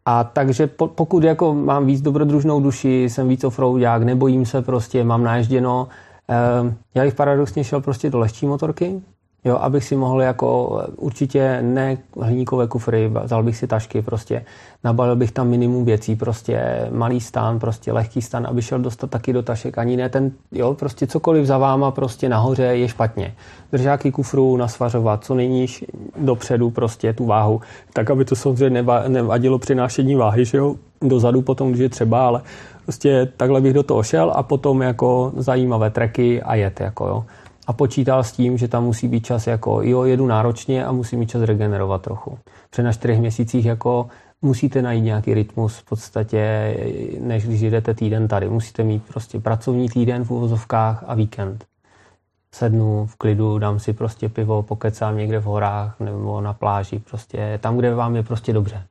a 0.06 0.24
takže 0.24 0.66
pokud 0.94 1.24
jako 1.24 1.54
mám 1.54 1.86
víc 1.86 2.00
dobrodružnou 2.00 2.60
duši, 2.60 3.04
jsem 3.08 3.28
víc 3.28 3.44
offroadák, 3.44 4.02
nebojím 4.02 4.46
se 4.46 4.62
prostě, 4.62 5.04
mám 5.04 5.24
naježděno, 5.24 5.88
eh, 6.30 6.74
já 6.94 7.04
bych 7.04 7.14
paradoxně 7.14 7.64
šel 7.64 7.80
prostě 7.80 8.10
do 8.10 8.18
lehčí 8.18 8.46
motorky, 8.46 9.02
Jo, 9.44 9.56
abych 9.56 9.84
si 9.84 9.96
mohl 9.96 10.22
jako 10.22 10.80
určitě 10.96 11.58
ne 11.62 11.98
hliníkové 12.20 12.66
kufry, 12.66 13.10
vzal 13.24 13.42
bych 13.42 13.56
si 13.56 13.66
tašky 13.66 14.02
prostě, 14.02 14.44
nabalil 14.84 15.16
bych 15.16 15.32
tam 15.32 15.48
minimum 15.48 15.84
věcí, 15.84 16.16
prostě 16.16 16.88
malý 16.90 17.20
stán, 17.20 17.58
prostě 17.58 17.92
lehký 17.92 18.22
stán, 18.22 18.46
aby 18.46 18.62
šel 18.62 18.78
dostat 18.78 19.10
taky 19.10 19.32
do 19.32 19.42
tašek, 19.42 19.78
ani 19.78 19.96
ne 19.96 20.08
ten, 20.08 20.30
jo, 20.52 20.74
prostě 20.74 21.06
cokoliv 21.06 21.46
za 21.46 21.58
váma 21.58 21.90
prostě 21.90 22.28
nahoře 22.28 22.62
je 22.62 22.88
špatně. 22.88 23.34
Držáky 23.72 24.12
kufru 24.12 24.56
nasvařovat, 24.56 25.24
co 25.24 25.34
nejníž 25.34 25.84
dopředu 26.18 26.70
prostě 26.70 27.12
tu 27.12 27.26
váhu, 27.26 27.60
tak 27.92 28.10
aby 28.10 28.24
to 28.24 28.36
samozřejmě 28.36 28.84
nevadilo 29.08 29.58
přenášení 29.58 30.14
váhy, 30.14 30.44
že 30.44 30.58
jo, 30.58 30.74
dozadu 31.02 31.42
potom, 31.42 31.68
když 31.68 31.80
je 31.80 31.88
třeba, 31.88 32.26
ale 32.26 32.42
prostě 32.82 33.28
takhle 33.36 33.60
bych 33.60 33.72
do 33.72 33.82
toho 33.82 34.02
šel 34.02 34.32
a 34.34 34.42
potom 34.42 34.82
jako 34.82 35.32
zajímavé 35.36 35.90
treky 35.90 36.42
a 36.42 36.54
jet, 36.54 36.80
jako 36.80 37.06
jo 37.06 37.24
a 37.66 37.72
počítal 37.72 38.24
s 38.24 38.32
tím, 38.32 38.58
že 38.58 38.68
tam 38.68 38.84
musí 38.84 39.08
být 39.08 39.26
čas 39.26 39.46
jako 39.46 39.82
jo, 39.82 40.04
jedu 40.04 40.26
náročně 40.26 40.84
a 40.84 40.92
musí 40.92 41.16
mít 41.16 41.30
čas 41.30 41.42
regenerovat 41.42 42.02
trochu. 42.02 42.38
Při 42.70 42.82
na 42.82 42.92
čtyřech 42.92 43.20
měsících 43.20 43.64
jako 43.64 44.06
musíte 44.42 44.82
najít 44.82 45.00
nějaký 45.00 45.34
rytmus 45.34 45.78
v 45.78 45.84
podstatě, 45.84 46.74
než 47.20 47.46
když 47.46 47.60
jdete 47.60 47.94
týden 47.94 48.28
tady. 48.28 48.48
Musíte 48.48 48.84
mít 48.84 49.02
prostě 49.04 49.40
pracovní 49.40 49.88
týden 49.88 50.24
v 50.24 50.30
uvozovkách 50.30 51.04
a 51.06 51.14
víkend. 51.14 51.64
Sednu 52.54 53.06
v 53.06 53.16
klidu, 53.16 53.58
dám 53.58 53.78
si 53.78 53.92
prostě 53.92 54.28
pivo, 54.28 54.62
pokecám 54.62 55.16
někde 55.16 55.38
v 55.40 55.44
horách 55.44 56.00
nebo 56.00 56.40
na 56.40 56.52
pláži, 56.52 56.98
prostě 56.98 57.58
tam, 57.62 57.76
kde 57.76 57.94
vám 57.94 58.16
je 58.16 58.22
prostě 58.22 58.52
dobře. 58.52 58.82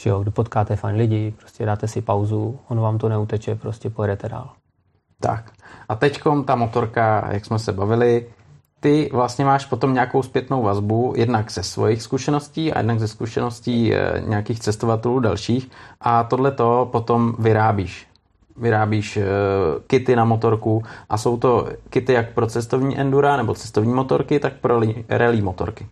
Že 0.00 0.10
jo, 0.10 0.20
kdy 0.20 0.30
potkáte 0.30 0.76
fajn 0.76 0.96
lidi, 0.96 1.34
prostě 1.38 1.66
dáte 1.66 1.88
si 1.88 2.00
pauzu, 2.00 2.58
ono 2.68 2.82
vám 2.82 2.98
to 2.98 3.08
neuteče, 3.08 3.54
prostě 3.54 3.90
pojedete 3.90 4.28
dál. 4.28 4.50
Tak. 5.26 5.50
A 5.88 5.94
teďkom 5.94 6.44
ta 6.44 6.54
motorka, 6.54 7.28
jak 7.32 7.44
jsme 7.44 7.58
se 7.58 7.72
bavili, 7.72 8.26
ty 8.80 9.10
vlastně 9.12 9.44
máš 9.44 9.64
potom 9.64 9.94
nějakou 9.94 10.22
zpětnou 10.22 10.62
vazbu, 10.62 11.14
jednak 11.16 11.50
ze 11.50 11.62
svých 11.62 12.02
zkušeností 12.02 12.72
a 12.72 12.78
jednak 12.78 13.00
ze 13.00 13.08
zkušeností 13.08 13.94
eh, 13.94 14.22
nějakých 14.26 14.60
cestovatelů 14.60 15.20
dalších 15.20 15.70
a 16.00 16.24
tohle 16.24 16.50
to 16.50 16.88
potom 16.92 17.34
vyrábíš. 17.38 18.06
Vyrábíš 18.56 19.16
uh, 19.16 19.22
kity 19.86 20.16
na 20.16 20.24
motorku 20.24 20.82
a 21.08 21.18
jsou 21.18 21.36
to 21.36 21.68
kity 21.90 22.12
jak 22.12 22.32
pro 22.32 22.46
cestovní 22.46 22.98
endura 22.98 23.36
nebo 23.36 23.54
cestovní 23.54 23.94
motorky, 23.94 24.40
tak 24.40 24.52
pro 24.60 24.80
rally 25.08 25.42
motorky. 25.42 25.86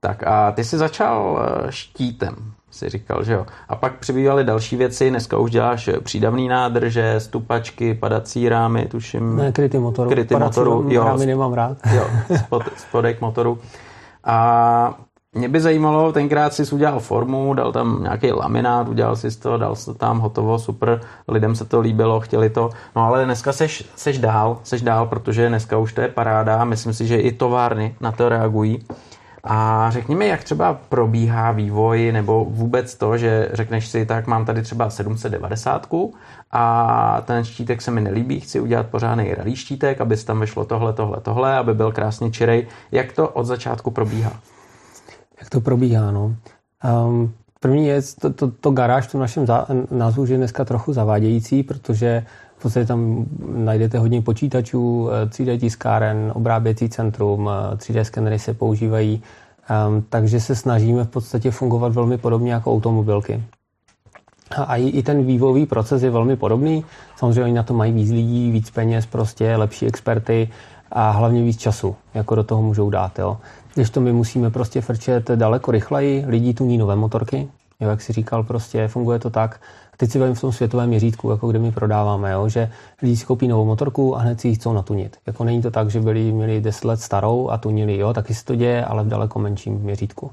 Tak 0.00 0.22
a 0.26 0.52
ty 0.52 0.64
jsi 0.64 0.78
začal 0.78 1.32
uh, 1.32 1.70
štítem 1.70 2.53
si 2.74 2.88
říkal, 2.88 3.24
že 3.24 3.32
jo. 3.32 3.46
A 3.68 3.76
pak 3.76 3.98
přibývaly 3.98 4.44
další 4.44 4.76
věci, 4.76 5.10
dneska 5.10 5.38
už 5.38 5.50
děláš 5.50 5.90
přídavný 6.02 6.48
nádrže, 6.48 7.14
stupačky, 7.18 7.94
padací 7.94 8.48
rámy, 8.48 8.86
tuším. 8.86 9.36
Ne, 9.36 9.52
kryty 9.52 9.78
motoru. 9.78 10.10
Kryty 10.10 10.34
padací 10.34 10.60
motoru, 10.60 10.86
jo. 10.88 11.04
rámy 11.04 11.26
nemám 11.26 11.52
rád. 11.52 11.76
Jo, 11.94 12.06
spod, 12.38 12.62
spodek 12.76 13.20
motoru. 13.20 13.58
A 14.24 14.98
mě 15.34 15.48
by 15.48 15.60
zajímalo, 15.60 16.12
tenkrát 16.12 16.54
jsi 16.54 16.74
udělal 16.74 17.00
formu, 17.00 17.54
dal 17.54 17.72
tam 17.72 18.02
nějaký 18.02 18.32
laminát, 18.32 18.88
udělal 18.88 19.16
si 19.16 19.38
to, 19.38 19.56
dal 19.58 19.76
se 19.76 19.94
tam 19.94 20.18
hotovo, 20.18 20.58
super, 20.58 21.00
lidem 21.28 21.54
se 21.54 21.64
to 21.64 21.80
líbilo, 21.80 22.20
chtěli 22.20 22.50
to. 22.50 22.70
No 22.96 23.02
ale 23.02 23.24
dneska 23.24 23.52
seš, 23.52 23.84
seš 23.96 24.18
dál, 24.18 24.58
seš 24.62 24.82
dál, 24.82 25.06
protože 25.06 25.48
dneska 25.48 25.78
už 25.78 25.92
to 25.92 26.00
je 26.00 26.08
paráda, 26.08 26.64
myslím 26.64 26.92
si, 26.92 27.06
že 27.06 27.20
i 27.20 27.32
továrny 27.32 27.94
na 28.00 28.12
to 28.12 28.28
reagují. 28.28 28.84
A 29.46 29.90
řekni 29.90 30.14
mi, 30.14 30.28
jak 30.28 30.44
třeba 30.44 30.74
probíhá 30.88 31.52
vývoj, 31.52 32.12
nebo 32.12 32.44
vůbec 32.44 32.94
to, 32.94 33.18
že 33.18 33.48
řekneš 33.52 33.88
si, 33.88 34.06
tak 34.06 34.26
mám 34.26 34.44
tady 34.44 34.62
třeba 34.62 34.90
790 34.90 35.88
a 36.50 37.22
ten 37.24 37.44
štítek 37.44 37.82
se 37.82 37.90
mi 37.90 38.00
nelíbí, 38.00 38.40
chci 38.40 38.60
udělat 38.60 38.86
pořádný 38.86 39.34
rally 39.34 39.56
štítek, 39.56 40.00
aby 40.00 40.16
tam 40.16 40.40
vešlo 40.40 40.64
tohle, 40.64 40.92
tohle, 40.92 41.20
tohle, 41.20 41.56
aby 41.56 41.74
byl 41.74 41.92
krásně 41.92 42.30
čirej. 42.30 42.66
Jak 42.92 43.12
to 43.12 43.28
od 43.28 43.44
začátku 43.44 43.90
probíhá? 43.90 44.32
Jak 45.40 45.50
to 45.50 45.60
probíhá, 45.60 46.10
no? 46.10 46.34
Um, 47.06 47.32
první 47.60 47.86
je, 47.86 48.02
to, 48.20 48.32
to, 48.32 48.50
to 48.50 48.70
garáž 48.70 49.06
v 49.06 49.14
našem 49.14 49.46
zá, 49.46 49.66
názvu 49.90 50.26
je 50.26 50.36
dneska 50.36 50.64
trochu 50.64 50.92
zavádějící, 50.92 51.62
protože 51.62 52.26
podstatě 52.64 52.86
tam 52.86 53.26
najdete 53.54 53.98
hodně 53.98 54.22
počítačů, 54.22 55.08
3D 55.26 55.54
eh, 55.54 55.58
tiskáren, 55.58 56.32
obráběcí 56.34 56.88
centrum, 56.88 57.50
3D 57.76 58.00
eh, 58.00 58.04
skenery 58.04 58.38
se 58.38 58.54
používají, 58.54 59.22
um, 59.88 60.04
takže 60.08 60.40
se 60.40 60.56
snažíme 60.56 61.04
v 61.04 61.08
podstatě 61.08 61.50
fungovat 61.50 61.92
velmi 61.92 62.18
podobně 62.18 62.52
jako 62.52 62.72
automobilky. 62.72 63.42
A 64.56 64.76
i, 64.76 64.88
i 64.88 65.02
ten 65.02 65.24
vývojový 65.24 65.66
proces 65.66 66.02
je 66.02 66.10
velmi 66.10 66.36
podobný. 66.36 66.84
Samozřejmě 67.16 67.42
oni 67.42 67.52
na 67.52 67.62
to 67.62 67.74
mají 67.74 67.92
víc 67.92 68.10
lidí, 68.10 68.50
víc 68.50 68.70
peněz, 68.70 69.06
prostě 69.06 69.56
lepší 69.56 69.86
experty 69.86 70.48
a 70.92 71.10
hlavně 71.10 71.42
víc 71.42 71.56
času, 71.60 71.96
jako 72.14 72.34
do 72.34 72.44
toho 72.44 72.62
můžou 72.62 72.90
dát. 72.90 73.18
Jo. 73.18 73.36
Když 73.74 73.90
to 73.90 74.00
my 74.00 74.12
musíme 74.12 74.50
prostě 74.50 74.80
frčet 74.80 75.30
daleko 75.30 75.70
rychleji, 75.70 76.24
lidi 76.26 76.54
tuní 76.54 76.78
nové 76.78 76.96
motorky, 76.96 77.48
jo, 77.80 77.88
jak 77.88 78.00
si 78.00 78.12
říkal, 78.12 78.42
prostě 78.42 78.88
funguje 78.88 79.18
to 79.18 79.30
tak. 79.30 79.60
A 79.94 79.96
teď 79.96 80.10
si 80.10 80.18
v 80.18 80.40
tom 80.40 80.52
světovém 80.52 80.88
měřítku, 80.88 81.30
jako 81.30 81.48
kde 81.48 81.58
my 81.58 81.72
prodáváme, 81.72 82.32
jo, 82.32 82.48
že 82.48 82.70
lidi 83.02 83.16
si 83.16 83.26
koupí 83.26 83.48
novou 83.48 83.64
motorku 83.64 84.16
a 84.16 84.20
hned 84.20 84.40
si 84.40 84.48
ji 84.48 84.54
chcou 84.54 84.72
natunit. 84.72 85.16
Jako 85.26 85.44
není 85.44 85.62
to 85.62 85.70
tak, 85.70 85.90
že 85.90 86.00
byli, 86.00 86.32
měli 86.32 86.60
10 86.60 86.84
let 86.84 87.00
starou 87.00 87.48
a 87.48 87.58
tunili, 87.58 87.98
jo, 87.98 88.12
taky 88.12 88.34
se 88.34 88.44
to 88.44 88.54
děje, 88.54 88.84
ale 88.84 89.04
v 89.04 89.08
daleko 89.08 89.38
menším 89.38 89.74
měřítku. 89.74 90.30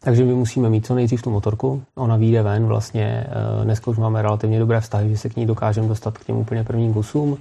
Takže 0.00 0.24
my 0.24 0.34
musíme 0.34 0.70
mít 0.70 0.86
co 0.86 0.94
nejdřív 0.94 1.22
tu 1.22 1.30
motorku. 1.30 1.82
Ona 1.94 2.16
vyjde 2.16 2.42
ven 2.42 2.66
vlastně. 2.66 3.26
Eh, 3.28 3.64
dneska 3.64 3.90
už 3.90 3.98
máme 3.98 4.22
relativně 4.22 4.58
dobré 4.58 4.80
vztahy, 4.80 5.10
že 5.10 5.18
se 5.18 5.28
k 5.28 5.36
ní 5.36 5.46
dokážeme 5.46 5.88
dostat 5.88 6.18
k 6.18 6.24
těm 6.24 6.36
úplně 6.36 6.64
prvním 6.64 6.94
kusům. 6.94 7.38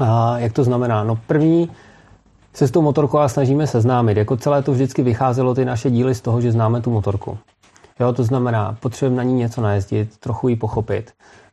A 0.00 0.38
jak 0.38 0.52
to 0.52 0.64
znamená? 0.64 1.04
No 1.04 1.18
první 1.26 1.70
se 2.54 2.68
s 2.68 2.70
tou 2.70 2.82
motorkou 2.82 3.18
a 3.18 3.28
snažíme 3.28 3.66
seznámit. 3.66 4.16
Jako 4.16 4.36
celé 4.36 4.62
to 4.62 4.72
vždycky 4.72 5.02
vycházelo 5.02 5.54
ty 5.54 5.64
naše 5.64 5.90
díly 5.90 6.14
z 6.14 6.20
toho, 6.20 6.40
že 6.40 6.52
známe 6.52 6.80
tu 6.80 6.90
motorku. 6.90 7.38
Jo, 8.00 8.12
to 8.12 8.24
znamená, 8.24 8.76
potřebujeme 8.80 9.16
na 9.16 9.22
ní 9.22 9.34
něco 9.34 9.60
najezdit, 9.60 10.16
trochu 10.16 10.48
ji 10.48 10.56
pochopit, 10.56 11.12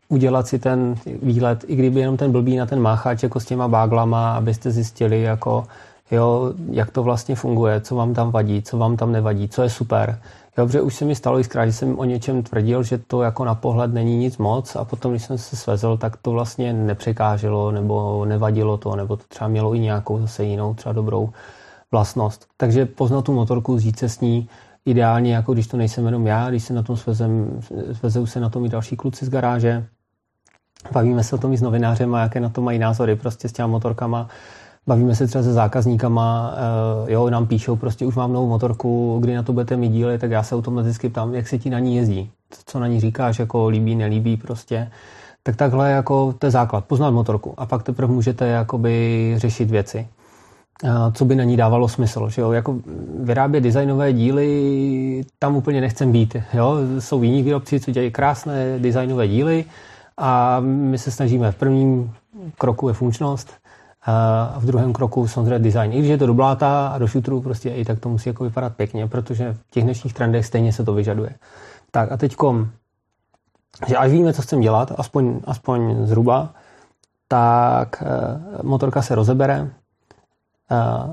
udělat 0.09 0.47
si 0.47 0.59
ten 0.59 0.95
výlet, 1.21 1.65
i 1.67 1.75
kdyby 1.75 1.99
jenom 1.99 2.17
ten 2.17 2.31
blbý 2.31 2.55
na 2.55 2.65
ten 2.65 2.81
máchač 2.81 3.23
jako 3.23 3.39
s 3.39 3.45
těma 3.45 3.67
báglama, 3.67 4.33
abyste 4.35 4.71
zjistili, 4.71 5.21
jako, 5.21 5.67
jo, 6.11 6.53
jak 6.71 6.91
to 6.91 7.03
vlastně 7.03 7.35
funguje, 7.35 7.81
co 7.81 7.95
vám 7.95 8.13
tam 8.13 8.31
vadí, 8.31 8.61
co 8.61 8.77
vám 8.77 8.97
tam 8.97 9.11
nevadí, 9.11 9.49
co 9.49 9.63
je 9.63 9.69
super. 9.69 10.19
Jo, 10.57 10.83
už 10.83 10.95
se 10.95 11.05
mi 11.05 11.15
stalo 11.15 11.37
jiskrát, 11.37 11.65
že 11.65 11.73
jsem 11.73 11.99
o 11.99 12.03
něčem 12.03 12.43
tvrdil, 12.43 12.83
že 12.83 12.97
to 12.97 13.21
jako 13.21 13.45
na 13.45 13.55
pohled 13.55 13.93
není 13.93 14.17
nic 14.17 14.37
moc 14.37 14.75
a 14.75 14.85
potom, 14.85 15.11
když 15.11 15.23
jsem 15.23 15.37
se 15.37 15.55
svezl, 15.55 15.97
tak 15.97 16.17
to 16.17 16.31
vlastně 16.31 16.73
nepřekáželo 16.73 17.71
nebo 17.71 18.25
nevadilo 18.25 18.77
to, 18.77 18.95
nebo 18.95 19.17
to 19.17 19.23
třeba 19.27 19.47
mělo 19.47 19.75
i 19.75 19.79
nějakou 19.79 20.19
zase 20.19 20.43
jinou, 20.43 20.73
třeba 20.73 20.93
dobrou 20.93 21.29
vlastnost. 21.91 22.45
Takže 22.57 22.85
poznat 22.85 23.21
tu 23.21 23.33
motorku, 23.33 23.79
zjít 23.79 23.99
se 23.99 24.09
s 24.09 24.19
ní, 24.19 24.49
ideálně, 24.86 25.36
jako 25.36 25.53
když 25.53 25.67
to 25.67 25.77
nejsem 25.77 26.05
jenom 26.05 26.27
já, 26.27 26.49
když 26.49 26.63
se 26.63 26.73
na 26.73 26.83
tom 26.83 26.97
svezem, 26.97 27.59
svezou 27.93 28.25
se 28.25 28.39
na 28.39 28.49
tom 28.49 28.65
i 28.65 28.69
další 28.69 28.95
kluci 28.95 29.25
z 29.25 29.29
garáže, 29.29 29.86
bavíme 30.91 31.23
se 31.23 31.36
o 31.36 31.38
tom 31.38 31.53
i 31.53 31.57
s 31.57 31.61
novinářem 31.61 32.15
a 32.15 32.21
jaké 32.21 32.39
na 32.39 32.49
to 32.49 32.61
mají 32.61 32.79
názory 32.79 33.15
prostě 33.15 33.49
s 33.49 33.53
těma 33.53 33.67
motorkama, 33.67 34.27
Bavíme 34.88 35.15
se 35.15 35.27
třeba 35.27 35.43
se 35.43 35.53
zákazníkama, 35.53 36.53
uh, 37.03 37.09
jo, 37.09 37.29
nám 37.29 37.47
píšou, 37.47 37.75
prostě 37.75 38.05
už 38.05 38.15
mám 38.15 38.33
novou 38.33 38.47
motorku, 38.47 39.17
kdy 39.21 39.36
na 39.36 39.43
to 39.43 39.53
budete 39.53 39.77
mít 39.77 39.89
díly, 39.89 40.19
tak 40.19 40.31
já 40.31 40.43
se 40.43 40.55
automaticky 40.55 41.09
ptám, 41.09 41.36
jak 41.36 41.47
se 41.47 41.57
ti 41.57 41.69
na 41.69 41.79
ní 41.79 41.95
jezdí, 41.95 42.31
co 42.65 42.79
na 42.79 42.88
ní 42.88 42.99
říkáš, 42.99 43.39
jako 43.39 43.67
líbí, 43.67 43.95
nelíbí 43.95 44.38
prostě. 44.38 44.91
Tak 45.43 45.55
takhle 45.55 45.91
jako 45.91 46.33
to 46.39 46.47
je 46.47 46.51
základ, 46.51 46.86
poznat 46.86 47.09
motorku. 47.09 47.53
A 47.57 47.65
pak 47.65 47.83
teprve 47.83 48.13
můžete 48.13 48.47
jakoby 48.47 49.33
řešit 49.38 49.71
věci 49.71 50.07
co 51.13 51.26
by 51.26 51.36
na 51.36 51.43
ní 51.43 51.57
dávalo 51.57 51.88
smysl. 51.88 52.30
Že 52.30 52.41
jo? 52.41 52.51
Jako 52.51 52.76
vyrábět 53.19 53.61
designové 53.61 54.13
díly, 54.13 55.26
tam 55.39 55.55
úplně 55.55 55.82
nechcem 55.82 56.11
být. 56.11 56.36
Jo? 56.53 56.78
Jsou 56.99 57.23
jiní 57.23 57.43
výrobci, 57.43 57.80
co 57.80 57.91
dělají 57.91 58.11
krásné 58.11 58.80
designové 58.80 59.28
díly 59.28 59.65
a 60.17 60.59
my 60.59 60.97
se 60.97 61.11
snažíme 61.11 61.51
v 61.51 61.55
prvním 61.55 62.13
kroku 62.57 62.88
je 62.88 62.93
funkčnost, 62.93 63.53
a 64.05 64.55
v 64.59 64.65
druhém 64.65 64.93
kroku 64.93 65.28
samozřejmě 65.28 65.59
design. 65.59 65.93
I 65.93 65.99
když 65.99 66.09
je 66.09 66.17
to 66.17 66.26
do 66.26 66.34
bláta 66.34 66.88
a 66.88 66.97
do 66.97 67.07
šutrů, 67.07 67.41
prostě 67.41 67.69
i 67.69 67.86
tak 67.86 67.99
to 67.99 68.09
musí 68.09 68.30
jako 68.30 68.43
vypadat 68.43 68.76
pěkně, 68.76 69.07
protože 69.07 69.53
v 69.53 69.71
těch 69.71 69.84
dnešních 69.84 70.13
trendech 70.13 70.45
stejně 70.45 70.73
se 70.73 70.84
to 70.84 70.93
vyžaduje. 70.93 71.30
Tak 71.91 72.11
a 72.11 72.17
teďkom, 72.17 72.69
že 73.88 73.97
až 73.97 74.11
víme, 74.11 74.34
co 74.34 74.41
chceme 74.41 74.61
dělat, 74.61 74.91
aspoň, 74.97 75.39
aspoň 75.45 76.05
zhruba, 76.05 76.53
tak 77.28 78.03
e, 78.03 78.63
motorka 78.63 79.01
se 79.01 79.15
rozebere, 79.15 79.69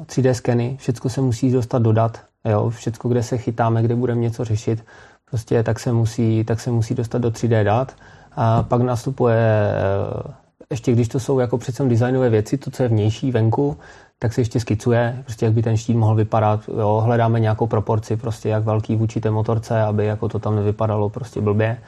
3D 0.07 0.31
skeny, 0.31 0.77
všechno 0.81 1.11
se 1.11 1.21
musí 1.21 1.53
dostat 1.53 1.83
dodat, 1.83 2.21
jo, 2.45 2.71
všechno, 2.71 3.11
kde 3.11 3.23
se 3.23 3.39
chytáme, 3.39 3.83
kde 3.83 3.97
budeme 3.97 4.21
něco 4.21 4.45
řešit, 4.45 4.85
prostě 5.31 5.63
tak 5.63 5.81
se 5.81 5.93
musí, 5.93 6.45
tak 6.45 6.61
se 6.61 6.71
musí 6.71 6.95
dostat 6.95 7.19
do 7.19 7.31
3D 7.31 7.65
dat. 7.65 7.97
A 8.37 8.63
pak 8.63 8.83
nastupuje 8.83 9.37
e, 9.37 10.33
ještě 10.71 10.93
když 10.93 11.09
to 11.09 11.21
jsou 11.21 11.39
jako 11.39 11.59
přece 11.59 11.85
designové 11.85 12.31
věci, 12.31 12.59
to, 12.59 12.71
co 12.71 12.83
je 12.83 12.89
vnější 12.89 13.31
venku, 13.31 13.77
tak 14.19 14.33
se 14.33 14.41
ještě 14.41 14.61
skicuje, 14.61 15.23
prostě 15.25 15.45
jak 15.45 15.55
by 15.55 15.63
ten 15.63 15.77
štít 15.77 15.97
mohl 15.97 16.15
vypadat. 16.15 16.61
Jo, 16.79 17.03
hledáme 17.05 17.41
nějakou 17.41 17.67
proporci, 17.67 18.17
prostě 18.17 18.49
jak 18.49 18.65
velký 18.65 18.97
vůči 18.97 19.21
té 19.21 19.31
motorce, 19.31 19.83
aby 19.83 20.07
jako 20.07 20.29
to 20.29 20.39
tam 20.39 20.57
nevypadalo 20.57 21.09
prostě 21.09 21.41
blbě. 21.41 21.79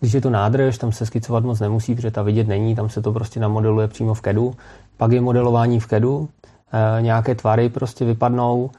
Když 0.00 0.12
je 0.12 0.20
to 0.20 0.30
nádrž, 0.30 0.78
tam 0.78 0.92
se 0.92 1.06
skicovat 1.06 1.44
moc 1.44 1.60
nemusí, 1.60 1.94
protože 1.94 2.10
ta 2.10 2.22
vidět 2.22 2.48
není, 2.48 2.74
tam 2.74 2.88
se 2.88 3.02
to 3.02 3.12
prostě 3.12 3.40
namodeluje 3.40 3.88
přímo 3.88 4.14
v 4.14 4.20
KEDu. 4.20 4.54
Pak 4.96 5.12
je 5.12 5.20
modelování 5.20 5.80
v 5.80 5.86
KEDu, 5.86 6.28
nějaké 7.00 7.34
tvary 7.34 7.68
prostě 7.68 8.04
vypadnou, 8.04 8.70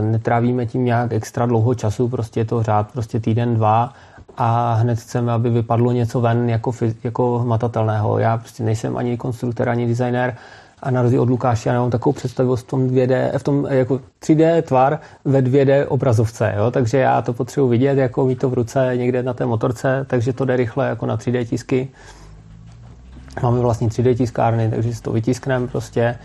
e, 0.00 0.02
netrávíme 0.02 0.66
tím 0.66 0.84
nějak 0.84 1.12
extra 1.12 1.46
dlouho 1.46 1.74
času, 1.74 2.08
prostě 2.08 2.40
je 2.40 2.44
to 2.44 2.62
řád 2.62 2.92
prostě 2.92 3.20
týden, 3.20 3.54
dva 3.54 3.92
a 4.36 4.74
hned 4.74 4.98
chceme, 4.98 5.32
aby 5.32 5.50
vypadlo 5.50 5.92
něco 5.92 6.20
ven 6.20 6.50
jako, 6.50 6.72
jako 7.04 7.42
matatelného. 7.46 8.18
Já 8.18 8.38
prostě 8.38 8.62
nejsem 8.62 8.96
ani 8.96 9.16
konstruktor, 9.16 9.68
ani 9.68 9.86
designér 9.86 10.36
a 10.82 10.90
na 10.90 11.02
rozdíl 11.02 11.22
od 11.22 11.30
Lukáše 11.30 11.68
já 11.68 11.72
nemám 11.72 11.90
takovou 11.90 12.12
představivost 12.12 12.66
v 12.66 12.70
tom 12.70 12.86
2D, 12.86 13.38
v 13.38 13.42
tom 13.42 13.66
jako 13.70 14.00
3D 14.22 14.62
tvar 14.62 14.98
ve 15.24 15.42
2D 15.42 15.84
obrazovce, 15.88 16.54
jo? 16.56 16.70
takže 16.70 16.98
já 16.98 17.22
to 17.22 17.32
potřebuji 17.32 17.68
vidět, 17.68 17.98
jako 17.98 18.24
mít 18.24 18.38
to 18.38 18.50
v 18.50 18.54
ruce 18.54 18.92
někde 18.96 19.22
na 19.22 19.34
té 19.34 19.46
motorce, 19.46 20.06
takže 20.08 20.32
to 20.32 20.44
jde 20.44 20.56
rychle 20.56 20.88
jako 20.88 21.06
na 21.06 21.16
3D 21.16 21.44
tisky. 21.44 21.88
Máme 23.42 23.60
vlastně 23.60 23.88
3D 23.88 24.14
tiskárny, 24.16 24.70
takže 24.70 24.94
si 24.94 25.02
to 25.02 25.12
vytiskneme 25.12 25.66
prostě, 25.66 26.00
eh, 26.00 26.18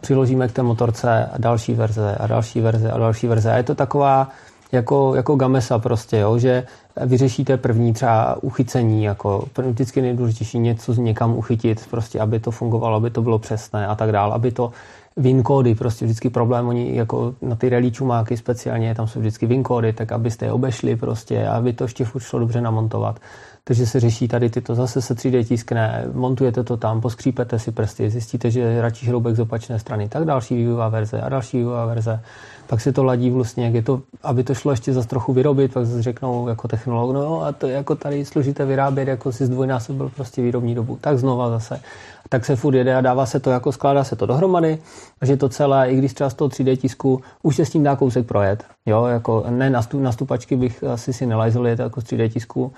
přiložíme 0.00 0.48
k 0.48 0.52
té 0.52 0.62
motorce 0.62 1.30
další 1.38 1.74
verze 1.74 2.16
a 2.20 2.26
další 2.26 2.60
verze 2.60 2.90
a 2.90 2.98
další 2.98 3.26
verze. 3.26 3.52
A 3.52 3.56
je 3.56 3.62
to 3.62 3.74
taková 3.74 4.28
jako, 4.72 5.14
jako 5.14 5.36
gamesa 5.36 5.78
prostě, 5.78 6.18
jo? 6.18 6.38
že 6.38 6.66
vyřešíte 7.06 7.56
první 7.56 7.92
třeba 7.92 8.42
uchycení, 8.42 9.04
jako 9.04 9.48
vždycky 9.66 10.02
nejdůležitější 10.02 10.58
něco 10.58 10.92
z 10.92 10.98
někam 10.98 11.36
uchytit, 11.36 11.86
prostě 11.90 12.20
aby 12.20 12.40
to 12.40 12.50
fungovalo, 12.50 12.96
aby 12.96 13.10
to 13.10 13.22
bylo 13.22 13.38
přesné 13.38 13.86
a 13.86 13.94
tak 13.94 14.12
dále, 14.12 14.34
aby 14.34 14.52
to 14.52 14.72
VIN 15.16 15.42
kódy, 15.42 15.74
prostě 15.74 16.04
vždycky 16.04 16.30
problém, 16.30 16.68
oni 16.68 16.96
jako 16.96 17.34
na 17.42 17.56
ty 17.56 17.68
rally 17.68 17.90
čumáky 17.90 18.36
speciálně, 18.36 18.94
tam 18.94 19.06
jsou 19.06 19.20
vždycky 19.20 19.46
VIN 19.46 19.62
kódy, 19.62 19.92
tak 19.92 20.12
abyste 20.12 20.46
je 20.46 20.52
obešli 20.52 20.96
prostě, 20.96 21.48
aby 21.48 21.72
to 21.72 21.84
ještě 21.84 22.04
furt 22.04 22.22
šlo 22.22 22.38
dobře 22.38 22.60
namontovat. 22.60 23.20
Takže 23.68 23.86
se 23.86 24.00
řeší 24.00 24.28
tady 24.28 24.50
tyto, 24.50 24.74
zase 24.74 25.02
se 25.02 25.14
3D 25.14 25.44
tiskne, 25.44 26.04
montujete 26.12 26.64
to 26.64 26.76
tam, 26.76 27.00
poskřípete 27.00 27.58
si 27.58 27.72
prsty, 27.72 28.10
zjistíte, 28.10 28.50
že 28.50 28.60
je 28.60 28.82
radši 28.82 29.06
šroubek 29.06 29.36
z 29.36 29.40
opačné 29.40 29.78
strany, 29.78 30.08
tak 30.08 30.24
další 30.24 30.54
vývojová 30.54 30.88
verze 30.88 31.20
a 31.20 31.28
další 31.28 31.56
vývojová 31.56 31.86
verze. 31.86 32.20
Pak 32.66 32.80
se 32.80 32.92
to 32.92 33.04
ladí 33.04 33.30
vlastně, 33.30 33.64
jak 33.64 33.74
je 33.74 33.82
to, 33.82 34.00
aby 34.22 34.44
to 34.44 34.54
šlo 34.54 34.70
ještě 34.70 34.92
za 34.92 35.02
trochu 35.02 35.32
vyrobit, 35.32 35.72
pak 35.72 35.86
zase 35.86 36.02
řeknou 36.02 36.48
jako 36.48 36.68
technolog, 36.68 37.14
no 37.14 37.42
a 37.42 37.52
to 37.52 37.66
je 37.66 37.74
jako 37.74 37.94
tady 37.94 38.24
složité 38.24 38.64
vyrábět, 38.64 39.08
jako 39.08 39.32
si 39.32 39.46
zdvojnásobil 39.46 40.10
prostě 40.16 40.42
výrobní 40.42 40.74
dobu. 40.74 40.98
Tak 41.00 41.18
znova 41.18 41.50
zase 41.50 41.80
tak 42.28 42.44
se 42.44 42.56
furt 42.56 42.74
jede 42.74 42.96
a 42.96 43.00
dává 43.00 43.26
se 43.26 43.40
to, 43.40 43.50
jako 43.50 43.72
skládá 43.72 44.04
se 44.04 44.16
to 44.16 44.26
dohromady, 44.26 44.78
že 45.22 45.36
to 45.36 45.48
celé, 45.48 45.90
i 45.90 45.96
když 45.96 46.14
třeba 46.14 46.30
z 46.30 46.34
toho 46.34 46.48
3D 46.48 46.76
tisku, 46.76 47.20
už 47.42 47.56
se 47.56 47.64
s 47.64 47.70
tím 47.70 47.82
dá 47.82 47.96
kousek 47.96 48.26
projet. 48.26 48.64
Jo, 48.86 49.04
jako 49.04 49.44
ne 49.50 49.70
na, 49.70 49.82
stu, 49.82 50.00
na 50.00 50.12
stupačky 50.12 50.56
bych 50.56 50.84
asi 50.84 51.12
si 51.12 51.26
nelajzl 51.26 51.66
jet 51.66 51.78
jako 51.78 52.00
z 52.00 52.04
3D 52.04 52.28
tisku, 52.28 52.72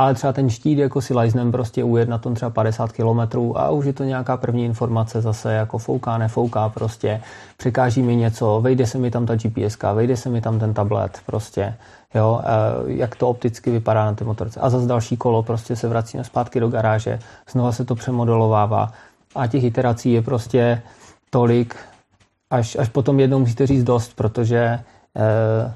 ale 0.00 0.14
třeba 0.14 0.32
ten 0.32 0.50
štít 0.50 0.78
jako 0.78 1.00
si 1.00 1.14
lajznem 1.14 1.52
prostě 1.52 1.84
ujet 1.84 2.08
na 2.08 2.18
tom 2.18 2.34
třeba 2.34 2.50
50 2.50 2.92
km 2.92 3.38
a 3.54 3.70
už 3.70 3.84
je 3.84 3.92
to 3.92 4.04
nějaká 4.04 4.36
první 4.36 4.64
informace 4.64 5.20
zase 5.20 5.52
jako 5.52 5.78
fouká, 5.78 6.18
nefouká 6.18 6.68
prostě, 6.68 7.20
překáží 7.56 8.02
mi 8.02 8.16
něco, 8.16 8.60
vejde 8.60 8.86
se 8.86 8.98
mi 8.98 9.10
tam 9.10 9.26
ta 9.26 9.36
GPS, 9.36 9.78
vejde 9.94 10.16
se 10.16 10.28
mi 10.28 10.40
tam 10.40 10.58
ten 10.58 10.74
tablet 10.74 11.20
prostě, 11.26 11.74
jo, 12.14 12.40
jak 12.86 13.16
to 13.16 13.28
opticky 13.28 13.70
vypadá 13.70 14.04
na 14.04 14.14
té 14.14 14.24
motorce. 14.24 14.60
A 14.60 14.70
zase 14.70 14.86
další 14.86 15.16
kolo 15.16 15.42
prostě 15.42 15.76
se 15.76 15.88
vracíme 15.88 16.24
zpátky 16.24 16.60
do 16.60 16.68
garáže, 16.68 17.18
znova 17.50 17.72
se 17.72 17.84
to 17.84 17.94
přemodelovává. 17.94 18.92
A 19.34 19.46
těch 19.46 19.64
iterací 19.64 20.12
je 20.12 20.22
prostě 20.22 20.82
tolik, 21.30 21.76
až, 22.50 22.76
až 22.76 22.88
potom 22.88 23.20
jednou 23.20 23.38
musíte 23.38 23.66
říct 23.66 23.84
dost, 23.84 24.16
protože 24.16 24.80
eh, 25.16 25.74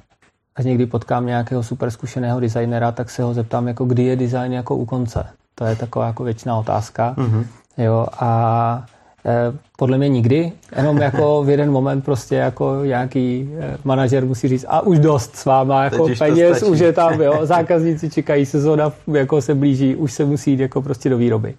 až 0.57 0.65
někdy 0.65 0.87
potkám 0.87 1.27
nějakého 1.27 1.63
super 1.63 1.91
zkušeného 1.91 2.41
designera, 2.41 2.93
tak 2.93 3.11
se 3.11 3.23
ho 3.23 3.35
zeptám, 3.35 3.69
jako 3.69 3.85
kdy 3.85 4.03
je 4.03 4.17
design 4.17 4.53
jako 4.53 4.77
u 4.77 4.85
konce. 4.85 5.27
To 5.55 5.65
je 5.65 5.77
taková 5.77 6.07
jako 6.07 6.25
věčná 6.25 6.57
otázka. 6.59 7.15
Mm-hmm. 7.19 7.45
Jo, 7.79 8.07
a 8.19 8.87
e, 9.27 9.53
podle 9.77 9.99
mě 9.99 10.09
nikdy, 10.09 10.53
jenom 10.77 10.97
jako 11.03 11.45
v 11.45 11.51
jeden 11.51 11.71
moment 11.71 12.05
prostě 12.05 12.35
jako 12.35 12.85
nějaký 12.85 13.51
e, 13.61 13.79
manažer 13.85 14.27
musí 14.27 14.49
říct 14.49 14.65
a 14.69 14.81
už 14.81 14.99
dost 14.99 15.37
s 15.37 15.45
váma, 15.45 15.85
jako 15.85 16.07
Teď 16.07 16.19
peněz, 16.19 16.63
už 16.63 16.79
je 16.79 16.93
tam, 16.93 17.21
jo, 17.21 17.41
zákazníci 17.47 18.11
čekají, 18.11 18.47
sezóna 18.47 18.93
jako 19.07 19.43
se 19.43 19.55
blíží, 19.55 19.97
už 19.97 20.13
se 20.13 20.25
musí 20.25 20.51
jít 20.51 20.61
jako 20.61 20.83
prostě 20.83 21.11
do 21.11 21.19
výroby. 21.19 21.55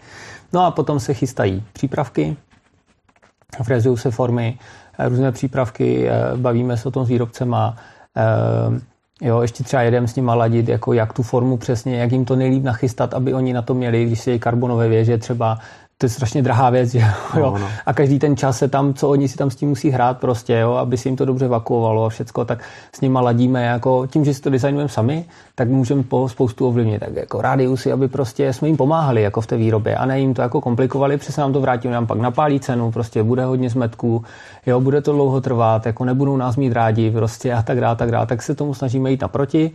No 0.54 0.66
a 0.66 0.72
potom 0.72 1.00
se 1.00 1.14
chystají 1.14 1.64
přípravky, 1.74 2.38
frezují 3.64 3.98
se 3.98 4.12
formy, 4.12 4.58
různé 5.00 5.32
přípravky, 5.32 6.10
e, 6.10 6.38
bavíme 6.38 6.78
se 6.78 6.88
o 6.88 6.92
tom 6.92 7.06
s 7.06 7.10
výrobcema, 7.10 7.78
jo, 9.22 9.42
ještě 9.42 9.64
třeba 9.64 9.82
jedem 9.82 10.08
s 10.08 10.16
nimi 10.16 10.32
ladit, 10.36 10.70
jako 10.70 10.94
jak 10.94 11.14
tu 11.14 11.24
formu 11.24 11.58
přesně, 11.58 11.98
jak 11.98 12.12
jim 12.12 12.26
to 12.26 12.36
nejlíp 12.36 12.64
nachystat, 12.64 13.14
aby 13.14 13.34
oni 13.34 13.54
na 13.54 13.62
to 13.62 13.74
měli, 13.74 14.06
když 14.06 14.20
se 14.20 14.40
karbonové 14.40 14.88
věže 14.88 15.18
třeba, 15.18 15.58
to 15.98 16.06
je 16.06 16.10
strašně 16.10 16.42
drahá 16.42 16.70
věc, 16.70 16.94
jo? 16.96 17.02
No, 17.36 17.58
no. 17.58 17.68
A 17.86 17.94
každý 17.94 18.20
ten 18.20 18.38
čas 18.38 18.58
se 18.58 18.68
tam, 18.68 18.94
co 18.94 19.10
oni 19.10 19.28
si 19.28 19.38
tam 19.38 19.50
s 19.52 19.56
tím 19.56 19.70
musí 19.70 19.90
hrát 19.90 20.18
prostě, 20.18 20.54
jo? 20.54 20.72
aby 20.74 20.98
si 20.98 21.08
jim 21.08 21.16
to 21.16 21.26
dobře 21.26 21.48
vakuovalo 21.48 22.06
a 22.06 22.10
všecko, 22.10 22.46
tak 22.46 22.64
s 22.96 23.02
nima 23.02 23.22
ladíme 23.22 23.66
jako 23.66 24.08
tím, 24.08 24.26
že 24.26 24.34
si 24.34 24.42
to 24.42 24.50
designujeme 24.50 24.90
sami, 24.90 25.26
tak 25.56 25.70
můžeme 25.70 26.04
po 26.04 26.30
spoustu 26.30 26.68
ovlivnit. 26.68 27.00
Tak 27.00 27.16
jako 27.16 27.42
rádiusy, 27.42 27.92
aby 27.92 28.08
prostě 28.08 28.54
jsme 28.54 28.68
jim 28.68 28.78
pomáhali 28.78 29.22
jako 29.22 29.42
v 29.42 29.48
té 29.48 29.58
výrobě 29.58 29.96
a 29.96 30.06
ne 30.06 30.20
jim 30.20 30.34
to 30.34 30.42
jako 30.42 30.62
komplikovali, 30.62 31.18
přesně 31.18 31.42
nám 31.42 31.54
to 31.54 31.62
vrátíme, 31.62 31.94
nám 31.94 32.08
pak 32.08 32.20
napálí 32.20 32.60
cenu, 32.60 32.92
prostě 32.92 33.24
bude 33.24 33.46
hodně 33.46 33.70
zmetků, 33.70 34.24
jo, 34.66 34.82
bude 34.82 35.02
to 35.02 35.12
dlouho 35.12 35.42
trvat, 35.42 35.86
jako 35.86 36.06
nebudou 36.06 36.38
nás 36.38 36.56
mít 36.56 36.74
rádi 36.74 37.12
prostě 37.12 37.54
a 37.54 37.62
tak 37.62 37.80
dále, 37.82 37.96
tak 37.96 38.12
dále, 38.12 38.26
tak 38.26 38.42
se 38.42 38.56
tomu 38.56 38.74
snažíme 38.74 39.12
jít 39.12 39.22
naproti 39.22 39.72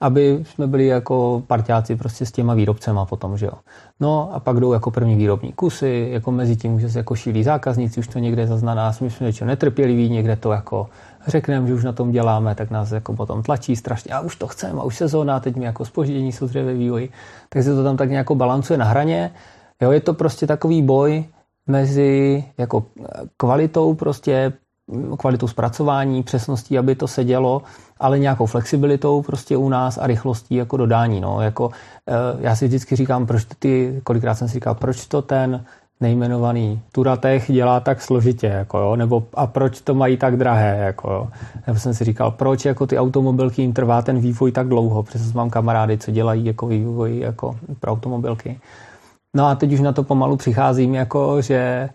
aby 0.00 0.44
jsme 0.46 0.66
byli 0.66 0.86
jako 0.86 1.42
parťáci 1.46 1.96
prostě 1.96 2.26
s 2.26 2.32
těma 2.32 2.54
výrobcema 2.54 3.04
potom, 3.04 3.36
že 3.36 3.46
jo. 3.46 3.52
No 4.00 4.34
a 4.34 4.40
pak 4.40 4.60
jdou 4.60 4.72
jako 4.72 4.90
první 4.90 5.14
výrobní 5.14 5.52
kusy, 5.52 6.08
jako 6.12 6.32
mezi 6.32 6.56
tím, 6.56 6.80
že 6.80 6.90
se 6.90 6.98
jako 6.98 7.14
šílí 7.14 7.44
zákazníci, 7.44 8.00
už 8.00 8.08
to 8.08 8.18
někde 8.18 8.46
zaznaná, 8.46 8.92
my 9.00 9.10
jsme 9.10 9.26
něčeho 9.26 9.48
netrpěliví, 9.48 10.08
někde 10.08 10.36
to 10.36 10.52
jako 10.52 10.88
řekneme, 11.26 11.66
že 11.66 11.74
už 11.74 11.84
na 11.84 11.92
tom 11.92 12.10
děláme, 12.10 12.54
tak 12.54 12.70
nás 12.70 12.92
jako 12.92 13.12
potom 13.12 13.42
tlačí 13.42 13.76
strašně, 13.76 14.14
a 14.14 14.20
už 14.20 14.36
to 14.36 14.46
chceme, 14.46 14.80
a 14.80 14.82
už 14.82 14.96
sezóna, 14.96 15.40
teď 15.40 15.56
mi 15.56 15.64
jako 15.64 15.84
spoždění 15.84 16.32
jsou 16.32 16.46
ve 16.46 16.74
vývoji, 16.74 17.10
takže 17.48 17.74
to 17.74 17.84
tam 17.84 17.96
tak 17.96 18.10
nějak 18.10 18.30
balancuje 18.32 18.78
na 18.78 18.84
hraně. 18.84 19.30
Jo, 19.82 19.90
je 19.90 20.00
to 20.00 20.14
prostě 20.14 20.46
takový 20.46 20.82
boj 20.82 21.24
mezi 21.66 22.44
jako 22.58 22.84
kvalitou 23.36 23.94
prostě 23.94 24.52
kvalitou 25.18 25.48
zpracování, 25.48 26.22
přesností, 26.22 26.78
aby 26.78 26.94
to 26.94 27.08
sedělo, 27.08 27.62
ale 28.00 28.18
nějakou 28.18 28.46
flexibilitou 28.46 29.22
prostě 29.22 29.56
u 29.56 29.68
nás 29.68 29.98
a 29.98 30.06
rychlostí 30.06 30.54
jako 30.54 30.76
dodání. 30.76 31.20
No. 31.20 31.40
Jako, 31.40 31.70
eh, 32.08 32.12
já 32.38 32.56
si 32.56 32.66
vždycky 32.66 32.96
říkám, 32.96 33.26
proč 33.26 33.46
ty, 33.58 34.00
kolikrát 34.04 34.34
jsem 34.34 34.48
si 34.48 34.54
říkal, 34.54 34.74
proč 34.74 35.06
to 35.06 35.22
ten 35.22 35.64
nejmenovaný 36.00 36.82
Turatech 36.92 37.52
dělá 37.52 37.80
tak 37.80 38.02
složitě, 38.02 38.46
jako 38.46 38.78
jo? 38.78 38.96
nebo 38.96 39.24
a 39.34 39.46
proč 39.46 39.80
to 39.80 39.94
mají 39.94 40.16
tak 40.16 40.36
drahé, 40.36 40.78
jako 40.78 41.12
jo? 41.12 41.28
Nebo 41.66 41.78
jsem 41.78 41.94
si 41.94 42.04
říkal, 42.04 42.30
proč 42.30 42.64
jako 42.64 42.86
ty 42.86 42.98
automobilky 42.98 43.62
jim 43.62 43.72
trvá 43.72 44.02
ten 44.02 44.18
vývoj 44.18 44.52
tak 44.52 44.68
dlouho, 44.68 45.02
protože 45.02 45.24
mám 45.34 45.50
kamarády, 45.50 45.98
co 45.98 46.10
dělají 46.10 46.44
jako 46.44 46.66
vývoj 46.66 47.18
jako 47.18 47.56
pro 47.80 47.92
automobilky. 47.92 48.60
No 49.36 49.46
a 49.46 49.54
teď 49.54 49.72
už 49.72 49.80
na 49.80 49.92
to 49.92 50.02
pomalu 50.02 50.36
přicházím, 50.36 50.94
jako 50.94 51.42
že 51.42 51.88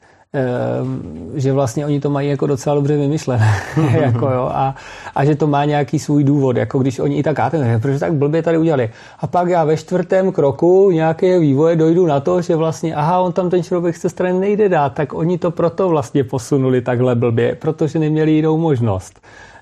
že 1.35 1.53
vlastně 1.53 1.85
oni 1.85 1.99
to 1.99 2.09
mají 2.09 2.29
jako 2.29 2.47
docela 2.47 2.75
dobře 2.75 2.97
vymyšlené. 2.97 3.53
jako 4.01 4.29
jo, 4.29 4.49
a, 4.53 4.75
a, 5.15 5.25
že 5.25 5.35
to 5.35 5.47
má 5.47 5.65
nějaký 5.65 5.99
svůj 5.99 6.23
důvod, 6.23 6.57
jako 6.57 6.79
když 6.79 6.99
oni 6.99 7.17
i 7.17 7.23
tak 7.23 7.39
áte, 7.39 7.79
protože 7.81 7.99
tak 7.99 8.13
blbě 8.13 8.43
tady 8.43 8.57
udělali. 8.57 8.89
A 9.19 9.27
pak 9.27 9.47
já 9.47 9.63
ve 9.63 9.77
čtvrtém 9.77 10.31
kroku 10.31 10.91
nějaké 10.91 11.39
vývoje 11.39 11.75
dojdu 11.75 12.05
na 12.05 12.19
to, 12.19 12.41
že 12.41 12.55
vlastně, 12.55 12.95
aha, 12.95 13.19
on 13.19 13.33
tam 13.33 13.49
ten 13.49 13.63
člověk 13.63 13.99
té 14.01 14.09
strany 14.09 14.39
nejde 14.39 14.69
dát, 14.69 14.93
tak 14.93 15.13
oni 15.13 15.37
to 15.37 15.51
proto 15.51 15.89
vlastně 15.89 16.23
posunuli 16.23 16.81
takhle 16.81 17.15
blbě, 17.15 17.55
protože 17.55 17.99
neměli 17.99 18.31
jinou 18.31 18.57
možnost. 18.57 19.19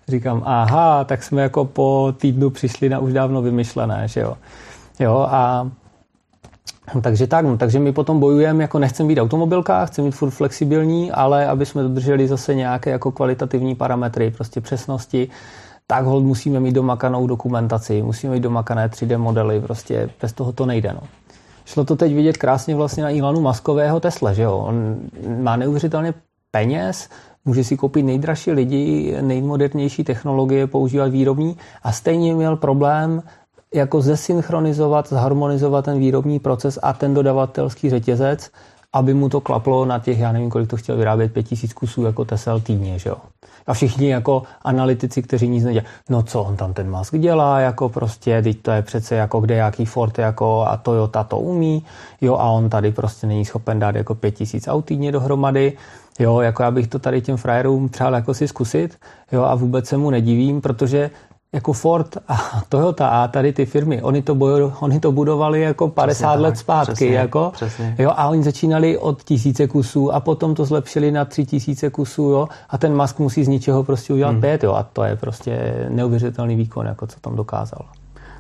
Říkám, 0.07 0.43
aha, 0.45 1.03
tak 1.03 1.24
jsme 1.24 1.41
jako 1.41 1.65
po 1.65 2.13
týdnu 2.18 2.49
přišli 2.49 2.89
na 2.89 2.99
už 2.99 3.13
dávno 3.13 3.41
vymyšlené, 3.41 4.07
že 4.07 4.20
jo. 4.20 4.38
Jo, 4.99 5.28
a 5.30 5.70
takže 7.02 7.28
tak, 7.28 7.46
no, 7.46 7.58
takže 7.58 7.80
my 7.80 7.92
potom 7.92 8.20
bojujeme, 8.20 8.64
jako 8.64 8.80
nechceme 8.80 9.08
být 9.08 9.20
automobilka, 9.20 9.86
chceme 9.86 10.08
být 10.08 10.16
furt 10.16 10.30
flexibilní, 10.30 11.12
ale 11.12 11.48
aby 11.48 11.66
jsme 11.66 11.84
dodrželi 11.84 12.28
zase 12.28 12.56
nějaké 12.56 12.90
jako 12.90 13.12
kvalitativní 13.12 13.76
parametry, 13.76 14.32
prostě 14.32 14.62
přesnosti, 14.62 15.30
tak 15.88 16.06
hold 16.06 16.24
musíme 16.24 16.60
mít 16.60 16.72
domakanou 16.72 17.28
dokumentaci, 17.28 18.02
musíme 18.02 18.34
mít 18.34 18.40
domakané 18.40 18.88
3D 18.88 19.18
modely, 19.18 19.62
prostě 19.62 20.10
bez 20.22 20.34
toho 20.34 20.52
to 20.52 20.66
nejde. 20.66 20.94
No. 20.94 21.02
Šlo 21.66 21.86
to 21.86 21.96
teď 21.96 22.14
vidět 22.14 22.38
krásně 22.38 22.76
vlastně 22.76 23.04
na 23.04 23.10
Ilonu 23.10 23.42
Maskového 23.42 24.00
Tesla, 24.00 24.34
že 24.34 24.44
jo? 24.44 24.58
On 24.58 24.96
má 25.40 25.56
neuvěřitelně 25.56 26.14
peněz, 26.52 27.10
může 27.46 27.64
si 27.64 27.78
koupit 27.78 28.04
nejdražší 28.04 28.52
lidi, 28.52 29.16
nejmodernější 29.22 30.04
technologie, 30.04 30.68
používat 30.68 31.08
výrobní 31.08 31.58
a 31.84 31.92
stejně 31.92 32.36
měl 32.36 32.56
problém 32.56 33.24
jako 33.78 34.02
zesynchronizovat, 34.02 35.10
zharmonizovat 35.10 35.86
ten 35.86 36.00
výrobní 36.00 36.40
proces 36.40 36.80
a 36.82 36.94
ten 36.94 37.14
dodavatelský 37.14 37.90
řetězec, 37.90 38.52
aby 38.94 39.14
mu 39.14 39.30
to 39.30 39.42
klaplo 39.42 39.86
na 39.86 40.00
těch, 40.00 40.20
já 40.20 40.32
nevím, 40.32 40.50
kolik 40.50 40.70
to 40.70 40.78
chtěl 40.78 40.98
vyrábět, 40.98 41.34
5000 41.34 41.74
kusů 41.74 42.04
jako 42.04 42.26
Tesla 42.26 42.60
týdně, 42.60 43.00
že 43.00 43.10
jo. 43.10 43.16
A 43.68 43.74
všichni 43.74 44.10
jako 44.10 44.44
analytici, 44.62 45.22
kteří 45.22 45.48
nic 45.48 45.64
nedělají, 45.64 45.88
no 46.10 46.24
co 46.24 46.44
on 46.44 46.56
tam 46.56 46.74
ten 46.74 46.92
Musk 46.92 47.18
dělá, 47.18 47.60
jako 47.60 47.90
prostě, 47.90 48.42
teď 48.42 48.62
to 48.62 48.72
je 48.72 48.82
přece 48.82 49.16
jako 49.16 49.40
kde 49.40 49.56
jaký 49.56 49.86
Ford 49.86 50.18
jako 50.20 50.66
a 50.68 50.78
Toyota 50.78 51.24
to 51.24 51.40
umí, 51.40 51.84
jo, 52.22 52.36
a 52.36 52.44
on 52.44 52.70
tady 52.70 52.92
prostě 52.92 53.28
není 53.28 53.46
schopen 53.46 53.80
dát 53.80 53.96
jako 53.96 54.16
5000 54.16 54.68
aut 54.68 54.86
týdně 54.86 55.12
dohromady, 55.12 55.74
jo, 56.20 56.42
jako 56.42 56.64
já 56.64 56.72
bych 56.72 56.88
to 56.88 57.00
tady 57.00 57.22
těm 57.22 57.38
frajerům 57.38 57.90
přál 57.90 58.14
jako 58.14 58.34
si 58.34 58.48
zkusit, 58.48 58.98
jo, 59.32 59.44
a 59.44 59.56
vůbec 59.56 59.88
se 59.88 59.98
mu 59.98 60.10
nedivím, 60.10 60.62
protože 60.62 61.10
jako 61.54 61.74
Ford 61.74 62.18
a 62.28 62.62
Toyota 62.70 63.08
a 63.08 63.28
tady 63.28 63.54
ty 63.54 63.66
firmy, 63.66 64.02
oni 64.02 64.22
to, 64.22 64.36
bojo, 64.36 64.74
oni 64.80 65.00
to 65.00 65.12
budovali 65.12 65.62
jako 65.62 65.88
50 65.88 66.28
přesně 66.28 66.41
let 66.43 66.50
tak, 66.50 66.58
zpátky. 66.58 66.93
Přesně, 66.93 67.16
jako, 67.16 67.52
přesně. 67.54 67.95
Jo, 68.00 68.12
a 68.16 68.28
oni 68.28 68.43
začínali 68.43 68.98
od 68.98 69.24
tisíce 69.24 69.68
kusů 69.68 70.14
a 70.14 70.20
potom 70.20 70.56
to 70.56 70.66
zlepšili 70.66 71.12
na 71.12 71.26
tři 71.26 71.45
tisíce 71.45 71.89
kusů 71.89 72.24
jo, 72.24 72.48
a 72.70 72.78
ten 72.78 73.02
Musk 73.02 73.20
musí 73.20 73.43
z 73.43 73.48
ničeho 73.48 73.84
prostě 73.84 74.14
udělat 74.14 74.32
hmm. 74.32 74.41
pět 74.41 74.64
jo, 74.64 74.74
a 74.74 74.84
to 74.84 75.04
je 75.04 75.16
prostě 75.16 75.86
neuvěřitelný 75.89 76.56
výkon, 76.56 76.86
jako 76.86 77.08
co 77.08 77.20
tam 77.20 77.36
dokázal. 77.36 77.82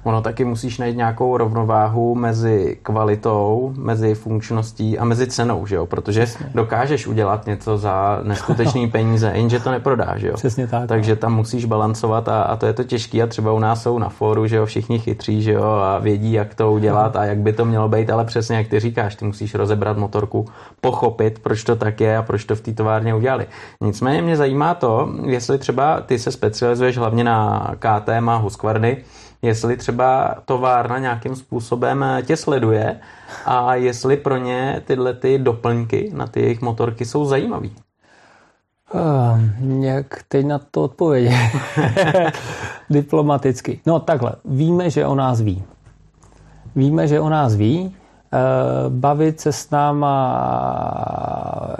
Ono 0.07 0.21
taky 0.21 0.45
musíš 0.45 0.77
najít 0.77 0.97
nějakou 0.97 1.37
rovnováhu 1.37 2.15
mezi 2.15 2.77
kvalitou, 2.83 3.73
mezi 3.77 4.15
funkčností 4.15 4.99
a 4.99 5.05
mezi 5.05 5.27
cenou, 5.27 5.65
že 5.65 5.75
jo? 5.75 5.85
Protože 5.85 6.25
Přesně. 6.25 6.49
dokážeš 6.55 7.07
udělat 7.07 7.45
něco 7.45 7.77
za 7.77 8.19
neskutečný 8.23 8.87
peníze, 8.91 9.31
jenže 9.35 9.59
to 9.59 9.71
neprodáš, 9.71 10.21
že 10.21 10.27
jo? 10.27 10.33
Přesně 10.33 10.67
tak. 10.67 10.87
Takže 10.87 11.15
tam 11.15 11.35
musíš 11.35 11.65
balancovat 11.65 12.29
a, 12.29 12.41
a 12.41 12.55
to 12.55 12.65
je 12.65 12.73
to 12.73 12.83
těžké 12.83 13.21
a 13.21 13.27
třeba 13.27 13.53
u 13.53 13.59
nás 13.59 13.83
jsou 13.83 13.99
na 13.99 14.09
fóru, 14.09 14.47
že 14.47 14.55
jo, 14.55 14.65
všichni 14.65 14.99
chytří, 14.99 15.41
že 15.41 15.51
jo, 15.51 15.63
a 15.63 15.99
vědí, 15.99 16.33
jak 16.33 16.55
to 16.55 16.71
udělat 16.71 17.15
a 17.15 17.25
jak 17.25 17.37
by 17.37 17.53
to 17.53 17.65
mělo 17.65 17.89
být, 17.89 18.09
ale 18.09 18.25
přesně 18.25 18.57
jak 18.57 18.67
ty 18.67 18.79
říkáš, 18.79 19.15
ty 19.15 19.25
musíš 19.25 19.55
rozebrat 19.55 19.97
motorku, 19.97 20.45
pochopit, 20.81 21.39
proč 21.39 21.63
to 21.63 21.75
tak 21.75 22.01
je 22.01 22.17
a 22.17 22.21
proč 22.21 22.45
to 22.45 22.55
v 22.55 22.61
té 22.61 22.73
továrně 22.73 23.15
udělali. 23.15 23.47
Nicméně 23.81 24.21
mě 24.21 24.37
zajímá 24.37 24.73
to, 24.73 25.09
jestli 25.25 25.57
třeba 25.57 26.01
ty 26.01 26.19
se 26.19 26.31
specializuješ 26.31 26.97
hlavně 26.97 27.23
na 27.23 27.67
KTM 27.79 28.29
a 28.29 28.35
Husqvarny, 28.35 28.97
jestli 29.41 29.77
třeba 29.77 30.35
továrna 30.45 30.99
nějakým 30.99 31.35
způsobem 31.35 32.05
tě 32.25 32.37
sleduje 32.37 32.99
a 33.45 33.75
jestli 33.75 34.17
pro 34.17 34.37
ně 34.37 34.81
tyhle 34.85 35.13
ty 35.13 35.37
doplňky 35.37 36.11
na 36.13 36.27
ty 36.27 36.41
jejich 36.41 36.61
motorky 36.61 37.05
jsou 37.05 37.25
zajímavý. 37.25 37.75
Uh, 38.93 39.39
jak 39.83 40.23
teď 40.27 40.45
na 40.45 40.59
to 40.59 40.83
odpovědět? 40.83 41.33
Diplomaticky. 42.89 43.79
No 43.85 43.99
takhle, 43.99 44.31
víme, 44.45 44.89
že 44.89 45.05
o 45.05 45.15
nás 45.15 45.41
ví. 45.41 45.63
Víme, 46.75 47.07
že 47.07 47.19
o 47.19 47.29
nás 47.29 47.55
ví. 47.55 47.95
Uh, 48.33 48.93
bavit 48.93 49.39
se 49.39 49.51
s 49.51 49.69
náma 49.69 50.15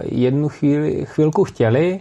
jednu 0.04 0.50
chvíli, 0.50 1.06
chvilku 1.06 1.44
chtěli, 1.44 2.00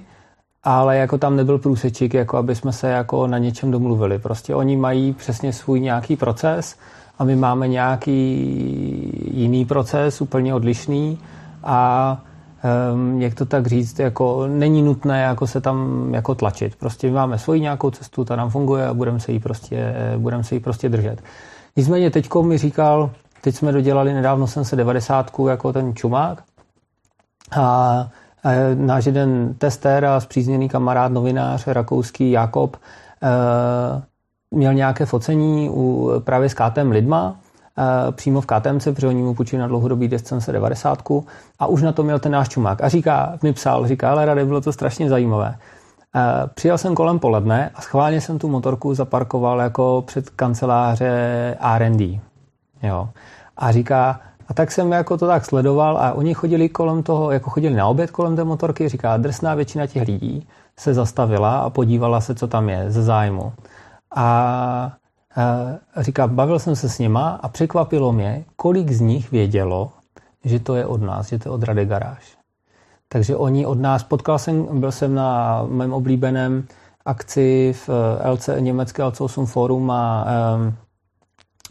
ale 0.66 0.96
jako 0.96 1.18
tam 1.18 1.36
nebyl 1.36 1.58
průsečík, 1.58 2.14
jako 2.14 2.36
aby 2.36 2.54
jsme 2.54 2.72
se 2.72 2.88
jako 2.88 3.26
na 3.26 3.38
něčem 3.38 3.70
domluvili. 3.70 4.18
Prostě 4.18 4.54
oni 4.54 4.76
mají 4.76 5.12
přesně 5.12 5.52
svůj 5.52 5.80
nějaký 5.80 6.16
proces 6.16 6.76
a 7.18 7.24
my 7.24 7.36
máme 7.36 7.68
nějaký 7.68 8.20
jiný 9.30 9.64
proces, 9.64 10.20
úplně 10.20 10.54
odlišný 10.54 11.18
a 11.64 12.20
um, 12.92 13.20
jak 13.22 13.34
to 13.34 13.46
tak 13.46 13.66
říct, 13.66 13.98
jako 13.98 14.46
není 14.46 14.82
nutné 14.82 15.22
jako 15.22 15.46
se 15.46 15.60
tam 15.60 16.08
jako 16.14 16.34
tlačit. 16.34 16.76
Prostě 16.76 17.10
máme 17.10 17.38
svoji 17.38 17.60
nějakou 17.60 17.90
cestu, 17.90 18.24
ta 18.24 18.36
nám 18.36 18.50
funguje 18.50 18.86
a 18.86 18.94
budeme 18.94 19.20
se 19.20 19.32
jí 19.32 19.38
prostě, 19.38 19.94
budeme 20.18 20.44
se 20.44 20.54
jí 20.54 20.60
prostě 20.60 20.88
držet. 20.88 21.22
Nicméně 21.76 22.10
teďko 22.10 22.42
mi 22.42 22.58
říkal, 22.58 23.10
teď 23.40 23.54
jsme 23.54 23.72
dodělali, 23.72 24.14
nedávno 24.14 24.46
jsem 24.46 24.64
se 24.64 24.76
90 24.76 25.32
jako 25.48 25.72
ten 25.72 25.94
čumák 25.94 26.42
a 27.56 28.08
náš 28.74 29.06
jeden 29.06 29.54
tester 29.58 30.04
a 30.04 30.20
zpřízněný 30.20 30.68
kamarád, 30.68 31.12
novinář 31.12 31.66
rakouský 31.66 32.30
Jakob, 32.30 32.76
eh, 33.22 34.02
měl 34.50 34.74
nějaké 34.74 35.06
focení 35.06 35.70
u, 35.70 36.12
právě 36.24 36.48
s 36.48 36.54
KTM 36.54 36.90
Lidma, 36.90 37.36
eh, 37.78 38.12
přímo 38.12 38.40
v 38.40 38.46
KTMce, 38.46 38.92
protože 38.92 39.06
oni 39.06 39.22
mu 39.22 39.34
půjčili 39.34 39.60
na 39.60 39.68
dlouhodobý 39.68 40.08
descence 40.08 40.52
90 40.52 41.24
a 41.58 41.66
už 41.66 41.82
na 41.82 41.92
to 41.92 42.02
měl 42.02 42.18
ten 42.18 42.32
náš 42.32 42.48
čumák. 42.48 42.82
A 42.82 42.88
říká, 42.88 43.38
mi 43.42 43.52
psal, 43.52 43.88
říká, 43.88 44.10
ale 44.10 44.24
rady, 44.24 44.44
bylo 44.44 44.60
to 44.60 44.72
strašně 44.72 45.08
zajímavé. 45.08 45.54
Přijel 46.54 46.78
jsem 46.78 46.94
kolem 46.94 47.18
poledne 47.18 47.70
a 47.74 47.82
schválně 47.82 48.20
jsem 48.20 48.38
tu 48.38 48.48
motorku 48.48 48.94
zaparkoval 48.94 49.60
jako 49.60 50.04
před 50.06 50.30
kanceláře 50.30 51.56
R&D. 51.60 52.20
Jo. 52.82 53.08
A 53.56 53.72
říká, 53.72 54.20
a 54.48 54.54
tak 54.54 54.72
jsem 54.72 54.92
jako 54.92 55.16
to 55.16 55.26
tak 55.26 55.44
sledoval 55.44 55.98
a 55.98 56.12
oni 56.12 56.34
chodili 56.34 56.68
kolem 56.68 57.02
toho, 57.02 57.30
jako 57.30 57.50
chodili 57.50 57.74
na 57.74 57.86
oběd 57.86 58.10
kolem 58.10 58.36
té 58.36 58.44
motorky, 58.44 58.88
říká, 58.88 59.16
drsná 59.16 59.54
většina 59.54 59.86
těch 59.86 60.08
lidí 60.08 60.46
se 60.78 60.94
zastavila 60.94 61.58
a 61.58 61.70
podívala 61.70 62.20
se, 62.20 62.34
co 62.34 62.46
tam 62.46 62.68
je 62.68 62.90
ze 62.90 63.02
zájmu. 63.02 63.52
A 64.14 64.92
říká, 65.96 66.26
bavil 66.26 66.58
jsem 66.58 66.76
se 66.76 66.88
s 66.88 66.98
nima 66.98 67.40
a 67.42 67.48
překvapilo 67.48 68.12
mě, 68.12 68.44
kolik 68.56 68.90
z 68.90 69.00
nich 69.00 69.30
vědělo, 69.30 69.90
že 70.44 70.60
to 70.60 70.74
je 70.74 70.86
od 70.86 71.02
nás, 71.02 71.28
že 71.28 71.38
to 71.38 71.48
je 71.48 71.52
od 71.52 71.62
Rady 71.62 71.86
Garáž. 71.86 72.36
Takže 73.08 73.36
oni 73.36 73.66
od 73.66 73.78
nás, 73.78 74.02
potkal 74.02 74.38
jsem, 74.38 74.80
byl 74.80 74.92
jsem 74.92 75.14
na 75.14 75.62
mém 75.68 75.92
oblíbeném 75.92 76.66
akci 77.04 77.72
v 77.72 77.90
eh, 78.24 78.30
LC, 78.30 78.48
německé 78.58 79.02
LC8 79.02 79.46
Forum 79.46 79.90
a, 79.90 80.26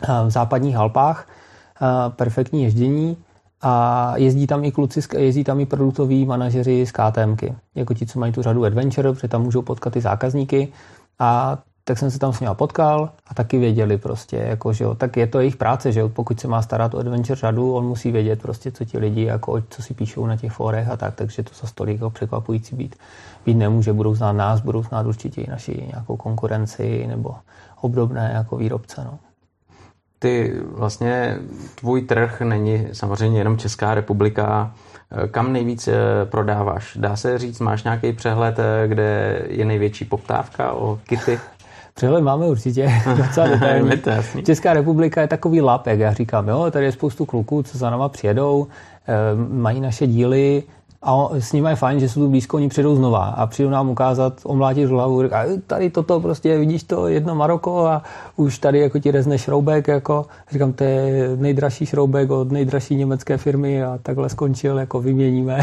a 0.07 0.23
v 0.23 0.29
západních 0.29 0.75
Alpách, 0.75 1.27
perfektní 2.09 2.63
ježdění 2.63 3.17
a 3.61 4.13
jezdí 4.17 4.47
tam 4.47 4.63
i 4.63 4.71
kluci, 4.71 4.99
jezdí 5.17 5.43
tam 5.43 5.59
i 5.59 5.65
produktoví 5.65 6.25
manažeři 6.25 6.85
z 6.85 6.91
KTMky, 6.91 7.55
jako 7.75 7.93
ti, 7.93 8.05
co 8.05 8.19
mají 8.19 8.33
tu 8.33 8.41
řadu 8.41 8.65
Adventure, 8.65 9.13
protože 9.13 9.27
tam 9.27 9.43
můžou 9.43 9.61
potkat 9.61 9.95
i 9.95 10.01
zákazníky. 10.01 10.67
A 11.19 11.57
tak 11.87 11.97
jsem 11.97 12.11
se 12.11 12.19
tam 12.19 12.33
s 12.33 12.39
nimi 12.39 12.55
potkal 12.55 13.09
a 13.27 13.33
taky 13.33 13.59
věděli 13.59 13.97
prostě, 13.97 14.37
jako, 14.37 14.73
že 14.73 14.83
jo, 14.83 14.95
tak 14.95 15.17
je 15.17 15.27
to 15.27 15.39
jejich 15.39 15.55
práce, 15.55 15.91
že 15.91 15.99
jo, 15.99 16.09
pokud 16.09 16.39
se 16.39 16.47
má 16.47 16.61
starat 16.61 16.93
o 16.93 16.97
adventure 16.97 17.35
řadu, 17.35 17.73
on 17.73 17.85
musí 17.85 18.11
vědět 18.11 18.41
prostě, 18.41 18.71
co 18.71 18.85
ti 18.85 18.97
lidi, 18.97 19.23
jako, 19.23 19.61
co 19.69 19.81
si 19.81 19.93
píšou 19.93 20.25
na 20.25 20.37
těch 20.37 20.51
forech 20.51 20.89
a 20.89 20.97
tak, 20.97 21.15
takže 21.15 21.43
to 21.43 21.51
za 21.61 21.67
stolik 21.67 21.95
jako 21.95 22.09
překvapující 22.09 22.75
být, 22.75 22.95
být 23.45 23.53
nemůže, 23.53 23.93
budou 23.93 24.15
znát 24.15 24.31
nás, 24.31 24.61
budou 24.61 24.83
znát 24.83 25.05
určitě 25.05 25.41
i 25.41 25.49
naši 25.49 25.87
nějakou 25.87 26.17
konkurenci 26.17 27.07
nebo 27.07 27.35
obdobné 27.81 28.31
jako 28.33 28.57
výrobce, 28.57 29.03
no 29.03 29.19
ty 30.25 30.53
vlastně 30.65 31.37
tvůj 31.75 32.01
trh 32.01 32.41
není 32.41 32.87
samozřejmě 32.93 33.39
jenom 33.39 33.57
Česká 33.57 33.93
republika. 33.93 34.73
Kam 35.31 35.53
nejvíc 35.53 35.87
eh, 35.87 35.93
prodáváš? 36.25 36.97
Dá 36.99 37.15
se 37.15 37.37
říct, 37.37 37.59
máš 37.59 37.83
nějaký 37.83 38.13
přehled, 38.13 38.59
eh, 38.59 38.87
kde 38.87 39.41
je 39.49 39.65
největší 39.65 40.05
poptávka 40.05 40.73
o 40.73 40.99
kity? 41.03 41.39
Přehled 41.93 42.21
máme 42.21 42.45
určitě 42.45 42.91
docela 43.17 43.47
detailní. 43.47 44.43
Česká 44.45 44.73
republika 44.73 45.21
je 45.21 45.27
takový 45.27 45.61
lap, 45.61 45.87
jak 45.87 45.99
já 45.99 46.13
říkám. 46.13 46.47
Jo? 46.47 46.71
Tady 46.71 46.85
je 46.85 46.91
spoustu 46.91 47.25
kluků, 47.25 47.63
co 47.63 47.77
za 47.77 47.89
náma 47.89 48.09
přijedou, 48.09 48.67
eh, 49.07 49.13
mají 49.49 49.81
naše 49.81 50.07
díly, 50.07 50.63
a 51.05 51.29
s 51.39 51.53
nimi 51.53 51.69
je 51.69 51.75
fajn, 51.75 51.99
že 51.99 52.09
jsou 52.09 52.19
tu 52.19 52.29
blízko, 52.29 52.57
oni 52.57 52.69
přijdou 52.69 52.95
znova 52.95 53.23
a 53.23 53.47
přijdou 53.47 53.69
nám 53.69 53.89
ukázat, 53.89 54.41
omlátit 54.43 54.89
hlavu, 54.89 55.23
říká, 55.23 55.45
tady 55.67 55.89
toto 55.89 56.19
prostě, 56.19 56.57
vidíš 56.57 56.83
to 56.83 57.07
jedno 57.07 57.35
Maroko 57.35 57.85
a 57.85 58.03
už 58.35 58.59
tady 58.59 58.79
jako 58.79 58.99
ti 58.99 59.11
rezne 59.11 59.37
šroubek, 59.37 59.87
jako 59.87 60.25
říkám, 60.51 60.73
to 60.73 60.83
je 60.83 61.29
nejdražší 61.35 61.85
šroubek 61.85 62.31
od 62.31 62.51
nejdražší 62.51 62.95
německé 62.95 63.37
firmy 63.37 63.83
a 63.83 63.99
takhle 64.03 64.29
skončil, 64.29 64.79
jako 64.79 65.01
vyměníme 65.01 65.59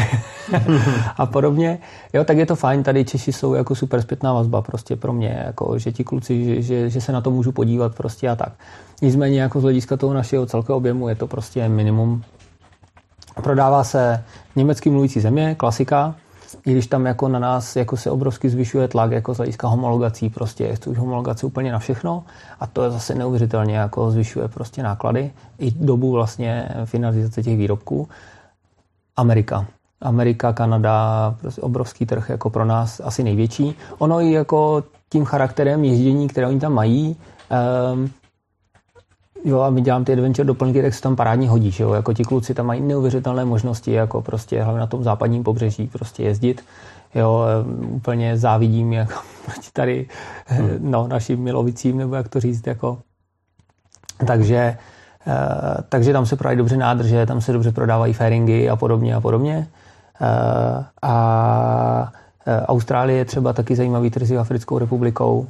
a 1.17 1.25
podobně. 1.25 1.79
Jo, 2.13 2.23
tak 2.23 2.37
je 2.37 2.45
to 2.45 2.55
fajn, 2.55 2.83
tady 2.83 3.05
Češi 3.05 3.33
jsou 3.33 3.53
jako 3.53 3.75
super 3.75 4.01
zpětná 4.01 4.33
vazba 4.33 4.61
prostě 4.61 4.95
pro 4.95 5.13
mě, 5.13 5.43
jako, 5.45 5.79
že 5.79 5.91
ti 5.91 6.03
kluci, 6.03 6.45
že, 6.45 6.61
že, 6.61 6.89
že 6.89 7.01
se 7.01 7.11
na 7.11 7.21
to 7.21 7.31
můžu 7.31 7.51
podívat 7.51 7.95
prostě 7.95 8.29
a 8.29 8.35
tak. 8.35 8.53
Nicméně 9.01 9.41
jako 9.41 9.59
z 9.59 9.63
hlediska 9.63 9.97
toho 9.97 10.13
našeho 10.13 10.45
celkového 10.45 10.77
objemu 10.77 11.09
je 11.09 11.15
to 11.15 11.27
prostě 11.27 11.69
minimum 11.69 12.23
Prodává 13.41 13.83
se 13.83 14.23
německy 14.55 14.89
mluvící 14.89 15.19
země, 15.19 15.55
klasika, 15.55 16.15
i 16.65 16.71
když 16.71 16.87
tam 16.87 17.05
jako 17.05 17.27
na 17.27 17.39
nás 17.39 17.75
jako 17.75 17.97
se 17.97 18.11
obrovsky 18.11 18.49
zvyšuje 18.49 18.87
tlak 18.87 19.11
jako 19.11 19.33
z 19.33 19.37
hlediska 19.37 19.67
homologací, 19.67 20.29
prostě 20.29 20.75
chci 20.75 20.89
už 20.89 20.97
homologaci 20.97 21.45
úplně 21.45 21.71
na 21.71 21.79
všechno 21.79 22.23
a 22.59 22.67
to 22.67 22.83
je 22.83 22.91
zase 22.91 23.15
neuvěřitelně 23.15 23.77
jako 23.77 24.11
zvyšuje 24.11 24.47
prostě 24.47 24.83
náklady 24.83 25.31
i 25.59 25.71
dobu 25.71 26.11
vlastně 26.11 26.69
finalizace 26.85 27.43
těch 27.43 27.57
výrobků. 27.57 28.07
Amerika. 29.15 29.65
Amerika, 30.01 30.53
Kanada, 30.53 31.35
prostě 31.41 31.61
obrovský 31.61 32.05
trh 32.05 32.29
jako 32.29 32.49
pro 32.49 32.65
nás 32.65 33.01
asi 33.03 33.23
největší. 33.23 33.75
Ono 33.97 34.21
i 34.21 34.31
jako 34.31 34.83
tím 35.09 35.25
charakterem 35.25 35.83
ježdění, 35.83 36.27
které 36.27 36.47
oni 36.47 36.59
tam 36.59 36.73
mají, 36.73 37.17
um, 37.93 38.09
jo, 39.45 39.59
a 39.59 39.69
my 39.69 39.81
dělám 39.81 40.05
ty 40.05 40.13
adventure 40.13 40.45
doplňky, 40.45 40.81
tak 40.81 40.93
se 40.93 41.01
tam 41.01 41.15
parádně 41.15 41.49
hodí, 41.49 41.71
že 41.71 41.83
jo, 41.83 41.93
jako 41.93 42.13
ti 42.13 42.23
kluci 42.23 42.53
tam 42.53 42.65
mají 42.65 42.81
neuvěřitelné 42.81 43.45
možnosti, 43.45 43.91
jako 43.91 44.21
prostě 44.21 44.63
hlavně 44.63 44.79
na 44.79 44.87
tom 44.87 45.03
západním 45.03 45.43
pobřeží 45.43 45.87
prostě 45.87 46.23
jezdit, 46.23 46.63
jo, 47.15 47.45
úplně 47.83 48.37
závidím, 48.37 48.93
jako 48.93 49.13
proti 49.45 49.69
tady, 49.73 50.07
hmm. 50.45 50.77
no, 50.79 51.07
našim 51.07 51.39
milovicím, 51.39 51.97
nebo 51.97 52.15
jak 52.15 52.27
to 52.27 52.39
říct, 52.39 52.67
jako, 52.67 52.97
takže, 54.27 54.77
eh, 55.27 55.77
takže 55.89 56.13
tam 56.13 56.25
se 56.25 56.35
prodají 56.35 56.57
dobře 56.57 56.77
nádrže, 56.77 57.25
tam 57.25 57.41
se 57.41 57.53
dobře 57.53 57.71
prodávají 57.71 58.13
fairingy 58.13 58.69
a 58.69 58.75
podobně 58.75 59.15
a 59.15 59.21
podobně. 59.21 59.67
A 61.01 62.11
Austrálie 62.45 63.17
je 63.17 63.25
třeba 63.25 63.53
taky 63.53 63.75
zajímavý 63.75 64.09
trh 64.09 64.27
s 64.27 64.31
Africkou 64.31 64.77
republikou, 64.77 65.47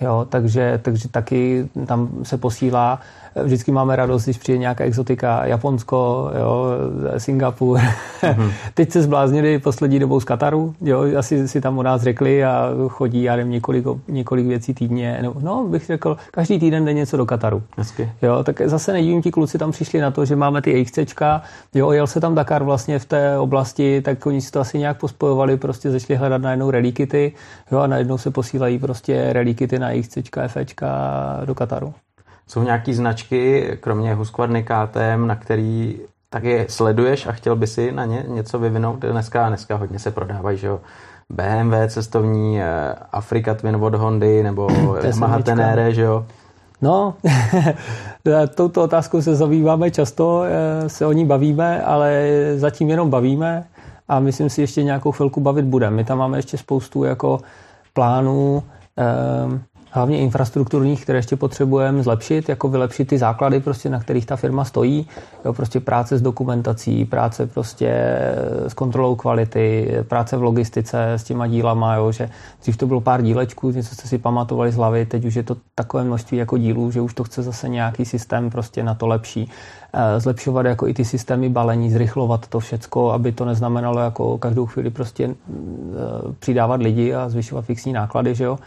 Jo, 0.00 0.26
takže, 0.28 0.80
takže 0.82 1.08
taky 1.08 1.68
tam 1.86 2.08
se 2.22 2.38
posílá. 2.38 3.00
Vždycky 3.42 3.72
máme 3.72 3.96
radost, 3.96 4.24
když 4.24 4.38
přijde 4.38 4.58
nějaká 4.58 4.84
exotika, 4.84 5.46
Japonsko, 5.46 6.30
jo, 6.40 6.66
Singapur. 7.18 7.78
Mm-hmm. 7.78 8.50
Teď 8.74 8.92
se 8.92 9.02
zbláznili 9.02 9.58
poslední 9.58 9.98
dobou 9.98 10.20
z 10.20 10.24
Kataru, 10.24 10.74
jo, 10.80 11.18
asi 11.18 11.48
si 11.48 11.60
tam 11.60 11.78
o 11.78 11.82
nás 11.82 12.02
řekli 12.02 12.44
a 12.44 12.70
chodí, 12.88 13.22
já 13.22 13.36
nevím, 13.36 13.52
několik, 13.52 13.84
několik 14.08 14.46
věcí 14.46 14.74
týdně. 14.74 15.18
No, 15.22 15.34
no, 15.40 15.64
bych 15.68 15.86
řekl, 15.86 16.16
každý 16.30 16.58
týden 16.58 16.84
jde 16.84 16.92
něco 16.92 17.16
do 17.16 17.26
Kataru. 17.26 17.62
Hezky. 17.76 18.12
Jo, 18.22 18.44
tak 18.44 18.60
zase 18.64 18.92
nedivím, 18.92 19.22
ti 19.22 19.30
kluci 19.30 19.58
tam 19.58 19.70
přišli 19.70 20.00
na 20.00 20.10
to, 20.10 20.24
že 20.24 20.36
máme 20.36 20.62
ty 20.62 20.84
XCčka, 20.84 21.42
jo, 21.74 21.90
jel 21.90 22.06
se 22.06 22.20
tam 22.20 22.34
Dakar 22.34 22.64
vlastně 22.64 22.98
v 22.98 23.04
té 23.04 23.38
oblasti, 23.38 24.00
tak 24.00 24.26
oni 24.26 24.40
si 24.40 24.50
to 24.50 24.60
asi 24.60 24.78
nějak 24.78 24.98
pospojovali, 24.98 25.56
prostě 25.56 25.90
začali 25.90 26.16
hledat 26.16 26.42
najednou 26.42 26.70
relikity, 26.70 27.32
jo, 27.72 27.78
a 27.78 27.86
najednou 27.86 28.18
se 28.18 28.30
posílají 28.30 28.78
prostě 28.78 29.32
relikity 29.32 29.78
na 29.78 29.89
XC, 30.02 30.18
FEčka 30.46 30.90
do 31.44 31.54
Kataru. 31.54 31.94
Jsou 32.46 32.62
nějaké 32.62 32.94
značky, 32.94 33.70
kromě 33.80 34.14
Husqvarny 34.14 34.62
KTM, 34.62 35.26
na 35.26 35.36
který 35.36 36.00
taky 36.30 36.66
sleduješ 36.68 37.26
a 37.26 37.32
chtěl 37.32 37.56
by 37.56 37.66
si 37.66 37.92
na 37.92 38.04
ně 38.04 38.24
něco 38.28 38.58
vyvinout? 38.58 38.98
Dneska, 38.98 39.48
dneska 39.48 39.76
hodně 39.76 39.98
se 39.98 40.10
prodávají, 40.10 40.58
že 40.58 40.66
jo? 40.66 40.80
BMW 41.30 41.88
cestovní, 41.88 42.60
eh, 42.60 42.94
Afrika 43.12 43.54
Twin 43.54 43.76
od 43.76 43.94
Hondy 43.94 44.42
nebo 44.42 44.68
Yamaha 45.04 45.42
Tenere, 45.42 45.94
že 45.94 46.02
jo? 46.02 46.26
No, 46.82 47.14
touto 48.54 48.82
otázkou 48.82 49.22
se 49.22 49.34
zabýváme 49.34 49.90
často, 49.90 50.42
eh, 50.42 50.88
se 50.88 51.06
o 51.06 51.12
ní 51.12 51.26
bavíme, 51.26 51.82
ale 51.82 52.28
zatím 52.56 52.90
jenom 52.90 53.10
bavíme 53.10 53.64
a 54.08 54.20
myslím 54.20 54.50
si 54.50 54.60
ještě 54.60 54.82
nějakou 54.82 55.12
chvilku 55.12 55.40
bavit 55.40 55.64
budeme. 55.64 55.96
My 55.96 56.04
tam 56.04 56.18
máme 56.18 56.38
ještě 56.38 56.58
spoustu 56.58 57.04
jako 57.04 57.40
plánů, 57.92 58.62
hlavně 59.90 60.18
infrastrukturních, 60.18 61.02
které 61.02 61.18
ještě 61.18 61.36
potřebujeme 61.36 62.02
zlepšit, 62.02 62.48
jako 62.48 62.68
vylepšit 62.68 63.08
ty 63.08 63.18
základy, 63.18 63.60
prostě, 63.60 63.90
na 63.90 64.00
kterých 64.00 64.26
ta 64.26 64.36
firma 64.36 64.64
stojí. 64.64 65.06
Jo, 65.44 65.52
prostě 65.52 65.80
práce 65.80 66.18
s 66.18 66.22
dokumentací, 66.22 67.04
práce 67.04 67.46
prostě 67.46 68.18
s 68.66 68.74
kontrolou 68.74 69.16
kvality, 69.16 69.96
práce 70.08 70.36
v 70.36 70.42
logistice 70.42 71.12
s 71.12 71.24
těma 71.24 71.46
dílama, 71.46 71.94
jo, 71.94 72.12
že 72.12 72.30
dřív 72.62 72.76
to 72.76 72.86
bylo 72.86 73.00
pár 73.00 73.22
dílečků, 73.22 73.70
něco 73.70 73.94
jste 73.94 74.08
si 74.08 74.18
pamatovali 74.18 74.72
z 74.72 74.76
hlavy, 74.76 75.06
teď 75.06 75.24
už 75.24 75.34
je 75.34 75.42
to 75.42 75.56
takové 75.74 76.04
množství 76.04 76.38
jako 76.38 76.58
dílů, 76.58 76.90
že 76.90 77.00
už 77.00 77.14
to 77.14 77.24
chce 77.24 77.42
zase 77.42 77.68
nějaký 77.68 78.04
systém 78.04 78.50
prostě 78.50 78.82
na 78.82 78.94
to 78.94 79.06
lepší. 79.06 79.50
Eh, 79.92 80.20
zlepšovat 80.20 80.66
jako 80.66 80.88
i 80.88 80.94
ty 80.94 81.04
systémy 81.04 81.48
balení, 81.48 81.90
zrychlovat 81.90 82.48
to 82.48 82.60
všecko, 82.60 83.12
aby 83.12 83.32
to 83.32 83.44
neznamenalo 83.44 84.00
jako 84.00 84.38
každou 84.38 84.66
chvíli 84.66 84.90
prostě 84.90 85.24
eh, 85.24 85.34
přidávat 86.38 86.82
lidi 86.82 87.14
a 87.14 87.28
zvyšovat 87.28 87.64
fixní 87.64 87.92
náklady, 87.92 88.34
že 88.34 88.44
jo 88.44 88.58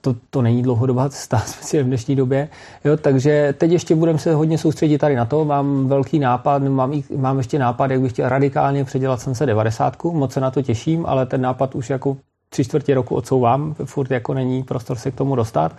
to, 0.00 0.14
to 0.30 0.42
není 0.42 0.62
dlouhodobá 0.62 1.08
cesta, 1.08 1.38
speciálně 1.46 1.84
v 1.84 1.86
dnešní 1.86 2.16
době. 2.16 2.48
Jo, 2.84 2.96
takže 2.96 3.54
teď 3.58 3.70
ještě 3.70 3.94
budeme 3.94 4.18
se 4.18 4.34
hodně 4.34 4.58
soustředit 4.58 4.98
tady 4.98 5.16
na 5.16 5.24
to. 5.24 5.44
Mám 5.44 5.88
velký 5.88 6.18
nápad, 6.18 6.62
mám, 6.62 6.92
mám 7.16 7.38
ještě 7.38 7.58
nápad, 7.58 7.90
jak 7.90 8.00
bych 8.00 8.12
chtěl 8.12 8.28
radikálně 8.28 8.84
předělat 8.84 9.20
Sense 9.20 9.46
90. 9.46 10.04
Moc 10.04 10.32
se 10.32 10.40
na 10.40 10.50
to 10.50 10.62
těším, 10.62 11.06
ale 11.06 11.26
ten 11.26 11.40
nápad 11.40 11.74
už 11.74 11.90
jako 11.90 12.16
tři 12.48 12.64
čtvrtě 12.64 12.94
roku 12.94 13.14
odsouvám, 13.14 13.74
furt 13.84 14.10
jako 14.10 14.34
není 14.34 14.62
prostor 14.62 14.96
se 14.96 15.10
k 15.10 15.14
tomu 15.14 15.36
dostat. 15.36 15.72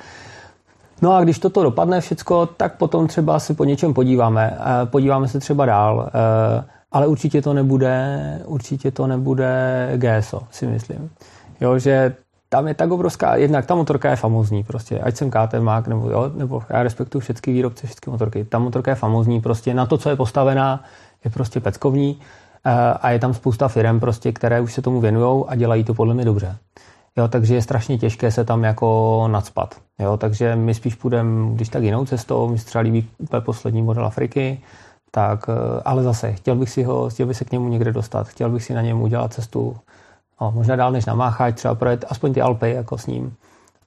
No 1.01 1.13
a 1.13 1.23
když 1.23 1.39
toto 1.39 1.63
dopadne 1.63 2.01
všecko, 2.01 2.45
tak 2.45 2.77
potom 2.77 3.07
třeba 3.07 3.39
se 3.39 3.53
po 3.53 3.63
něčem 3.63 3.93
podíváme. 3.93 4.57
Podíváme 4.85 5.27
se 5.27 5.39
třeba 5.39 5.65
dál, 5.65 6.09
e, 6.09 6.63
ale 6.91 7.07
určitě 7.07 7.41
to 7.41 7.53
nebude, 7.53 8.39
určitě 8.45 8.91
to 8.91 9.07
nebude 9.07 9.91
GSO, 9.95 10.41
si 10.51 10.67
myslím. 10.67 11.09
Jo, 11.61 11.79
že 11.79 12.15
tam 12.53 12.67
je 12.67 12.73
tak 12.73 12.91
obrovská, 12.91 13.35
jednak 13.35 13.65
ta 13.65 13.75
motorka 13.75 14.09
je 14.09 14.15
famozní 14.15 14.63
prostě, 14.63 14.99
ať 14.99 15.15
jsem 15.15 15.31
KT 15.31 15.53
Mach, 15.59 15.87
nebo 15.87 16.09
jo, 16.09 16.31
nebo 16.35 16.63
já 16.69 16.83
respektuju 16.83 17.21
všechny 17.21 17.53
výrobce, 17.53 17.87
všechny 17.87 18.11
motorky, 18.11 18.45
ta 18.45 18.59
motorka 18.59 18.91
je 18.91 18.95
famozní 18.95 19.41
prostě, 19.41 19.73
na 19.73 19.85
to, 19.85 19.97
co 19.97 20.09
je 20.09 20.15
postavená, 20.15 20.83
je 21.25 21.31
prostě 21.31 21.59
peckovní 21.59 22.19
eh, 22.65 22.71
a 23.01 23.11
je 23.11 23.19
tam 23.19 23.33
spousta 23.33 23.67
firm 23.67 23.99
prostě, 23.99 24.31
které 24.31 24.61
už 24.61 24.73
se 24.73 24.81
tomu 24.81 25.01
věnují 25.01 25.45
a 25.47 25.55
dělají 25.55 25.83
to 25.83 25.93
podle 25.93 26.13
mě 26.13 26.25
dobře. 26.25 26.57
Jo, 27.17 27.27
takže 27.27 27.55
je 27.55 27.61
strašně 27.61 27.97
těžké 27.97 28.31
se 28.31 28.45
tam 28.45 28.63
jako 28.63 29.27
nadspat. 29.31 29.75
Jo, 29.99 30.17
takže 30.17 30.55
my 30.55 30.73
spíš 30.73 30.95
půjdeme, 30.95 31.55
když 31.55 31.69
tak 31.69 31.83
jinou 31.83 32.05
cestou, 32.05 32.49
mi 32.49 32.57
třeba 32.57 32.81
líbí 32.81 33.09
úplně 33.17 33.41
poslední 33.41 33.81
model 33.81 34.05
Afriky, 34.05 34.61
tak, 35.11 35.49
eh, 35.49 35.81
ale 35.85 36.03
zase, 36.03 36.33
chtěl 36.33 36.55
bych 36.55 36.69
si 36.69 36.83
ho, 36.83 37.09
chtěl 37.09 37.27
bych 37.27 37.37
se 37.37 37.45
k 37.45 37.51
němu 37.51 37.69
někde 37.69 37.91
dostat, 37.91 38.27
chtěl 38.27 38.49
bych 38.49 38.63
si 38.63 38.73
na 38.73 38.81
něm 38.81 39.01
udělat 39.01 39.33
cestu 39.33 39.75
no, 40.41 40.51
možná 40.51 40.75
dál 40.75 40.91
než 40.91 41.05
na 41.05 41.13
Máchať, 41.13 41.55
třeba 41.55 41.75
projet 41.75 42.05
aspoň 42.09 42.33
ty 42.33 42.41
Alpy 42.41 42.71
jako 42.71 42.97
s 42.97 43.07
ním. 43.07 43.35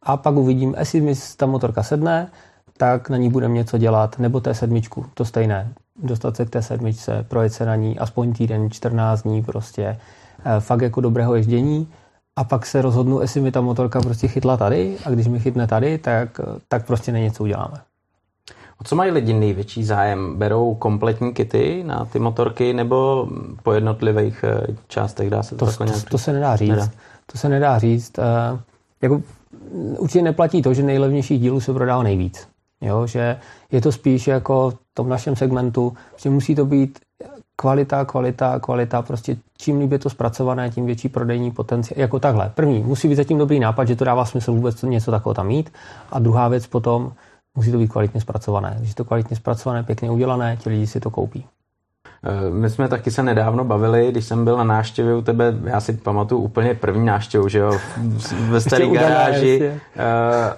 A 0.03 0.16
pak 0.16 0.34
uvidím, 0.34 0.74
jestli 0.78 1.01
mi 1.01 1.14
ta 1.36 1.47
motorka 1.47 1.82
sedne, 1.82 2.30
tak 2.76 3.11
na 3.11 3.16
ní 3.16 3.30
budeme 3.30 3.55
něco 3.55 3.78
dělat, 3.78 4.18
nebo 4.18 4.40
té 4.40 4.55
sedmičku, 4.55 5.07
to 5.14 5.24
stejné. 5.24 5.72
Dostat 6.03 6.36
se 6.36 6.44
k 6.44 6.51
té 6.51 6.62
sedmičce, 6.62 7.24
projet 7.28 7.53
se 7.53 7.66
na 7.66 7.76
ní 7.76 7.99
aspoň 7.99 8.32
týden, 8.32 8.70
14 8.70 9.22
dní 9.22 9.42
prostě, 9.42 9.99
eh, 10.44 10.61
fakt 10.61 10.80
jako 10.80 11.01
dobrého 11.01 11.34
ježdění 11.34 11.88
a 12.36 12.44
pak 12.44 12.66
se 12.66 12.82
rozhodnu, 12.82 13.20
jestli 13.20 13.40
mi 13.40 13.53
ta 13.53 13.61
motorka 13.61 14.01
prostě 14.01 14.28
chytla 14.28 14.57
tady 14.57 14.97
a 15.05 15.11
když 15.11 15.26
mi 15.26 15.40
chytne 15.40 15.66
tady, 15.66 15.99
tak, 15.99 16.40
tak 16.68 16.86
prostě 16.86 17.12
na 17.12 17.18
něco 17.18 17.42
uděláme. 17.42 17.80
O 18.81 18.85
co 18.85 18.97
mají 18.97 19.11
lidi 19.11 19.33
největší 19.33 19.85
zájem? 19.85 20.37
Berou 20.37 20.74
kompletní 20.74 21.35
kity 21.35 21.83
na 21.87 22.05
ty 22.05 22.18
motorky 22.18 22.72
nebo 22.72 23.29
po 23.62 23.72
jednotlivých 23.72 24.45
eh, 24.45 24.77
částech? 24.89 25.31
Dá 25.31 25.43
se 25.43 25.55
to, 25.55 25.66
to, 25.66 25.72
to, 25.72 25.93
to 26.11 26.18
se 26.18 26.33
nedá 26.33 26.57
říct. 26.57 26.70
Nedá. 26.70 26.89
To 27.33 27.39
se 27.39 27.49
nedá 27.49 27.79
říct. 27.79 28.18
Uh, 28.18 28.59
jako, 29.03 29.22
určitě 29.99 30.22
neplatí 30.22 30.62
to, 30.62 30.74
že 30.74 30.83
nejlevnějších 30.83 31.41
dílů 31.41 31.61
se 31.61 31.72
prodá 31.72 32.03
nejvíc. 32.03 32.49
Jo, 32.81 33.07
že 33.07 33.39
je 33.72 33.81
to 33.81 33.93
spíš 33.93 34.27
jako 34.27 34.70
v 34.70 34.95
tom 34.95 35.09
našem 35.09 35.37
segmentu, 35.37 35.97
že 36.16 36.31
musí 36.31 36.55
to 36.55 36.66
být 36.66 36.99
kvalita, 37.57 38.05
kvalita, 38.05 38.61
kvalita, 38.61 39.03
prostě 39.03 39.37
čím 39.59 39.81
líp 39.81 39.93
je 39.93 39.99
to 39.99 40.11
zpracované, 40.11 40.70
tím 40.70 40.87
větší 40.87 41.09
prodejní 41.09 41.51
potenciál. 41.51 42.01
Jako 42.01 42.18
takhle. 42.18 42.53
První, 42.55 42.83
musí 42.83 43.09
být 43.09 43.14
zatím 43.14 43.39
dobrý 43.39 43.61
nápad, 43.61 43.89
že 43.89 43.97
to 43.97 44.05
dává 44.05 44.24
smysl 44.24 44.53
vůbec 44.53 44.83
něco 44.83 45.11
takového 45.11 45.35
tam 45.35 45.47
mít. 45.47 45.72
A 46.12 46.18
druhá 46.18 46.49
věc 46.49 46.66
potom, 46.66 47.12
musí 47.57 47.72
to 47.72 47.78
být 47.78 47.88
kvalitně 47.88 48.20
zpracované. 48.20 48.76
Když 48.78 48.88
je 48.88 48.94
to 48.94 49.04
kvalitně 49.04 49.36
zpracované, 49.36 49.82
pěkně 49.82 50.11
udělané, 50.11 50.57
ti 50.57 50.68
lidi 50.70 50.86
si 50.86 51.00
to 51.00 51.11
koupí. 51.11 51.44
Eh, 52.24 52.50
my 52.50 52.70
jsme 52.70 52.88
taky 52.88 53.11
se 53.11 53.22
nedávno 53.22 53.64
bavili, 53.64 54.09
když 54.11 54.24
jsem 54.24 54.44
byl 54.44 54.57
na 54.57 54.64
návštěvě 54.64 55.14
u 55.14 55.22
tebe, 55.22 55.54
já 55.64 55.80
si 55.80 55.92
pamatuju 55.92 56.40
úplně 56.40 56.74
první 56.74 57.07
návštěvu, 57.07 57.48
že 57.48 57.59
jo, 57.59 57.78
ve 58.48 58.61
staré 58.61 58.86
garáži. 58.86 59.72
Uh, 59.96 60.52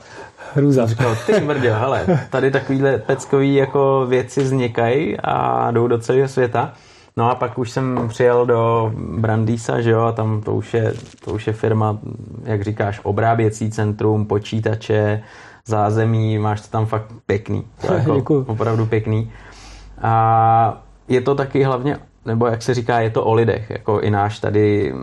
Hrůza. 0.54 0.86
Říkal, 0.86 1.16
ty 1.26 1.40
mrdě, 1.40 1.72
hele, 1.72 2.06
tady 2.30 2.50
takovýhle 2.50 2.98
peckový 2.98 3.54
jako 3.54 4.06
věci 4.08 4.42
vznikají 4.42 5.16
a 5.20 5.70
jdou 5.70 5.86
do 5.86 5.98
celého 5.98 6.28
světa. 6.28 6.72
No 7.16 7.30
a 7.30 7.34
pak 7.34 7.58
už 7.58 7.70
jsem 7.70 8.08
přijel 8.08 8.46
do 8.46 8.92
Brandýsa, 9.18 9.80
že 9.80 9.90
jo, 9.90 10.00
a 10.00 10.12
tam 10.12 10.40
to 10.40 10.54
už 10.54 10.74
je, 10.74 10.94
to 11.24 11.32
už 11.32 11.46
je 11.46 11.52
firma, 11.52 11.98
jak 12.44 12.62
říkáš, 12.62 13.00
obráběcí 13.02 13.70
centrum, 13.70 14.26
počítače, 14.26 15.22
zázemí, 15.68 16.38
máš 16.38 16.60
to 16.60 16.68
tam 16.68 16.86
fakt 16.86 17.12
pěkný. 17.26 17.64
Jako 18.06 18.38
opravdu 18.46 18.86
pěkný. 18.86 19.32
A 20.02 20.82
je 21.08 21.20
to 21.20 21.34
taky 21.34 21.62
hlavně, 21.62 21.98
nebo 22.26 22.46
jak 22.46 22.62
se 22.62 22.74
říká, 22.74 23.00
je 23.00 23.10
to 23.10 23.24
o 23.24 23.34
lidech. 23.34 23.70
Jako 23.70 24.00
i 24.00 24.10
náš 24.10 24.38
tady 24.38 24.94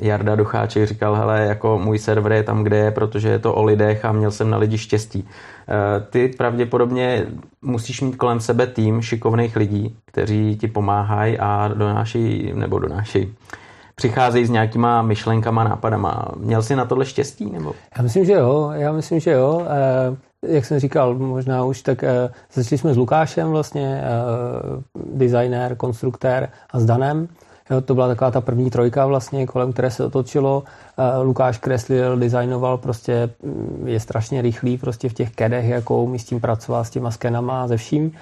Jarda 0.00 0.36
Ducháček 0.36 0.88
říkal, 0.88 1.14
hele, 1.14 1.40
jako 1.40 1.78
můj 1.78 1.98
server 1.98 2.32
je 2.32 2.42
tam, 2.42 2.62
kde 2.62 2.76
je, 2.76 2.90
protože 2.90 3.28
je 3.28 3.38
to 3.38 3.54
o 3.54 3.64
lidech 3.64 4.04
a 4.04 4.12
měl 4.12 4.30
jsem 4.30 4.50
na 4.50 4.56
lidi 4.58 4.78
štěstí. 4.78 5.28
E, 5.68 6.00
ty 6.00 6.28
pravděpodobně 6.28 7.26
musíš 7.62 8.00
mít 8.00 8.16
kolem 8.16 8.40
sebe 8.40 8.66
tým 8.66 9.02
šikovných 9.02 9.56
lidí, 9.56 9.96
kteří 10.04 10.56
ti 10.56 10.68
pomáhají 10.68 11.38
a 11.38 11.68
donáší, 11.74 12.52
nebo 12.54 12.78
donáší, 12.78 13.34
přicházejí 13.94 14.46
s 14.46 14.50
nějakýma 14.50 15.02
myšlenkama, 15.02 15.64
nápadama. 15.64 16.28
Měl 16.36 16.62
jsi 16.62 16.76
na 16.76 16.84
tohle 16.84 17.06
štěstí? 17.06 17.50
Nebo? 17.50 17.72
Já 17.96 18.02
myslím, 18.02 18.24
že 18.24 18.32
jo. 18.32 18.70
Já 18.74 18.92
myslím, 18.92 19.20
že 19.20 19.30
jo. 19.30 19.62
E, 19.66 20.54
jak 20.54 20.64
jsem 20.64 20.78
říkal, 20.78 21.14
možná 21.14 21.64
už 21.64 21.82
tak 21.82 22.04
e, 22.04 22.30
začali 22.52 22.78
jsme 22.78 22.94
s 22.94 22.96
Lukášem 22.96 23.50
vlastně, 23.50 24.02
e, 24.04 24.10
designer, 25.14 25.76
konstruktér 25.76 26.48
a 26.70 26.80
s 26.80 26.84
Danem. 26.84 27.28
Jo, 27.70 27.80
to 27.80 27.94
byla 27.94 28.08
taková 28.08 28.30
ta 28.30 28.40
první 28.40 28.70
trojka 28.70 29.06
vlastně, 29.06 29.46
kolem 29.46 29.72
které 29.72 29.90
se 29.90 30.04
otočilo. 30.04 30.62
Lukáš 31.22 31.58
kreslil, 31.58 32.16
designoval, 32.16 32.78
prostě 32.78 33.30
mm, 33.42 33.88
je 33.88 34.00
strašně 34.00 34.42
rychlý 34.42 34.78
prostě 34.78 35.08
v 35.08 35.12
těch 35.12 35.30
kedech, 35.30 35.68
jako 35.68 36.02
umí 36.02 36.18
s 36.18 36.24
tím 36.24 36.40
pracovat, 36.40 36.84
s 36.84 36.90
těma 36.90 37.10
skenama 37.10 37.62
a 37.62 37.66
ze 37.66 37.76
vším. 37.76 38.12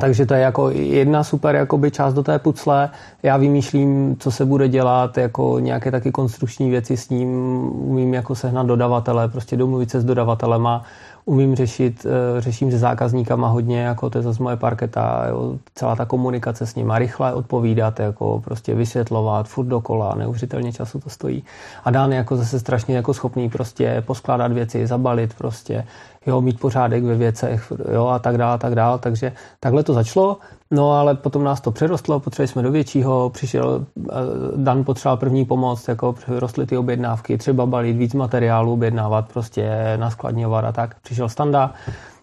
Takže 0.00 0.26
to 0.26 0.34
je 0.34 0.40
jako 0.40 0.70
jedna 0.70 1.24
super 1.24 1.54
jakoby 1.54 1.90
část 1.90 2.14
do 2.14 2.22
té 2.22 2.38
pucle. 2.38 2.90
Já 3.22 3.36
vymýšlím, 3.36 4.16
co 4.18 4.30
se 4.30 4.44
bude 4.44 4.68
dělat, 4.68 5.18
jako 5.18 5.58
nějaké 5.58 5.90
taky 5.90 6.12
konstrukční 6.12 6.70
věci 6.70 6.96
s 6.96 7.08
ním, 7.08 7.28
umím 7.74 8.14
jako 8.14 8.34
sehnat 8.34 8.66
dodavatele, 8.66 9.28
prostě 9.28 9.56
domluvit 9.56 9.90
se 9.90 10.00
s 10.00 10.04
dodavatelema, 10.04 10.84
umím 11.24 11.54
řešit, 11.54 12.06
eh, 12.06 12.40
řeším 12.40 12.70
se 12.70 12.78
zákazníkama 12.78 13.48
hodně, 13.48 13.80
jako 13.80 14.10
to 14.10 14.18
je 14.18 14.22
zase 14.22 14.42
moje 14.42 14.56
parketa, 14.56 15.26
jo, 15.28 15.58
celá 15.74 15.96
ta 15.96 16.04
komunikace 16.04 16.66
s 16.66 16.74
nimi, 16.74 16.92
rychle 16.96 17.34
odpovídat, 17.34 18.00
jako 18.00 18.40
prostě 18.44 18.74
vysvětlovat, 18.74 19.48
furt 19.48 19.66
dokola, 19.66 20.14
neuvěřitelně 20.14 20.72
času 20.72 21.00
to 21.00 21.10
stojí. 21.10 21.44
A 21.84 21.90
Dan 21.90 22.12
je 22.12 22.18
jako 22.18 22.36
zase 22.36 22.60
strašně 22.60 22.96
jako 22.96 23.14
schopný 23.14 23.50
prostě 23.50 24.02
poskládat 24.06 24.52
věci, 24.52 24.86
zabalit 24.86 25.34
prostě, 25.34 25.86
jo, 26.26 26.40
mít 26.40 26.60
pořádek 26.60 27.04
ve 27.04 27.14
věcech, 27.14 27.72
jo, 27.92 28.06
a 28.06 28.18
tak 28.18 28.38
dále, 28.38 28.54
a 28.54 28.58
tak 28.58 28.74
dále, 28.74 28.98
takže 28.98 29.32
takhle 29.60 29.82
to 29.82 29.94
začalo, 29.94 30.36
no 30.72 30.92
ale 30.92 31.14
potom 31.14 31.44
nás 31.44 31.60
to 31.60 31.70
přerostlo, 31.70 32.20
potřebovali 32.20 32.48
jsme 32.48 32.62
do 32.62 32.72
většího, 32.72 33.30
přišel, 33.30 33.86
eh, 33.98 34.12
Dan 34.56 34.84
potřeboval 34.84 35.16
první 35.16 35.44
pomoc, 35.44 35.88
jako 35.88 36.14
rostly 36.28 36.66
ty 36.66 36.76
objednávky, 36.76 37.38
třeba 37.38 37.66
balit 37.66 37.96
víc 37.96 38.14
materiálu, 38.14 38.72
objednávat, 38.72 39.32
prostě 39.32 39.70
naskladňovat 39.96 40.64
a 40.64 40.72
tak. 40.72 41.00
Přišel 41.02 41.28
Standa, 41.28 41.74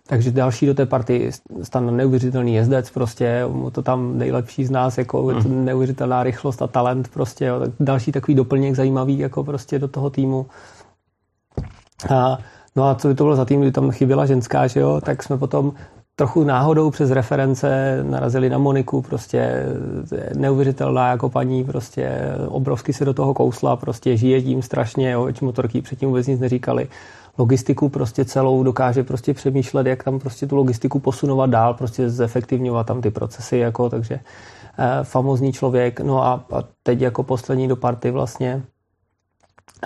takže 0.07 0.31
další 0.31 0.65
do 0.65 0.73
té 0.73 0.85
party, 0.85 1.31
Standa 1.63 1.91
neuvěřitelný 1.91 2.53
jezdec, 2.55 2.91
prostě 2.91 3.45
to 3.71 3.81
tam 3.81 4.17
nejlepší 4.17 4.65
z 4.65 4.71
nás, 4.71 4.97
jako 4.97 5.23
hmm. 5.23 5.65
neuvěřitelná 5.65 6.23
rychlost 6.23 6.61
a 6.61 6.67
talent, 6.67 7.07
prostě 7.07 7.45
jo, 7.45 7.59
tak 7.59 7.69
další 7.79 8.11
takový 8.11 8.35
doplněk 8.35 8.75
zajímavý, 8.75 9.19
jako 9.19 9.43
prostě 9.43 9.79
do 9.79 9.87
toho 9.87 10.09
týmu. 10.09 10.45
A 12.15 12.37
No 12.75 12.89
a 12.89 12.95
co 12.95 13.07
by 13.07 13.15
to 13.15 13.23
bylo 13.23 13.35
za 13.35 13.45
tým, 13.45 13.61
kdy 13.61 13.71
tam 13.71 13.91
chyběla 13.91 14.25
ženská, 14.25 14.67
že 14.67 14.79
jo, 14.79 15.01
tak 15.03 15.23
jsme 15.23 15.37
potom 15.37 15.73
trochu 16.19 16.43
náhodou 16.43 16.91
přes 16.91 17.11
reference 17.11 17.99
narazili 18.03 18.49
na 18.49 18.57
Moniku, 18.57 19.01
prostě 19.01 19.65
neuvěřitelná 20.35 21.09
jako 21.09 21.29
paní, 21.29 21.63
prostě 21.63 22.21
obrovsky 22.47 22.93
se 22.93 23.05
do 23.05 23.13
toho 23.13 23.33
kousla, 23.33 23.75
prostě 23.75 24.17
žije 24.17 24.41
tím 24.41 24.61
strašně, 24.61 25.11
jo, 25.11 25.29
motorky 25.41 25.81
předtím 25.81 26.09
vůbec 26.09 26.27
nic 26.27 26.39
neříkali. 26.39 26.87
Logistiku 27.37 27.89
prostě 27.89 28.25
celou 28.25 28.63
dokáže 28.63 29.03
prostě 29.03 29.33
přemýšlet, 29.33 29.87
jak 29.87 30.03
tam 30.03 30.19
prostě 30.19 30.47
tu 30.47 30.55
logistiku 30.55 30.99
posunovat 30.99 31.49
dál, 31.49 31.73
prostě 31.73 32.09
zefektivňovat 32.09 32.87
tam 32.87 33.01
ty 33.01 33.11
procesy, 33.11 33.57
jako, 33.57 33.89
takže 33.89 34.19
eh, 34.19 35.03
famozní 35.03 35.53
člověk. 35.53 36.01
No 36.01 36.23
a, 36.23 36.43
a 36.51 36.63
teď 36.83 37.01
jako 37.01 37.23
poslední 37.23 37.67
do 37.67 37.75
party 37.75 38.11
vlastně, 38.11 38.63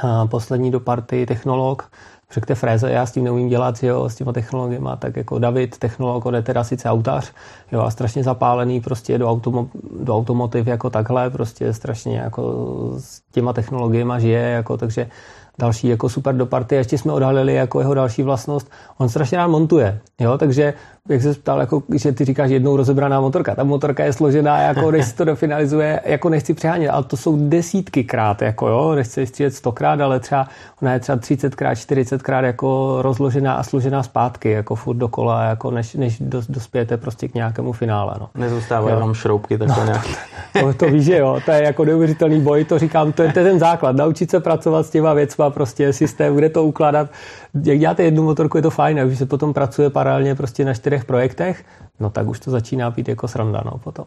a 0.01 0.27
poslední 0.27 0.71
do 0.71 0.79
party 0.79 1.25
technolog, 1.25 1.91
řekne 2.33 2.55
fréze, 2.55 2.91
já 2.91 3.05
s 3.05 3.11
tím 3.11 3.23
neumím 3.23 3.49
dělat, 3.49 3.83
jo, 3.83 4.09
s 4.09 4.15
těma 4.15 4.33
technologiemi, 4.33 4.89
tak 4.99 5.15
jako 5.15 5.39
David, 5.39 5.77
technolog, 5.77 6.25
on 6.25 6.35
je 6.35 6.41
teda 6.41 6.63
sice 6.63 6.89
autař, 6.89 7.31
jo, 7.71 7.81
a 7.81 7.91
strašně 7.91 8.23
zapálený 8.23 8.81
prostě 8.81 9.17
do, 9.17 9.29
automo, 9.29 9.69
do 9.99 10.15
automotiv 10.15 10.67
jako 10.67 10.89
takhle, 10.89 11.29
prostě 11.29 11.73
strašně 11.73 12.17
jako 12.17 12.53
s 12.97 13.21
těma 13.31 13.53
technologiemi 13.53 14.13
žije, 14.17 14.41
jako, 14.41 14.77
takže 14.77 15.09
další 15.59 15.87
jako 15.87 16.09
super 16.09 16.35
do 16.35 16.45
party. 16.45 16.75
Ještě 16.75 16.97
jsme 16.97 17.13
odhalili 17.13 17.53
jako 17.53 17.79
jeho 17.79 17.93
další 17.93 18.23
vlastnost. 18.23 18.71
On 18.97 19.09
strašně 19.09 19.37
rád 19.37 19.47
montuje, 19.47 19.99
jo, 20.19 20.37
takže 20.37 20.73
jak 21.09 21.21
se 21.21 21.33
ptal, 21.33 21.59
jako, 21.59 21.83
že 21.95 22.11
ty 22.11 22.25
říkáš 22.25 22.49
jednou 22.49 22.77
rozebraná 22.77 23.21
motorka. 23.21 23.55
Ta 23.55 23.63
motorka 23.63 24.03
je 24.03 24.13
složená, 24.13 24.61
jako 24.61 24.91
než 24.91 25.05
se 25.05 25.15
to 25.15 25.25
dofinalizuje, 25.25 25.99
jako 26.05 26.29
nechci 26.29 26.53
přehánět, 26.53 26.89
ale 26.91 27.03
to 27.03 27.17
jsou 27.17 27.49
desítky 27.49 28.03
krát, 28.03 28.41
jako 28.41 28.67
jo, 28.67 28.95
nechci 28.95 29.27
střílet 29.27 29.53
stokrát, 29.53 30.01
ale 30.01 30.19
třeba 30.19 30.47
ona 30.81 30.93
je 30.93 30.99
třeba 30.99 31.17
30 31.17 31.55
krát, 31.55 31.75
40 31.75 32.21
krát 32.21 32.41
jako 32.41 32.97
rozložená 33.01 33.53
a 33.53 33.63
složená 33.63 34.03
zpátky, 34.03 34.51
jako 34.51 34.75
furt 34.75 34.95
dokola, 34.95 35.43
jako 35.43 35.71
než, 35.71 35.93
než 35.93 36.19
dos, 36.19 36.47
dospějete 36.47 36.97
prostě 36.97 37.27
k 37.27 37.33
nějakému 37.33 37.71
finále. 37.71 38.15
No. 38.19 38.29
Nezůstávají 38.35 38.95
jenom 38.95 39.13
šroubky, 39.13 39.57
tak 39.57 39.67
no, 39.67 39.85
nějak. 39.85 40.07
To, 40.59 40.73
to 40.73 40.85
víš, 40.85 41.05
že 41.05 41.17
jo, 41.17 41.39
to 41.45 41.51
je 41.51 41.63
jako 41.63 41.85
neuvěřitelný 41.85 42.41
boj, 42.41 42.65
to 42.65 42.79
říkám, 42.79 43.11
to 43.11 43.23
je, 43.23 43.33
to 43.33 43.39
je 43.39 43.45
ten 43.45 43.59
základ, 43.59 43.95
naučit 43.95 44.31
se 44.31 44.39
pracovat 44.39 44.85
s 44.85 44.89
těma 44.89 45.13
věcma, 45.13 45.42
prostě 45.49 45.93
systém, 45.93 46.35
kde 46.35 46.49
to 46.49 46.63
ukládat. 46.63 47.09
Jak 47.63 47.79
děláte 47.79 48.03
jednu 48.03 48.23
motorku, 48.23 48.57
je 48.57 48.63
to 48.63 48.69
fajn, 48.69 48.99
a 48.99 49.05
když 49.05 49.19
se 49.19 49.25
potom 49.25 49.53
pracuje 49.53 49.89
paralelně 49.89 50.35
prostě 50.35 50.65
na 50.65 50.73
čtyřech 50.73 51.05
projektech, 51.05 51.65
no 51.99 52.09
tak 52.09 52.27
už 52.27 52.39
to 52.39 52.51
začíná 52.51 52.91
být 52.91 53.07
jako 53.07 53.27
sranda, 53.27 53.61
no 53.65 53.71
potom. 53.83 54.05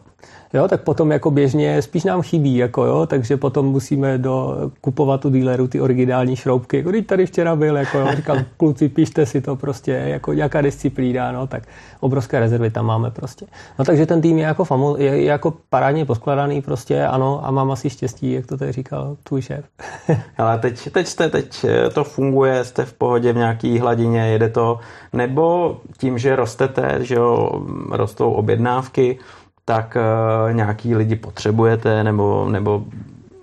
Jo, 0.53 0.67
tak 0.67 0.81
potom 0.81 1.11
jako 1.11 1.31
běžně 1.31 1.81
spíš 1.81 2.03
nám 2.03 2.21
chybí, 2.21 2.55
jako 2.55 2.85
jo, 2.85 3.05
takže 3.05 3.37
potom 3.37 3.65
musíme 3.65 4.17
do, 4.17 4.57
kupovat 4.81 5.25
u 5.25 5.29
dealeru 5.29 5.67
ty 5.67 5.81
originální 5.81 6.35
šroubky, 6.35 6.77
jako 6.77 6.91
tady 7.05 7.25
včera 7.25 7.55
byl, 7.55 7.77
jako 7.77 7.99
jo, 7.99 8.07
říkám, 8.15 8.37
kluci, 8.57 8.89
píšte 8.89 9.25
si 9.25 9.41
to 9.41 9.55
prostě, 9.55 9.91
jako 9.91 10.33
nějaká 10.33 10.61
disciplína, 10.61 11.31
no, 11.31 11.47
tak 11.47 11.63
obrovské 11.99 12.39
rezervy 12.39 12.69
tam 12.69 12.85
máme 12.85 13.11
prostě. 13.11 13.45
No 13.79 13.85
takže 13.85 14.05
ten 14.05 14.21
tým 14.21 14.37
je 14.37 14.43
jako, 14.43 14.63
famo, 14.63 14.97
je, 14.97 15.23
jako 15.23 15.53
parádně 15.69 16.05
poskladaný 16.05 16.61
prostě, 16.61 17.05
ano, 17.05 17.45
a 17.45 17.51
mám 17.51 17.71
asi 17.71 17.89
štěstí, 17.89 18.31
jak 18.31 18.45
to 18.45 18.57
tady 18.57 18.71
říkal 18.71 19.17
tvůj 19.23 19.41
šéf. 19.41 19.65
Ale 20.37 20.59
teď, 20.59 20.89
teď 20.91 21.07
jste, 21.07 21.29
teď 21.29 21.65
to 21.93 22.03
funguje, 22.03 22.63
jste 22.63 22.85
v 22.85 22.93
pohodě 22.93 23.33
v 23.33 23.37
nějaký 23.37 23.79
hladině, 23.79 24.27
jede 24.27 24.49
to, 24.49 24.79
nebo 25.13 25.77
tím, 25.97 26.17
že 26.17 26.35
rostete, 26.35 26.97
že 27.01 27.15
jo, 27.15 27.61
rostou 27.91 28.31
objednávky, 28.31 29.19
tak 29.65 29.97
uh, 29.97 30.53
nějaký 30.53 30.95
lidi 30.95 31.15
potřebujete, 31.15 32.03
nebo, 32.03 32.47
nebo 32.49 32.83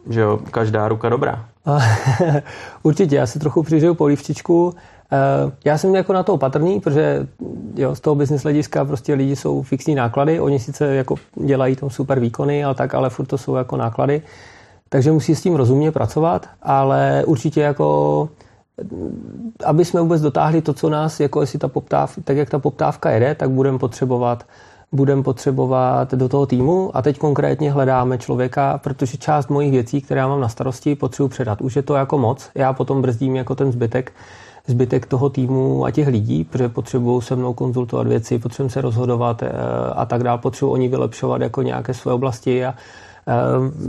že 0.09 0.21
jo, 0.21 0.41
každá 0.51 0.89
ruka 0.89 1.09
dobrá. 1.09 1.45
Určitě, 2.83 3.17
já 3.17 3.27
se 3.27 3.39
trochu 3.39 3.63
přižiju 3.63 3.95
polívčičku. 3.95 4.75
Eh, 5.13 5.53
já 5.65 5.79
jsem 5.79 5.95
jako 5.95 6.13
na 6.13 6.23
to 6.23 6.35
opatrný, 6.35 6.81
protože 6.81 7.27
jo, 7.75 7.95
z 7.95 8.01
toho 8.01 8.15
business 8.15 8.43
hlediska 8.43 8.85
prostě 8.85 9.15
lidi 9.15 9.37
jsou 9.37 9.63
fixní 9.63 9.95
náklady, 9.95 10.41
oni 10.41 10.59
sice 10.59 10.95
jako 10.95 11.15
dělají 11.35 11.77
tam 11.77 11.91
super 11.91 12.21
výkony, 12.21 12.65
ale 12.65 12.75
tak, 12.75 12.95
ale 12.95 13.11
furt 13.11 13.27
to 13.27 13.39
jsou 13.39 13.55
jako 13.55 13.77
náklady, 13.77 14.23
takže 14.89 15.13
musí 15.13 15.35
s 15.35 15.43
tím 15.43 15.55
rozumně 15.55 15.93
pracovat, 15.93 16.49
ale 16.63 17.23
určitě 17.27 17.61
jako 17.61 18.29
aby 19.65 19.85
jsme 19.85 20.01
vůbec 20.01 20.23
dotáhli 20.23 20.63
to, 20.63 20.73
co 20.73 20.91
nás, 20.91 21.21
jako 21.21 21.41
jestli 21.41 21.59
ta 21.59 21.69
poptávka, 21.69 22.21
tak 22.25 22.37
jak 22.37 22.51
ta 22.51 22.59
poptávka 22.59 23.11
jede, 23.11 23.35
tak 23.35 23.51
budeme 23.51 23.79
potřebovat 23.79 24.45
budeme 24.95 25.23
potřebovat 25.23 26.15
do 26.15 26.29
toho 26.29 26.47
týmu. 26.47 26.97
A 26.97 27.03
teď 27.03 27.19
konkrétně 27.19 27.73
hledáme 27.73 28.19
člověka, 28.19 28.79
protože 28.79 29.17
část 29.17 29.51
mojich 29.51 29.73
věcí, 29.73 30.01
které 30.01 30.21
já 30.21 30.29
mám 30.29 30.41
na 30.41 30.49
starosti, 30.49 30.95
potřebuji 30.95 31.29
předat. 31.29 31.61
Už 31.61 31.77
je 31.77 31.83
to 31.83 31.95
jako 31.95 32.19
moc, 32.19 32.51
já 32.55 32.73
potom 32.73 33.03
brzdím 33.03 33.37
jako 33.37 33.55
ten 33.55 33.73
zbytek, 33.73 34.13
zbytek 34.67 35.07
toho 35.07 35.31
týmu 35.31 35.85
a 35.85 35.91
těch 35.91 36.09
lidí, 36.09 36.45
protože 36.45 36.69
potřebují 36.69 37.23
se 37.23 37.37
mnou 37.37 37.53
konzultovat 37.55 38.07
věci, 38.07 38.39
potřebuji 38.39 38.69
se 38.69 38.81
rozhodovat 38.81 39.43
eh, 39.43 39.51
a 39.95 40.07
tak 40.07 40.23
dále, 40.23 40.39
potřebuji 40.39 40.73
oni 40.73 40.89
vylepšovat 40.89 41.41
jako 41.41 41.63
nějaké 41.63 41.95
své 41.95 42.13
oblasti. 42.13 42.65
A 42.65 42.75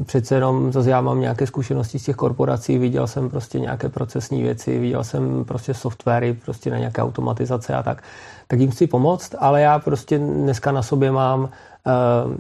přece 0.06 0.36
jenom 0.36 0.72
zase 0.72 0.90
já 0.90 1.02
mám 1.02 1.22
nějaké 1.22 1.48
zkušenosti 1.48 2.00
z 2.00 2.04
těch 2.04 2.16
korporací, 2.16 2.78
viděl 2.78 3.08
jsem 3.08 3.30
prostě 3.30 3.60
nějaké 3.60 3.90
procesní 3.90 4.42
věci, 4.42 4.80
viděl 4.80 5.04
jsem 5.04 5.46
prostě 5.46 5.74
softwary 5.74 6.34
prostě 6.34 6.72
na 6.72 6.78
nějaké 6.78 7.02
automatizace 7.02 7.74
a 7.74 7.84
tak. 7.84 8.04
Tak 8.48 8.60
jim 8.60 8.72
chci 8.72 8.88
pomoct, 8.88 9.36
ale 9.40 9.62
já 9.62 9.80
prostě 9.80 10.18
dneska 10.18 10.72
na 10.72 10.82
sobě 10.82 11.12
mám 11.12 11.50
ehm, 11.86 12.38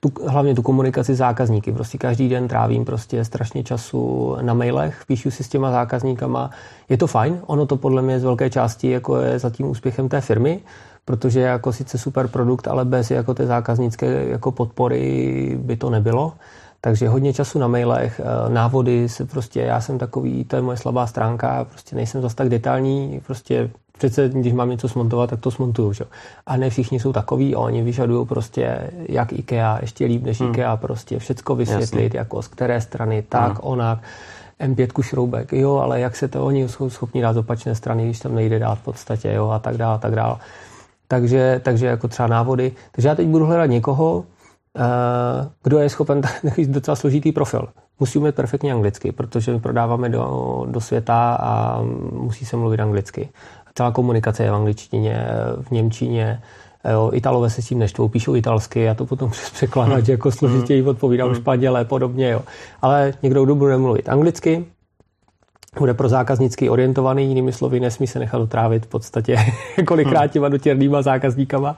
tu, 0.00 0.12
hlavně 0.26 0.54
tu 0.54 0.62
komunikaci 0.62 1.14
s 1.14 1.18
zákazníky. 1.18 1.72
Prostě 1.72 1.98
každý 1.98 2.28
den 2.28 2.48
trávím 2.48 2.84
prostě 2.84 3.24
strašně 3.24 3.64
času 3.64 4.36
na 4.40 4.54
mailech, 4.54 5.02
píšu 5.06 5.30
si 5.30 5.44
s 5.44 5.48
těma 5.48 5.70
zákazníkama. 5.70 6.50
Je 6.88 6.96
to 6.96 7.06
fajn, 7.06 7.40
ono 7.46 7.66
to 7.66 7.76
podle 7.76 8.02
mě 8.02 8.20
z 8.20 8.24
velké 8.24 8.50
části 8.50 8.90
jako 8.90 9.16
je 9.16 9.38
za 9.38 9.50
tím 9.50 9.66
úspěchem 9.66 10.08
té 10.08 10.20
firmy, 10.20 10.60
protože 11.08 11.40
je 11.40 11.46
jako 11.46 11.72
sice 11.72 11.98
super 11.98 12.28
produkt, 12.28 12.68
ale 12.68 12.84
bez 12.84 13.10
jako 13.10 13.34
té 13.34 13.46
zákaznické 13.46 14.28
jako 14.28 14.52
podpory 14.52 15.58
by 15.60 15.76
to 15.76 15.90
nebylo. 15.90 16.32
Takže 16.80 17.08
hodně 17.08 17.32
času 17.32 17.58
na 17.58 17.68
mailech, 17.68 18.20
eh, 18.20 18.52
návody 18.52 19.08
se 19.08 19.24
prostě, 19.24 19.60
já 19.60 19.80
jsem 19.80 19.98
takový, 19.98 20.44
to 20.44 20.56
je 20.56 20.62
moje 20.62 20.76
slabá 20.76 21.06
stránka, 21.06 21.64
prostě 21.64 21.96
nejsem 21.96 22.22
zase 22.22 22.36
tak 22.36 22.48
detailní, 22.48 23.20
prostě 23.26 23.70
přece, 23.98 24.28
když 24.28 24.52
mám 24.52 24.70
něco 24.70 24.88
smontovat, 24.88 25.30
tak 25.30 25.40
to 25.40 25.50
smontuju, 25.50 25.92
že? 25.92 26.04
A 26.46 26.56
ne 26.56 26.70
všichni 26.70 27.00
jsou 27.00 27.12
takový, 27.12 27.56
oni 27.56 27.82
vyžadují 27.82 28.26
prostě 28.26 28.90
jak 29.08 29.32
IKEA, 29.32 29.78
ještě 29.80 30.04
líp 30.04 30.22
než 30.22 30.40
hmm. 30.40 30.50
IKEA, 30.50 30.76
prostě 30.76 31.18
všecko 31.18 31.56
vysvětlit, 31.56 32.04
Jasný. 32.04 32.18
jako 32.18 32.42
z 32.42 32.48
které 32.48 32.80
strany, 32.80 33.22
tak, 33.28 33.48
hmm. 33.48 33.60
onak. 33.60 33.98
M5 34.60 35.02
šroubek, 35.02 35.52
jo, 35.52 35.76
ale 35.76 36.00
jak 36.00 36.16
se 36.16 36.28
to 36.28 36.44
oni 36.44 36.68
jsou 36.68 36.90
schopni 36.90 37.22
dát 37.22 37.32
z 37.32 37.36
opačné 37.36 37.74
strany, 37.74 38.04
když 38.04 38.18
tam 38.18 38.34
nejde 38.34 38.58
dát 38.58 38.74
v 38.74 38.82
podstatě, 38.82 39.32
jo, 39.32 39.48
a 39.48 39.58
tak 39.58 39.76
dále, 39.76 39.94
a 39.94 39.98
tak 39.98 40.14
dále 40.14 40.36
takže, 41.08 41.60
takže 41.64 41.86
jako 41.86 42.08
třeba 42.08 42.28
návody. 42.28 42.72
Takže 42.92 43.08
já 43.08 43.14
teď 43.14 43.26
budu 43.26 43.46
hledat 43.46 43.66
někoho, 43.66 44.24
eh, 44.76 44.82
kdo 45.62 45.78
je 45.78 45.88
schopen 45.88 46.20
takový 46.42 46.66
docela 46.66 46.96
složitý 46.96 47.32
profil. 47.32 47.68
Musí 48.00 48.18
umět 48.18 48.34
perfektně 48.34 48.72
anglicky, 48.72 49.12
protože 49.12 49.52
my 49.52 49.60
prodáváme 49.60 50.08
do, 50.08 50.66
do 50.68 50.80
světa 50.80 51.38
a 51.40 51.82
musí 52.12 52.44
se 52.44 52.56
mluvit 52.56 52.80
anglicky. 52.80 53.28
Celá 53.74 53.92
komunikace 53.92 54.44
je 54.44 54.50
v 54.50 54.54
angličtině, 54.54 55.26
v 55.62 55.70
němčině, 55.70 56.42
Jo, 56.90 57.10
Italové 57.14 57.50
se 57.50 57.62
s 57.62 57.68
tím 57.68 57.78
neštvou, 57.78 58.08
píšou 58.08 58.34
italsky, 58.34 58.80
já 58.80 58.94
to 58.94 59.06
potom 59.06 59.30
přes 59.30 59.50
překladač 59.50 60.08
jako 60.08 60.32
složitěji 60.32 60.82
odpovídám 60.82 61.32
hmm. 61.32 61.84
podobně, 61.84 62.30
jo. 62.30 62.42
Ale 62.82 63.14
někdo, 63.22 63.44
kdo 63.44 63.54
bude 63.54 63.78
mluvit 63.78 64.08
anglicky, 64.08 64.64
bude 65.78 65.94
pro 65.94 66.08
zákaznicky 66.08 66.70
orientovaný, 66.70 67.28
jinými 67.28 67.52
slovy, 67.52 67.80
nesmí 67.80 68.06
se 68.06 68.18
nechat 68.18 68.38
otrávit 68.38 68.86
v 68.86 68.88
podstatě 68.88 69.36
kolikrát 69.86 70.26
těma 70.26 70.48
dotěrnýma 70.48 71.02
zákazníkama. 71.02 71.76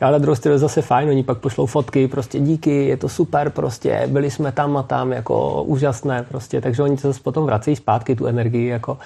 Ale 0.00 0.12
na 0.12 0.18
druhou 0.18 0.34
stranu 0.34 0.58
zase 0.58 0.82
fajn, 0.82 1.08
oni 1.08 1.22
pak 1.22 1.38
pošlou 1.38 1.66
fotky, 1.66 2.08
prostě 2.08 2.40
díky, 2.40 2.84
je 2.84 2.96
to 2.96 3.08
super, 3.08 3.50
prostě 3.50 4.02
byli 4.06 4.30
jsme 4.30 4.52
tam 4.52 4.76
a 4.76 4.82
tam, 4.82 5.12
jako 5.12 5.62
úžasné, 5.62 6.24
prostě, 6.28 6.60
takže 6.60 6.82
oni 6.82 6.96
se 6.96 7.06
zase 7.06 7.20
potom 7.22 7.44
vracejí 7.44 7.76
zpátky 7.76 8.16
tu 8.16 8.26
energii, 8.26 8.66
jako 8.66 8.98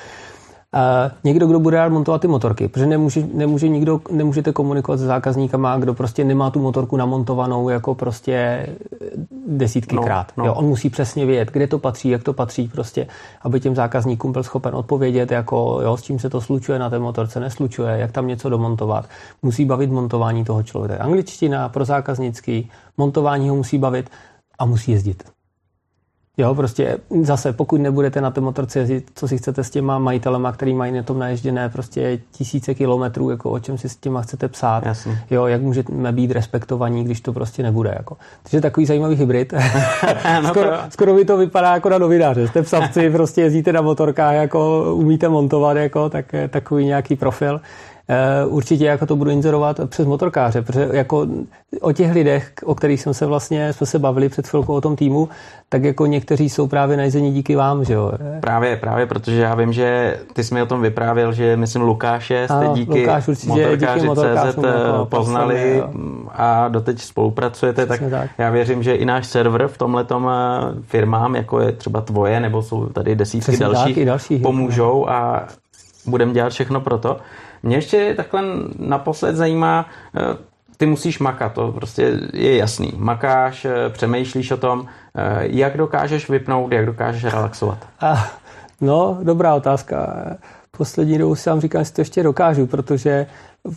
někdo, 1.25 1.47
kdo 1.47 1.61
bude 1.61 1.77
rád 1.77 1.89
montovat 1.89 2.21
ty 2.21 2.29
motorky, 2.29 2.69
protože 2.69 2.87
nemůže, 2.87 3.27
nemůže 3.35 3.69
nikdo, 3.69 4.01
nemůžete 4.11 4.53
komunikovat 4.53 4.97
s 4.97 5.03
zákazníkama, 5.03 5.79
kdo 5.79 5.95
prostě 5.95 6.25
nemá 6.25 6.51
tu 6.51 6.61
motorku 6.61 6.97
namontovanou 6.97 7.69
jako 7.69 7.95
prostě 7.95 8.67
desítky 9.47 9.97
no, 9.97 10.03
krát. 10.03 10.33
No. 10.37 10.47
Jo, 10.47 10.55
on 10.55 10.65
musí 10.65 10.91
přesně 10.91 11.27
vědět, 11.27 11.51
kde 11.53 11.67
to 11.67 11.79
patří, 11.79 12.09
jak 12.09 12.23
to 12.23 12.33
patří, 12.33 12.69
prostě, 12.69 13.07
aby 13.43 13.61
těm 13.61 13.75
zákazníkům 13.75 14.33
byl 14.33 14.43
schopen 14.43 14.75
odpovědět, 14.75 15.31
jako 15.31 15.81
jo, 15.83 15.97
s 15.97 16.03
čím 16.03 16.19
se 16.19 16.31
to 16.31 16.41
slučuje 16.41 16.79
na 16.79 16.91
té 16.91 16.99
motorce, 16.99 17.41
neslučuje, 17.41 17.99
jak 17.99 18.13
tam 18.13 18.27
něco 18.27 18.49
domontovat. 18.49 19.09
Musí 19.43 19.65
bavit 19.65 19.91
montování 19.91 20.45
toho 20.45 20.63
člověka. 20.63 21.05
Angličtina 21.05 21.69
pro 21.69 21.85
zákaznický, 21.85 22.71
montování 22.97 23.49
ho 23.49 23.57
musí 23.57 23.79
bavit 23.79 24.11
a 24.59 24.67
musí 24.67 24.93
jezdit. 24.93 25.36
Jo, 26.39 26.55
prostě 26.55 26.99
zase, 27.23 27.53
pokud 27.53 27.81
nebudete 27.81 28.21
na 28.21 28.31
té 28.31 28.41
motorce 28.41 28.79
jezdit, 28.79 29.11
co 29.15 29.29
si 29.29 29.39
chcete 29.39 29.65
s 29.65 29.71
těma 29.71 29.99
majitelema, 29.99 30.53
který 30.53 30.75
mají 30.75 30.93
na 30.93 31.03
tom 31.03 31.19
naježděné 31.19 31.69
prostě 31.69 32.19
tisíce 32.33 32.75
kilometrů, 32.75 33.31
jako 33.31 33.51
o 33.51 33.59
čem 33.59 33.79
si 33.79 33.89
s 33.89 33.97
těma 33.97 34.23
chcete 34.23 34.49
psát, 34.49 34.87
Jasně. 34.87 35.19
jo, 35.31 35.47
jak 35.47 35.63
můžeme 35.63 36.13
být 36.13 36.31
respektovaní, 36.31 37.05
když 37.05 37.21
to 37.21 37.33
prostě 37.33 37.63
nebude, 37.63 37.95
jako. 37.97 38.17
Takže 38.43 38.61
takový 38.61 38.87
zajímavý 38.87 39.17
hybrid. 39.17 39.55
no 40.43 40.49
skoro, 40.49 40.71
to... 40.71 40.77
skoro 40.91 41.15
by 41.15 41.25
to 41.25 41.37
vypadá 41.37 41.75
jako 41.75 41.89
na 41.89 41.99
novináře. 41.99 42.49
Jste 42.49 42.63
psavci, 42.63 43.11
prostě 43.11 43.41
jezdíte 43.41 43.73
na 43.73 43.81
motorkách, 43.81 44.35
jako 44.35 44.85
umíte 44.95 45.29
montovat, 45.29 45.77
jako, 45.77 46.11
tak 46.11 46.35
takový 46.51 46.85
nějaký 46.85 47.17
profil. 47.17 47.61
Eh, 48.09 48.47
určitě 48.47 48.85
jako 48.85 49.07
to 49.07 49.17
budu 49.17 49.31
inzerovat 49.31 49.81
přes 49.87 50.07
motorkáře, 50.07 50.63
protože 50.63 50.89
jako 50.93 51.27
o 51.81 51.93
těch 51.93 52.13
lidech, 52.13 52.53
o 52.65 52.75
kterých 52.75 53.03
jsem 53.03 53.15
se 53.15 53.27
vlastně, 53.27 53.73
jsme 53.73 53.87
se 53.87 53.99
bavili 53.99 54.29
před 54.29 54.49
chvilkou 54.49 54.75
o 54.75 54.81
tom 54.81 54.97
týmu, 54.97 55.29
tak 55.69 55.85
jako 55.85 56.07
někteří 56.07 56.49
jsou 56.49 56.67
právě 56.67 56.97
najzení 56.97 57.33
díky 57.33 57.57
vám, 57.57 57.85
že 57.85 57.95
jo? 57.95 58.13
Právě, 58.41 58.77
právě, 58.77 59.07
protože 59.07 59.43
já 59.43 59.55
vím, 59.55 59.73
že 59.73 60.19
ty 60.33 60.45
jsi 60.45 60.55
mi 60.55 60.63
o 60.63 60.67
tom 60.67 60.83
vyprávěl, 60.83 61.33
že 61.33 61.57
myslím 61.57 61.83
Lukáše 61.83 62.45
jste 62.45 62.55
ano, 62.55 62.75
díky 62.75 63.01
Lukáš 63.01 63.29
určitě, 63.29 63.77
díky 63.77 64.01
CZ 64.01 64.59
eh, 64.65 64.69
jako 64.69 65.07
poznali 65.09 65.83
a 66.33 66.69
doteď 66.69 67.01
spolupracujete, 67.01 67.87
tak, 67.87 68.03
tak, 68.11 68.31
já 68.39 68.51
věřím, 68.51 68.83
že 68.83 68.95
i 68.95 69.05
náš 69.05 69.27
server 69.27 69.69
v 69.69 69.79
tomhle 69.79 70.07
eh, 70.11 70.17
firmám, 70.83 71.37
jako 71.37 71.61
je 71.61 71.73
třeba 71.73 72.01
tvoje, 72.01 72.41
nebo 72.41 72.63
jsou 72.63 72.87
tady 72.87 73.17
desítky 73.17 73.57
dalších, 73.57 73.97
tak, 73.97 74.05
dalších, 74.05 74.43
pomůžou 74.43 75.09
a 75.09 75.49
budeme 76.07 76.33
dělat 76.33 76.53
všechno 76.53 76.81
pro 76.81 76.99
to. 76.99 77.17
Mě 77.63 77.77
ještě 77.77 78.15
takhle 78.15 78.43
naposled 78.79 79.37
zajímá, 79.37 79.87
eh, 80.17 80.37
ty 80.77 80.87
musíš 80.87 81.19
makat, 81.19 81.53
to 81.53 81.73
prostě 81.73 82.21
je 82.33 82.57
jasný. 82.57 82.93
Makáš, 82.97 83.65
eh, 83.65 83.91
přemýšlíš 83.91 84.51
o 84.51 84.57
tom, 84.57 84.87
eh, 85.15 85.39
jak 85.41 85.77
dokážeš 85.77 86.29
vypnout, 86.29 86.73
jak 86.73 86.87
dokážeš 86.87 87.25
relaxovat. 87.25 87.79
A, 88.01 88.31
no, 88.81 89.19
dobrá 89.23 89.55
otázka. 89.55 90.17
Poslední 90.77 91.19
dobou 91.19 91.35
si 91.35 91.51
vám 91.51 91.61
říkám, 91.61 91.85
že 91.85 91.93
to 91.93 92.01
ještě 92.01 92.23
dokážu, 92.23 92.67
protože 92.67 93.27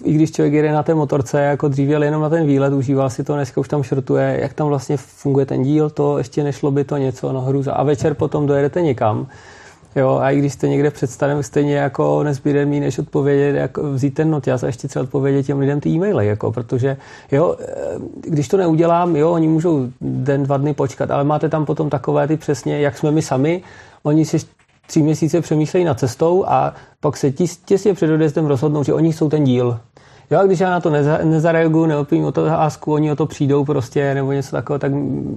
i 0.04 0.14
když 0.14 0.32
člověk 0.32 0.54
jede 0.54 0.72
na 0.72 0.84
té 0.84 0.94
motorce, 0.94 1.42
jako 1.42 1.68
dřív 1.68 1.90
jel 1.90 2.04
jenom 2.04 2.22
na 2.22 2.30
ten 2.30 2.46
výlet, 2.46 2.74
užíval 2.74 3.10
si 3.10 3.24
to, 3.24 3.34
dneska 3.34 3.62
už 3.62 3.68
tam 3.68 3.84
šrotuje, 3.84 4.38
jak 4.42 4.54
tam 4.54 4.68
vlastně 4.68 4.98
funguje 4.98 5.46
ten 5.46 5.64
díl, 5.64 5.90
to 5.90 6.18
ještě 6.18 6.44
nešlo 6.44 6.72
by 6.72 6.84
to 6.84 6.98
něco, 6.98 7.32
no 7.32 7.42
hruza. 7.42 7.74
A 7.74 7.84
večer 7.84 8.14
potom 8.14 8.48
dojedete 8.48 8.82
někam, 8.82 9.28
Jo, 9.96 10.18
a 10.22 10.32
i 10.32 10.40
když 10.40 10.54
jste 10.54 10.68
někde 10.68 10.92
představím, 10.92 11.44
stejně 11.44 11.76
jako 11.76 12.24
nezbyde 12.24 12.66
mi, 12.66 12.80
než 12.80 13.00
odpovědět, 13.00 13.60
jako 13.60 13.92
vzít 13.92 14.14
ten 14.14 14.32
notias 14.32 14.64
a 14.64 14.68
ještě 14.68 14.88
třeba 14.88 15.04
odpovědět 15.04 15.44
těm 15.44 15.60
lidem 15.60 15.80
ty 15.80 15.90
e-maily, 15.90 16.28
jako, 16.28 16.52
protože 16.52 16.98
jo, 17.32 17.56
eh, 17.60 17.76
když 18.22 18.48
to 18.48 18.58
neudělám, 18.58 19.16
jo, 19.16 19.32
oni 19.32 19.48
můžou 19.48 19.88
den, 20.02 20.44
dva 20.44 20.58
dny 20.58 20.74
počkat, 20.74 21.12
ale 21.12 21.24
máte 21.24 21.50
tam 21.50 21.66
potom 21.66 21.90
takové 21.90 22.28
ty 22.28 22.38
přesně, 22.38 22.80
jak 22.80 22.98
jsme 22.98 23.12
my 23.12 23.22
sami, 23.22 23.62
oni 24.04 24.26
si 24.26 24.38
tři 24.88 25.02
měsíce 25.02 25.42
přemýšlejí 25.42 25.86
nad 25.86 26.00
cestou 26.00 26.46
a 26.48 26.74
pak 27.00 27.18
se 27.18 27.32
těsně 27.66 27.94
před 27.94 28.12
odjezdem 28.12 28.46
rozhodnou, 28.46 28.84
že 28.84 28.94
oni 28.94 29.14
jsou 29.14 29.30
ten 29.30 29.44
díl. 29.44 29.80
Jo, 30.32 30.40
a 30.40 30.44
když 30.44 30.60
já 30.60 30.70
na 30.70 30.80
to 30.80 30.90
neza, 30.90 31.20
nezareaguju, 31.24 31.86
neopím 31.86 32.26
o 32.26 32.32
to 32.32 32.46
hásku, 32.46 32.94
oni 32.94 33.12
o 33.12 33.16
to 33.16 33.26
přijdou 33.26 33.66
prostě, 33.66 34.14
nebo 34.14 34.32
něco 34.32 34.52
takového, 34.52 34.80
tak 34.80 34.92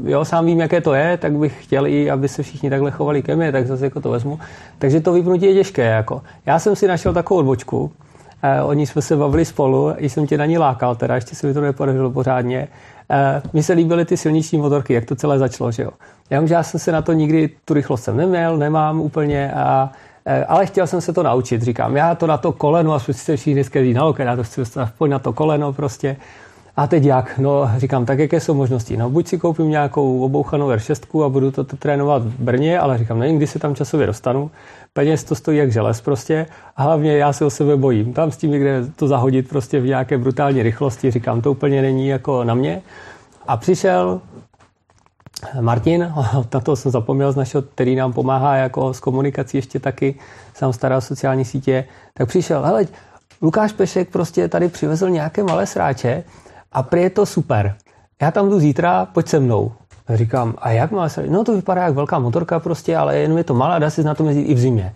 jo, 0.05 0.25
sám 0.25 0.47
vím, 0.47 0.61
jaké 0.61 0.81
to 0.81 0.95
je, 0.95 1.17
tak 1.17 1.33
bych 1.33 1.65
chtěl 1.65 1.87
i, 1.87 2.11
aby 2.11 2.29
se 2.29 2.43
všichni 2.43 2.71
takhle 2.71 2.91
chovali 2.91 3.23
ke 3.23 3.37
mně, 3.37 3.53
tak 3.53 3.67
zase 3.67 3.85
jako 3.85 4.01
to 4.01 4.11
vezmu. 4.11 4.39
Takže 4.79 5.01
to 5.01 5.13
vypnutí 5.13 5.47
je 5.47 5.55
těžké. 5.55 5.83
Jako. 5.83 6.23
Já 6.47 6.59
jsem 6.59 6.77
si 6.77 6.89
našel 6.89 7.13
takovou 7.13 7.41
odbočku, 7.41 7.93
eh, 8.43 8.63
o 8.63 8.73
ní 8.73 8.87
jsme 8.87 9.03
se 9.03 9.17
bavili 9.17 9.45
spolu, 9.45 9.93
i 9.97 10.09
jsem 10.09 10.27
tě 10.27 10.39
na 10.39 10.47
ní 10.47 10.59
lákal, 10.59 10.95
teda 10.95 11.15
ještě 11.15 11.37
se 11.37 11.47
mi 11.47 11.55
to 11.55 11.61
nepodařilo 11.61 12.11
pořádně. 12.11 12.69
Eh, 13.11 13.43
mně 13.53 13.63
se 13.63 13.73
líbily 13.73 14.05
ty 14.05 14.17
silniční 14.17 14.59
motorky, 14.59 14.95
jak 14.95 15.05
to 15.05 15.15
celé 15.15 15.39
začalo, 15.39 15.73
že 15.73 15.83
jo. 15.83 15.91
Já 16.31 16.43
já 16.43 16.63
jsem 16.63 16.81
se 16.81 16.93
na 16.93 17.03
to 17.03 17.13
nikdy, 17.13 17.51
tu 17.65 17.75
rychlost 17.75 18.05
jsem 18.05 18.17
neměl, 18.17 18.57
nemám 18.57 19.01
úplně 19.01 19.53
a 19.53 19.93
ale 20.49 20.67
chtěl 20.67 20.87
jsem 20.87 21.01
se 21.01 21.13
to 21.13 21.23
naučit. 21.23 21.63
Říkám, 21.63 21.97
já 21.97 22.15
to 22.15 22.27
na 22.27 22.37
to 22.37 22.53
koleno, 22.53 22.95
a 22.95 22.99
si 22.99 23.13
všichni 23.13 23.55
dneska 23.55 23.81
na 23.95 24.05
loket, 24.05 24.27
já 24.27 24.37
to 24.37 24.45
chci 24.45 24.61
dostat 24.61 24.89
na 25.09 25.19
to 25.19 25.33
koleno 25.33 25.73
prostě. 25.73 26.17
A 26.77 26.87
teď 26.87 27.05
jak? 27.05 27.39
No, 27.39 27.71
říkám, 27.77 28.07
tak 28.07 28.19
jaké 28.19 28.41
jsou 28.41 28.55
možnosti? 28.55 28.97
No, 28.97 29.11
buď 29.11 29.29
si 29.29 29.39
koupím 29.39 29.71
nějakou 29.71 30.23
obouchanou 30.23 30.69
R6 30.69 31.25
a 31.25 31.29
budu 31.29 31.51
to 31.51 31.65
trénovat 31.65 32.23
v 32.23 32.41
Brně, 32.41 32.79
ale 32.79 32.99
říkám, 32.99 33.19
nevím, 33.19 33.37
kdy 33.37 33.47
se 33.47 33.59
tam 33.59 33.75
časově 33.75 34.07
dostanu. 34.07 34.51
Peněz 34.93 35.25
to 35.25 35.35
stojí 35.35 35.59
jak 35.59 35.73
želez 35.73 36.01
prostě 36.01 36.47
a 36.77 36.83
hlavně 36.83 37.17
já 37.17 37.33
se 37.33 37.45
o 37.45 37.51
sebe 37.51 37.77
bojím. 37.77 38.13
Tam 38.13 38.31
s 38.31 38.37
tím 38.37 38.51
někde 38.51 38.85
to 38.97 39.09
zahodit 39.09 39.49
prostě 39.49 39.81
v 39.81 39.87
nějaké 39.87 40.19
brutální 40.19 40.63
rychlosti, 40.63 41.11
říkám, 41.11 41.41
to 41.41 41.51
úplně 41.51 41.83
není 41.83 42.09
jako 42.09 42.45
na 42.45 42.55
mě. 42.55 42.83
A 43.49 43.57
přišel 43.57 44.21
Martin, 45.61 46.13
na 46.55 46.61
to 46.61 46.77
jsem 46.77 46.93
zapomněl 46.93 47.33
z 47.33 47.37
našeho, 47.37 47.63
který 47.63 47.97
nám 47.97 48.13
pomáhá 48.13 48.57
jako 48.57 48.95
s 48.95 49.01
komunikací 49.01 49.57
ještě 49.57 49.81
taky, 49.81 50.15
sám 50.55 50.73
stará 50.73 51.01
sociální 51.01 51.45
sítě, 51.45 51.85
tak 52.15 52.29
přišel, 52.29 52.63
hele, 52.63 52.87
Lukáš 53.43 53.73
Pešek 53.73 54.11
prostě 54.11 54.49
tady 54.49 54.69
přivezl 54.69 55.11
nějaké 55.11 55.43
malé 55.43 55.67
sráče 55.67 56.25
a 56.73 56.83
prý 56.83 57.03
je 57.03 57.11
to 57.11 57.27
super. 57.27 57.77
Já 58.23 58.31
tam 58.31 58.49
jdu 58.49 58.61
zítra, 58.61 59.07
pojď 59.07 59.29
se 59.29 59.41
mnou. 59.41 59.73
A 60.07 60.17
říkám, 60.17 60.55
a 60.59 60.71
jak 60.71 60.91
má 60.91 61.09
se? 61.09 61.27
No 61.27 61.45
to 61.45 61.55
vypadá 61.55 61.83
jak 61.83 61.95
velká 61.95 62.19
motorka 62.19 62.61
prostě, 62.61 62.97
ale 62.97 63.17
jenom 63.17 63.39
je 63.39 63.45
to 63.45 63.55
malá, 63.55 63.79
dá 63.79 63.91
se 63.91 64.03
na 64.03 64.15
tom 64.15 64.27
jezdit 64.27 64.43
i 64.43 64.55
v 64.55 64.59
zimě. 64.59 64.95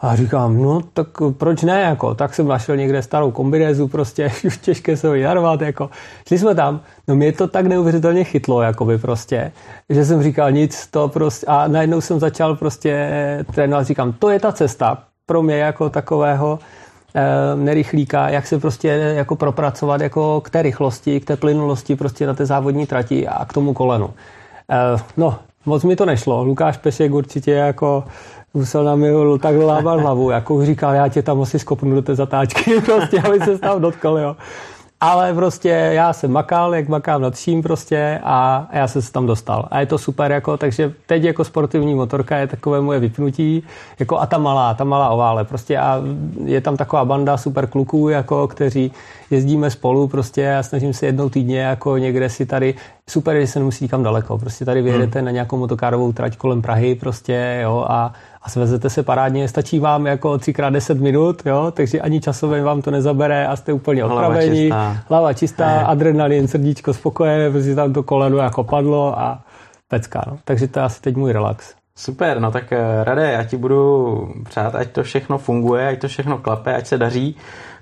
A 0.00 0.16
říkám, 0.16 0.62
no 0.62 0.80
tak 0.92 1.08
proč 1.38 1.62
ne, 1.62 1.80
jako, 1.80 2.14
tak 2.14 2.34
jsem 2.34 2.48
našel 2.48 2.76
někde 2.76 3.02
starou 3.02 3.30
kombinézu, 3.30 3.88
prostě 3.88 4.32
už 4.46 4.58
těžké 4.58 4.96
se 4.96 5.08
ho 5.08 5.16
narvat, 5.16 5.60
jako. 5.60 5.90
Šli 6.28 6.38
jsme 6.38 6.54
tam, 6.54 6.80
no 7.08 7.14
mě 7.14 7.32
to 7.32 7.48
tak 7.48 7.66
neuvěřitelně 7.66 8.24
chytlo, 8.24 8.62
jakoby 8.62 8.98
prostě, 8.98 9.52
že 9.90 10.04
jsem 10.04 10.22
říkal 10.22 10.52
nic, 10.52 10.86
to 10.86 11.08
prostě, 11.08 11.46
a 11.46 11.68
najednou 11.68 12.00
jsem 12.00 12.20
začal 12.20 12.56
prostě 12.56 13.08
trénovat, 13.54 13.86
říkám, 13.86 14.12
to 14.12 14.30
je 14.30 14.40
ta 14.40 14.52
cesta 14.52 15.02
pro 15.26 15.42
mě 15.42 15.56
jako 15.56 15.90
takového 15.90 16.58
e, 17.14 17.56
nerychlíka, 17.56 18.28
jak 18.28 18.46
se 18.46 18.58
prostě 18.58 18.88
jako 18.88 19.36
propracovat 19.36 20.00
jako 20.00 20.40
k 20.40 20.50
té 20.50 20.62
rychlosti, 20.62 21.20
k 21.20 21.24
té 21.24 21.36
plynulosti 21.36 21.96
prostě 21.96 22.26
na 22.26 22.34
té 22.34 22.46
závodní 22.46 22.86
trati 22.86 23.28
a 23.28 23.44
k 23.44 23.52
tomu 23.52 23.74
kolenu. 23.74 24.10
E, 24.70 24.76
no, 25.16 25.38
moc 25.66 25.84
mi 25.84 25.96
to 25.96 26.06
nešlo. 26.06 26.44
Lukáš 26.44 26.76
Pešek 26.76 27.12
určitě 27.12 27.50
jako 27.50 28.04
musel 28.54 28.84
na 28.84 28.96
mě 28.96 29.10
takhle 29.40 29.64
lábat 29.64 30.00
hlavu, 30.00 30.30
jako 30.30 30.66
říkal, 30.66 30.94
já 30.94 31.08
tě 31.08 31.22
tam 31.22 31.42
asi 31.42 31.58
skopnu 31.58 31.94
do 31.94 32.02
té 32.02 32.14
zatáčky, 32.14 32.80
prostě, 32.84 33.20
aby 33.20 33.40
se 33.40 33.58
tam 33.58 33.80
dotkl, 33.80 34.18
jo. 34.22 34.36
Ale 35.00 35.34
prostě 35.34 35.68
já 35.68 36.12
jsem 36.12 36.32
makal, 36.32 36.74
jak 36.74 36.88
makám 36.88 37.22
nad 37.22 37.34
vším 37.34 37.62
prostě 37.62 38.20
a 38.24 38.68
já 38.72 38.88
jsem 38.88 39.02
se 39.02 39.12
tam 39.12 39.26
dostal. 39.26 39.68
A 39.70 39.80
je 39.80 39.86
to 39.86 39.98
super, 39.98 40.32
jako, 40.32 40.56
takže 40.56 40.92
teď 41.06 41.22
jako 41.22 41.44
sportovní 41.44 41.94
motorka 41.94 42.36
je 42.36 42.46
takové 42.46 42.80
moje 42.80 43.00
vypnutí, 43.00 43.62
jako 43.98 44.18
a 44.18 44.26
ta 44.26 44.38
malá, 44.38 44.74
ta 44.74 44.84
malá 44.84 45.08
ovále. 45.08 45.44
Prostě 45.44 45.78
a 45.78 46.02
je 46.44 46.60
tam 46.60 46.76
taková 46.76 47.04
banda 47.04 47.36
super 47.36 47.66
kluků, 47.66 48.08
jako, 48.08 48.48
kteří 48.48 48.92
jezdíme 49.30 49.70
spolu 49.70 50.08
prostě 50.08 50.56
a 50.56 50.62
snažím 50.62 50.92
se 50.92 51.06
jednou 51.06 51.28
týdně 51.28 51.60
jako 51.60 51.96
někde 51.96 52.30
si 52.30 52.46
tady, 52.46 52.74
super, 53.10 53.40
že 53.40 53.46
se 53.46 53.58
nemusí 53.58 53.84
nikam 53.84 54.02
daleko, 54.02 54.38
prostě 54.38 54.64
tady 54.64 54.82
vyjedete 54.82 55.18
hmm. 55.18 55.26
na 55.26 55.30
nějakou 55.30 55.56
motokárovou 55.56 56.12
trať 56.12 56.36
kolem 56.36 56.62
Prahy 56.62 56.94
prostě, 56.94 57.60
jo, 57.62 57.86
a, 57.88 58.12
a 58.46 58.50
svezete 58.50 58.90
se 58.90 59.02
parádně, 59.02 59.48
stačí 59.48 59.78
vám 59.78 60.06
jako 60.06 60.38
třikrát 60.38 60.70
10 60.70 61.00
minut, 61.00 61.42
jo, 61.46 61.72
takže 61.76 62.00
ani 62.00 62.20
časově 62.20 62.62
vám 62.62 62.82
to 62.82 62.90
nezabere 62.90 63.46
a 63.46 63.56
jste 63.56 63.72
úplně 63.72 64.04
odpravení. 64.04 64.70
Hlava 64.70 64.92
čistá, 64.92 65.04
hlava 65.08 65.32
čistá 65.32 65.80
adrenalin, 65.86 66.48
srdíčko 66.48 66.94
spokojené, 66.94 67.50
protože 67.50 67.74
tam 67.74 67.92
to 67.92 68.02
koleno 68.02 68.36
jako 68.36 68.64
padlo 68.64 69.18
a 69.18 69.40
pecka, 69.88 70.22
no. 70.26 70.38
Takže 70.44 70.68
to 70.68 70.78
je 70.78 70.84
asi 70.84 71.00
teď 71.00 71.16
můj 71.16 71.32
relax. 71.32 71.74
Super, 71.98 72.40
no 72.40 72.50
tak 72.50 72.72
eh, 72.72 73.04
Rade, 73.04 73.32
já 73.32 73.44
ti 73.44 73.56
budu 73.56 74.34
přát, 74.48 74.74
ať 74.74 74.90
to 74.90 75.02
všechno 75.02 75.38
funguje, 75.38 75.88
ať 75.88 76.00
to 76.00 76.08
všechno 76.08 76.38
klape, 76.38 76.74
ať 76.74 76.86
se 76.86 76.98
daří. 76.98 77.36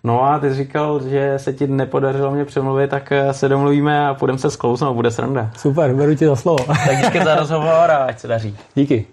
No 0.05 0.25
a 0.25 0.39
ty 0.39 0.55
říkal, 0.55 1.01
že 1.09 1.35
se 1.37 1.53
ti 1.53 1.67
nepodařilo 1.67 2.31
mě 2.31 2.45
přemluvit, 2.45 2.91
tak 2.91 3.13
eh, 3.13 3.33
se 3.33 3.49
domluvíme 3.49 4.09
a 4.09 4.15
půjdeme 4.15 4.39
se 4.39 4.51
sklouznout, 4.51 4.97
bude 4.97 5.11
sranda. 5.11 5.51
Super, 5.57 5.95
beru 5.95 6.15
ti 6.15 6.27
za 6.27 6.37
slovo. 6.37 6.65
tak 6.65 6.97
díky 7.05 7.25
za 7.25 7.35
rozhovor 7.35 7.91
a 7.91 7.97
ať 7.97 8.19
se 8.19 8.29
daří. 8.29 8.57
Díky. 8.75 9.07